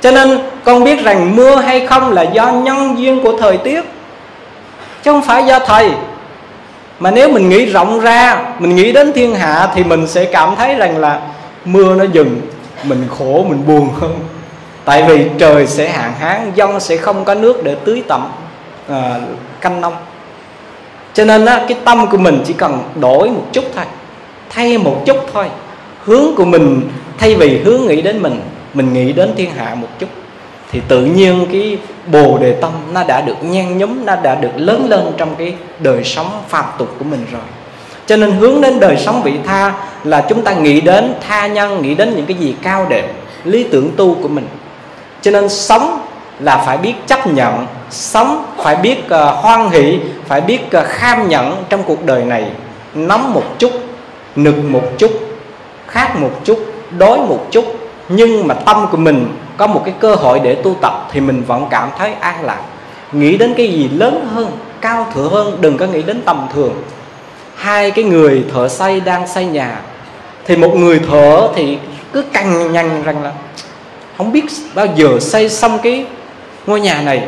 Cho 0.00 0.10
nên 0.10 0.38
con 0.64 0.84
biết 0.84 1.04
rằng 1.04 1.36
mưa 1.36 1.56
hay 1.56 1.86
không 1.86 2.12
là 2.12 2.22
do 2.22 2.52
nhân 2.52 2.98
duyên 2.98 3.20
của 3.22 3.38
thời 3.38 3.56
tiết 3.56 3.84
chứ 5.02 5.12
không 5.12 5.22
phải 5.22 5.46
do 5.46 5.58
thầy. 5.58 5.90
Mà 6.98 7.10
nếu 7.10 7.28
mình 7.28 7.48
nghĩ 7.48 7.64
rộng 7.66 8.00
ra 8.00 8.42
mình 8.58 8.76
nghĩ 8.76 8.92
đến 8.92 9.12
thiên 9.12 9.34
hạ 9.34 9.68
thì 9.74 9.84
mình 9.84 10.06
sẽ 10.06 10.24
cảm 10.24 10.56
thấy 10.56 10.74
rằng 10.74 10.98
là 10.98 11.20
mưa 11.64 11.94
nó 11.94 12.04
dừng 12.12 12.40
mình 12.84 13.04
khổ 13.18 13.44
mình 13.48 13.66
buồn 13.66 13.88
hơn. 14.00 14.18
Tại 14.84 15.02
vì 15.02 15.26
trời 15.38 15.66
sẽ 15.66 15.88
hạn 15.88 16.12
hán 16.20 16.52
dân 16.54 16.80
sẽ 16.80 16.96
không 16.96 17.24
có 17.24 17.34
nước 17.34 17.64
để 17.64 17.76
tưới 17.84 18.02
tẩm 18.08 18.28
à, 18.88 19.20
canh 19.60 19.80
nông 19.80 19.94
cho 21.14 21.24
nên 21.24 21.46
á, 21.46 21.64
cái 21.68 21.78
tâm 21.84 22.06
của 22.10 22.18
mình 22.18 22.42
chỉ 22.46 22.52
cần 22.52 22.78
đổi 23.00 23.30
một 23.30 23.46
chút 23.52 23.64
thôi 23.74 23.84
thay 24.50 24.78
một 24.78 25.02
chút 25.06 25.16
thôi. 25.32 25.46
Hướng 26.04 26.34
của 26.36 26.44
mình 26.44 26.80
thay 27.18 27.34
vì 27.34 27.58
hướng 27.58 27.86
nghĩ 27.86 28.02
đến 28.02 28.22
mình 28.22 28.40
mình 28.74 28.92
nghĩ 28.92 29.12
đến 29.12 29.34
thiên 29.36 29.50
hạ 29.50 29.74
một 29.74 29.88
chút. 29.98 30.08
Thì 30.72 30.80
tự 30.88 31.04
nhiên 31.04 31.46
cái 31.52 31.78
bồ 32.06 32.38
đề 32.38 32.52
tâm 32.52 32.70
nó 32.92 33.04
đã 33.04 33.20
được 33.20 33.44
nhen 33.44 33.78
nhóm 33.78 34.06
nó 34.06 34.16
đã 34.22 34.34
được 34.34 34.50
lớn 34.56 34.86
lên 34.88 35.00
trong 35.16 35.34
cái 35.38 35.54
đời 35.78 36.04
sống 36.04 36.42
phàm 36.48 36.64
tục 36.78 36.94
của 36.98 37.04
mình 37.04 37.26
rồi. 37.32 37.42
Cho 38.06 38.16
nên 38.16 38.30
hướng 38.30 38.60
đến 38.60 38.80
đời 38.80 38.96
sống 38.96 39.22
vị 39.22 39.32
tha 39.46 39.72
là 40.04 40.26
chúng 40.28 40.42
ta 40.42 40.52
nghĩ 40.52 40.80
đến 40.80 41.14
tha 41.28 41.46
nhân 41.46 41.82
nghĩ 41.82 41.94
đến 41.94 42.16
những 42.16 42.26
cái 42.26 42.36
gì 42.36 42.54
cao 42.62 42.86
đẹp 42.88 43.12
lý 43.44 43.64
tưởng 43.64 43.90
tu 43.96 44.14
của 44.22 44.28
mình. 44.28 44.46
Cho 45.22 45.30
nên 45.30 45.48
sống 45.48 45.99
là 46.40 46.56
phải 46.66 46.78
biết 46.78 46.94
chấp 47.06 47.26
nhận 47.26 47.66
sống 47.90 48.46
phải 48.56 48.76
biết 48.76 48.98
uh, 49.04 49.10
hoan 49.34 49.70
hỷ 49.70 49.98
phải 50.26 50.40
biết 50.40 50.60
uh, 50.78 50.86
kham 50.86 51.28
nhẫn 51.28 51.64
trong 51.68 51.82
cuộc 51.82 52.04
đời 52.04 52.24
này. 52.24 52.50
Nóng 52.94 53.32
một 53.34 53.44
chút 53.58 53.72
nực 54.36 54.54
một 54.64 54.82
chút 54.98 55.10
khác 55.86 56.16
một 56.16 56.30
chút 56.44 56.58
đói 56.98 57.18
một 57.18 57.46
chút 57.50 57.64
nhưng 58.08 58.46
mà 58.46 58.54
tâm 58.54 58.86
của 58.90 58.96
mình 58.96 59.26
có 59.56 59.66
một 59.66 59.82
cái 59.84 59.94
cơ 60.00 60.14
hội 60.14 60.40
để 60.40 60.54
tu 60.54 60.74
tập 60.80 61.08
thì 61.12 61.20
mình 61.20 61.42
vẫn 61.46 61.66
cảm 61.70 61.88
thấy 61.98 62.12
an 62.20 62.44
lạc. 62.44 62.60
Nghĩ 63.12 63.36
đến 63.36 63.54
cái 63.56 63.68
gì 63.68 63.88
lớn 63.88 64.28
hơn 64.34 64.50
cao 64.80 65.06
thượng 65.14 65.30
hơn 65.30 65.58
đừng 65.60 65.76
có 65.76 65.86
nghĩ 65.86 66.02
đến 66.02 66.22
tầm 66.24 66.46
thường. 66.54 66.82
Hai 67.54 67.90
cái 67.90 68.04
người 68.04 68.44
thợ 68.54 68.68
xây 68.68 69.00
đang 69.00 69.28
xây 69.28 69.44
nhà 69.44 69.80
thì 70.46 70.56
một 70.56 70.76
người 70.76 71.00
thợ 71.10 71.48
thì 71.54 71.78
cứ 72.12 72.22
căng 72.22 72.72
nhằn 72.72 73.02
rằng 73.02 73.22
là 73.22 73.32
không 74.18 74.32
biết 74.32 74.44
bao 74.74 74.86
giờ 74.96 75.18
xây 75.20 75.48
xong 75.48 75.78
cái 75.82 76.06
ngôi 76.66 76.80
nhà 76.80 77.02
này, 77.02 77.22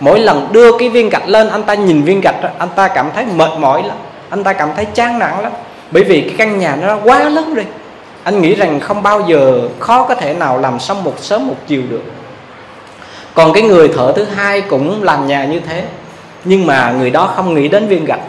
mỗi 0.00 0.20
lần 0.20 0.48
đưa 0.52 0.78
cái 0.78 0.88
viên 0.88 1.08
gạch 1.08 1.28
lên, 1.28 1.48
anh 1.48 1.62
ta 1.62 1.74
nhìn 1.74 2.02
viên 2.02 2.20
gạch 2.20 2.36
anh 2.58 2.68
ta 2.76 2.88
cảm 2.88 3.10
thấy 3.14 3.24
mệt 3.26 3.50
mỏi 3.58 3.82
lắm, 3.82 3.96
anh 4.30 4.44
ta 4.44 4.52
cảm 4.52 4.70
thấy 4.76 4.84
chán 4.84 5.18
nản 5.18 5.42
lắm. 5.42 5.52
Bởi 5.90 6.04
vì 6.04 6.20
cái 6.20 6.34
căn 6.38 6.58
nhà 6.58 6.76
nó 6.76 6.98
quá 7.04 7.28
lớn 7.28 7.54
rồi. 7.54 7.66
Anh 8.24 8.40
nghĩ 8.40 8.54
rằng 8.54 8.80
không 8.80 9.02
bao 9.02 9.24
giờ 9.28 9.68
khó 9.78 10.04
có 10.04 10.14
thể 10.14 10.34
nào 10.34 10.58
làm 10.58 10.80
xong 10.80 11.04
một 11.04 11.14
sớm 11.20 11.46
một 11.46 11.56
chiều 11.66 11.82
được. 11.90 12.02
Còn 13.34 13.52
cái 13.52 13.62
người 13.62 13.88
thợ 13.88 14.12
thứ 14.16 14.24
hai 14.24 14.60
cũng 14.60 15.02
làm 15.02 15.26
nhà 15.26 15.44
như 15.44 15.60
thế. 15.60 15.84
Nhưng 16.44 16.66
mà 16.66 16.92
người 16.98 17.10
đó 17.10 17.32
không 17.36 17.54
nghĩ 17.54 17.68
đến 17.68 17.86
viên 17.86 18.04
gạch. 18.04 18.20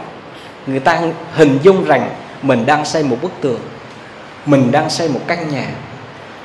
Người 0.67 0.79
ta 0.79 0.99
hình 1.33 1.59
dung 1.63 1.85
rằng 1.85 2.09
mình 2.41 2.65
đang 2.65 2.85
xây 2.85 3.03
một 3.03 3.17
bức 3.21 3.31
tường. 3.41 3.59
Mình 4.45 4.71
đang 4.71 4.89
xây 4.89 5.09
một 5.09 5.19
căn 5.27 5.49
nhà. 5.51 5.65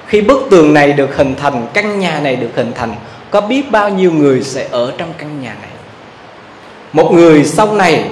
Khi 0.06 0.20
bức 0.20 0.46
tường 0.50 0.74
này 0.74 0.92
được 0.92 1.16
hình 1.16 1.34
thành, 1.42 1.66
căn 1.72 1.98
nhà 1.98 2.20
này 2.20 2.36
được 2.36 2.50
hình 2.54 2.72
thành 2.74 2.94
có 3.30 3.40
biết 3.40 3.70
bao 3.70 3.88
nhiêu 3.88 4.12
người 4.12 4.42
sẽ 4.42 4.66
ở 4.70 4.92
trong 4.98 5.08
căn 5.18 5.42
nhà 5.42 5.54
này? 5.60 5.70
Một 6.92 7.12
người 7.12 7.44
sau 7.44 7.74
này 7.74 8.04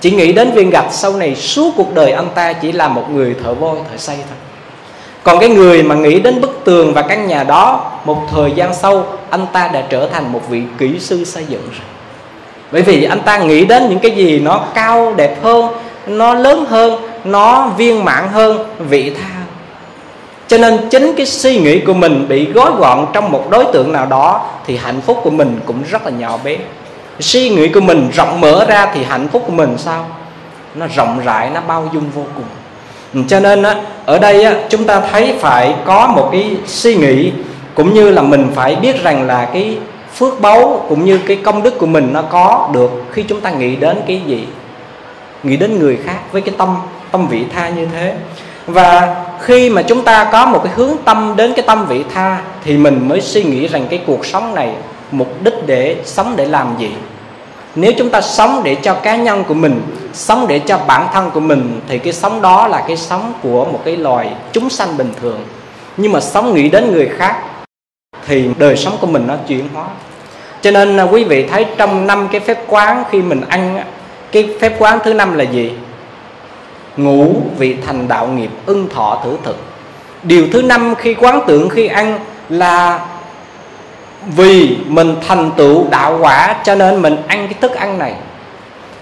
chỉ 0.00 0.10
nghĩ 0.10 0.32
đến 0.32 0.50
viên 0.50 0.70
gạch 0.70 0.88
sau 0.90 1.12
này 1.12 1.34
suốt 1.34 1.74
cuộc 1.76 1.94
đời 1.94 2.12
anh 2.12 2.28
ta 2.34 2.52
chỉ 2.52 2.72
là 2.72 2.88
một 2.88 3.10
người 3.10 3.34
thợ 3.44 3.54
vôi 3.54 3.78
thợ 3.90 3.96
xây 3.96 4.16
thôi. 4.16 4.38
Còn 5.22 5.38
cái 5.38 5.48
người 5.48 5.82
mà 5.82 5.94
nghĩ 5.94 6.20
đến 6.20 6.40
bức 6.40 6.60
tường 6.64 6.94
và 6.94 7.02
căn 7.02 7.26
nhà 7.26 7.44
đó, 7.44 7.92
một 8.04 8.22
thời 8.30 8.52
gian 8.52 8.74
sau, 8.74 9.06
anh 9.30 9.46
ta 9.52 9.68
đã 9.68 9.82
trở 9.88 10.08
thành 10.08 10.32
một 10.32 10.40
vị 10.48 10.62
kỹ 10.78 10.98
sư 10.98 11.24
xây 11.24 11.44
dựng 11.48 11.62
rồi. 11.62 11.86
Bởi 12.72 12.82
vì 12.82 13.04
anh 13.04 13.20
ta 13.20 13.38
nghĩ 13.38 13.64
đến 13.64 13.88
những 13.88 13.98
cái 13.98 14.10
gì 14.10 14.40
nó 14.40 14.64
cao, 14.74 15.14
đẹp 15.16 15.42
hơn, 15.42 15.66
nó 16.06 16.34
lớn 16.34 16.64
hơn, 16.68 17.02
nó 17.24 17.70
viên 17.76 18.04
mãn 18.04 18.28
hơn, 18.28 18.66
vị 18.78 19.10
tha 19.10 19.37
cho 20.48 20.58
nên 20.58 20.88
chính 20.90 21.12
cái 21.16 21.26
suy 21.26 21.58
nghĩ 21.58 21.80
của 21.80 21.94
mình 21.94 22.28
bị 22.28 22.52
gói 22.52 22.70
gọn 22.78 23.06
trong 23.12 23.32
một 23.32 23.50
đối 23.50 23.64
tượng 23.64 23.92
nào 23.92 24.06
đó 24.06 24.46
thì 24.66 24.76
hạnh 24.76 25.00
phúc 25.00 25.20
của 25.22 25.30
mình 25.30 25.60
cũng 25.66 25.82
rất 25.90 26.04
là 26.04 26.10
nhỏ 26.10 26.38
bé. 26.44 26.56
Suy 27.20 27.50
nghĩ 27.50 27.68
của 27.68 27.80
mình 27.80 28.10
rộng 28.14 28.40
mở 28.40 28.66
ra 28.68 28.90
thì 28.94 29.04
hạnh 29.04 29.28
phúc 29.28 29.42
của 29.46 29.52
mình 29.52 29.74
sao? 29.78 30.06
Nó 30.74 30.86
rộng 30.96 31.20
rãi 31.24 31.50
nó 31.50 31.60
bao 31.60 31.88
dung 31.94 32.10
vô 32.14 32.22
cùng. 32.34 32.44
Ừ, 33.14 33.20
cho 33.28 33.40
nên 33.40 33.62
á, 33.62 33.76
ở 34.06 34.18
đây 34.18 34.44
á, 34.44 34.54
chúng 34.68 34.84
ta 34.84 35.00
thấy 35.00 35.34
phải 35.40 35.74
có 35.84 36.06
một 36.06 36.28
cái 36.32 36.56
suy 36.66 36.96
nghĩ 36.96 37.32
cũng 37.74 37.94
như 37.94 38.10
là 38.10 38.22
mình 38.22 38.46
phải 38.54 38.76
biết 38.76 39.02
rằng 39.02 39.26
là 39.26 39.48
cái 39.52 39.78
phước 40.14 40.40
báu 40.40 40.86
cũng 40.88 41.04
như 41.04 41.18
cái 41.26 41.36
công 41.36 41.62
đức 41.62 41.78
của 41.78 41.86
mình 41.86 42.10
nó 42.12 42.22
có 42.22 42.70
được 42.72 43.04
khi 43.12 43.22
chúng 43.22 43.40
ta 43.40 43.50
nghĩ 43.50 43.76
đến 43.76 44.00
cái 44.06 44.22
gì? 44.26 44.46
Nghĩ 45.42 45.56
đến 45.56 45.78
người 45.78 45.98
khác 46.04 46.18
với 46.32 46.42
cái 46.42 46.54
tâm 46.58 46.76
tâm 47.10 47.28
vị 47.28 47.44
tha 47.54 47.68
như 47.68 47.86
thế 47.92 48.14
và 48.68 49.24
khi 49.40 49.70
mà 49.70 49.82
chúng 49.82 50.04
ta 50.04 50.28
có 50.32 50.46
một 50.46 50.60
cái 50.64 50.72
hướng 50.76 50.96
tâm 51.04 51.34
đến 51.36 51.52
cái 51.56 51.64
tâm 51.66 51.86
vị 51.86 52.04
tha, 52.14 52.40
thì 52.64 52.76
mình 52.76 53.08
mới 53.08 53.20
suy 53.20 53.42
nghĩ 53.42 53.66
rằng 53.66 53.86
cái 53.90 54.00
cuộc 54.06 54.26
sống 54.26 54.54
này 54.54 54.74
mục 55.10 55.28
đích 55.42 55.66
để 55.66 55.96
sống 56.04 56.36
để 56.36 56.46
làm 56.46 56.74
gì. 56.78 56.90
Nếu 57.74 57.92
chúng 57.98 58.10
ta 58.10 58.20
sống 58.20 58.60
để 58.64 58.74
cho 58.74 58.94
cá 58.94 59.16
nhân 59.16 59.44
của 59.44 59.54
mình, 59.54 59.80
sống 60.12 60.46
để 60.48 60.58
cho 60.58 60.78
bản 60.86 61.06
thân 61.12 61.30
của 61.30 61.40
mình, 61.40 61.80
thì 61.88 61.98
cái 61.98 62.12
sống 62.12 62.42
đó 62.42 62.68
là 62.68 62.84
cái 62.86 62.96
sống 62.96 63.32
của 63.42 63.64
một 63.64 63.80
cái 63.84 63.96
loài 63.96 64.30
chúng 64.52 64.70
sanh 64.70 64.96
bình 64.96 65.12
thường. 65.20 65.40
Nhưng 65.96 66.12
mà 66.12 66.20
sống 66.20 66.54
nghĩ 66.54 66.68
đến 66.68 66.92
người 66.92 67.10
khác, 67.18 67.36
thì 68.26 68.48
đời 68.58 68.76
sống 68.76 68.96
của 69.00 69.06
mình 69.06 69.26
nó 69.26 69.34
chuyển 69.48 69.68
hóa. 69.74 69.84
Cho 70.60 70.70
nên 70.70 70.96
à, 70.96 71.02
quý 71.02 71.24
vị 71.24 71.46
thấy 71.46 71.66
trong 71.76 72.06
năm 72.06 72.28
cái 72.32 72.40
phép 72.40 72.64
quán 72.66 73.04
khi 73.10 73.22
mình 73.22 73.40
ăn 73.48 73.82
cái 74.32 74.48
phép 74.60 74.72
quán 74.78 74.98
thứ 75.04 75.14
năm 75.14 75.34
là 75.38 75.44
gì? 75.44 75.72
Ngủ 76.98 77.34
vì 77.58 77.76
thành 77.86 78.08
đạo 78.08 78.26
nghiệp 78.26 78.50
ưng 78.66 78.88
thọ 78.88 79.20
thử 79.24 79.36
thực. 79.44 79.56
Điều 80.22 80.46
thứ 80.52 80.62
năm 80.62 80.94
khi 80.94 81.14
quán 81.14 81.40
tưởng 81.46 81.68
khi 81.68 81.86
ăn 81.86 82.18
là 82.48 83.00
vì 84.26 84.76
mình 84.86 85.16
thành 85.28 85.50
tựu 85.56 85.86
đạo 85.90 86.18
quả 86.20 86.54
cho 86.64 86.74
nên 86.74 87.02
mình 87.02 87.16
ăn 87.26 87.46
cái 87.48 87.54
thức 87.60 87.74
ăn 87.74 87.98
này. 87.98 88.14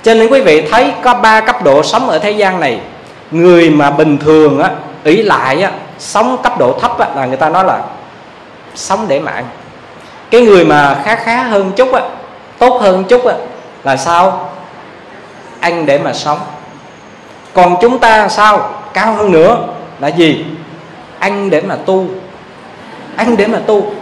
Cho 0.03 0.15
nên 0.15 0.29
quý 0.29 0.41
vị 0.41 0.69
thấy 0.71 0.93
có 1.03 1.15
ba 1.15 1.41
cấp 1.41 1.65
độ 1.65 1.83
sống 1.83 2.09
ở 2.09 2.19
thế 2.19 2.31
gian 2.31 2.61
này. 2.61 2.81
Người 3.31 3.71
mà 3.71 3.91
bình 3.91 4.19
thường 4.19 4.59
á 4.59 4.71
ý 5.05 5.23
lại 5.23 5.63
á 5.63 5.71
sống 5.99 6.37
cấp 6.43 6.59
độ 6.59 6.79
thấp 6.81 6.99
á, 6.99 7.09
là 7.17 7.27
người 7.27 7.37
ta 7.37 7.49
nói 7.49 7.65
là 7.65 7.81
sống 8.75 9.07
để 9.09 9.21
mà 9.21 9.33
ăn. 9.33 9.45
Cái 10.31 10.41
người 10.41 10.65
mà 10.65 11.01
khá 11.05 11.17
khá 11.17 11.43
hơn 11.43 11.73
chút 11.77 11.93
á 11.93 12.01
tốt 12.59 12.79
hơn 12.83 13.05
chút 13.05 13.27
á 13.27 13.35
là 13.85 13.97
sao? 13.97 14.51
Ăn 15.61 15.87
để 15.87 15.99
mà 15.99 16.13
sống 16.13 16.39
còn 17.57 17.77
chúng 17.81 17.99
ta 17.99 18.29
sao? 18.29 18.71
Cao 18.95 19.15
hơn 19.15 19.33
nữa. 19.33 19.59
Là 20.01 20.09
gì? 20.09 20.45
Ăn 21.19 21.51
để 21.51 21.61
mà 21.61 21.77
tu. 21.77 22.07
Ăn 23.17 23.37
để 23.37 23.47
mà 23.47 23.59
tu. 23.67 23.93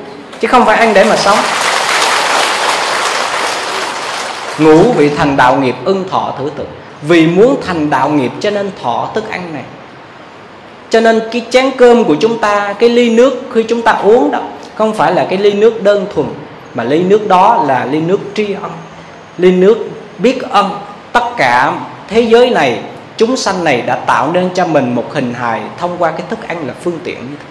Chứ 0.41 0.49
không 0.49 0.67
phải 0.67 0.79
ăn 0.79 0.95
để 0.95 1.05
mà 1.05 1.17
sống. 1.17 1.39
Ngủ 4.59 4.93
vì 4.97 5.09
thành 5.09 5.37
đạo 5.37 5.57
nghiệp 5.57 5.75
ưng 5.85 6.09
thọ 6.09 6.35
thử 6.39 6.51
tự. 6.57 6.65
Vì 7.03 7.27
muốn 7.27 7.57
thành 7.67 7.91
đạo 7.91 8.09
nghiệp 8.09 8.33
cho 8.41 8.51
nên 8.51 8.71
thọ 8.83 9.09
thức 9.15 9.31
ăn 9.31 9.53
này. 9.53 9.63
Cho 10.91 11.01
nên 11.01 11.21
cái 11.33 11.47
chén 11.51 11.71
cơm 11.77 12.05
của 12.05 12.17
chúng 12.21 12.39
ta, 12.39 12.75
cái 12.79 12.89
ly 12.89 13.11
nước 13.11 13.43
khi 13.55 13.63
chúng 13.63 13.83
ta 13.83 13.93
uống 13.93 14.31
đó, 14.31 14.41
không 14.75 14.95
phải 14.95 15.13
là 15.13 15.27
cái 15.31 15.39
ly 15.39 15.53
nước 15.53 15.83
đơn 15.83 16.07
thuần, 16.15 16.27
mà 16.75 16.85
ly 16.85 17.03
nước 17.03 17.29
đó 17.29 17.65
là 17.69 17.85
ly 17.85 18.01
nước 18.01 18.21
tri 18.35 18.53
ân, 18.53 18.71
ly 19.39 19.53
nước 19.53 19.79
biết 20.19 20.43
ân 20.51 20.71
tất 21.13 21.25
cả 21.37 21.73
thế 22.09 22.21
giới 22.21 22.51
này 22.51 22.79
chúng 23.17 23.37
sanh 23.37 23.65
này 23.65 23.83
đã 23.83 23.97
tạo 23.97 24.31
nên 24.33 24.51
cho 24.55 24.67
mình 24.67 24.95
một 24.95 25.15
hình 25.15 25.35
hài 25.35 25.61
thông 25.79 25.97
qua 25.99 26.11
cái 26.11 26.23
thức 26.31 26.49
ăn 26.49 26.67
là 26.67 26.75
phương 26.83 26.99
tiện 27.05 27.19
như 27.19 27.37
thế. 27.39 27.47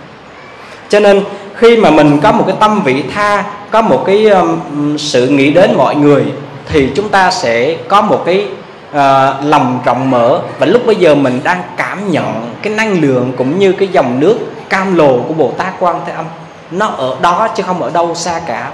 Cho 0.89 0.99
nên 0.99 1.23
khi 1.55 1.77
mà 1.77 1.89
mình 1.89 2.19
có 2.23 2.31
một 2.31 2.43
cái 2.47 2.55
tâm 2.59 2.81
vị 2.83 3.03
tha 3.15 3.43
có 3.71 3.81
một 3.81 4.03
cái 4.05 4.27
um, 4.27 4.97
sự 4.97 5.27
nghĩ 5.27 5.51
đến 5.51 5.73
mọi 5.77 5.95
người 5.95 6.25
thì 6.69 6.89
chúng 6.95 7.09
ta 7.09 7.31
sẽ 7.31 7.77
có 7.87 8.01
một 8.01 8.23
cái 8.25 8.47
uh, 8.89 8.97
lòng 9.43 9.79
rộng 9.85 10.11
mở. 10.11 10.39
Và 10.59 10.65
lúc 10.65 10.85
bây 10.85 10.95
giờ 10.95 11.15
mình 11.15 11.41
đang 11.43 11.63
cảm 11.77 12.11
nhận 12.11 12.53
cái 12.61 12.73
năng 12.73 13.01
lượng 13.01 13.33
cũng 13.37 13.59
như 13.59 13.71
cái 13.71 13.87
dòng 13.87 14.19
nước 14.19 14.39
cam 14.69 14.95
lồ 14.95 15.17
của 15.27 15.33
bồ 15.33 15.51
tát 15.57 15.73
quan 15.79 16.01
thế 16.05 16.13
âm 16.13 16.25
nó 16.71 16.85
ở 16.85 17.15
đó 17.21 17.47
chứ 17.55 17.63
không 17.63 17.81
ở 17.83 17.89
đâu 17.93 18.15
xa 18.15 18.41
cả. 18.47 18.71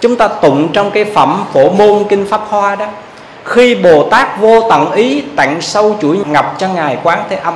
Chúng 0.00 0.16
ta 0.16 0.28
tụng 0.28 0.68
trong 0.72 0.90
cái 0.90 1.04
phẩm 1.04 1.44
phổ 1.52 1.70
môn 1.70 2.04
kinh 2.08 2.26
pháp 2.26 2.40
hoa 2.48 2.76
đó 2.76 2.86
khi 3.44 3.74
bồ 3.74 4.08
tát 4.10 4.40
vô 4.40 4.68
tận 4.70 4.92
ý 4.92 5.20
tặng 5.36 5.60
sâu 5.60 5.96
chuỗi 6.02 6.18
ngọc 6.26 6.54
cho 6.58 6.68
ngài 6.68 6.98
quán 7.02 7.22
thế 7.30 7.36
âm, 7.36 7.54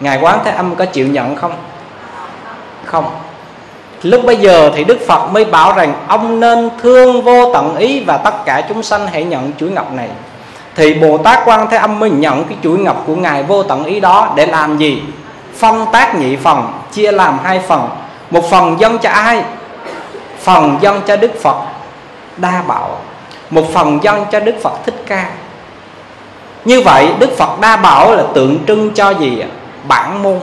ngài 0.00 0.18
quán 0.20 0.38
thế 0.44 0.50
âm 0.50 0.74
có 0.74 0.84
chịu 0.84 1.06
nhận 1.06 1.36
không? 1.36 1.52
Không. 2.84 3.10
Lúc 4.02 4.20
bây 4.24 4.36
giờ 4.36 4.70
thì 4.74 4.84
đức 4.84 4.98
phật 5.06 5.32
mới 5.32 5.44
bảo 5.44 5.72
rằng 5.72 5.94
ông 6.08 6.40
nên 6.40 6.70
thương 6.82 7.22
vô 7.22 7.54
tận 7.54 7.76
ý 7.76 8.04
và 8.04 8.16
tất 8.16 8.44
cả 8.44 8.62
chúng 8.68 8.82
sanh 8.82 9.06
hãy 9.06 9.24
nhận 9.24 9.52
chuỗi 9.58 9.70
ngọc 9.70 9.92
này. 9.92 10.08
Thì 10.76 10.94
bồ 10.94 11.18
tát 11.18 11.38
quan 11.44 11.66
thế 11.70 11.76
âm 11.76 12.00
mới 12.00 12.10
nhận 12.10 12.44
cái 12.44 12.58
chuỗi 12.62 12.78
ngọc 12.78 13.04
của 13.06 13.14
ngài 13.14 13.42
vô 13.42 13.62
tận 13.62 13.84
ý 13.84 14.00
đó 14.00 14.32
để 14.36 14.46
làm 14.46 14.78
gì? 14.78 15.02
Phân 15.56 15.86
tác 15.92 16.14
nhị 16.14 16.36
phần, 16.36 16.72
chia 16.92 17.12
làm 17.12 17.38
hai 17.44 17.60
phần. 17.68 17.88
Một 18.30 18.50
phần 18.50 18.80
dân 18.80 18.98
cho 18.98 19.10
ai? 19.10 19.42
Phần 20.40 20.78
dân 20.80 21.00
cho 21.06 21.16
đức 21.16 21.42
phật. 21.42 21.56
Đa 22.36 22.62
bảo 22.66 22.98
một 23.50 23.72
phần 23.72 23.98
dân 24.02 24.24
cho 24.32 24.40
đức 24.40 24.54
phật 24.62 24.72
thích 24.86 25.02
ca. 25.06 25.30
Như 26.64 26.80
vậy, 26.80 27.08
đức 27.18 27.30
phật 27.38 27.60
đa 27.60 27.76
bảo 27.76 28.16
là 28.16 28.22
tượng 28.34 28.58
trưng 28.66 28.90
cho 28.94 29.10
gì 29.10 29.42
bản 29.88 30.22
môn. 30.22 30.40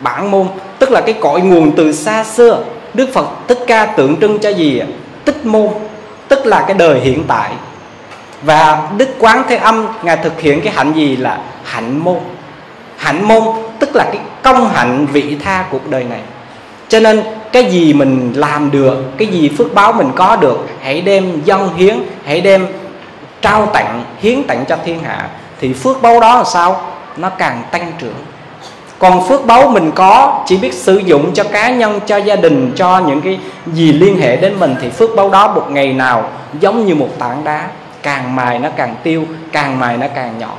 Bản 0.00 0.30
môn, 0.30 0.46
tức 0.78 0.90
là 0.90 1.00
cái 1.00 1.14
cội 1.20 1.40
nguồn 1.40 1.72
từ 1.76 1.92
xa 1.92 2.24
xưa. 2.24 2.62
Đức 2.94 3.08
phật 3.14 3.26
thích 3.48 3.58
ca 3.66 3.86
tượng 3.86 4.20
trưng 4.20 4.38
cho 4.38 4.48
gì 4.48 4.82
tích 5.24 5.46
môn, 5.46 5.68
tức 6.28 6.46
là 6.46 6.64
cái 6.66 6.74
đời 6.74 7.00
hiện 7.00 7.24
tại. 7.28 7.50
Và 8.42 8.88
đức 8.96 9.08
quán 9.18 9.42
thế 9.48 9.56
âm, 9.56 9.88
ngài 10.02 10.16
thực 10.16 10.40
hiện 10.40 10.60
cái 10.60 10.72
hạnh 10.72 10.92
gì 10.92 11.16
là 11.16 11.38
hạnh 11.64 11.98
môn. 11.98 12.18
Hạnh 12.96 13.28
môn, 13.28 13.42
tức 13.78 13.96
là 13.96 14.04
cái 14.04 14.18
công 14.42 14.68
hạnh 14.68 15.06
vị 15.06 15.36
tha 15.44 15.64
cuộc 15.70 15.90
đời 15.90 16.04
này. 16.04 16.20
Cho 16.88 17.00
nên 17.00 17.22
cái 17.52 17.64
gì 17.64 17.92
mình 17.92 18.32
làm 18.36 18.70
được, 18.70 19.18
cái 19.18 19.28
gì 19.28 19.50
phước 19.58 19.74
báo 19.74 19.92
mình 19.92 20.10
có 20.16 20.36
được, 20.36 20.66
hãy 20.82 21.00
đem 21.00 21.40
dâng 21.44 21.76
hiến, 21.76 21.98
hãy 22.24 22.40
đem 22.40 22.66
trao 23.42 23.66
tặng, 23.66 24.04
hiến 24.20 24.42
tặng 24.42 24.64
cho 24.68 24.76
thiên 24.84 25.02
hạ. 25.02 25.28
Thì 25.60 25.72
phước 25.72 26.02
báo 26.02 26.20
đó 26.20 26.36
là 26.36 26.44
sao? 26.44 26.82
Nó 27.16 27.28
càng 27.28 27.62
tăng 27.70 27.92
trưởng. 27.98 28.14
Còn 28.98 29.28
phước 29.28 29.46
báu 29.46 29.68
mình 29.68 29.90
có, 29.94 30.42
chỉ 30.46 30.56
biết 30.56 30.74
sử 30.74 30.98
dụng 30.98 31.34
cho 31.34 31.44
cá 31.44 31.70
nhân, 31.70 32.00
cho 32.06 32.16
gia 32.16 32.36
đình, 32.36 32.72
cho 32.76 32.98
những 32.98 33.20
cái 33.20 33.38
gì 33.66 33.92
liên 33.92 34.20
hệ 34.20 34.36
đến 34.36 34.60
mình, 34.60 34.74
thì 34.80 34.88
phước 34.88 35.16
báu 35.16 35.30
đó 35.30 35.52
một 35.54 35.66
ngày 35.70 35.92
nào 35.92 36.28
giống 36.60 36.86
như 36.86 36.94
một 36.94 37.08
tảng 37.18 37.44
đá. 37.44 37.68
Càng 38.02 38.36
mài 38.36 38.58
nó 38.58 38.68
càng 38.76 38.94
tiêu, 39.02 39.24
càng 39.52 39.78
mài 39.78 39.96
nó 39.96 40.06
càng 40.14 40.38
nhỏ 40.38 40.54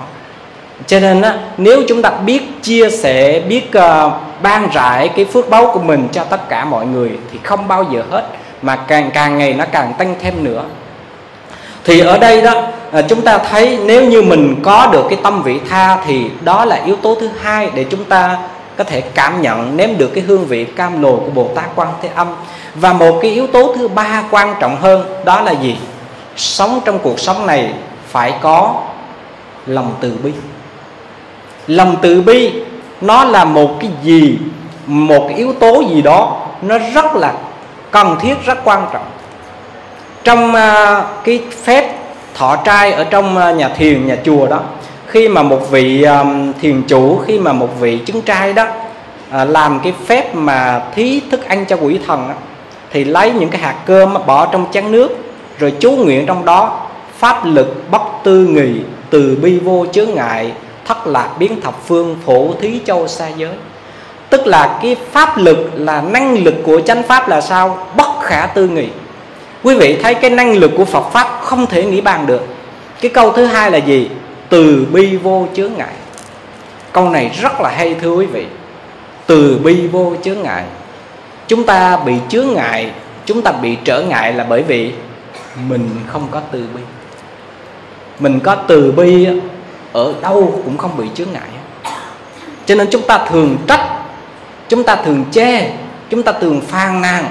cho 0.88 1.00
nên 1.00 1.22
á, 1.22 1.40
nếu 1.58 1.84
chúng 1.88 2.02
ta 2.02 2.10
biết 2.10 2.42
chia 2.62 2.90
sẻ 2.90 3.40
biết 3.40 3.72
uh, 3.78 4.14
ban 4.42 4.70
rải 4.74 5.10
cái 5.10 5.26
phước 5.26 5.50
báu 5.50 5.72
của 5.74 5.80
mình 5.80 6.08
cho 6.12 6.24
tất 6.24 6.50
cả 6.50 6.66
mọi 6.66 6.86
người 6.86 7.10
thì 7.32 7.40
không 7.44 7.68
bao 7.68 7.86
giờ 7.94 8.04
hết 8.12 8.24
mà 8.62 8.76
càng 8.76 9.12
càng 9.14 9.38
ngày 9.38 9.54
nó 9.54 9.66
càng 9.72 9.94
tăng 9.98 10.16
thêm 10.22 10.44
nữa. 10.44 10.64
Thì 11.84 12.00
ở 12.00 12.18
đây 12.18 12.42
đó 12.42 12.64
ờ, 12.92 13.02
chúng 13.02 13.22
ta 13.22 13.38
thấy 13.38 13.80
nếu 13.86 14.06
như 14.06 14.22
mình 14.22 14.56
có 14.64 14.90
được 14.92 15.06
cái 15.10 15.20
tâm 15.24 15.44
vị 15.44 15.60
tha 15.70 15.98
thì 16.06 16.26
đó 16.42 16.66
là 16.66 16.76
yếu 16.86 16.96
tố 16.96 17.18
thứ 17.20 17.30
hai 17.42 17.70
để 17.76 17.86
chúng 17.90 18.04
ta 18.04 18.38
có 18.78 18.84
thể 18.84 19.02
cảm 19.02 19.42
nhận 19.42 19.78
nếm 19.78 19.90
được 19.98 20.12
cái 20.14 20.24
hương 20.24 20.46
vị 20.46 20.66
cam 20.66 21.02
lồ 21.02 21.16
của 21.16 21.30
Bồ 21.34 21.50
Tát 21.56 21.66
Quan 21.76 21.88
Thế 22.02 22.10
Âm. 22.16 22.28
Và 22.76 22.94
một 22.94 23.20
cái 23.22 23.32
yếu 23.32 23.48
tố 23.48 23.76
thứ 23.78 23.88
ba 23.88 24.24
quan 24.32 24.56
trọng 24.60 24.76
hơn 24.76 25.24
đó 25.26 25.42
là 25.42 25.52
gì? 25.52 25.78
Sống 26.36 26.80
trong 26.86 27.00
cuộc 27.00 27.20
sống 27.20 27.48
này 27.48 27.74
phải 28.08 28.34
có 28.42 28.82
lòng 29.66 29.94
từ 30.02 30.18
bi 30.24 30.32
lòng 31.76 31.96
từ 32.02 32.22
bi 32.22 32.52
nó 33.02 33.24
là 33.24 33.46
một 33.46 33.80
cái 33.80 33.90
gì 34.04 34.38
một 34.86 35.26
cái 35.30 35.38
yếu 35.38 35.54
tố 35.54 35.84
gì 35.90 36.02
đó 36.02 36.48
nó 36.62 36.78
rất 36.94 37.16
là 37.16 37.34
cần 37.92 38.16
thiết 38.22 38.36
rất 38.46 38.58
quan 38.64 38.86
trọng. 38.94 39.06
Trong 40.24 40.50
uh, 40.50 41.06
cái 41.24 41.44
phép 41.64 41.96
thọ 42.34 42.56
trai 42.56 42.92
ở 42.92 43.04
trong 43.04 43.38
uh, 43.38 43.56
nhà 43.56 43.70
thiền 43.70 44.08
nhà 44.08 44.18
chùa 44.24 44.48
đó 44.48 44.60
khi 45.08 45.28
mà 45.28 45.44
một 45.44 45.72
vị 45.72 46.04
um, 46.04 46.54
thiền 46.62 46.82
chủ 46.88 47.18
khi 47.18 47.40
mà 47.40 47.54
một 47.54 47.80
vị 47.80 47.98
chứng 47.98 48.22
trai 48.22 48.54
đó 48.54 48.64
uh, 48.64 49.50
làm 49.50 49.80
cái 49.84 49.94
phép 50.06 50.36
mà 50.36 50.82
thí 50.96 51.22
thức 51.32 51.48
ăn 51.48 51.66
cho 51.66 51.78
quỷ 51.82 52.00
thần 52.08 52.28
đó, 52.28 52.36
thì 52.92 53.04
lấy 53.04 53.32
những 53.32 53.50
cái 53.50 53.62
hạt 53.62 53.76
cơm 53.86 54.14
bỏ 54.26 54.46
trong 54.46 54.66
chén 54.72 54.92
nước 54.92 55.10
rồi 55.60 55.74
chú 55.80 55.92
nguyện 55.92 56.26
trong 56.26 56.46
đó 56.46 56.80
pháp 57.18 57.46
lực 57.46 57.92
bất 57.92 58.02
tư 58.24 58.46
nghì 58.46 58.82
từ 59.10 59.38
bi 59.42 59.60
vô 59.60 59.86
chướng 59.92 60.16
ngại 60.16 60.52
thất 60.92 61.08
lạc 61.08 61.30
biến 61.40 61.62
thập 61.62 61.88
phương 61.88 62.16
phổ 62.26 62.54
thí 62.62 62.80
châu 62.86 63.08
xa 63.08 63.28
giới. 63.28 63.54
Tức 64.30 64.48
là 64.48 64.80
cái 64.82 64.96
pháp 65.12 65.38
lực 65.38 65.72
là 65.76 66.02
năng 66.02 66.44
lực 66.44 66.54
của 66.64 66.82
chánh 66.82 67.04
pháp 67.04 67.30
là 67.30 67.42
sao? 67.42 67.88
Bất 67.98 68.20
khả 68.22 68.46
tư 68.46 68.68
nghị. 68.68 68.88
Quý 69.64 69.76
vị 69.76 70.00
thấy 70.04 70.14
cái 70.14 70.30
năng 70.30 70.54
lực 70.54 70.72
của 70.78 70.86
phật 70.86 71.10
pháp 71.12 71.40
không 71.42 71.68
thể 71.68 71.86
nghĩ 71.86 72.02
bàn 72.02 72.26
được. 72.26 72.46
Cái 73.02 73.12
câu 73.12 73.32
thứ 73.32 73.46
hai 73.46 73.72
là 73.72 73.78
gì? 73.78 74.10
Từ 74.50 74.86
bi 74.92 75.18
vô 75.18 75.48
chướng 75.54 75.72
ngại. 75.78 75.94
Câu 76.92 77.10
này 77.10 77.32
rất 77.42 77.62
là 77.62 77.70
hay, 77.70 77.96
thưa 78.02 78.16
quý 78.16 78.26
vị. 78.26 78.46
Từ 79.26 79.60
bi 79.64 79.88
vô 79.88 80.14
chướng 80.24 80.42
ngại. 80.42 80.64
Chúng 81.48 81.64
ta 81.64 81.98
bị 81.98 82.14
chướng 82.30 82.54
ngại, 82.54 82.92
chúng 83.26 83.42
ta 83.42 83.52
bị 83.52 83.78
trở 83.84 84.02
ngại 84.02 84.34
là 84.34 84.46
bởi 84.50 84.64
vì 84.64 84.92
mình 85.70 85.90
không 86.08 86.28
có 86.32 86.42
từ 86.52 86.60
bi. 86.76 86.82
Mình 88.20 88.40
có 88.40 88.56
từ 88.56 88.92
bi 88.92 89.28
ở 89.94 90.14
đâu 90.22 90.62
cũng 90.66 90.78
không 90.78 90.98
bị 90.98 91.06
chướng 91.16 91.32
ngại 91.34 91.50
cho 92.66 92.76
nên 92.76 92.88
chúng 92.92 93.02
ta 93.02 93.18
thường 93.30 93.58
trách, 93.68 93.88
chúng 94.70 94.84
ta 94.84 94.96
thường 94.96 95.26
chê 95.32 95.70
chúng 96.10 96.24
ta 96.24 96.32
thường 96.32 96.62
phàn 96.62 97.02
nàn. 97.02 97.26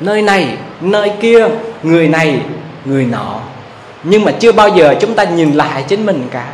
Nơi 0.00 0.22
này, 0.22 0.48
nơi 0.80 1.12
kia, 1.20 1.48
người 1.82 2.08
này, 2.08 2.40
người 2.84 3.04
nọ. 3.04 3.38
Nhưng 4.02 4.24
mà 4.24 4.32
chưa 4.32 4.52
bao 4.52 4.68
giờ 4.68 4.94
chúng 5.00 5.14
ta 5.14 5.24
nhìn 5.24 5.52
lại 5.52 5.84
chính 5.88 6.06
mình 6.06 6.28
cả. 6.30 6.46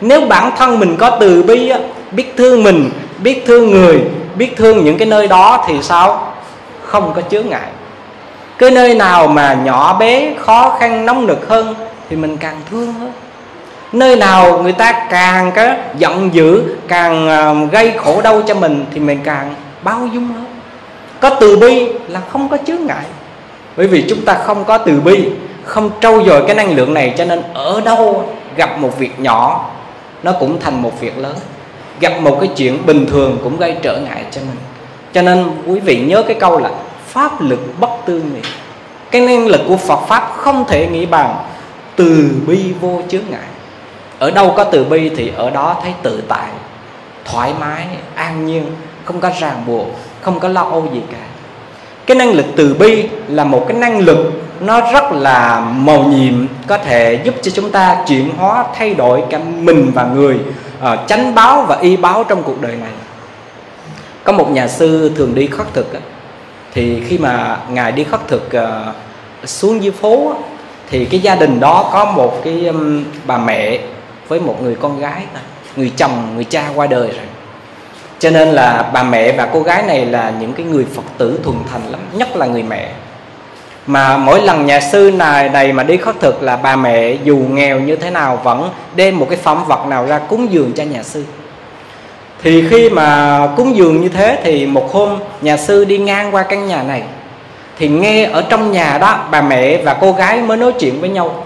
Nếu 0.00 0.20
bản 0.20 0.52
thân 0.56 0.78
mình 0.78 0.96
có 0.96 1.10
từ 1.10 1.42
bi 1.42 1.72
biết 2.10 2.34
thương 2.36 2.62
mình, 2.62 2.90
biết 3.22 3.42
thương 3.46 3.70
người, 3.70 4.00
biết 4.36 4.56
thương 4.56 4.84
những 4.84 4.98
cái 4.98 5.08
nơi 5.08 5.28
đó 5.28 5.64
thì 5.68 5.74
sao? 5.82 6.34
Không 6.82 7.12
có 7.16 7.22
chướng 7.30 7.48
ngại. 7.48 7.68
Cái 8.58 8.70
nơi 8.70 8.94
nào 8.94 9.26
mà 9.26 9.54
nhỏ 9.64 9.96
bé, 9.98 10.34
khó 10.38 10.76
khăn, 10.80 11.06
nóng 11.06 11.26
nực 11.26 11.48
hơn 11.48 11.74
thì 12.08 12.16
mình 12.16 12.36
càng 12.36 12.60
thương 12.70 12.92
hơn 12.92 13.12
nơi 13.92 14.16
nào 14.16 14.62
người 14.62 14.72
ta 14.72 15.06
càng 15.10 15.52
có 15.56 15.74
giận 15.98 16.34
dữ, 16.34 16.62
càng 16.88 17.28
ờ, 17.28 17.54
gây 17.72 17.92
khổ 17.96 18.20
đau 18.22 18.42
cho 18.46 18.54
mình 18.54 18.84
thì 18.94 19.00
mình 19.00 19.20
càng 19.24 19.54
bao 19.82 20.06
dung 20.12 20.28
hơn 20.28 20.44
có 21.20 21.30
từ 21.30 21.56
bi 21.56 21.88
là 22.08 22.20
không 22.32 22.48
có 22.48 22.56
chướng 22.66 22.86
ngại. 22.86 23.04
Bởi 23.76 23.86
vì 23.86 24.04
chúng 24.08 24.24
ta 24.24 24.34
không 24.34 24.64
có 24.64 24.78
từ 24.78 25.00
bi, 25.00 25.28
không 25.64 25.90
trau 26.00 26.24
dồi 26.24 26.44
cái 26.46 26.54
năng 26.54 26.74
lượng 26.74 26.94
này 26.94 27.14
cho 27.18 27.24
nên 27.24 27.42
ở 27.54 27.80
đâu 27.80 28.24
gặp 28.56 28.78
một 28.78 28.98
việc 28.98 29.20
nhỏ, 29.20 29.70
nó 30.22 30.32
cũng 30.32 30.60
thành 30.60 30.82
một 30.82 31.00
việc 31.00 31.18
lớn. 31.18 31.34
Gặp 32.00 32.12
một 32.20 32.38
cái 32.40 32.50
chuyện 32.56 32.86
bình 32.86 33.06
thường 33.06 33.38
cũng 33.44 33.56
gây 33.56 33.76
trở 33.82 33.96
ngại 33.96 34.24
cho 34.30 34.40
mình. 34.40 34.58
Cho 35.12 35.22
nên 35.22 35.44
quý 35.66 35.80
vị 35.80 35.96
nhớ 35.96 36.22
cái 36.22 36.36
câu 36.40 36.58
là 36.58 36.70
pháp 37.06 37.40
lực 37.40 37.80
bất 37.80 37.90
tư 38.06 38.22
nghị. 38.34 38.48
Cái 39.10 39.20
năng 39.20 39.46
lực 39.46 39.60
của 39.68 39.76
Phật 39.76 40.00
pháp 40.08 40.32
không 40.36 40.64
thể 40.68 40.86
nghĩ 40.86 41.06
bằng 41.06 41.36
từ 41.96 42.30
bi 42.46 42.72
vô 42.80 43.02
chướng 43.08 43.22
ngại 43.30 43.40
ở 44.18 44.30
đâu 44.30 44.54
có 44.56 44.64
từ 44.64 44.84
bi 44.84 45.10
thì 45.16 45.32
ở 45.36 45.50
đó 45.50 45.76
thấy 45.82 45.92
tự 46.02 46.22
tại 46.28 46.48
thoải 47.24 47.52
mái 47.60 47.86
an 48.14 48.46
nhiên 48.46 48.66
không 49.04 49.20
có 49.20 49.30
ràng 49.40 49.62
buộc 49.66 49.86
không 50.20 50.40
có 50.40 50.48
lo 50.48 50.62
âu 50.62 50.88
gì 50.92 51.00
cả. 51.12 51.18
Cái 52.06 52.16
năng 52.16 52.32
lực 52.32 52.46
từ 52.56 52.74
bi 52.74 53.08
là 53.28 53.44
một 53.44 53.64
cái 53.68 53.76
năng 53.76 53.98
lực 53.98 54.32
nó 54.60 54.92
rất 54.92 55.12
là 55.12 55.60
màu 55.60 56.04
nhiệm 56.04 56.46
có 56.66 56.78
thể 56.78 57.20
giúp 57.24 57.34
cho 57.42 57.50
chúng 57.54 57.70
ta 57.70 58.04
chuyển 58.08 58.36
hóa 58.36 58.64
thay 58.74 58.94
đổi 58.94 59.22
cả 59.30 59.38
mình 59.38 59.90
và 59.94 60.04
người 60.04 60.38
ờ, 60.80 60.92
uh, 60.92 61.08
tránh 61.08 61.34
báo 61.34 61.62
và 61.62 61.76
y 61.80 61.96
báo 61.96 62.24
trong 62.24 62.42
cuộc 62.42 62.60
đời 62.60 62.76
này. 62.76 62.92
Có 64.24 64.32
một 64.32 64.50
nhà 64.50 64.68
sư 64.68 65.12
thường 65.16 65.34
đi 65.34 65.46
khất 65.46 65.66
thực 65.74 65.86
thì 66.74 67.02
khi 67.06 67.18
mà 67.18 67.58
ngài 67.70 67.92
đi 67.92 68.04
khất 68.04 68.20
thực 68.28 68.48
uh, 68.56 68.94
xuống 69.48 69.82
dưới 69.82 69.92
phố 69.92 70.34
thì 70.90 71.04
cái 71.04 71.20
gia 71.20 71.34
đình 71.34 71.60
đó 71.60 71.90
có 71.92 72.04
một 72.04 72.40
cái 72.44 72.66
um, 72.66 73.04
bà 73.26 73.38
mẹ 73.38 73.78
với 74.28 74.40
một 74.40 74.62
người 74.62 74.76
con 74.80 75.00
gái 75.00 75.22
người 75.76 75.92
chồng, 75.96 76.32
người 76.34 76.44
cha 76.44 76.64
qua 76.74 76.86
đời 76.86 77.08
rồi. 77.08 77.26
Cho 78.18 78.30
nên 78.30 78.48
là 78.48 78.90
bà 78.92 79.02
mẹ 79.02 79.32
và 79.32 79.48
cô 79.52 79.62
gái 79.62 79.82
này 79.82 80.06
là 80.06 80.32
những 80.40 80.52
cái 80.52 80.66
người 80.66 80.86
phật 80.94 81.02
tử 81.18 81.40
thuần 81.44 81.56
thành 81.72 81.90
lắm, 81.90 82.00
nhất 82.12 82.36
là 82.36 82.46
người 82.46 82.62
mẹ. 82.62 82.90
Mà 83.86 84.16
mỗi 84.16 84.40
lần 84.40 84.66
nhà 84.66 84.80
sư 84.80 85.10
này 85.14 85.48
này 85.48 85.72
mà 85.72 85.82
đi 85.82 85.96
khất 85.96 86.20
thực 86.20 86.42
là 86.42 86.56
bà 86.56 86.76
mẹ 86.76 87.12
dù 87.24 87.36
nghèo 87.36 87.80
như 87.80 87.96
thế 87.96 88.10
nào 88.10 88.40
vẫn 88.44 88.70
đem 88.96 89.18
một 89.18 89.26
cái 89.30 89.38
phẩm 89.38 89.64
vật 89.66 89.86
nào 89.86 90.06
ra 90.06 90.18
cúng 90.18 90.52
dường 90.52 90.72
cho 90.72 90.82
nhà 90.82 91.02
sư. 91.02 91.24
Thì 92.42 92.68
khi 92.68 92.90
mà 92.90 93.38
cúng 93.56 93.76
dường 93.76 94.00
như 94.00 94.08
thế 94.08 94.38
thì 94.44 94.66
một 94.66 94.92
hôm 94.92 95.18
nhà 95.40 95.56
sư 95.56 95.84
đi 95.84 95.98
ngang 95.98 96.34
qua 96.34 96.42
căn 96.42 96.66
nhà 96.66 96.82
này, 96.82 97.02
thì 97.78 97.88
nghe 97.88 98.24
ở 98.24 98.44
trong 98.48 98.72
nhà 98.72 98.98
đó 98.98 99.24
bà 99.30 99.42
mẹ 99.42 99.82
và 99.82 99.94
cô 99.94 100.12
gái 100.12 100.38
mới 100.38 100.56
nói 100.56 100.72
chuyện 100.80 101.00
với 101.00 101.10
nhau 101.10 101.44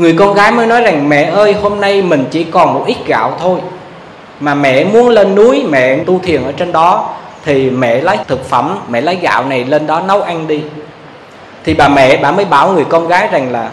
người 0.00 0.14
con 0.18 0.34
gái 0.34 0.52
mới 0.52 0.66
nói 0.66 0.80
rằng, 0.80 1.08
mẹ 1.08 1.22
ơi, 1.22 1.52
hôm 1.52 1.80
nay 1.80 2.02
mình 2.02 2.24
chỉ 2.30 2.44
còn 2.44 2.74
một 2.74 2.84
ít 2.86 2.96
gạo 3.06 3.36
thôi. 3.40 3.60
Mà 4.40 4.54
mẹ 4.54 4.84
muốn 4.84 5.08
lên 5.08 5.34
núi, 5.34 5.64
mẹ 5.70 5.96
tu 5.96 6.18
thiền 6.18 6.44
ở 6.44 6.52
trên 6.52 6.72
đó, 6.72 7.14
thì 7.44 7.70
mẹ 7.70 8.00
lấy 8.00 8.18
thực 8.28 8.48
phẩm, 8.48 8.78
mẹ 8.88 9.00
lấy 9.00 9.16
gạo 9.16 9.44
này 9.44 9.64
lên 9.64 9.86
đó 9.86 10.00
nấu 10.00 10.22
ăn 10.22 10.46
đi. 10.46 10.62
Thì 11.64 11.74
bà 11.74 11.88
mẹ, 11.88 12.16
bà 12.16 12.32
mới 12.32 12.44
bảo 12.44 12.72
người 12.72 12.84
con 12.84 13.08
gái 13.08 13.28
rằng 13.32 13.52
là, 13.52 13.70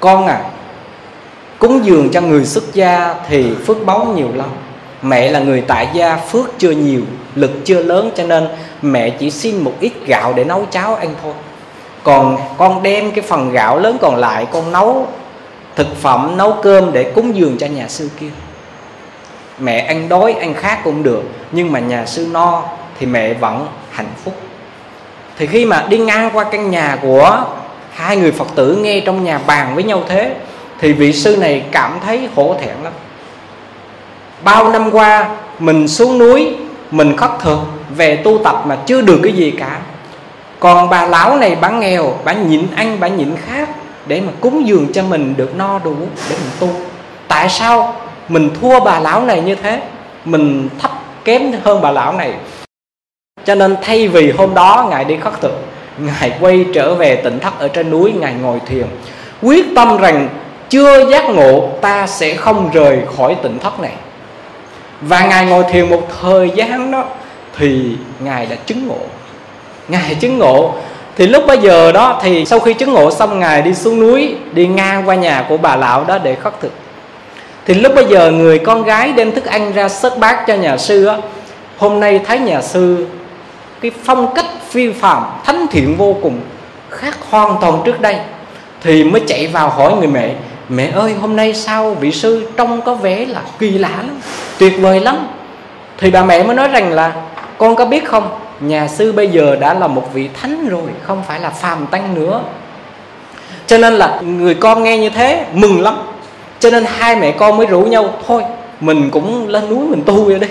con 0.00 0.26
à 0.26 0.40
cúng 1.58 1.80
dường 1.84 2.10
cho 2.10 2.20
người 2.20 2.44
xuất 2.44 2.74
gia 2.74 3.14
thì 3.28 3.46
phước 3.66 3.86
báu 3.86 4.04
nhiều 4.04 4.28
lắm. 4.34 4.48
Mẹ 5.02 5.30
là 5.30 5.38
người 5.38 5.60
tại 5.60 5.88
gia, 5.92 6.16
phước 6.16 6.58
chưa 6.58 6.70
nhiều, 6.70 7.00
lực 7.34 7.50
chưa 7.64 7.82
lớn, 7.82 8.10
cho 8.16 8.24
nên 8.24 8.48
mẹ 8.82 9.10
chỉ 9.10 9.30
xin 9.30 9.64
một 9.64 9.72
ít 9.80 9.92
gạo 10.06 10.32
để 10.32 10.44
nấu 10.44 10.64
cháo 10.70 10.94
ăn 10.94 11.08
thôi. 11.22 11.32
Còn 12.02 12.36
con 12.58 12.82
đem 12.82 13.10
cái 13.10 13.22
phần 13.22 13.52
gạo 13.52 13.78
lớn 13.78 13.96
còn 14.00 14.16
lại, 14.16 14.46
con 14.52 14.72
nấu 14.72 15.06
thực 15.76 15.96
phẩm, 15.96 16.36
nấu 16.36 16.52
cơm 16.62 16.92
để 16.92 17.12
cúng 17.14 17.36
dường 17.36 17.58
cho 17.58 17.66
nhà 17.66 17.88
sư 17.88 18.10
kia. 18.20 18.30
Mẹ 19.58 19.78
ăn 19.78 20.08
đói, 20.08 20.32
ăn 20.32 20.54
khát 20.54 20.84
cũng 20.84 21.02
được, 21.02 21.22
nhưng 21.52 21.72
mà 21.72 21.78
nhà 21.78 22.06
sư 22.06 22.28
no 22.32 22.62
thì 22.98 23.06
mẹ 23.06 23.34
vẫn 23.34 23.66
hạnh 23.90 24.10
phúc. 24.24 24.34
Thì 25.38 25.46
khi 25.46 25.64
mà 25.64 25.86
đi 25.88 25.98
ngang 25.98 26.30
qua 26.32 26.44
căn 26.44 26.70
nhà 26.70 26.98
của 27.02 27.44
hai 27.92 28.16
người 28.16 28.32
phật 28.32 28.48
tử 28.54 28.76
nghe 28.76 29.00
trong 29.00 29.24
nhà 29.24 29.40
bàn 29.46 29.74
với 29.74 29.84
nhau 29.84 30.02
thế, 30.08 30.34
thì 30.80 30.92
vị 30.92 31.12
sư 31.12 31.36
này 31.36 31.64
cảm 31.72 31.98
thấy 32.06 32.28
hổ 32.34 32.56
thẹn 32.60 32.74
lắm. 32.82 32.92
Bao 34.44 34.72
năm 34.72 34.90
qua, 34.90 35.28
mình 35.58 35.88
xuống 35.88 36.18
núi, 36.18 36.56
mình 36.90 37.16
khất 37.16 37.30
thực 37.40 37.58
về 37.96 38.16
tu 38.16 38.38
tập 38.44 38.62
mà 38.66 38.76
chưa 38.86 39.00
được 39.00 39.20
cái 39.22 39.32
gì 39.32 39.50
cả. 39.50 39.80
Còn 40.60 40.88
bà 40.88 41.06
lão 41.06 41.36
này, 41.36 41.56
bà 41.60 41.68
nghèo, 41.68 42.18
bà 42.24 42.32
nhịn 42.32 42.66
ăn, 42.76 42.96
bà 43.00 43.08
nhịn 43.08 43.36
khác 43.46 43.68
để 44.06 44.20
mà 44.20 44.32
cúng 44.40 44.66
dường 44.66 44.92
cho 44.92 45.02
mình 45.02 45.34
được 45.36 45.56
no 45.56 45.78
đủ, 45.78 45.94
để 46.30 46.36
mình 46.36 46.50
tu. 46.60 46.68
Tại 47.28 47.48
sao 47.48 47.96
mình 48.28 48.50
thua 48.60 48.80
bà 48.80 49.00
lão 49.00 49.24
này 49.24 49.40
như 49.40 49.54
thế? 49.54 49.80
Mình 50.24 50.68
thấp 50.78 50.90
kém 51.24 51.52
hơn 51.64 51.80
bà 51.82 51.90
lão 51.90 52.12
này. 52.12 52.32
Cho 53.44 53.54
nên 53.54 53.76
thay 53.82 54.08
vì 54.08 54.30
hôm 54.30 54.54
đó 54.54 54.86
ngài 54.90 55.04
đi 55.04 55.16
khất 55.16 55.40
thực, 55.40 55.64
ngài 55.98 56.32
quay 56.40 56.66
trở 56.74 56.94
về 56.94 57.16
tỉnh 57.16 57.38
thất 57.38 57.58
ở 57.58 57.68
trên 57.68 57.90
núi, 57.90 58.12
ngài 58.12 58.34
ngồi 58.34 58.60
thiền. 58.66 58.86
Quyết 59.42 59.66
tâm 59.76 59.96
rằng 59.96 60.28
chưa 60.68 61.10
giác 61.10 61.30
ngộ, 61.30 61.68
ta 61.80 62.06
sẽ 62.06 62.34
không 62.34 62.70
rời 62.72 63.00
khỏi 63.16 63.36
tỉnh 63.42 63.58
thất 63.58 63.80
này. 63.80 63.92
Và 65.00 65.26
ngài 65.26 65.46
ngồi 65.46 65.64
thiền 65.72 65.90
một 65.90 66.02
thời 66.20 66.50
gian 66.54 66.90
đó, 66.90 67.04
thì 67.58 67.96
ngài 68.20 68.46
đã 68.46 68.56
chứng 68.66 68.88
ngộ. 68.88 68.98
Ngài 69.88 70.14
chứng 70.14 70.38
ngộ 70.38 70.74
thì 71.16 71.26
lúc 71.26 71.46
bây 71.46 71.58
giờ 71.58 71.92
đó 71.92 72.20
thì 72.22 72.44
sau 72.44 72.60
khi 72.60 72.74
chứng 72.74 72.92
ngộ 72.92 73.10
xong, 73.10 73.40
ngài 73.40 73.62
đi 73.62 73.74
xuống 73.74 74.00
núi, 74.00 74.34
đi 74.52 74.66
ngang 74.66 75.08
qua 75.08 75.14
nhà 75.14 75.44
của 75.48 75.56
bà 75.56 75.76
lão 75.76 76.04
đó 76.04 76.18
để 76.18 76.34
khất 76.34 76.60
thực. 76.60 76.72
Thì 77.66 77.74
lúc 77.74 77.94
bây 77.94 78.04
giờ 78.04 78.30
người 78.30 78.58
con 78.58 78.82
gái 78.82 79.12
đem 79.12 79.32
thức 79.32 79.44
ăn 79.44 79.72
ra 79.72 79.88
sớt 79.88 80.18
bát 80.18 80.46
cho 80.46 80.54
nhà 80.54 80.76
sư 80.76 81.06
á. 81.06 81.16
Hôm 81.78 82.00
nay 82.00 82.20
thấy 82.26 82.38
nhà 82.38 82.62
sư, 82.62 83.06
cái 83.80 83.90
phong 84.04 84.34
cách 84.34 84.46
phi 84.68 84.92
phạm, 84.92 85.22
thánh 85.44 85.66
thiện 85.70 85.96
vô 85.96 86.16
cùng, 86.22 86.40
khác 86.90 87.18
hoàn 87.30 87.56
toàn 87.60 87.82
trước 87.84 88.00
đây, 88.00 88.16
thì 88.82 89.04
mới 89.04 89.22
chạy 89.26 89.46
vào 89.46 89.68
hỏi 89.68 89.92
người 89.98 90.08
mẹ 90.08 90.34
mẹ 90.68 90.90
ơi, 90.94 91.14
hôm 91.20 91.36
nay 91.36 91.54
sao 91.54 91.94
vị 91.94 92.12
sư 92.12 92.50
trông 92.56 92.80
có 92.80 92.94
vẻ 92.94 93.26
là 93.26 93.40
kỳ 93.58 93.70
lạ 93.70 93.90
lắm, 93.96 94.20
tuyệt 94.58 94.72
vời 94.80 95.00
lắm? 95.00 95.16
Thì 95.98 96.10
bà 96.10 96.24
mẹ 96.24 96.42
mới 96.42 96.56
nói 96.56 96.68
rằng 96.68 96.92
là, 96.92 97.12
con 97.58 97.76
có 97.76 97.84
biết 97.84 98.04
không? 98.04 98.28
Nhà 98.60 98.88
sư 98.88 99.12
bây 99.12 99.28
giờ 99.28 99.56
đã 99.60 99.74
là 99.74 99.86
một 99.86 100.14
vị 100.14 100.28
thánh 100.40 100.68
rồi, 100.68 100.88
không 101.02 101.22
phải 101.28 101.40
là 101.40 101.50
phàm 101.50 101.86
tăng 101.86 102.14
nữa. 102.14 102.40
Cho 103.66 103.78
nên 103.78 103.94
là 103.94 104.20
người 104.20 104.54
con 104.54 104.82
nghe 104.82 104.98
như 104.98 105.10
thế, 105.10 105.44
mừng 105.52 105.82
lắm. 105.82 105.96
Cho 106.60 106.70
nên 106.70 106.84
hai 106.84 107.16
mẹ 107.16 107.32
con 107.32 107.56
mới 107.56 107.66
rủ 107.66 107.80
nhau, 107.80 108.14
thôi, 108.26 108.44
mình 108.80 109.10
cũng 109.10 109.48
lên 109.48 109.68
núi 109.68 109.86
mình 109.86 110.02
tu 110.06 110.24
vậy 110.24 110.38
đi. 110.38 110.46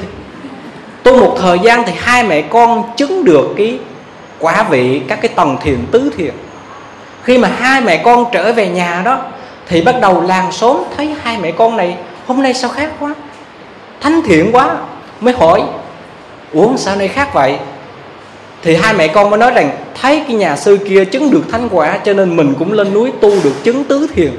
Tu 1.03 1.17
một 1.17 1.37
thời 1.39 1.59
gian 1.59 1.83
thì 1.85 1.93
hai 1.97 2.23
mẹ 2.23 2.41
con 2.41 2.83
chứng 2.97 3.23
được 3.23 3.53
cái 3.57 3.79
quả 4.39 4.63
vị, 4.69 5.01
các 5.07 5.21
cái 5.21 5.29
tầng 5.35 5.57
thiền, 5.61 5.77
tứ 5.91 6.11
thiền. 6.17 6.33
Khi 7.23 7.37
mà 7.37 7.51
hai 7.59 7.81
mẹ 7.81 7.97
con 7.97 8.25
trở 8.31 8.53
về 8.53 8.67
nhà 8.67 9.01
đó, 9.05 9.19
thì 9.67 9.81
bắt 9.81 9.95
đầu 10.01 10.21
làng 10.21 10.51
xóm 10.51 10.77
thấy 10.97 11.15
hai 11.21 11.37
mẹ 11.37 11.51
con 11.51 11.77
này, 11.77 11.97
hôm 12.27 12.43
nay 12.43 12.53
sao 12.53 12.69
khác 12.69 12.89
quá? 12.99 13.13
Thánh 14.01 14.21
thiện 14.25 14.51
quá. 14.51 14.77
Mới 15.21 15.33
hỏi, 15.33 15.63
uống 16.53 16.77
sao 16.77 16.95
nay 16.95 17.07
khác 17.07 17.33
vậy? 17.33 17.57
Thì 18.65 18.75
hai 18.75 18.93
mẹ 18.93 19.07
con 19.07 19.29
mới 19.29 19.39
nói 19.39 19.51
rằng, 19.51 19.71
thấy 20.01 20.23
cái 20.27 20.35
nhà 20.35 20.55
sư 20.55 20.77
kia 20.87 21.05
chứng 21.05 21.31
được 21.31 21.41
thánh 21.51 21.69
quả, 21.71 21.97
cho 21.97 22.13
nên 22.13 22.35
mình 22.37 22.53
cũng 22.59 22.73
lên 22.73 22.93
núi 22.93 23.11
tu 23.21 23.29
được 23.43 23.63
chứng 23.63 23.83
tứ 23.83 24.07
thiền. 24.15 24.31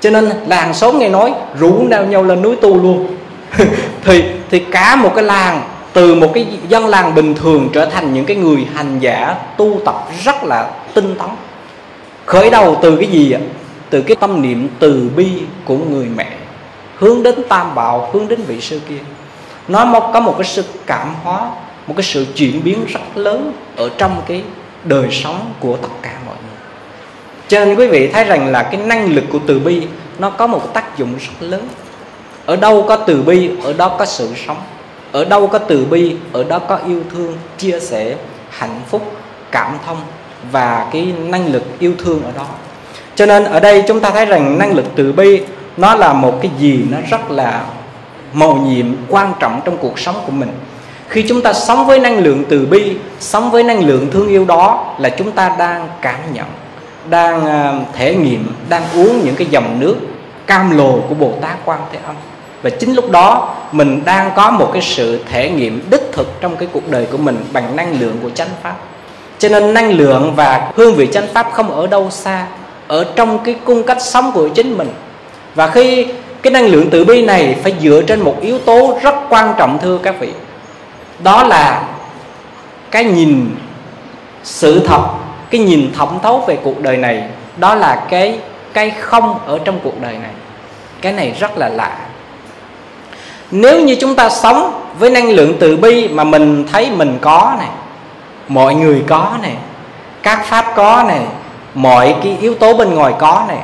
Cho 0.00 0.10
nên 0.10 0.30
làng 0.46 0.74
xóm 0.74 0.98
nghe 0.98 1.08
nói, 1.08 1.32
rủ 1.58 1.72
nhau 1.90 2.04
nhau 2.04 2.22
lên 2.22 2.42
núi 2.42 2.56
tu 2.56 2.82
luôn. 2.82 3.16
Thì 4.04 4.24
thì 4.50 4.58
cả 4.58 4.96
một 4.96 5.12
cái 5.14 5.24
làng, 5.24 5.62
từ 5.92 6.14
một 6.14 6.30
cái 6.34 6.46
dân 6.68 6.86
làng 6.86 7.14
bình 7.14 7.34
thường 7.34 7.68
trở 7.72 7.86
thành 7.86 8.14
những 8.14 8.24
cái 8.24 8.36
người 8.36 8.66
hành 8.74 8.98
giả 8.98 9.34
tu 9.56 9.80
tập 9.84 10.08
rất 10.24 10.44
là 10.44 10.70
tinh 10.94 11.14
tấn. 11.18 11.28
Khởi 12.26 12.50
đầu 12.50 12.78
từ 12.82 12.96
cái 12.96 13.06
gì 13.06 13.32
ạ? 13.32 13.40
Từ 13.90 14.02
cái 14.02 14.16
tâm 14.20 14.42
niệm 14.42 14.68
từ 14.78 15.10
bi 15.16 15.28
của 15.64 15.76
người 15.76 16.06
mẹ, 16.16 16.28
hướng 16.98 17.22
đến 17.22 17.34
tam 17.48 17.74
bảo, 17.74 18.10
hướng 18.12 18.28
đến 18.28 18.42
vị 18.42 18.60
sư 18.60 18.80
kia. 18.88 19.00
Nó 19.68 20.00
có 20.12 20.20
một 20.20 20.34
cái 20.38 20.44
sự 20.44 20.64
cảm 20.86 21.08
hóa 21.22 21.50
một 21.86 21.94
cái 21.96 22.04
sự 22.04 22.26
chuyển 22.34 22.64
biến 22.64 22.86
rất 22.88 23.00
lớn 23.14 23.52
ở 23.76 23.90
trong 23.98 24.22
cái 24.28 24.42
đời 24.84 25.08
sống 25.10 25.52
của 25.60 25.76
tất 25.76 25.88
cả 26.02 26.12
mọi 26.26 26.34
người. 26.34 26.56
Cho 27.48 27.64
nên 27.64 27.76
quý 27.76 27.86
vị 27.86 28.08
thấy 28.12 28.24
rằng 28.24 28.46
là 28.46 28.62
cái 28.62 28.80
năng 28.80 29.14
lực 29.14 29.24
của 29.32 29.38
từ 29.46 29.58
bi 29.58 29.82
nó 30.18 30.30
có 30.30 30.46
một 30.46 30.74
tác 30.74 30.98
dụng 30.98 31.14
rất 31.18 31.46
lớn. 31.46 31.68
Ở 32.46 32.56
đâu 32.56 32.84
có 32.88 32.96
từ 32.96 33.22
bi, 33.22 33.50
ở 33.62 33.72
đó 33.72 33.88
có 33.88 34.04
sự 34.04 34.28
sống. 34.46 34.56
Ở 35.12 35.24
đâu 35.24 35.46
có 35.46 35.58
từ 35.58 35.84
bi, 35.84 36.16
ở 36.32 36.44
đó 36.44 36.58
có 36.58 36.78
yêu 36.86 37.02
thương, 37.10 37.36
chia 37.58 37.80
sẻ, 37.80 38.16
hạnh 38.50 38.80
phúc, 38.88 39.12
cảm 39.50 39.78
thông 39.86 39.96
và 40.52 40.88
cái 40.92 41.12
năng 41.18 41.52
lực 41.52 41.62
yêu 41.78 41.94
thương 41.98 42.22
ở 42.22 42.30
đó. 42.36 42.46
Cho 43.14 43.26
nên 43.26 43.44
ở 43.44 43.60
đây 43.60 43.84
chúng 43.88 44.00
ta 44.00 44.10
thấy 44.10 44.26
rằng 44.26 44.58
năng 44.58 44.74
lực 44.74 44.84
từ 44.96 45.12
bi 45.12 45.40
nó 45.76 45.94
là 45.94 46.12
một 46.12 46.38
cái 46.42 46.50
gì 46.58 46.84
nó 46.90 46.98
rất 47.10 47.30
là 47.30 47.64
màu 48.32 48.54
nhiệm, 48.54 48.86
quan 49.08 49.32
trọng 49.40 49.60
trong 49.64 49.76
cuộc 49.76 49.98
sống 49.98 50.16
của 50.26 50.32
mình 50.32 50.50
khi 51.08 51.22
chúng 51.28 51.42
ta 51.42 51.52
sống 51.52 51.86
với 51.86 51.98
năng 51.98 52.18
lượng 52.18 52.44
từ 52.48 52.66
bi, 52.66 52.96
sống 53.20 53.50
với 53.50 53.62
năng 53.62 53.86
lượng 53.86 54.10
thương 54.12 54.28
yêu 54.28 54.44
đó 54.44 54.94
là 54.98 55.08
chúng 55.08 55.32
ta 55.32 55.56
đang 55.58 55.88
cảm 56.02 56.20
nhận, 56.32 56.46
đang 57.10 57.44
ờ, 57.44 57.74
thể 57.92 58.14
nghiệm, 58.14 58.46
đang 58.68 58.82
uống 58.94 59.20
những 59.24 59.34
cái 59.34 59.46
dòng 59.50 59.80
nước 59.80 59.96
cam 60.46 60.78
lồ 60.78 60.98
của 61.08 61.14
bồ 61.14 61.32
tát 61.40 61.56
quan 61.64 61.78
thế 61.92 61.98
âm. 62.06 62.14
Và 62.62 62.70
chính 62.70 62.94
lúc 62.94 63.10
đó, 63.10 63.54
mình 63.72 64.02
đang 64.04 64.30
có 64.36 64.50
một 64.50 64.70
cái 64.72 64.82
sự 64.82 65.20
thể 65.30 65.50
nghiệm 65.50 65.82
đích 65.90 66.02
thực 66.12 66.40
trong 66.40 66.56
cái 66.56 66.68
cuộc 66.72 66.90
đời 66.90 67.06
của 67.12 67.18
mình 67.18 67.44
bằng 67.52 67.76
năng 67.76 68.00
lượng 68.00 68.18
của 68.22 68.30
chánh 68.30 68.48
pháp. 68.62 68.74
Cho 69.38 69.48
nên 69.48 69.74
năng 69.74 69.92
lượng 69.92 70.32
và 70.36 70.72
hương 70.76 70.94
vị 70.94 71.08
chánh 71.12 71.26
pháp 71.34 71.50
không 71.52 71.70
ở 71.70 71.86
đâu 71.86 72.10
xa, 72.10 72.46
ở 72.88 73.06
trong 73.16 73.38
cái 73.44 73.54
cung 73.64 73.82
cách 73.82 74.02
sống 74.02 74.30
của 74.34 74.48
chính 74.48 74.78
mình. 74.78 74.88
Và 75.54 75.66
khi 75.70 76.06
cái 76.42 76.50
năng 76.50 76.66
lượng 76.66 76.88
từ 76.90 77.04
bi 77.04 77.24
này 77.24 77.56
phải 77.62 77.74
dựa 77.80 78.02
trên 78.06 78.20
một 78.20 78.36
yếu 78.40 78.58
tố 78.58 78.98
rất 79.02 79.14
quan 79.28 79.54
trọng, 79.58 79.78
thưa 79.82 79.98
các 80.02 80.14
vị 80.20 80.32
đó 81.18 81.42
là 81.42 81.82
cái 82.90 83.04
nhìn 83.04 83.56
sự 84.44 84.86
thật, 84.86 85.02
cái 85.50 85.60
nhìn 85.60 85.92
thẩm 85.92 86.18
thấu 86.22 86.44
về 86.46 86.58
cuộc 86.62 86.80
đời 86.80 86.96
này. 86.96 87.28
Đó 87.56 87.74
là 87.74 88.06
cái 88.10 88.38
cái 88.72 88.90
không 88.90 89.38
ở 89.46 89.58
trong 89.64 89.78
cuộc 89.82 90.00
đời 90.00 90.12
này. 90.12 90.30
Cái 91.00 91.12
này 91.12 91.36
rất 91.40 91.58
là 91.58 91.68
lạ. 91.68 91.98
Nếu 93.50 93.80
như 93.80 93.96
chúng 94.00 94.14
ta 94.14 94.30
sống 94.30 94.82
với 94.98 95.10
năng 95.10 95.30
lượng 95.30 95.56
từ 95.60 95.76
bi 95.76 96.08
mà 96.08 96.24
mình 96.24 96.66
thấy 96.72 96.90
mình 96.90 97.18
có 97.20 97.54
này, 97.58 97.68
mọi 98.48 98.74
người 98.74 99.02
có 99.06 99.36
này, 99.42 99.54
các 100.22 100.44
pháp 100.44 100.72
có 100.76 101.04
này, 101.08 101.20
mọi 101.74 102.16
cái 102.22 102.36
yếu 102.40 102.54
tố 102.54 102.76
bên 102.76 102.94
ngoài 102.94 103.12
có 103.18 103.44
này, 103.48 103.58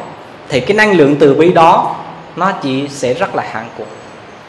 thì 0.48 0.60
cái 0.60 0.76
năng 0.76 0.92
lượng 0.92 1.16
từ 1.16 1.34
bi 1.34 1.52
đó, 1.52 1.94
nó 2.36 2.52
chỉ 2.62 2.88
sẽ 2.88 3.14
rất 3.14 3.34
là 3.34 3.44
hạn 3.52 3.68
cuộc. 3.78 3.86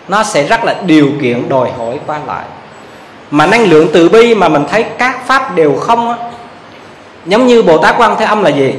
Nó 0.07 0.23
sẽ 0.23 0.43
rất 0.43 0.63
là 0.63 0.75
điều 0.85 1.09
kiện 1.21 1.49
đòi 1.49 1.71
hỏi 1.77 1.99
qua 2.07 2.19
lại 2.27 2.43
mà 3.33 3.45
năng 3.45 3.69
lượng 3.69 3.87
từ 3.93 4.09
bi 4.09 4.35
mà 4.35 4.49
mình 4.49 4.63
thấy 4.69 4.83
các 4.83 5.27
pháp 5.27 5.55
đều 5.55 5.75
không 5.75 6.09
á. 6.09 6.15
Giống 7.25 7.47
như 7.47 7.63
bồ 7.63 7.77
tát 7.77 7.95
quan 7.97 8.15
thế 8.19 8.25
âm 8.25 8.43
là 8.43 8.49
gì? 8.49 8.73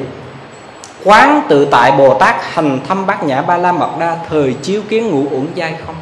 Quán 1.05 1.43
tự 1.48 1.64
tại 1.64 1.93
bồ 1.93 2.14
tát 2.14 2.36
hành 2.52 2.81
thâm 2.89 3.06
bát 3.06 3.24
nhã 3.24 3.43
ba 3.43 3.56
la 3.56 3.72
mật 3.72 3.90
đa 4.01 4.16
thời 4.28 4.55
chiếu 4.62 4.82
kiến 4.89 5.10
ngũ 5.10 5.36
uẩn 5.36 5.47
giai 5.55 5.74
không? 5.86 5.94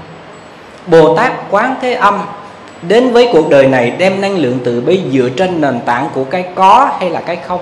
Bồ 0.86 1.16
tát 1.16 1.32
quán 1.50 1.74
thế 1.82 1.94
âm 1.94 2.20
đến 2.82 3.12
với 3.12 3.28
cuộc 3.32 3.50
đời 3.50 3.66
này 3.66 3.90
đem 3.90 4.20
năng 4.20 4.36
lượng 4.36 4.58
từ 4.64 4.80
bi 4.80 5.00
dựa 5.12 5.28
trên 5.28 5.60
nền 5.60 5.80
tảng 5.80 6.08
của 6.14 6.24
cái 6.24 6.44
có 6.54 6.90
hay 7.00 7.10
là 7.10 7.20
cái 7.20 7.36
không? 7.36 7.60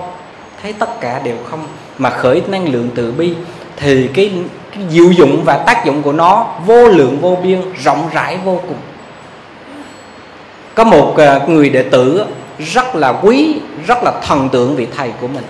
Thấy 0.61 0.73
tất 0.73 1.01
cả 1.01 1.19
đều 1.23 1.37
không. 1.49 1.63
Mà 1.97 2.09
khởi 2.09 2.41
năng 2.47 2.71
lượng 2.71 2.89
từ 2.95 3.11
bi 3.11 3.33
thì 3.77 4.07
cái, 4.07 4.31
cái 4.71 4.83
diệu 4.89 5.11
dụng 5.11 5.41
và 5.45 5.57
tác 5.57 5.85
dụng 5.85 6.01
của 6.01 6.13
nó 6.13 6.45
vô 6.65 6.87
lượng 6.87 7.17
vô 7.21 7.37
biên 7.43 7.61
rộng 7.83 8.09
rãi 8.13 8.37
vô 8.45 8.59
cùng 8.67 8.77
có 10.75 10.83
một 10.83 11.17
à, 11.17 11.39
người 11.47 11.69
đệ 11.69 11.83
tử 11.83 12.25
rất 12.59 12.95
là 12.95 13.13
quý, 13.21 13.55
rất 13.87 14.03
là 14.03 14.11
thần 14.27 14.49
tượng 14.49 14.75
vị 14.75 14.87
thầy 14.97 15.09
của 15.21 15.27
mình. 15.27 15.43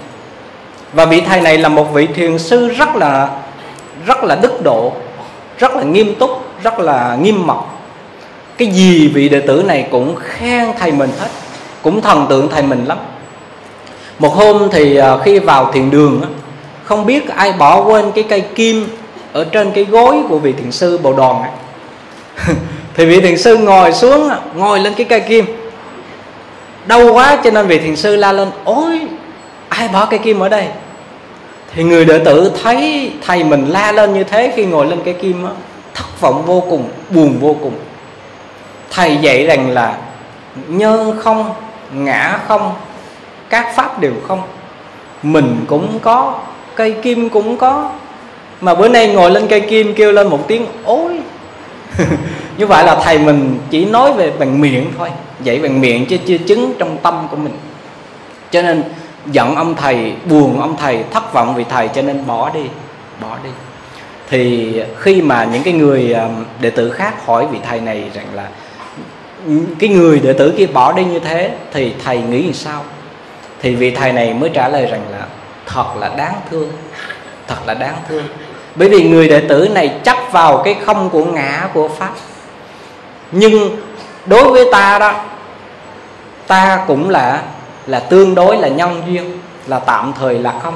Và 0.94 1.06
vị 1.06 1.22
thầy 1.22 1.42
này 1.42 1.58
là 1.58 1.70
một 1.70 1.94
vị 1.94 2.08
thiền 2.08 2.40
sư 2.40 2.68
rất 2.68 2.96
là 2.96 3.30
rất 4.06 4.24
là 4.24 4.36
đức 4.36 4.64
độ, 4.64 4.94
rất 5.58 5.76
là 5.76 5.84
nghiêm 5.84 6.16
túc, 6.16 6.30
rất 6.64 6.80
là 6.80 7.18
nghiêm 7.22 7.48
mật. 7.48 7.62
Cái 8.58 8.68
gì 8.68 9.08
vị 9.08 9.30
đệ 9.30 9.40
tử 9.40 9.64
này 9.68 9.88
cũng 9.92 10.16
khen 10.16 10.68
thầy 10.80 10.92
mình 10.92 11.10
hết, 11.20 11.30
cũng 11.82 12.02
thần 12.02 12.26
tượng 12.30 12.50
thầy 12.50 12.64
mình 12.64 12.86
lắm. 12.86 12.98
Một 14.20 14.34
hôm 14.34 14.70
thì 14.72 14.96
à, 14.96 15.18
khi 15.24 15.40
vào 15.40 15.72
thiền 15.72 15.90
đường 15.90 16.22
không 16.84 17.06
biết 17.06 17.30
ai 17.30 17.52
bỏ 17.52 17.84
quên 17.84 18.12
cái 18.16 18.24
cây 18.30 18.42
kim 18.56 18.88
ở 19.34 19.44
trên 19.44 19.72
cái 19.72 19.84
gối 19.84 20.18
của 20.30 20.40
vị 20.40 20.54
thiền 20.54 20.72
sư 20.72 20.98
bồ 20.98 21.14
đòn. 21.14 21.36
thì 22.96 23.06
vị 23.06 23.22
thiền 23.22 23.38
sư 23.38 23.58
ngồi 23.58 23.94
xuống 23.94 24.30
ngồi 24.56 24.80
lên 24.80 24.94
cái 24.94 25.06
cây 25.06 25.20
kim. 25.20 25.46
Đau 26.86 27.14
quá 27.14 27.38
cho 27.44 27.52
nên 27.52 27.68
vị 27.68 27.80
thiền 27.80 27.96
sư 27.96 28.16
la 28.16 28.32
lên, 28.32 28.52
ôi, 28.64 29.02
ai 29.70 29.88
bỏ 29.88 30.06
cây 30.06 30.20
kim 30.20 30.40
ở 30.40 30.50
đây? 30.50 30.68
Thì 31.74 31.84
người 31.84 32.06
đệ 32.06 32.20
tử 32.20 32.52
thấy 32.64 33.12
thầy 33.26 33.44
mình 33.44 33.66
la 33.70 33.92
lên 33.92 34.14
như 34.14 34.24
thế 34.24 34.54
khi 34.56 34.66
ngồi 34.66 34.86
lên 34.86 35.00
cây 35.06 35.14
kim 35.14 35.46
á, 35.46 35.52
thất 35.94 36.22
vọng 36.22 36.44
vô 36.46 36.64
cùng, 36.70 36.90
buồn 37.10 37.38
vô 37.40 37.56
cùng. 37.64 37.74
Thầy 38.90 39.18
dạy 39.18 39.46
rằng 39.46 39.70
là 39.70 39.98
nhân 40.68 41.20
không, 41.20 41.54
ngã 41.94 42.40
không, 42.48 42.74
các 43.50 43.76
pháp 43.76 44.00
đều 44.00 44.14
không. 44.28 44.42
Mình 45.24 45.66
cũng 45.68 46.00
có, 46.02 46.40
cây 46.76 46.96
kim 47.02 47.30
cũng 47.30 47.58
có. 47.58 47.92
Mà 48.62 48.76
bữa 48.76 48.88
nay 48.88 49.08
ngồi 49.08 49.32
lên 49.32 49.48
cây 49.48 49.62
kim 49.62 49.94
kêu 49.96 50.12
lên 50.12 50.28
một 50.28 50.48
tiếng, 50.48 50.66
ôi 50.86 51.20
như 52.62 52.68
vậy 52.68 52.86
là 52.86 52.96
thầy 53.04 53.20
mình 53.20 53.60
chỉ 53.70 53.86
nói 53.86 54.14
về 54.14 54.32
bằng 54.40 54.62
miệng 54.62 54.92
thôi, 54.98 55.10
dạy 55.44 55.60
bằng 55.60 55.82
miệng 55.82 56.06
chứ 56.06 56.18
chưa 56.26 56.38
chứng 56.38 56.74
trong 56.80 56.98
tâm 56.98 57.28
của 57.32 57.38
mình. 57.38 57.54
Cho 58.52 58.62
nên 58.62 58.84
giận 59.26 59.56
ông 59.56 59.76
thầy, 59.76 60.14
buồn 60.30 60.62
ông 60.62 60.76
thầy, 60.78 61.04
thất 61.12 61.34
vọng 61.34 61.56
vì 61.56 61.64
thầy, 61.64 61.88
cho 61.88 62.02
nên 62.02 62.28
bỏ 62.28 62.50
đi 62.50 62.64
bỏ 63.22 63.38
đi. 63.44 63.50
Thì 64.30 64.74
khi 65.00 65.22
mà 65.22 65.50
những 65.54 65.64
cái 65.64 65.74
người 65.74 66.14
à, 66.14 66.30
đệ 66.60 66.70
tử 66.70 66.90
khác 66.90 67.26
hỏi 67.26 67.48
vị 67.52 67.60
thầy 67.70 67.82
này 67.82 68.04
rằng 68.14 68.26
là, 68.34 68.48
cái 69.80 69.90
người 69.90 70.20
đệ 70.20 70.34
tử 70.34 70.54
kia 70.58 70.66
bỏ 70.66 70.92
đi 70.92 71.04
như 71.04 71.20
thế 71.20 71.52
thì 71.74 71.94
thầy 72.04 72.18
nghĩ 72.22 72.44
làm 72.44 72.54
sao? 72.54 72.84
Thì 73.62 73.76
vị 73.76 73.92
thầy 73.92 74.14
này 74.14 74.34
mới 74.34 74.50
trả 74.54 74.68
lời 74.68 74.86
rằng 74.86 75.02
là, 75.12 75.26
thật 75.66 75.86
là 76.00 76.12
đáng 76.18 76.36
thương, 76.50 76.70
thật 77.48 77.58
là 77.66 77.74
đáng 77.74 77.96
thương. 78.10 78.24
Bởi 78.76 78.90
vì 78.90 79.04
người 79.04 79.28
đệ 79.28 79.40
tử 79.40 79.70
này 79.74 79.94
chấp 80.04 80.18
vào 80.32 80.62
cái 80.66 80.76
không 80.86 81.10
của 81.10 81.26
ngã 81.26 81.70
của 81.74 81.88
pháp 81.88 82.12
nhưng 83.32 83.78
đối 84.26 84.52
với 84.52 84.66
ta 84.72 85.00
đó, 85.00 85.14
ta 86.48 86.84
cũng 86.88 87.10
là 87.10 87.42
là 87.88 88.00
tương 88.00 88.36
đối 88.36 88.58
là 88.58 88.68
nhân 88.68 89.02
duyên, 89.08 89.40
là 89.68 89.80
tạm 89.80 90.14
thời 90.20 90.40
là 90.40 90.54
không. 90.64 90.74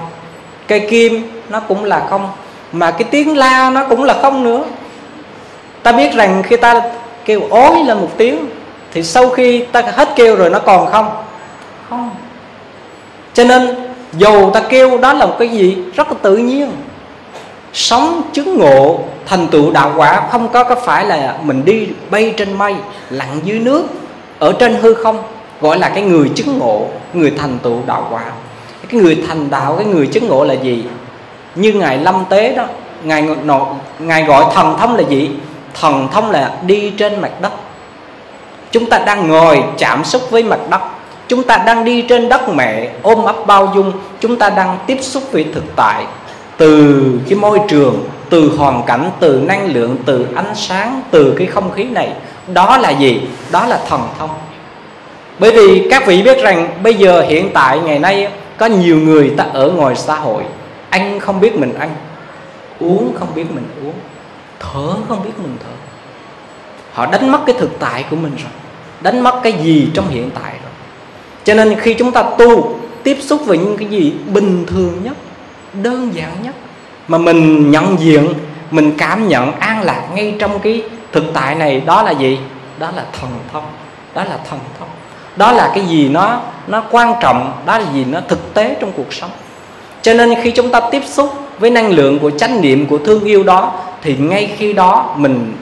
Cây 0.67 0.87
kim 0.89 1.41
nó 1.49 1.59
cũng 1.59 1.83
là 1.83 2.07
không, 2.09 2.29
mà 2.71 2.91
cái 2.91 3.03
tiếng 3.11 3.37
la 3.37 3.69
nó 3.69 3.85
cũng 3.89 4.03
là 4.03 4.13
không 4.21 4.43
nữa. 4.43 4.63
Ta 5.83 5.91
biết 5.91 6.13
rằng 6.13 6.43
khi 6.43 6.57
ta 6.57 6.81
kêu 7.25 7.41
ối 7.49 7.83
lên 7.85 7.97
một 7.97 8.09
tiếng, 8.17 8.45
thì 8.93 9.03
sau 9.03 9.29
khi 9.29 9.65
ta 9.71 9.81
hết 9.81 10.09
kêu 10.15 10.35
rồi 10.35 10.49
nó 10.49 10.59
còn 10.59 10.91
không? 10.91 11.23
Không. 11.89 12.09
Cho 13.33 13.43
nên 13.43 13.75
dù 14.13 14.51
ta 14.51 14.61
kêu 14.69 14.97
đó 14.97 15.13
là 15.13 15.25
một 15.25 15.35
cái 15.39 15.47
gì 15.47 15.77
rất 15.95 16.07
là 16.07 16.17
tự 16.21 16.37
nhiên 16.37 16.71
sống 17.75 18.21
chứng 18.33 18.57
ngộ, 18.57 18.99
thành 19.25 19.47
tựu 19.47 19.71
đạo 19.71 19.93
quả, 19.95 20.27
không 20.31 20.49
có 20.49 20.63
có 20.63 20.75
phải 20.75 21.05
là 21.05 21.37
mình 21.41 21.65
đi 21.65 21.87
bay 22.09 22.33
trên 22.37 22.53
mây, 22.53 22.75
lặn 23.09 23.27
dưới 23.43 23.59
nước, 23.59 23.83
ở 24.39 24.53
trên 24.59 24.75
hư 24.75 24.93
không, 24.93 25.23
gọi 25.61 25.79
là 25.79 25.89
cái 25.89 26.03
người 26.03 26.29
chứng 26.35 26.59
ngộ, 26.59 26.87
người 27.13 27.33
thành 27.37 27.57
tựu 27.59 27.79
đạo 27.87 28.07
quả. 28.11 28.23
Cái 28.89 29.01
người 29.01 29.23
thành 29.27 29.49
đạo, 29.49 29.75
cái 29.75 29.85
người 29.85 30.07
chứng 30.07 30.27
ngộ 30.27 30.43
là 30.43 30.53
gì? 30.53 30.83
Như 31.55 31.73
ngài 31.73 31.97
lâm 31.97 32.25
tế 32.29 32.55
đó, 32.55 32.65
ngài 33.03 33.21
nọ 33.43 33.67
ngài 33.99 34.23
gọi 34.23 34.45
thần 34.53 34.77
thông 34.79 34.95
là 34.95 35.03
gì? 35.09 35.29
Thần 35.81 36.07
thông 36.11 36.31
là 36.31 36.51
đi 36.65 36.89
trên 36.97 37.21
mặt 37.21 37.31
đất. 37.41 37.51
Chúng 38.71 38.89
ta 38.89 38.97
đang 38.97 39.27
ngồi 39.27 39.63
chạm 39.77 40.05
xúc 40.05 40.21
với 40.31 40.43
mặt 40.43 40.59
đất, 40.69 40.81
chúng 41.27 41.43
ta 41.43 41.57
đang 41.57 41.85
đi 41.85 42.01
trên 42.01 42.29
đất 42.29 42.49
mẹ, 42.49 42.89
ôm 43.01 43.23
ấp 43.23 43.35
bao 43.47 43.71
dung, 43.75 43.91
chúng 44.19 44.37
ta 44.37 44.49
đang 44.49 44.77
tiếp 44.87 44.97
xúc 45.01 45.23
với 45.31 45.45
thực 45.53 45.63
tại 45.75 46.05
từ 46.57 47.03
cái 47.29 47.35
môi 47.39 47.59
trường, 47.67 48.03
từ 48.29 48.55
hoàn 48.57 48.83
cảnh, 48.87 49.11
từ 49.19 49.41
năng 49.47 49.73
lượng, 49.73 49.97
từ 50.05 50.25
ánh 50.35 50.55
sáng, 50.55 51.01
từ 51.11 51.35
cái 51.37 51.47
không 51.47 51.71
khí 51.71 51.83
này, 51.83 52.13
đó 52.53 52.77
là 52.77 52.89
gì? 52.89 53.21
Đó 53.51 53.65
là 53.65 53.79
thần 53.89 54.01
thông. 54.19 54.29
Bởi 55.39 55.51
vì 55.51 55.87
các 55.91 56.05
vị 56.07 56.21
biết 56.21 56.43
rằng 56.43 56.69
bây 56.83 56.93
giờ, 56.93 57.21
hiện 57.21 57.49
tại, 57.53 57.79
ngày 57.79 57.99
nay, 57.99 58.27
có 58.57 58.65
nhiều 58.65 58.97
người 58.97 59.33
ta 59.37 59.43
ở 59.53 59.69
ngoài 59.69 59.95
xã 59.95 60.15
hội, 60.15 60.43
ăn 60.89 61.19
không 61.19 61.39
biết 61.39 61.55
mình 61.55 61.73
ăn, 61.73 61.89
uống 62.79 63.13
không 63.19 63.27
biết 63.35 63.45
mình 63.51 63.65
uống, 63.83 63.93
thở 64.59 64.95
không 65.07 65.23
biết 65.23 65.33
mình 65.37 65.57
thở. 65.59 65.71
Họ 66.93 67.05
đánh 67.05 67.31
mất 67.31 67.39
cái 67.45 67.55
thực 67.59 67.79
tại 67.79 68.05
của 68.09 68.15
mình 68.15 68.35
rồi, 68.35 68.51
đánh 69.01 69.19
mất 69.19 69.39
cái 69.43 69.53
gì 69.53 69.89
trong 69.93 70.09
hiện 70.09 70.29
tại 70.43 70.51
rồi. 70.51 70.71
Cho 71.43 71.53
nên 71.53 71.79
khi 71.79 71.93
chúng 71.93 72.11
ta 72.11 72.23
tu, 72.37 72.79
tiếp 73.03 73.17
xúc 73.21 73.41
với 73.45 73.57
những 73.57 73.77
cái 73.77 73.87
gì 73.87 74.13
bình 74.33 74.65
thường 74.67 75.03
nhất 75.03 75.13
đơn 75.83 76.15
giản 76.15 76.31
nhất. 76.43 76.55
Mà 77.07 77.17
mình 77.17 77.71
nhận 77.71 77.99
diện, 77.99 78.33
mình 78.71 78.97
cảm 78.97 79.27
nhận 79.27 79.51
an 79.59 79.81
lạc 79.81 80.01
ngay 80.13 80.35
trong 80.39 80.59
cái 80.59 80.83
thực 81.11 81.23
tại 81.33 81.55
này, 81.55 81.81
đó 81.85 82.03
là 82.03 82.11
gì? 82.11 82.39
Đó 82.79 82.91
là 82.95 83.05
thần 83.19 83.29
thông. 83.53 83.63
Đó 84.13 84.23
là 84.23 84.39
thần 84.49 84.59
thông. 84.79 84.87
Đó 85.35 85.51
là 85.51 85.71
cái 85.75 85.85
gì 85.85 86.09
nó 86.09 86.41
nó 86.67 86.83
quan 86.91 87.13
trọng, 87.21 87.53
đó 87.65 87.77
là 87.77 87.85
gì 87.93 88.05
nó 88.05 88.19
thực 88.27 88.53
tế 88.53 88.75
trong 88.81 88.91
cuộc 88.91 89.13
sống. 89.13 89.31
Cho 90.01 90.13
nên 90.13 90.33
khi 90.43 90.51
chúng 90.51 90.71
ta 90.71 90.79
tiếp 90.91 91.01
xúc 91.05 91.33
với 91.59 91.69
năng 91.69 91.89
lượng 91.89 92.19
của 92.19 92.31
chánh 92.31 92.61
niệm, 92.61 92.87
của 92.87 92.97
thương 92.97 93.23
yêu 93.23 93.43
đó, 93.43 93.73
thì 94.01 94.17
ngay 94.17 94.55
khi 94.57 94.73
đó 94.73 95.15
mình 95.17 95.55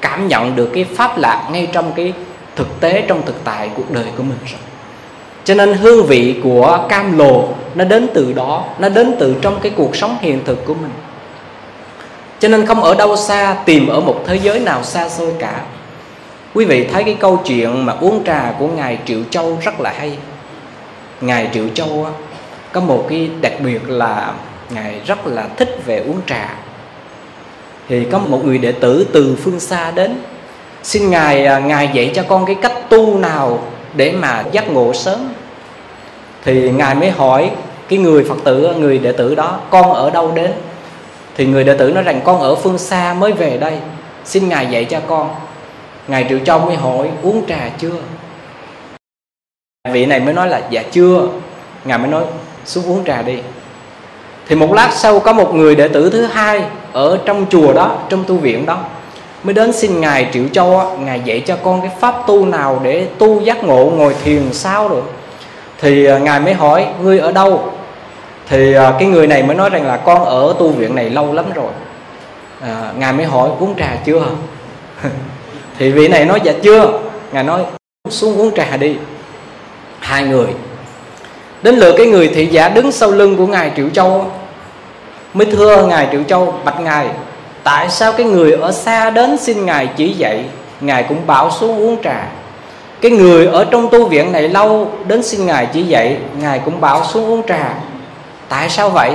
cảm 0.00 0.28
nhận 0.28 0.56
được 0.56 0.70
cái 0.74 0.84
pháp 0.84 1.18
lạc 1.18 1.48
ngay 1.52 1.68
trong 1.72 1.92
cái 1.96 2.12
thực 2.56 2.80
tế, 2.80 3.04
trong 3.08 3.22
thực 3.26 3.44
tại 3.44 3.70
cuộc 3.74 3.90
đời 3.90 4.06
của 4.16 4.22
mình 4.22 4.38
rồi 4.46 4.60
cho 5.44 5.54
nên 5.54 5.74
hương 5.74 6.06
vị 6.06 6.40
của 6.42 6.86
cam 6.88 7.18
lồ 7.18 7.48
nó 7.74 7.84
đến 7.84 8.08
từ 8.14 8.32
đó, 8.32 8.64
nó 8.78 8.88
đến 8.88 9.16
từ 9.18 9.34
trong 9.40 9.58
cái 9.62 9.72
cuộc 9.76 9.96
sống 9.96 10.16
hiện 10.20 10.40
thực 10.44 10.64
của 10.66 10.74
mình. 10.74 10.92
Cho 12.38 12.48
nên 12.48 12.66
không 12.66 12.82
ở 12.82 12.94
đâu 12.94 13.16
xa, 13.16 13.56
tìm 13.64 13.88
ở 13.88 14.00
một 14.00 14.24
thế 14.26 14.36
giới 14.36 14.60
nào 14.60 14.82
xa 14.82 15.08
xôi 15.08 15.32
cả. 15.38 15.60
Quý 16.54 16.64
vị 16.64 16.86
thấy 16.92 17.04
cái 17.04 17.16
câu 17.20 17.40
chuyện 17.44 17.86
mà 17.86 17.94
uống 18.00 18.24
trà 18.24 18.54
của 18.58 18.68
ngài 18.68 18.98
triệu 19.06 19.20
châu 19.30 19.58
rất 19.62 19.80
là 19.80 19.92
hay. 19.96 20.12
Ngài 21.20 21.48
triệu 21.54 21.64
châu 21.74 22.06
có 22.72 22.80
một 22.80 23.06
cái 23.08 23.30
đặc 23.40 23.52
biệt 23.64 23.90
là 23.90 24.32
ngài 24.70 25.00
rất 25.06 25.26
là 25.26 25.48
thích 25.56 25.78
về 25.86 25.98
uống 25.98 26.20
trà. 26.26 26.54
Thì 27.88 28.04
có 28.04 28.18
một 28.18 28.44
người 28.44 28.58
đệ 28.58 28.72
tử 28.72 29.06
từ 29.12 29.36
phương 29.44 29.60
xa 29.60 29.90
đến, 29.90 30.14
xin 30.82 31.10
ngài 31.10 31.46
à, 31.46 31.58
ngài 31.58 31.90
dạy 31.92 32.12
cho 32.14 32.22
con 32.28 32.46
cái 32.46 32.56
cách 32.62 32.88
tu 32.88 33.18
nào 33.18 33.62
để 33.94 34.12
mà 34.12 34.44
giác 34.52 34.70
ngộ 34.70 34.92
sớm. 34.92 35.18
Thì 36.44 36.70
ngài 36.70 36.94
mới 36.94 37.10
hỏi 37.10 37.50
cái 37.88 37.98
người 37.98 38.24
phật 38.24 38.38
tử, 38.44 38.74
người 38.78 38.98
đệ 38.98 39.12
tử 39.12 39.34
đó, 39.34 39.58
con 39.70 39.92
ở 39.92 40.10
đâu 40.10 40.32
đến? 40.34 40.52
Thì 41.36 41.46
người 41.46 41.64
đệ 41.64 41.76
tử 41.76 41.92
nói 41.92 42.02
rằng, 42.02 42.20
con 42.24 42.40
ở 42.40 42.54
phương 42.54 42.78
xa 42.78 43.14
mới 43.18 43.32
về 43.32 43.58
đây. 43.58 43.78
Xin 44.24 44.48
ngài 44.48 44.66
dạy 44.66 44.84
cho 44.84 45.00
con. 45.08 45.30
Ngài 46.08 46.26
triệu 46.28 46.38
châu 46.38 46.58
mới 46.58 46.76
hỏi, 46.76 47.08
uống 47.22 47.46
trà 47.46 47.70
chưa? 47.78 47.94
Vị 49.92 50.06
này 50.06 50.20
mới 50.20 50.34
nói 50.34 50.48
là 50.48 50.62
dạ 50.70 50.82
chưa. 50.92 51.28
Ngài 51.84 51.98
mới 51.98 52.08
nói, 52.08 52.24
xuống 52.64 52.84
uống 52.86 53.04
trà 53.04 53.22
đi. 53.22 53.38
Thì 54.48 54.56
một 54.56 54.72
lát 54.72 54.90
sau 54.92 55.20
có 55.20 55.32
một 55.32 55.54
người 55.54 55.74
đệ 55.74 55.88
tử 55.88 56.10
thứ 56.10 56.26
hai 56.26 56.64
ở 56.92 57.18
trong 57.24 57.46
chùa 57.50 57.72
đó, 57.72 57.98
trong 58.08 58.24
tu 58.24 58.36
viện 58.36 58.66
đó 58.66 58.78
mới 59.42 59.54
đến 59.54 59.72
xin 59.72 60.00
ngài 60.00 60.28
triệu 60.32 60.44
châu 60.52 60.96
ngài 61.00 61.20
dạy 61.24 61.40
cho 61.46 61.56
con 61.64 61.80
cái 61.80 61.90
pháp 62.00 62.14
tu 62.26 62.46
nào 62.46 62.80
để 62.82 63.06
tu 63.18 63.40
giác 63.40 63.64
ngộ 63.64 63.92
ngồi 63.96 64.14
thiền 64.24 64.52
sao 64.52 64.88
rồi 64.88 65.02
thì 65.82 66.04
à, 66.04 66.18
ngài 66.18 66.40
mới 66.40 66.54
hỏi 66.54 66.86
ngươi 67.02 67.18
ở 67.18 67.32
đâu? 67.32 67.72
Thì 68.48 68.74
à, 68.74 68.92
cái 68.98 69.08
người 69.08 69.26
này 69.26 69.42
mới 69.42 69.56
nói 69.56 69.70
rằng 69.70 69.86
là 69.86 69.96
con 69.96 70.24
ở 70.24 70.54
tu 70.58 70.68
viện 70.68 70.94
này 70.94 71.10
lâu 71.10 71.32
lắm 71.32 71.44
rồi. 71.54 71.70
À, 72.60 72.92
ngài 72.98 73.12
mới 73.12 73.26
hỏi 73.26 73.50
uống 73.60 73.74
trà 73.78 73.96
chưa? 74.04 74.26
Thì 75.78 75.90
vị 75.90 76.08
này 76.08 76.24
nói 76.24 76.40
dạ 76.44 76.52
chưa. 76.62 77.00
Ngài 77.32 77.44
nói 77.44 77.64
xuống 78.10 78.38
uống 78.38 78.54
trà 78.54 78.76
đi. 78.76 78.96
Hai 80.00 80.24
người. 80.24 80.46
Đến 81.62 81.74
lượt 81.74 81.94
cái 81.98 82.06
người 82.06 82.28
thị 82.28 82.46
giả 82.46 82.68
đứng 82.68 82.92
sau 82.92 83.10
lưng 83.10 83.36
của 83.36 83.46
ngài 83.46 83.72
triệu 83.76 83.88
châu 83.90 84.30
mới 85.34 85.46
thưa 85.46 85.86
ngài 85.86 86.08
triệu 86.12 86.22
châu 86.22 86.54
bạch 86.64 86.80
ngài 86.80 87.08
tại 87.64 87.90
sao 87.90 88.12
cái 88.12 88.26
người 88.26 88.52
ở 88.52 88.72
xa 88.72 89.10
đến 89.10 89.38
xin 89.38 89.66
ngài 89.66 89.88
chỉ 89.96 90.12
dạy? 90.12 90.44
Ngài 90.80 91.02
cũng 91.02 91.26
bảo 91.26 91.50
xuống 91.50 91.78
uống 91.78 92.02
trà. 92.04 92.28
Cái 93.00 93.10
người 93.10 93.46
ở 93.46 93.64
trong 93.70 93.88
tu 93.90 94.08
viện 94.08 94.32
này 94.32 94.48
lâu 94.48 94.90
đến 95.06 95.22
xin 95.22 95.46
ngài 95.46 95.66
chỉ 95.66 95.82
dạy 95.82 96.16
ngài 96.40 96.58
cũng 96.58 96.80
bảo 96.80 97.04
xuống 97.04 97.30
uống 97.30 97.42
trà. 97.48 97.74
Tại 98.48 98.68
sao 98.68 98.90
vậy? 98.90 99.12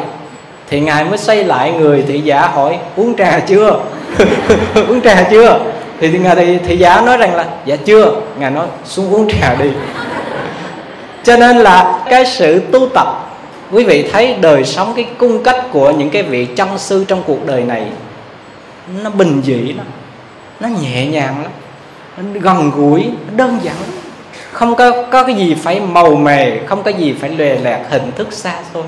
Thì 0.70 0.80
ngài 0.80 1.04
mới 1.04 1.18
xoay 1.18 1.44
lại 1.44 1.72
người 1.72 2.04
thị 2.08 2.22
giả 2.22 2.48
hỏi 2.48 2.78
uống 2.96 3.18
trà 3.18 3.40
chưa? 3.40 3.80
Uống 4.90 5.02
trà 5.02 5.28
chưa? 5.32 5.60
Thì 6.00 6.10
ngài 6.20 6.36
thị, 6.36 6.58
thị 6.68 6.78
giả 6.78 7.02
nói 7.02 7.18
rằng 7.18 7.36
là 7.36 7.46
dạ 7.66 7.76
chưa. 7.76 8.12
Ngài 8.40 8.52
nói 8.52 8.68
xuống 8.86 9.14
uống 9.14 9.30
trà 9.30 9.56
đi. 9.56 9.70
Cho 11.24 11.38
nên 11.38 11.58
là 11.58 12.00
cái 12.10 12.26
sự 12.26 12.62
tu 12.72 12.90
tập 12.94 13.28
quý 13.72 13.84
vị 13.84 14.10
thấy 14.14 14.36
đời 14.42 14.64
sống 14.64 14.94
cái 14.96 15.06
cung 15.18 15.44
cách 15.44 15.66
của 15.72 15.92
những 15.92 16.10
cái 16.10 16.24
vị 16.24 16.46
chân 16.46 16.78
sư 16.78 17.06
trong 17.08 17.24
cuộc 17.28 17.46
đời 17.46 17.64
này 17.64 17.84
nó 19.04 19.10
bình 19.10 19.42
dị 19.46 19.74
lắm. 19.74 19.86
Nó 20.60 20.68
nhẹ 20.68 21.06
nhàng 21.06 21.44
lắm. 21.44 21.52
Nó 22.18 22.40
gần 22.42 22.72
gũi 22.76 23.04
nó 23.04 23.38
đơn 23.38 23.60
giản 23.64 23.76
lắm. 23.76 23.90
Không 24.52 24.76
có 24.76 25.04
có 25.12 25.24
cái 25.24 25.36
gì 25.36 25.56
phải 25.56 25.80
màu 25.80 26.16
mè 26.16 26.60
không 26.66 26.84
có 26.84 26.92
gì 26.92 27.16
phải 27.20 27.30
lòe 27.30 27.56
lẹt 27.56 27.80
hình 27.90 28.12
thức 28.16 28.34
xa 28.34 28.60
xôi. 28.74 28.84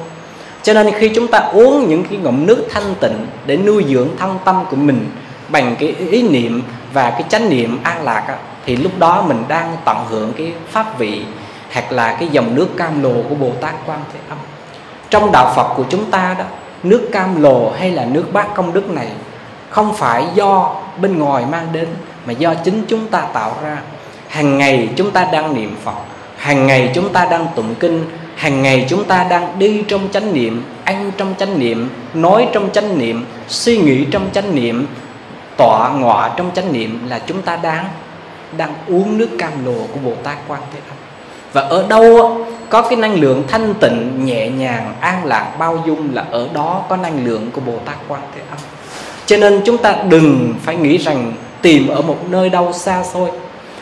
Cho 0.63 0.73
nên 0.73 0.91
khi 0.99 1.09
chúng 1.15 1.27
ta 1.27 1.37
uống 1.37 1.89
những 1.89 2.03
cái 2.03 2.17
ngụm 2.17 2.45
nước 2.45 2.67
thanh 2.71 2.95
tịnh 2.99 3.25
để 3.45 3.57
nuôi 3.57 3.85
dưỡng 3.89 4.07
thân 4.17 4.37
tâm 4.45 4.65
của 4.69 4.75
mình 4.75 5.09
bằng 5.49 5.75
cái 5.79 5.95
ý 6.11 6.23
niệm 6.23 6.61
và 6.93 7.09
cái 7.09 7.23
chánh 7.29 7.49
niệm 7.49 7.79
an 7.83 8.03
lạc 8.03 8.23
á, 8.27 8.35
thì 8.65 8.75
lúc 8.75 8.91
đó 8.99 9.23
mình 9.27 9.43
đang 9.47 9.77
tận 9.85 9.97
hưởng 10.09 10.33
cái 10.37 10.53
pháp 10.71 10.99
vị 10.99 11.21
hoặc 11.73 11.91
là 11.91 12.13
cái 12.19 12.29
dòng 12.31 12.55
nước 12.55 12.67
cam 12.77 13.03
lồ 13.03 13.13
của 13.29 13.35
Bồ 13.35 13.51
Tát 13.61 13.73
Quan 13.85 13.99
Thế 14.13 14.19
Âm. 14.29 14.37
Trong 15.09 15.31
đạo 15.31 15.53
Phật 15.55 15.73
của 15.77 15.83
chúng 15.89 16.11
ta 16.11 16.35
đó 16.39 16.45
nước 16.83 17.09
cam 17.11 17.41
lồ 17.41 17.71
hay 17.79 17.91
là 17.91 18.05
nước 18.05 18.25
bát 18.33 18.47
công 18.55 18.73
đức 18.73 18.89
này 18.89 19.07
không 19.69 19.93
phải 19.93 20.25
do 20.35 20.75
bên 21.01 21.19
ngoài 21.19 21.45
mang 21.51 21.67
đến, 21.71 21.87
mà 22.25 22.33
do 22.33 22.53
chính 22.53 22.83
chúng 22.87 23.07
ta 23.07 23.21
tạo 23.21 23.53
ra. 23.63 23.77
Hàng 24.27 24.57
ngày 24.57 24.89
chúng 24.95 25.11
ta 25.11 25.27
đang 25.31 25.53
niệm 25.53 25.75
Phật, 25.83 25.97
hàng 26.37 26.67
ngày 26.67 26.91
chúng 26.95 27.13
ta 27.13 27.27
đang 27.31 27.47
tụng 27.55 27.75
kinh, 27.79 28.05
hàng 28.35 28.61
ngày 28.61 28.85
chúng 28.89 29.03
ta 29.03 29.27
đang 29.29 29.59
đi 29.59 29.83
trong 29.87 30.07
chánh 30.11 30.33
niệm, 30.33 30.63
ăn 30.83 31.11
trong 31.17 31.33
chánh 31.37 31.59
niệm, 31.59 31.89
nói 32.13 32.47
trong 32.53 32.69
chánh 32.71 32.97
niệm, 32.97 33.25
suy 33.47 33.77
nghĩ 33.77 34.05
trong 34.05 34.29
chánh 34.33 34.55
niệm, 34.55 34.87
tọa 35.57 35.89
ngọa 35.89 36.29
trong 36.37 36.51
chánh 36.53 36.73
niệm 36.73 37.07
là 37.07 37.19
chúng 37.19 37.41
ta 37.41 37.55
đang 37.55 37.85
đang 38.57 38.73
uống 38.87 39.17
nước 39.17 39.29
cam 39.39 39.65
lồ 39.65 39.73
của 39.93 39.99
Bồ 40.03 40.13
Tát 40.23 40.37
Quan 40.47 40.61
Thế 40.73 40.79
Âm. 40.89 40.97
Và 41.53 41.61
ở 41.61 41.85
đâu 41.89 42.37
có 42.69 42.81
cái 42.81 42.95
năng 42.95 43.13
lượng 43.13 43.43
thanh 43.47 43.73
tịnh, 43.73 44.25
nhẹ 44.25 44.49
nhàng, 44.49 44.93
an 44.99 45.25
lạc, 45.25 45.55
bao 45.59 45.83
dung 45.87 46.15
là 46.15 46.25
ở 46.31 46.47
đó 46.53 46.83
có 46.89 46.97
năng 46.97 47.25
lượng 47.25 47.51
của 47.53 47.61
Bồ 47.61 47.77
Tát 47.85 47.95
Quan 48.07 48.21
Thế 48.35 48.41
Âm 48.49 48.59
cho 49.29 49.37
nên 49.37 49.61
chúng 49.65 49.77
ta 49.77 49.95
đừng 50.09 50.53
phải 50.65 50.75
nghĩ 50.75 50.97
rằng 50.97 51.33
tìm 51.61 51.87
ở 51.87 52.01
một 52.01 52.17
nơi 52.29 52.49
đâu 52.49 52.73
xa 52.73 53.03
xôi. 53.13 53.29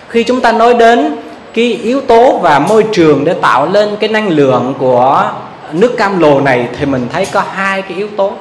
Khi 0.09 0.23
chúng 0.23 0.41
ta 0.41 0.51
nói 0.51 0.73
đến 0.73 1.15
cái 1.53 1.73
yếu 1.73 2.01
tố 2.01 2.39
và 2.41 2.59
môi 2.59 2.85
trường 2.91 3.25
để 3.25 3.33
tạo 3.33 3.69
lên 3.71 3.95
cái 3.99 4.09
năng 4.09 4.29
lượng 4.29 4.73
của 4.79 5.31
nước 5.71 5.97
cam 5.97 6.19
lồ 6.19 6.41
này 6.41 6.67
thì 6.79 6.85
mình 6.85 7.07
thấy 7.13 7.27
có 7.31 7.43
hai 7.53 7.81
cái 7.81 7.97
yếu 7.97 8.07
tố. 8.17 8.33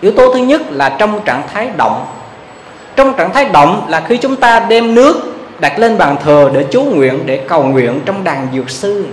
Yếu 0.00 0.12
tố 0.12 0.34
thứ 0.34 0.38
nhất 0.38 0.62
là 0.70 0.88
trong 0.88 1.20
trạng 1.24 1.42
thái 1.52 1.68
động. 1.76 2.04
Trong 2.96 3.14
trạng 3.14 3.32
thái 3.32 3.44
động 3.44 3.86
là 3.88 4.04
khi 4.08 4.16
chúng 4.16 4.36
ta 4.36 4.60
đem 4.60 4.94
nước 4.94 5.34
đặt 5.58 5.78
lên 5.78 5.98
bàn 5.98 6.16
thờ 6.24 6.50
để 6.54 6.64
chú 6.70 6.82
nguyện, 6.82 7.22
để 7.26 7.36
cầu 7.48 7.62
nguyện 7.62 8.00
trong 8.04 8.24
đàn 8.24 8.48
dược 8.54 8.70
sư, 8.70 9.06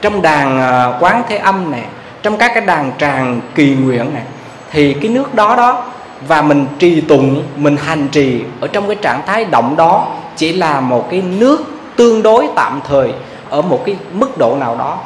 trong 0.00 0.22
đàn 0.22 0.60
à, 0.60 0.92
quán 1.00 1.22
thế 1.28 1.36
âm 1.36 1.70
này, 1.70 1.84
trong 2.22 2.36
các 2.36 2.50
cái 2.54 2.66
đàn 2.66 2.92
tràng 2.98 3.40
kỳ 3.54 3.74
nguyện 3.74 4.14
này, 4.14 4.22
thì 4.70 4.94
cái 4.94 5.08
nước 5.08 5.34
đó 5.34 5.56
đó 5.56 5.84
và 6.28 6.42
mình 6.42 6.66
trì 6.78 7.00
tụng 7.00 7.42
mình 7.56 7.76
hành 7.76 8.08
trì 8.12 8.40
ở 8.60 8.68
trong 8.68 8.86
cái 8.86 8.96
trạng 9.02 9.22
thái 9.26 9.44
động 9.44 9.76
đó 9.76 10.08
chỉ 10.36 10.52
là 10.52 10.80
một 10.80 11.10
cái 11.10 11.22
nước 11.22 11.64
tương 11.96 12.22
đối 12.22 12.48
tạm 12.54 12.80
thời 12.88 13.12
ở 13.50 13.62
một 13.62 13.82
cái 13.86 13.96
mức 14.12 14.38
độ 14.38 14.56
nào 14.56 14.76
đó. 14.76 14.98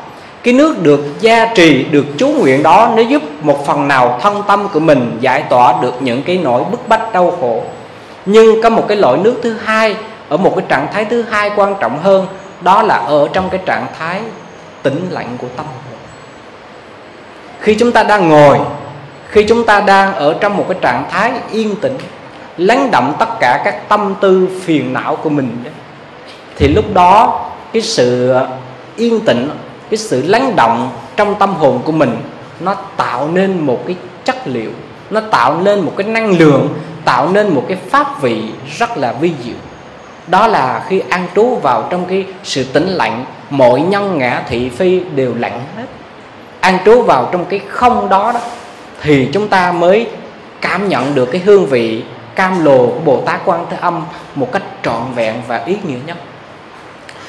Cái 0.42 0.54
nước 0.54 0.82
được 0.82 1.00
gia 1.20 1.54
trì, 1.54 1.84
được 1.84 2.04
chú 2.16 2.28
nguyện 2.28 2.62
đó, 2.62 2.92
nó 2.96 3.02
giúp 3.02 3.22
một 3.42 3.66
phần 3.66 3.88
nào 3.88 4.18
thân 4.22 4.42
tâm 4.46 4.68
của 4.72 4.80
mình 4.80 5.16
giải 5.20 5.42
tỏa 5.42 5.74
được 5.82 6.02
những 6.02 6.22
cái 6.22 6.38
nỗi 6.42 6.64
bức 6.64 6.88
bách 6.88 7.12
đau 7.12 7.36
khổ. 7.40 7.62
Nhưng 8.26 8.62
có 8.62 8.70
một 8.70 8.84
cái 8.88 8.96
loại 8.96 9.18
nước 9.18 9.40
thứ 9.42 9.56
hai, 9.64 9.96
ở 10.28 10.36
một 10.36 10.52
cái 10.56 10.64
trạng 10.68 10.86
thái 10.92 11.04
thứ 11.04 11.22
hai 11.22 11.50
quan 11.56 11.74
trọng 11.80 11.98
hơn, 12.02 12.26
đó 12.60 12.82
là 12.82 12.94
ở 12.94 13.28
trong 13.32 13.50
cái 13.50 13.60
trạng 13.66 13.86
thái 13.98 14.20
tĩnh 14.82 15.06
lặng 15.10 15.36
của 15.38 15.48
tâm 15.56 15.66
khi 17.64 17.74
chúng 17.74 17.92
ta 17.92 18.02
đang 18.02 18.28
ngồi 18.28 18.58
khi 19.34 19.44
chúng 19.44 19.66
ta 19.66 19.80
đang 19.80 20.14
ở 20.14 20.36
trong 20.40 20.56
một 20.56 20.64
cái 20.68 20.78
trạng 20.80 21.04
thái 21.10 21.32
yên 21.52 21.76
tĩnh, 21.76 21.96
lắng 22.56 22.90
động 22.90 23.14
tất 23.18 23.28
cả 23.40 23.62
các 23.64 23.88
tâm 23.88 24.14
tư 24.20 24.48
phiền 24.64 24.92
não 24.92 25.16
của 25.16 25.30
mình 25.30 25.64
thì 26.56 26.68
lúc 26.68 26.84
đó 26.94 27.40
cái 27.72 27.82
sự 27.82 28.34
yên 28.96 29.20
tĩnh, 29.20 29.50
cái 29.90 29.98
sự 29.98 30.22
lắng 30.26 30.56
động 30.56 30.90
trong 31.16 31.34
tâm 31.38 31.54
hồn 31.54 31.80
của 31.84 31.92
mình, 31.92 32.16
nó 32.60 32.74
tạo 32.74 33.28
nên 33.28 33.60
một 33.60 33.82
cái 33.86 33.96
chất 34.24 34.36
liệu, 34.44 34.70
nó 35.10 35.20
tạo 35.20 35.60
nên 35.60 35.80
một 35.80 35.92
cái 35.96 36.06
năng 36.06 36.38
lượng, 36.38 36.68
tạo 37.04 37.28
nên 37.28 37.54
một 37.54 37.64
cái 37.68 37.78
pháp 37.90 38.22
vị 38.22 38.42
rất 38.78 38.96
là 38.96 39.12
vi 39.12 39.32
diệu. 39.44 39.56
Đó 40.26 40.46
là 40.46 40.84
khi 40.88 41.02
an 41.08 41.28
trú 41.34 41.58
vào 41.62 41.86
trong 41.90 42.04
cái 42.04 42.24
sự 42.42 42.64
tĩnh 42.64 42.88
lặng, 42.88 43.24
mọi 43.50 43.80
nhân 43.80 44.18
ngã 44.18 44.42
thị 44.48 44.68
phi 44.68 45.00
đều 45.00 45.34
lặng 45.38 45.60
hết. 45.76 45.86
An 46.60 46.78
trú 46.84 47.02
vào 47.02 47.28
trong 47.32 47.44
cái 47.44 47.60
không 47.68 48.08
đó 48.08 48.32
đó 48.32 48.40
thì 49.04 49.28
chúng 49.32 49.48
ta 49.48 49.72
mới 49.72 50.06
cảm 50.60 50.88
nhận 50.88 51.14
được 51.14 51.26
cái 51.32 51.40
hương 51.44 51.66
vị 51.66 52.02
cam 52.34 52.64
lồ 52.64 52.86
của 52.86 53.00
Bồ 53.04 53.20
Tát 53.20 53.40
Quan 53.44 53.66
Thế 53.70 53.76
Âm 53.80 54.04
một 54.34 54.52
cách 54.52 54.62
trọn 54.82 55.02
vẹn 55.14 55.34
và 55.48 55.64
ý 55.64 55.76
nghĩa 55.86 55.98
nhất. 56.06 56.16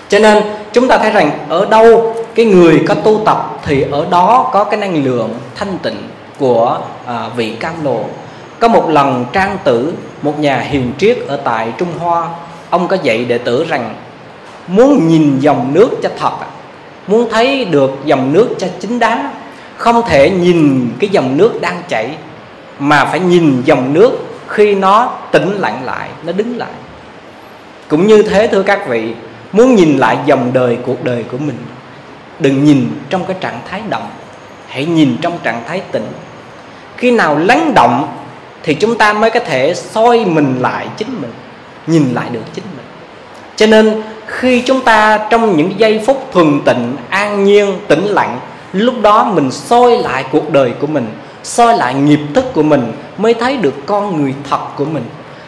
Cho 0.10 0.20
nên 0.20 0.44
chúng 0.74 0.88
ta 0.88 0.98
thấy 0.98 1.12
rằng 1.12 1.32
ở 1.50 1.66
đâu 1.66 2.16
cái 2.36 2.46
người 2.46 2.84
có 2.88 2.94
tu 2.94 3.22
tập 3.26 3.60
thì 3.64 3.86
ở 3.92 4.08
đó 4.10 4.50
có 4.54 4.64
cái 4.64 4.80
năng 4.80 5.04
lượng 5.04 5.30
thanh 5.56 5.78
tịnh 5.78 6.08
của 6.40 6.80
à, 7.06 7.30
vị 7.36 7.52
cam 7.60 7.84
lồ. 7.84 8.00
Có 8.60 8.68
một 8.68 8.90
lần 8.90 9.26
Trang 9.34 9.58
Tử, 9.64 9.94
một 10.22 10.40
nhà 10.40 10.60
hiền 10.60 10.92
triết 10.98 11.18
ở 11.28 11.38
tại 11.44 11.72
Trung 11.78 12.00
Hoa, 12.00 12.28
ông 12.70 12.88
có 12.88 12.98
dạy 13.04 13.26
đệ 13.26 13.38
tử 13.38 13.66
rằng 13.70 13.94
muốn 14.68 15.08
nhìn 15.08 15.40
dòng 15.40 15.74
nước 15.74 15.90
cho 16.04 16.10
thật, 16.18 16.34
à, 16.42 16.48
muốn 17.08 17.30
thấy 17.32 17.66
được 17.66 17.92
dòng 18.06 18.34
nước 18.34 18.50
cho 18.58 18.68
chính 18.80 19.00
đáng 19.00 19.30
không 19.78 20.02
thể 20.08 20.30
nhìn 20.30 20.90
cái 21.00 21.10
dòng 21.10 21.38
nước 21.38 21.62
đang 21.62 21.82
chảy, 21.88 22.10
mà 22.80 23.06
phải 23.06 23.20
nhìn 23.20 23.62
dòng 23.66 23.94
nước 23.94 24.12
khi 24.48 24.76
nó 24.76 25.14
tĩnh 25.32 25.52
lặng 25.60 25.84
lại, 25.84 26.10
nó 26.24 26.32
đứng 26.32 26.58
lại. 26.58 26.72
Cũng 27.88 28.08
như 28.08 28.24
thế, 28.24 28.48
thưa 28.48 28.64
các 28.64 28.88
vị, 28.88 29.14
muốn 29.52 29.76
nhìn 29.76 29.98
lại 29.98 30.18
dòng 30.26 30.54
đời, 30.54 30.78
cuộc 30.86 31.04
đời 31.04 31.24
của 31.32 31.38
mình, 31.38 31.58
đừng 32.40 32.64
nhìn 32.64 32.90
trong 33.10 33.26
cái 33.26 33.38
trạng 33.40 33.60
thái 33.70 33.82
động, 33.90 34.10
hãy 34.68 34.86
nhìn 34.86 35.18
trong 35.22 35.38
trạng 35.44 35.64
thái 35.68 35.82
tĩnh. 35.92 36.08
Khi 36.98 37.12
nào 37.12 37.38
lắng 37.38 37.72
động 37.76 38.18
thì 38.64 38.74
chúng 38.74 38.98
ta 38.98 39.14
mới 39.14 39.30
có 39.30 39.40
thể 39.40 39.74
soi 39.74 40.26
mình 40.26 40.56
lại 40.60 40.88
chính 40.98 41.22
mình, 41.22 41.32
nhìn 41.88 42.14
lại 42.14 42.30
được 42.32 42.44
chính 42.54 42.66
mình. 42.78 42.86
Cho 43.56 43.68
nên, 43.68 44.02
khi 44.28 44.62
chúng 44.62 44.82
ta 44.82 45.20
trong 45.30 45.58
những 45.58 45.74
giây 45.78 46.04
phút 46.06 46.30
thuần 46.32 46.62
tịnh, 46.66 46.96
an 47.10 47.44
nhiên, 47.44 47.74
tĩnh 47.88 48.06
lặng 48.06 48.40
lúc 48.76 48.96
đó 49.02 49.32
mình 49.36 49.52
soi 49.52 49.98
lại 49.98 50.26
cuộc 50.32 50.52
đời 50.52 50.74
của 50.80 50.88
mình 50.88 51.08
soi 51.44 51.78
lại 51.78 51.94
nghiệp 51.94 52.20
thức 52.34 52.46
của 52.54 52.64
mình 52.64 52.92
mới 53.18 53.34
thấy 53.34 53.58
được 53.58 53.74
con 53.86 54.22
người 54.22 54.34
thật 54.50 54.60
của 54.78 54.86
mình. 54.86 55.04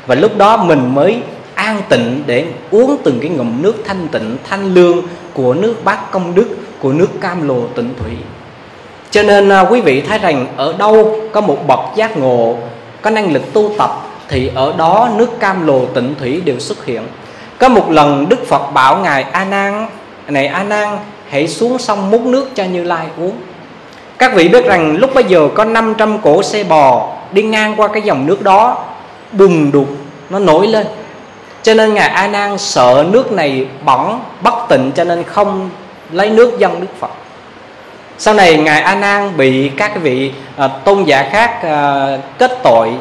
Và 0.07 0.15
lúc 0.15 0.37
đó 0.37 0.57
mình 0.57 0.95
mới 0.95 1.21
an 1.55 1.81
tịnh 1.89 2.23
để 2.25 2.45
uống 2.71 2.97
từng 3.03 3.19
cái 3.19 3.29
ngụm 3.29 3.61
nước 3.61 3.75
thanh 3.85 4.07
tịnh 4.07 4.37
thanh 4.49 4.73
lương 4.73 5.01
của 5.33 5.53
nước 5.53 5.75
bát 5.83 6.11
công 6.11 6.35
đức 6.35 6.47
của 6.79 6.93
nước 6.93 7.09
cam 7.21 7.47
lồ 7.47 7.67
tịnh 7.75 7.93
thủy. 7.99 8.11
Cho 9.11 9.23
nên 9.23 9.49
à, 9.49 9.61
quý 9.61 9.81
vị 9.81 10.01
thấy 10.01 10.19
rằng 10.19 10.45
ở 10.57 10.73
đâu 10.77 11.19
có 11.31 11.41
một 11.41 11.67
bậc 11.67 11.79
giác 11.95 12.17
ngộ 12.17 12.57
có 13.01 13.09
năng 13.09 13.33
lực 13.33 13.53
tu 13.53 13.71
tập 13.77 13.91
thì 14.27 14.51
ở 14.55 14.73
đó 14.77 15.09
nước 15.15 15.39
cam 15.39 15.67
lồ 15.67 15.85
tịnh 15.85 16.15
thủy 16.19 16.41
đều 16.45 16.59
xuất 16.59 16.85
hiện. 16.85 17.01
Có 17.59 17.69
một 17.69 17.91
lần 17.91 18.29
đức 18.29 18.47
phật 18.47 18.71
bảo 18.73 18.97
ngài 18.97 19.23
a 19.23 19.45
nan 19.45 19.87
này 20.27 20.47
a 20.47 20.63
nan 20.63 20.97
hãy 21.29 21.47
xuống 21.47 21.79
sông 21.79 22.11
múc 22.11 22.25
nước 22.25 22.49
cho 22.55 22.63
Như 22.63 22.83
Lai 22.83 23.07
uống. 23.17 23.33
Các 24.17 24.35
vị 24.35 24.47
biết 24.47 24.65
rằng 24.65 24.97
lúc 24.97 25.13
bây 25.13 25.23
giờ 25.23 25.49
có 25.55 25.65
500 25.65 26.17
cổ 26.21 26.43
xe 26.43 26.63
bò 26.63 27.13
đi 27.31 27.43
ngang 27.43 27.73
qua 27.77 27.87
cái 27.87 28.01
dòng 28.01 28.25
nước 28.25 28.41
đó 28.41 28.85
bùng 29.31 29.71
đục 29.71 29.87
nó 30.29 30.39
nổi 30.39 30.67
lên. 30.67 30.87
Cho 31.63 31.73
nên 31.73 31.93
ngài 31.93 32.09
a 32.09 32.27
nan 32.27 32.57
sợ 32.57 33.05
nước 33.11 33.31
này 33.31 33.67
bẩn 33.85 34.19
bất 34.41 34.53
tịnh 34.69 34.91
cho 34.95 35.03
nên 35.03 35.23
không 35.23 35.69
lấy 36.11 36.29
nước 36.29 36.59
dân 36.59 36.81
đức 36.81 36.87
phật. 36.99 37.11
Sau 38.17 38.33
này 38.33 38.57
ngài 38.57 38.81
a 38.81 38.95
nan 38.95 39.37
bị 39.37 39.69
các 39.77 40.01
vị 40.01 40.31
à, 40.57 40.67
tôn 40.67 41.03
giả 41.03 41.29
khác 41.31 41.63
à, 41.63 42.07
kết 42.37 42.51
tội 42.63 42.93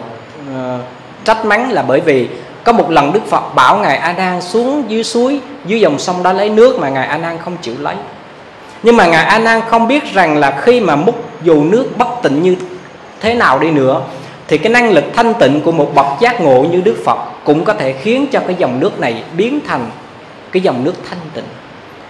à, 0.55 0.79
trách 1.25 1.45
mắng 1.45 1.73
là 1.73 1.83
bởi 1.83 2.01
vì 2.01 2.29
có 2.65 2.73
một 2.73 2.91
lần 2.91 3.13
đức 3.13 3.27
phật 3.27 3.55
bảo 3.55 3.79
ngài 3.79 3.97
a 3.97 4.13
nan 4.13 4.43
xuống 4.43 4.85
dưới 4.89 5.05
suối 5.05 5.41
dưới 5.67 5.81
dòng 5.81 5.99
sông 5.99 6.23
đó 6.23 6.33
lấy 6.33 6.49
nước 6.49 6.79
mà 6.79 6.89
ngài 6.89 7.07
a 7.07 7.19
nan 7.19 7.39
không 7.45 7.57
chịu 7.63 7.75
lấy 7.81 7.95
nhưng 8.87 8.97
mà 8.97 9.07
ngài 9.07 9.25
a 9.25 9.39
nan 9.39 9.61
không 9.69 9.89
biết 9.89 10.15
rằng 10.15 10.37
là 10.37 10.61
khi 10.61 10.81
mà 10.81 10.97
múc 10.97 11.25
dù 11.43 11.65
nước 11.65 11.99
bất 11.99 12.09
tịnh 12.23 12.43
như 12.43 12.57
thế 13.21 13.35
nào 13.35 13.59
đi 13.59 13.71
nữa, 13.71 14.01
thì 14.49 14.59
cái 14.59 14.73
năng 14.73 14.91
lực 14.91 15.05
thanh 15.15 15.35
tịnh 15.35 15.61
của 15.61 15.73
một 15.73 15.95
bậc 15.95 16.07
giác 16.21 16.41
ngộ 16.41 16.67
như 16.73 16.81
đức 16.81 16.97
phật 17.05 17.19
cũng 17.45 17.65
có 17.65 17.75
thể 17.75 17.93
khiến 17.93 18.27
cho 18.33 18.41
cái 18.41 18.57
dòng 18.59 18.81
nước 18.81 19.01
này 19.01 19.25
biến 19.37 19.61
thành 19.67 19.91
cái 20.53 20.63
dòng 20.63 20.85
nước 20.85 20.95
thanh 21.09 21.19
tịnh, 21.35 21.45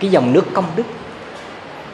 cái 0.01 0.11
dòng 0.11 0.33
nước 0.33 0.45
công 0.53 0.65
đức. 0.77 0.83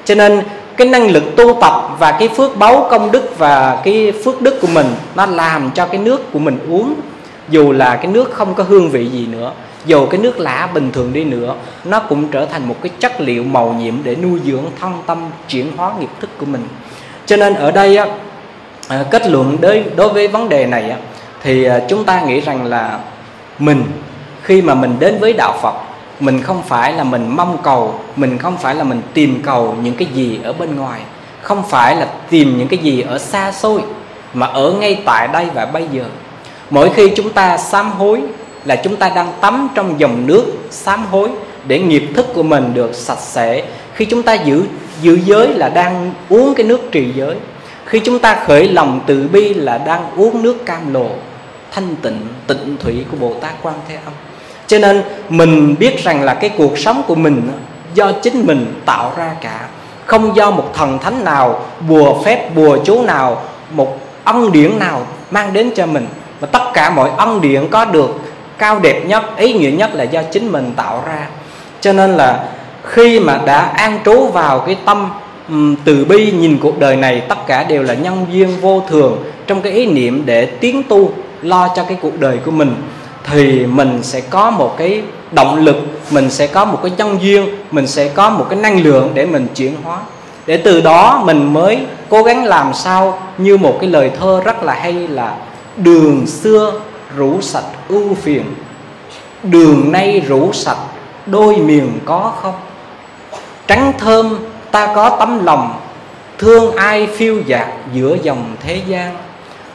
Cho 0.05 0.15
nên 0.15 0.43
cái 0.77 0.89
năng 0.89 1.11
lực 1.11 1.37
tu 1.37 1.59
tập 1.61 1.75
và 1.99 2.13
cái 2.13 2.29
phước 2.29 2.57
báu 2.57 2.87
công 2.91 3.13
đức 3.13 3.39
và 3.39 3.81
cái 3.85 4.13
phước 4.25 4.43
đức 4.43 4.61
của 4.61 4.69
mình, 4.75 4.87
nó 5.15 5.27
làm 5.27 5.71
cho 5.75 5.87
cái 5.87 5.99
nước 5.99 6.33
của 6.33 6.39
mình 6.39 6.59
uống, 6.71 6.95
dù 7.49 7.73
là 7.73 7.97
cái 7.97 8.07
nước 8.07 8.33
không 8.33 8.55
có 8.55 8.65
hương 8.69 8.91
vị 8.91 9.07
gì 9.07 9.27
nữa 9.27 9.53
dù 9.87 10.07
cái 10.07 10.21
nước 10.21 10.39
lã 10.39 10.69
bình 10.75 10.91
thường 10.93 11.13
đi 11.13 11.25
nữa 11.25 11.55
nó 11.85 12.01
cũng 12.01 12.29
trở 12.29 12.47
thành 12.47 12.69
một 12.69 12.77
cái 12.83 12.91
chất 13.01 13.21
liệu 13.21 13.45
màu 13.45 13.73
nhiệm 13.73 13.95
để 14.05 14.17
nuôi 14.17 14.41
dưỡng 14.45 14.65
thân 14.81 14.93
tâm 15.07 15.31
chuyển 15.49 15.77
hóa 15.77 15.93
nghiệp 16.01 16.09
thức 16.21 16.31
của 16.39 16.47
mình. 16.47 16.69
Cho 17.27 17.37
nên 17.37 17.55
ở 17.55 17.71
đây 17.71 17.97
á, 17.97 18.07
à, 18.89 19.05
kết 19.11 19.27
luận 19.27 19.57
đối 19.61 19.85
đối 19.97 20.09
với 20.09 20.29
vấn 20.29 20.49
đề 20.49 20.67
này 20.67 20.91
á, 20.91 20.97
thì 21.43 21.65
à, 21.65 21.81
chúng 21.89 22.05
ta 22.05 22.21
nghĩ 22.21 22.41
rằng 22.41 22.65
là 22.65 22.99
mình 23.59 23.85
khi 24.43 24.63
mà 24.63 24.75
mình 24.75 24.97
đến 24.99 25.19
với 25.21 25.33
đạo 25.33 25.59
Phật 25.63 25.75
mình 26.21 26.43
không 26.43 26.63
phải 26.63 26.93
là 26.93 27.05
mình 27.05 27.37
mong 27.37 27.59
cầu 27.63 27.95
mình 28.17 28.39
không 28.39 28.57
phải 28.57 28.75
là 28.75 28.85
mình 28.85 29.03
tìm 29.15 29.43
cầu 29.43 29.77
những 29.83 29.95
cái 29.95 30.09
gì 30.15 30.41
ở 30.45 30.53
bên 30.53 30.77
ngoài 30.77 31.01
không 31.43 31.63
phải 31.69 31.97
là 31.97 32.07
tìm 32.31 32.59
những 32.59 32.69
cái 32.69 32.79
gì 32.79 33.01
ở 33.01 33.19
xa 33.19 33.53
xôi 33.53 33.81
mà 34.35 34.47
ở 34.47 34.73
ngay 34.73 35.03
tại 35.05 35.29
đây 35.29 35.47
và 35.55 35.67
bây 35.67 35.89
giờ. 35.93 36.05
Mỗi 36.71 36.91
khi 36.95 37.13
chúng 37.17 37.31
ta 37.31 37.57
sám 37.57 37.93
hối 37.93 38.23
là 38.65 38.77
chúng 38.77 38.97
ta 38.97 39.13
đang 39.15 39.33
tắm 39.41 39.69
trong 39.75 40.01
dòng 40.01 40.27
nước 40.27 40.45
sám 40.71 41.07
hối 41.11 41.29
để 41.67 41.79
nghiệp 41.79 42.09
thức 42.15 42.27
của 42.35 42.43
mình 42.43 42.75
được 42.75 42.95
sạch 42.95 43.21
sẽ. 43.21 43.65
Khi 43.95 44.05
chúng 44.05 44.23
ta 44.23 44.35
giữ 44.35 44.65
giữ 45.03 45.19
giới 45.25 45.49
là 45.49 45.69
đang 45.69 46.13
uống 46.29 46.55
cái 46.55 46.67
nước 46.67 46.81
trì 46.93 47.13
giới. 47.13 47.37
Khi 47.85 47.99
chúng 47.99 48.19
ta 48.19 48.45
khởi 48.47 48.69
lòng 48.69 49.01
từ 49.07 49.29
bi 49.33 49.55
là 49.55 49.79
đang 49.79 50.05
uống 50.17 50.43
nước 50.43 50.67
cam 50.67 50.95
lồ 50.95 51.07
thanh 51.71 51.97
tịnh 51.97 52.21
tịnh 52.47 52.77
thủy 52.81 53.05
của 53.11 53.17
bồ 53.21 53.35
tát 53.41 53.53
quan 53.63 53.75
thế 53.89 53.95
âm. 53.95 54.13
Cho 54.67 54.79
nên 54.79 55.03
mình 55.29 55.75
biết 55.79 56.05
rằng 56.05 56.23
là 56.23 56.35
cái 56.35 56.51
cuộc 56.59 56.79
sống 56.79 57.03
của 57.07 57.15
mình 57.15 57.51
do 57.95 58.13
chính 58.13 58.47
mình 58.47 58.81
tạo 58.87 59.13
ra 59.17 59.31
cả. 59.41 59.61
Không 60.07 60.37
do 60.37 60.51
một 60.51 60.71
thần 60.75 60.99
thánh 60.99 61.25
nào, 61.25 61.65
bùa 61.89 62.23
phép, 62.25 62.55
bùa 62.55 62.79
chú 62.85 63.03
nào, 63.03 63.43
một 63.71 63.99
ân 64.25 64.53
điển 64.53 64.79
nào 64.79 65.07
mang 65.31 65.53
đến 65.53 65.71
cho 65.77 65.87
mình. 65.87 66.07
Và 66.41 66.47
tất 66.53 66.63
cả 66.75 66.91
mọi 66.91 67.11
ân 67.17 67.41
điển 67.41 67.69
có 67.69 67.85
được 67.85 68.21
cao 68.63 68.81
đẹp 68.83 69.03
nhất 69.07 69.37
ý 69.37 69.53
nghĩa 69.53 69.71
nhất 69.71 69.95
là 69.95 70.05
do 70.05 70.23
chính 70.23 70.53
mình 70.53 70.73
tạo 70.77 71.03
ra. 71.07 71.27
Cho 71.81 71.93
nên 71.93 72.11
là 72.11 72.45
khi 72.83 73.21
mà 73.21 73.41
đã 73.47 73.59
an 73.61 73.99
trú 74.05 74.27
vào 74.27 74.59
cái 74.59 74.77
tâm 74.85 75.09
um, 75.49 75.77
từ 75.85 76.05
bi 76.05 76.33
nhìn 76.33 76.59
cuộc 76.59 76.79
đời 76.79 76.97
này 76.97 77.23
tất 77.29 77.47
cả 77.47 77.65
đều 77.65 77.83
là 77.83 77.95
nhân 77.95 78.27
duyên 78.33 78.49
vô 78.61 78.83
thường 78.89 79.25
trong 79.47 79.63
cái 79.63 79.73
ý 79.73 79.87
niệm 79.87 80.23
để 80.27 80.47
tiến 80.47 80.83
tu 80.83 81.11
lo 81.43 81.69
cho 81.77 81.85
cái 81.85 81.99
cuộc 82.03 82.21
đời 82.21 82.39
của 82.45 82.51
mình 82.51 82.75
thì 83.25 83.67
mình 83.67 84.03
sẽ 84.03 84.21
có 84.21 84.51
một 84.51 84.75
cái 84.79 85.03
động 85.33 85.57
lực 85.57 85.77
mình 86.11 86.31
sẽ 86.31 86.47
có 86.47 86.65
một 86.65 86.79
cái 86.83 86.93
nhân 86.97 87.19
duyên 87.23 87.49
mình 87.71 87.87
sẽ 87.87 88.09
có 88.09 88.31
một 88.31 88.47
cái 88.51 88.59
năng 88.59 88.83
lượng 88.83 89.11
để 89.15 89.27
mình 89.27 89.47
chuyển 89.55 89.75
hóa. 89.85 89.99
Để 90.47 90.57
từ 90.57 90.81
đó 90.81 91.23
mình 91.27 91.53
mới 91.53 91.79
cố 92.09 92.23
gắng 92.23 92.45
làm 92.45 92.75
sao 92.75 93.19
như 93.39 93.57
một 93.57 93.77
cái 93.81 93.91
lời 93.91 94.11
thơ 94.21 94.41
rất 94.45 94.63
là 94.63 94.75
hay 94.75 94.93
là 94.93 95.35
đường 95.77 96.27
xưa 96.27 96.73
rủ 97.17 97.41
sạch 97.41 97.65
ưu 97.89 98.15
phiền. 98.15 98.55
Đường 99.43 99.93
nay 99.93 100.21
rủ 100.29 100.53
sạch, 100.53 100.79
đôi 101.27 101.57
miền 101.57 102.01
có 102.05 102.33
không? 102.43 102.55
Trắng 103.67 103.93
thơm, 103.99 104.39
ta 104.71 104.93
có 104.95 105.17
tấm 105.19 105.45
lòng. 105.45 105.81
Thương 106.39 106.77
ai 106.77 107.07
phiêu 107.07 107.41
dạt 107.47 107.67
giữa 107.93 108.17
dòng 108.23 108.57
thế 108.63 108.83
gian? 108.87 109.17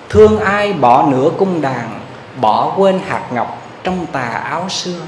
Thương 0.10 0.40
ai 0.40 0.74
bỏ 0.74 1.08
nửa 1.08 1.30
cung 1.38 1.62
đàn, 1.62 2.00
bỏ 2.42 2.74
quên 2.78 3.00
hạt 3.08 3.22
ngọc 3.34 3.62
trong 3.84 4.06
tà 4.12 4.42
áo 4.44 4.70
xưa? 4.70 5.00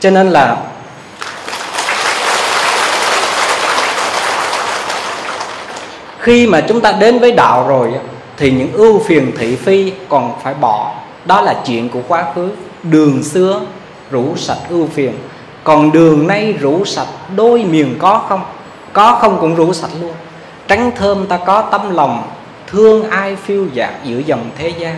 Cho 0.00 0.10
nên 0.10 0.30
là 0.30 0.56
khi 6.18 6.46
mà 6.46 6.60
chúng 6.68 6.80
ta 6.80 6.92
đến 6.92 7.18
với 7.18 7.32
đạo 7.32 7.68
rồi 7.68 7.92
thì 8.36 8.50
những 8.50 8.72
ưu 8.72 8.98
phiền 9.06 9.32
thị 9.38 9.56
phi 9.56 9.92
còn 10.08 10.32
phải 10.42 10.54
bỏ 10.54 10.92
đó 11.24 11.40
là 11.40 11.62
chuyện 11.66 11.88
của 11.88 12.00
quá 12.08 12.24
khứ. 12.34 12.48
Đường 12.82 13.22
xưa, 13.22 13.60
rủ 14.10 14.36
sạch 14.36 14.58
ưu 14.68 14.86
phiền. 14.86 15.12
Còn 15.64 15.92
đường 15.92 16.26
nay 16.26 16.52
rủ 16.52 16.84
sạch, 16.84 17.08
đôi 17.36 17.64
miền 17.64 17.94
có 17.98 18.24
không? 18.28 18.40
Có 18.92 19.18
không 19.20 19.38
cũng 19.40 19.54
rủ 19.54 19.72
sạch 19.72 19.90
luôn. 20.00 20.12
Trắng 20.68 20.90
thơm 20.96 21.26
ta 21.26 21.38
có 21.46 21.62
tâm 21.62 21.94
lòng, 21.94 22.22
thương 22.66 23.10
ai 23.10 23.36
phiêu 23.36 23.66
dạt 23.72 23.92
giữa 24.04 24.18
dòng 24.18 24.50
thế 24.58 24.68
gian? 24.68 24.96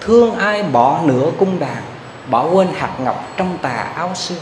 Thương 0.00 0.34
ai 0.34 0.62
bỏ 0.62 1.00
nửa 1.04 1.30
cung 1.38 1.58
đàn, 1.58 1.82
bỏ 2.30 2.46
quên 2.52 2.68
hạt 2.74 2.90
ngọc 3.04 3.24
trong 3.36 3.58
tà 3.62 3.86
áo 3.96 4.10
xương 4.14 4.38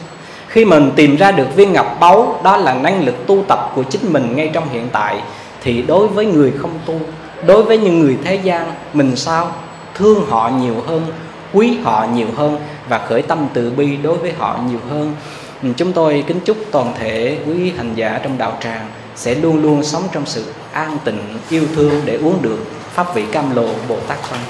khi 0.48 0.64
mình 0.64 0.90
tìm 0.96 1.16
ra 1.16 1.30
được 1.30 1.56
viên 1.56 1.72
ngọc 1.72 1.96
báu, 2.00 2.40
đó 2.42 2.56
là 2.56 2.74
năng 2.74 3.04
lực 3.04 3.26
tu 3.26 3.42
tập 3.48 3.72
của 3.74 3.82
chính 3.82 4.12
mình 4.12 4.36
ngay 4.36 4.50
trong 4.52 4.68
hiện 4.68 4.88
tại, 4.92 5.22
thì 5.60 5.82
đối 5.82 6.08
với 6.08 6.26
người 6.26 6.52
không 6.58 6.78
tu, 6.86 7.00
đối 7.46 7.62
với 7.62 7.78
những 7.78 8.00
người 8.00 8.18
thế 8.24 8.34
gian, 8.34 8.72
mình 8.92 9.16
sao? 9.16 9.50
Thương 9.98 10.26
họ 10.28 10.50
nhiều 10.60 10.74
hơn, 10.86 11.06
quý 11.52 11.78
họ 11.82 12.06
nhiều 12.14 12.28
hơn 12.36 12.58
và 12.88 12.98
khởi 13.08 13.22
tâm 13.22 13.48
từ 13.52 13.70
bi 13.70 13.96
đối 13.96 14.18
với 14.18 14.32
họ 14.38 14.58
nhiều 14.70 14.80
hơn. 14.90 15.14
Ừ, 15.62 15.68
chúng 15.76 15.92
tôi 15.92 16.24
kính 16.26 16.40
chúc 16.40 16.56
toàn 16.72 16.92
thể 16.98 17.38
quý 17.46 17.72
hành 17.76 17.94
giả 17.94 18.20
trong 18.22 18.38
đạo 18.38 18.58
tràng 18.60 18.86
sẽ 19.16 19.34
luôn 19.34 19.62
luôn 19.62 19.84
sống 19.84 20.02
trong 20.12 20.26
sự 20.26 20.44
an 20.72 20.98
tịnh, 21.04 21.20
yêu 21.50 21.64
thương 21.76 22.02
để 22.04 22.16
uống 22.16 22.42
được 22.42 22.58
pháp 22.92 23.14
vị 23.14 23.24
cam 23.32 23.56
lộ 23.56 23.68
bồ 23.88 23.96
tát 24.08 24.18
quan 24.30 24.40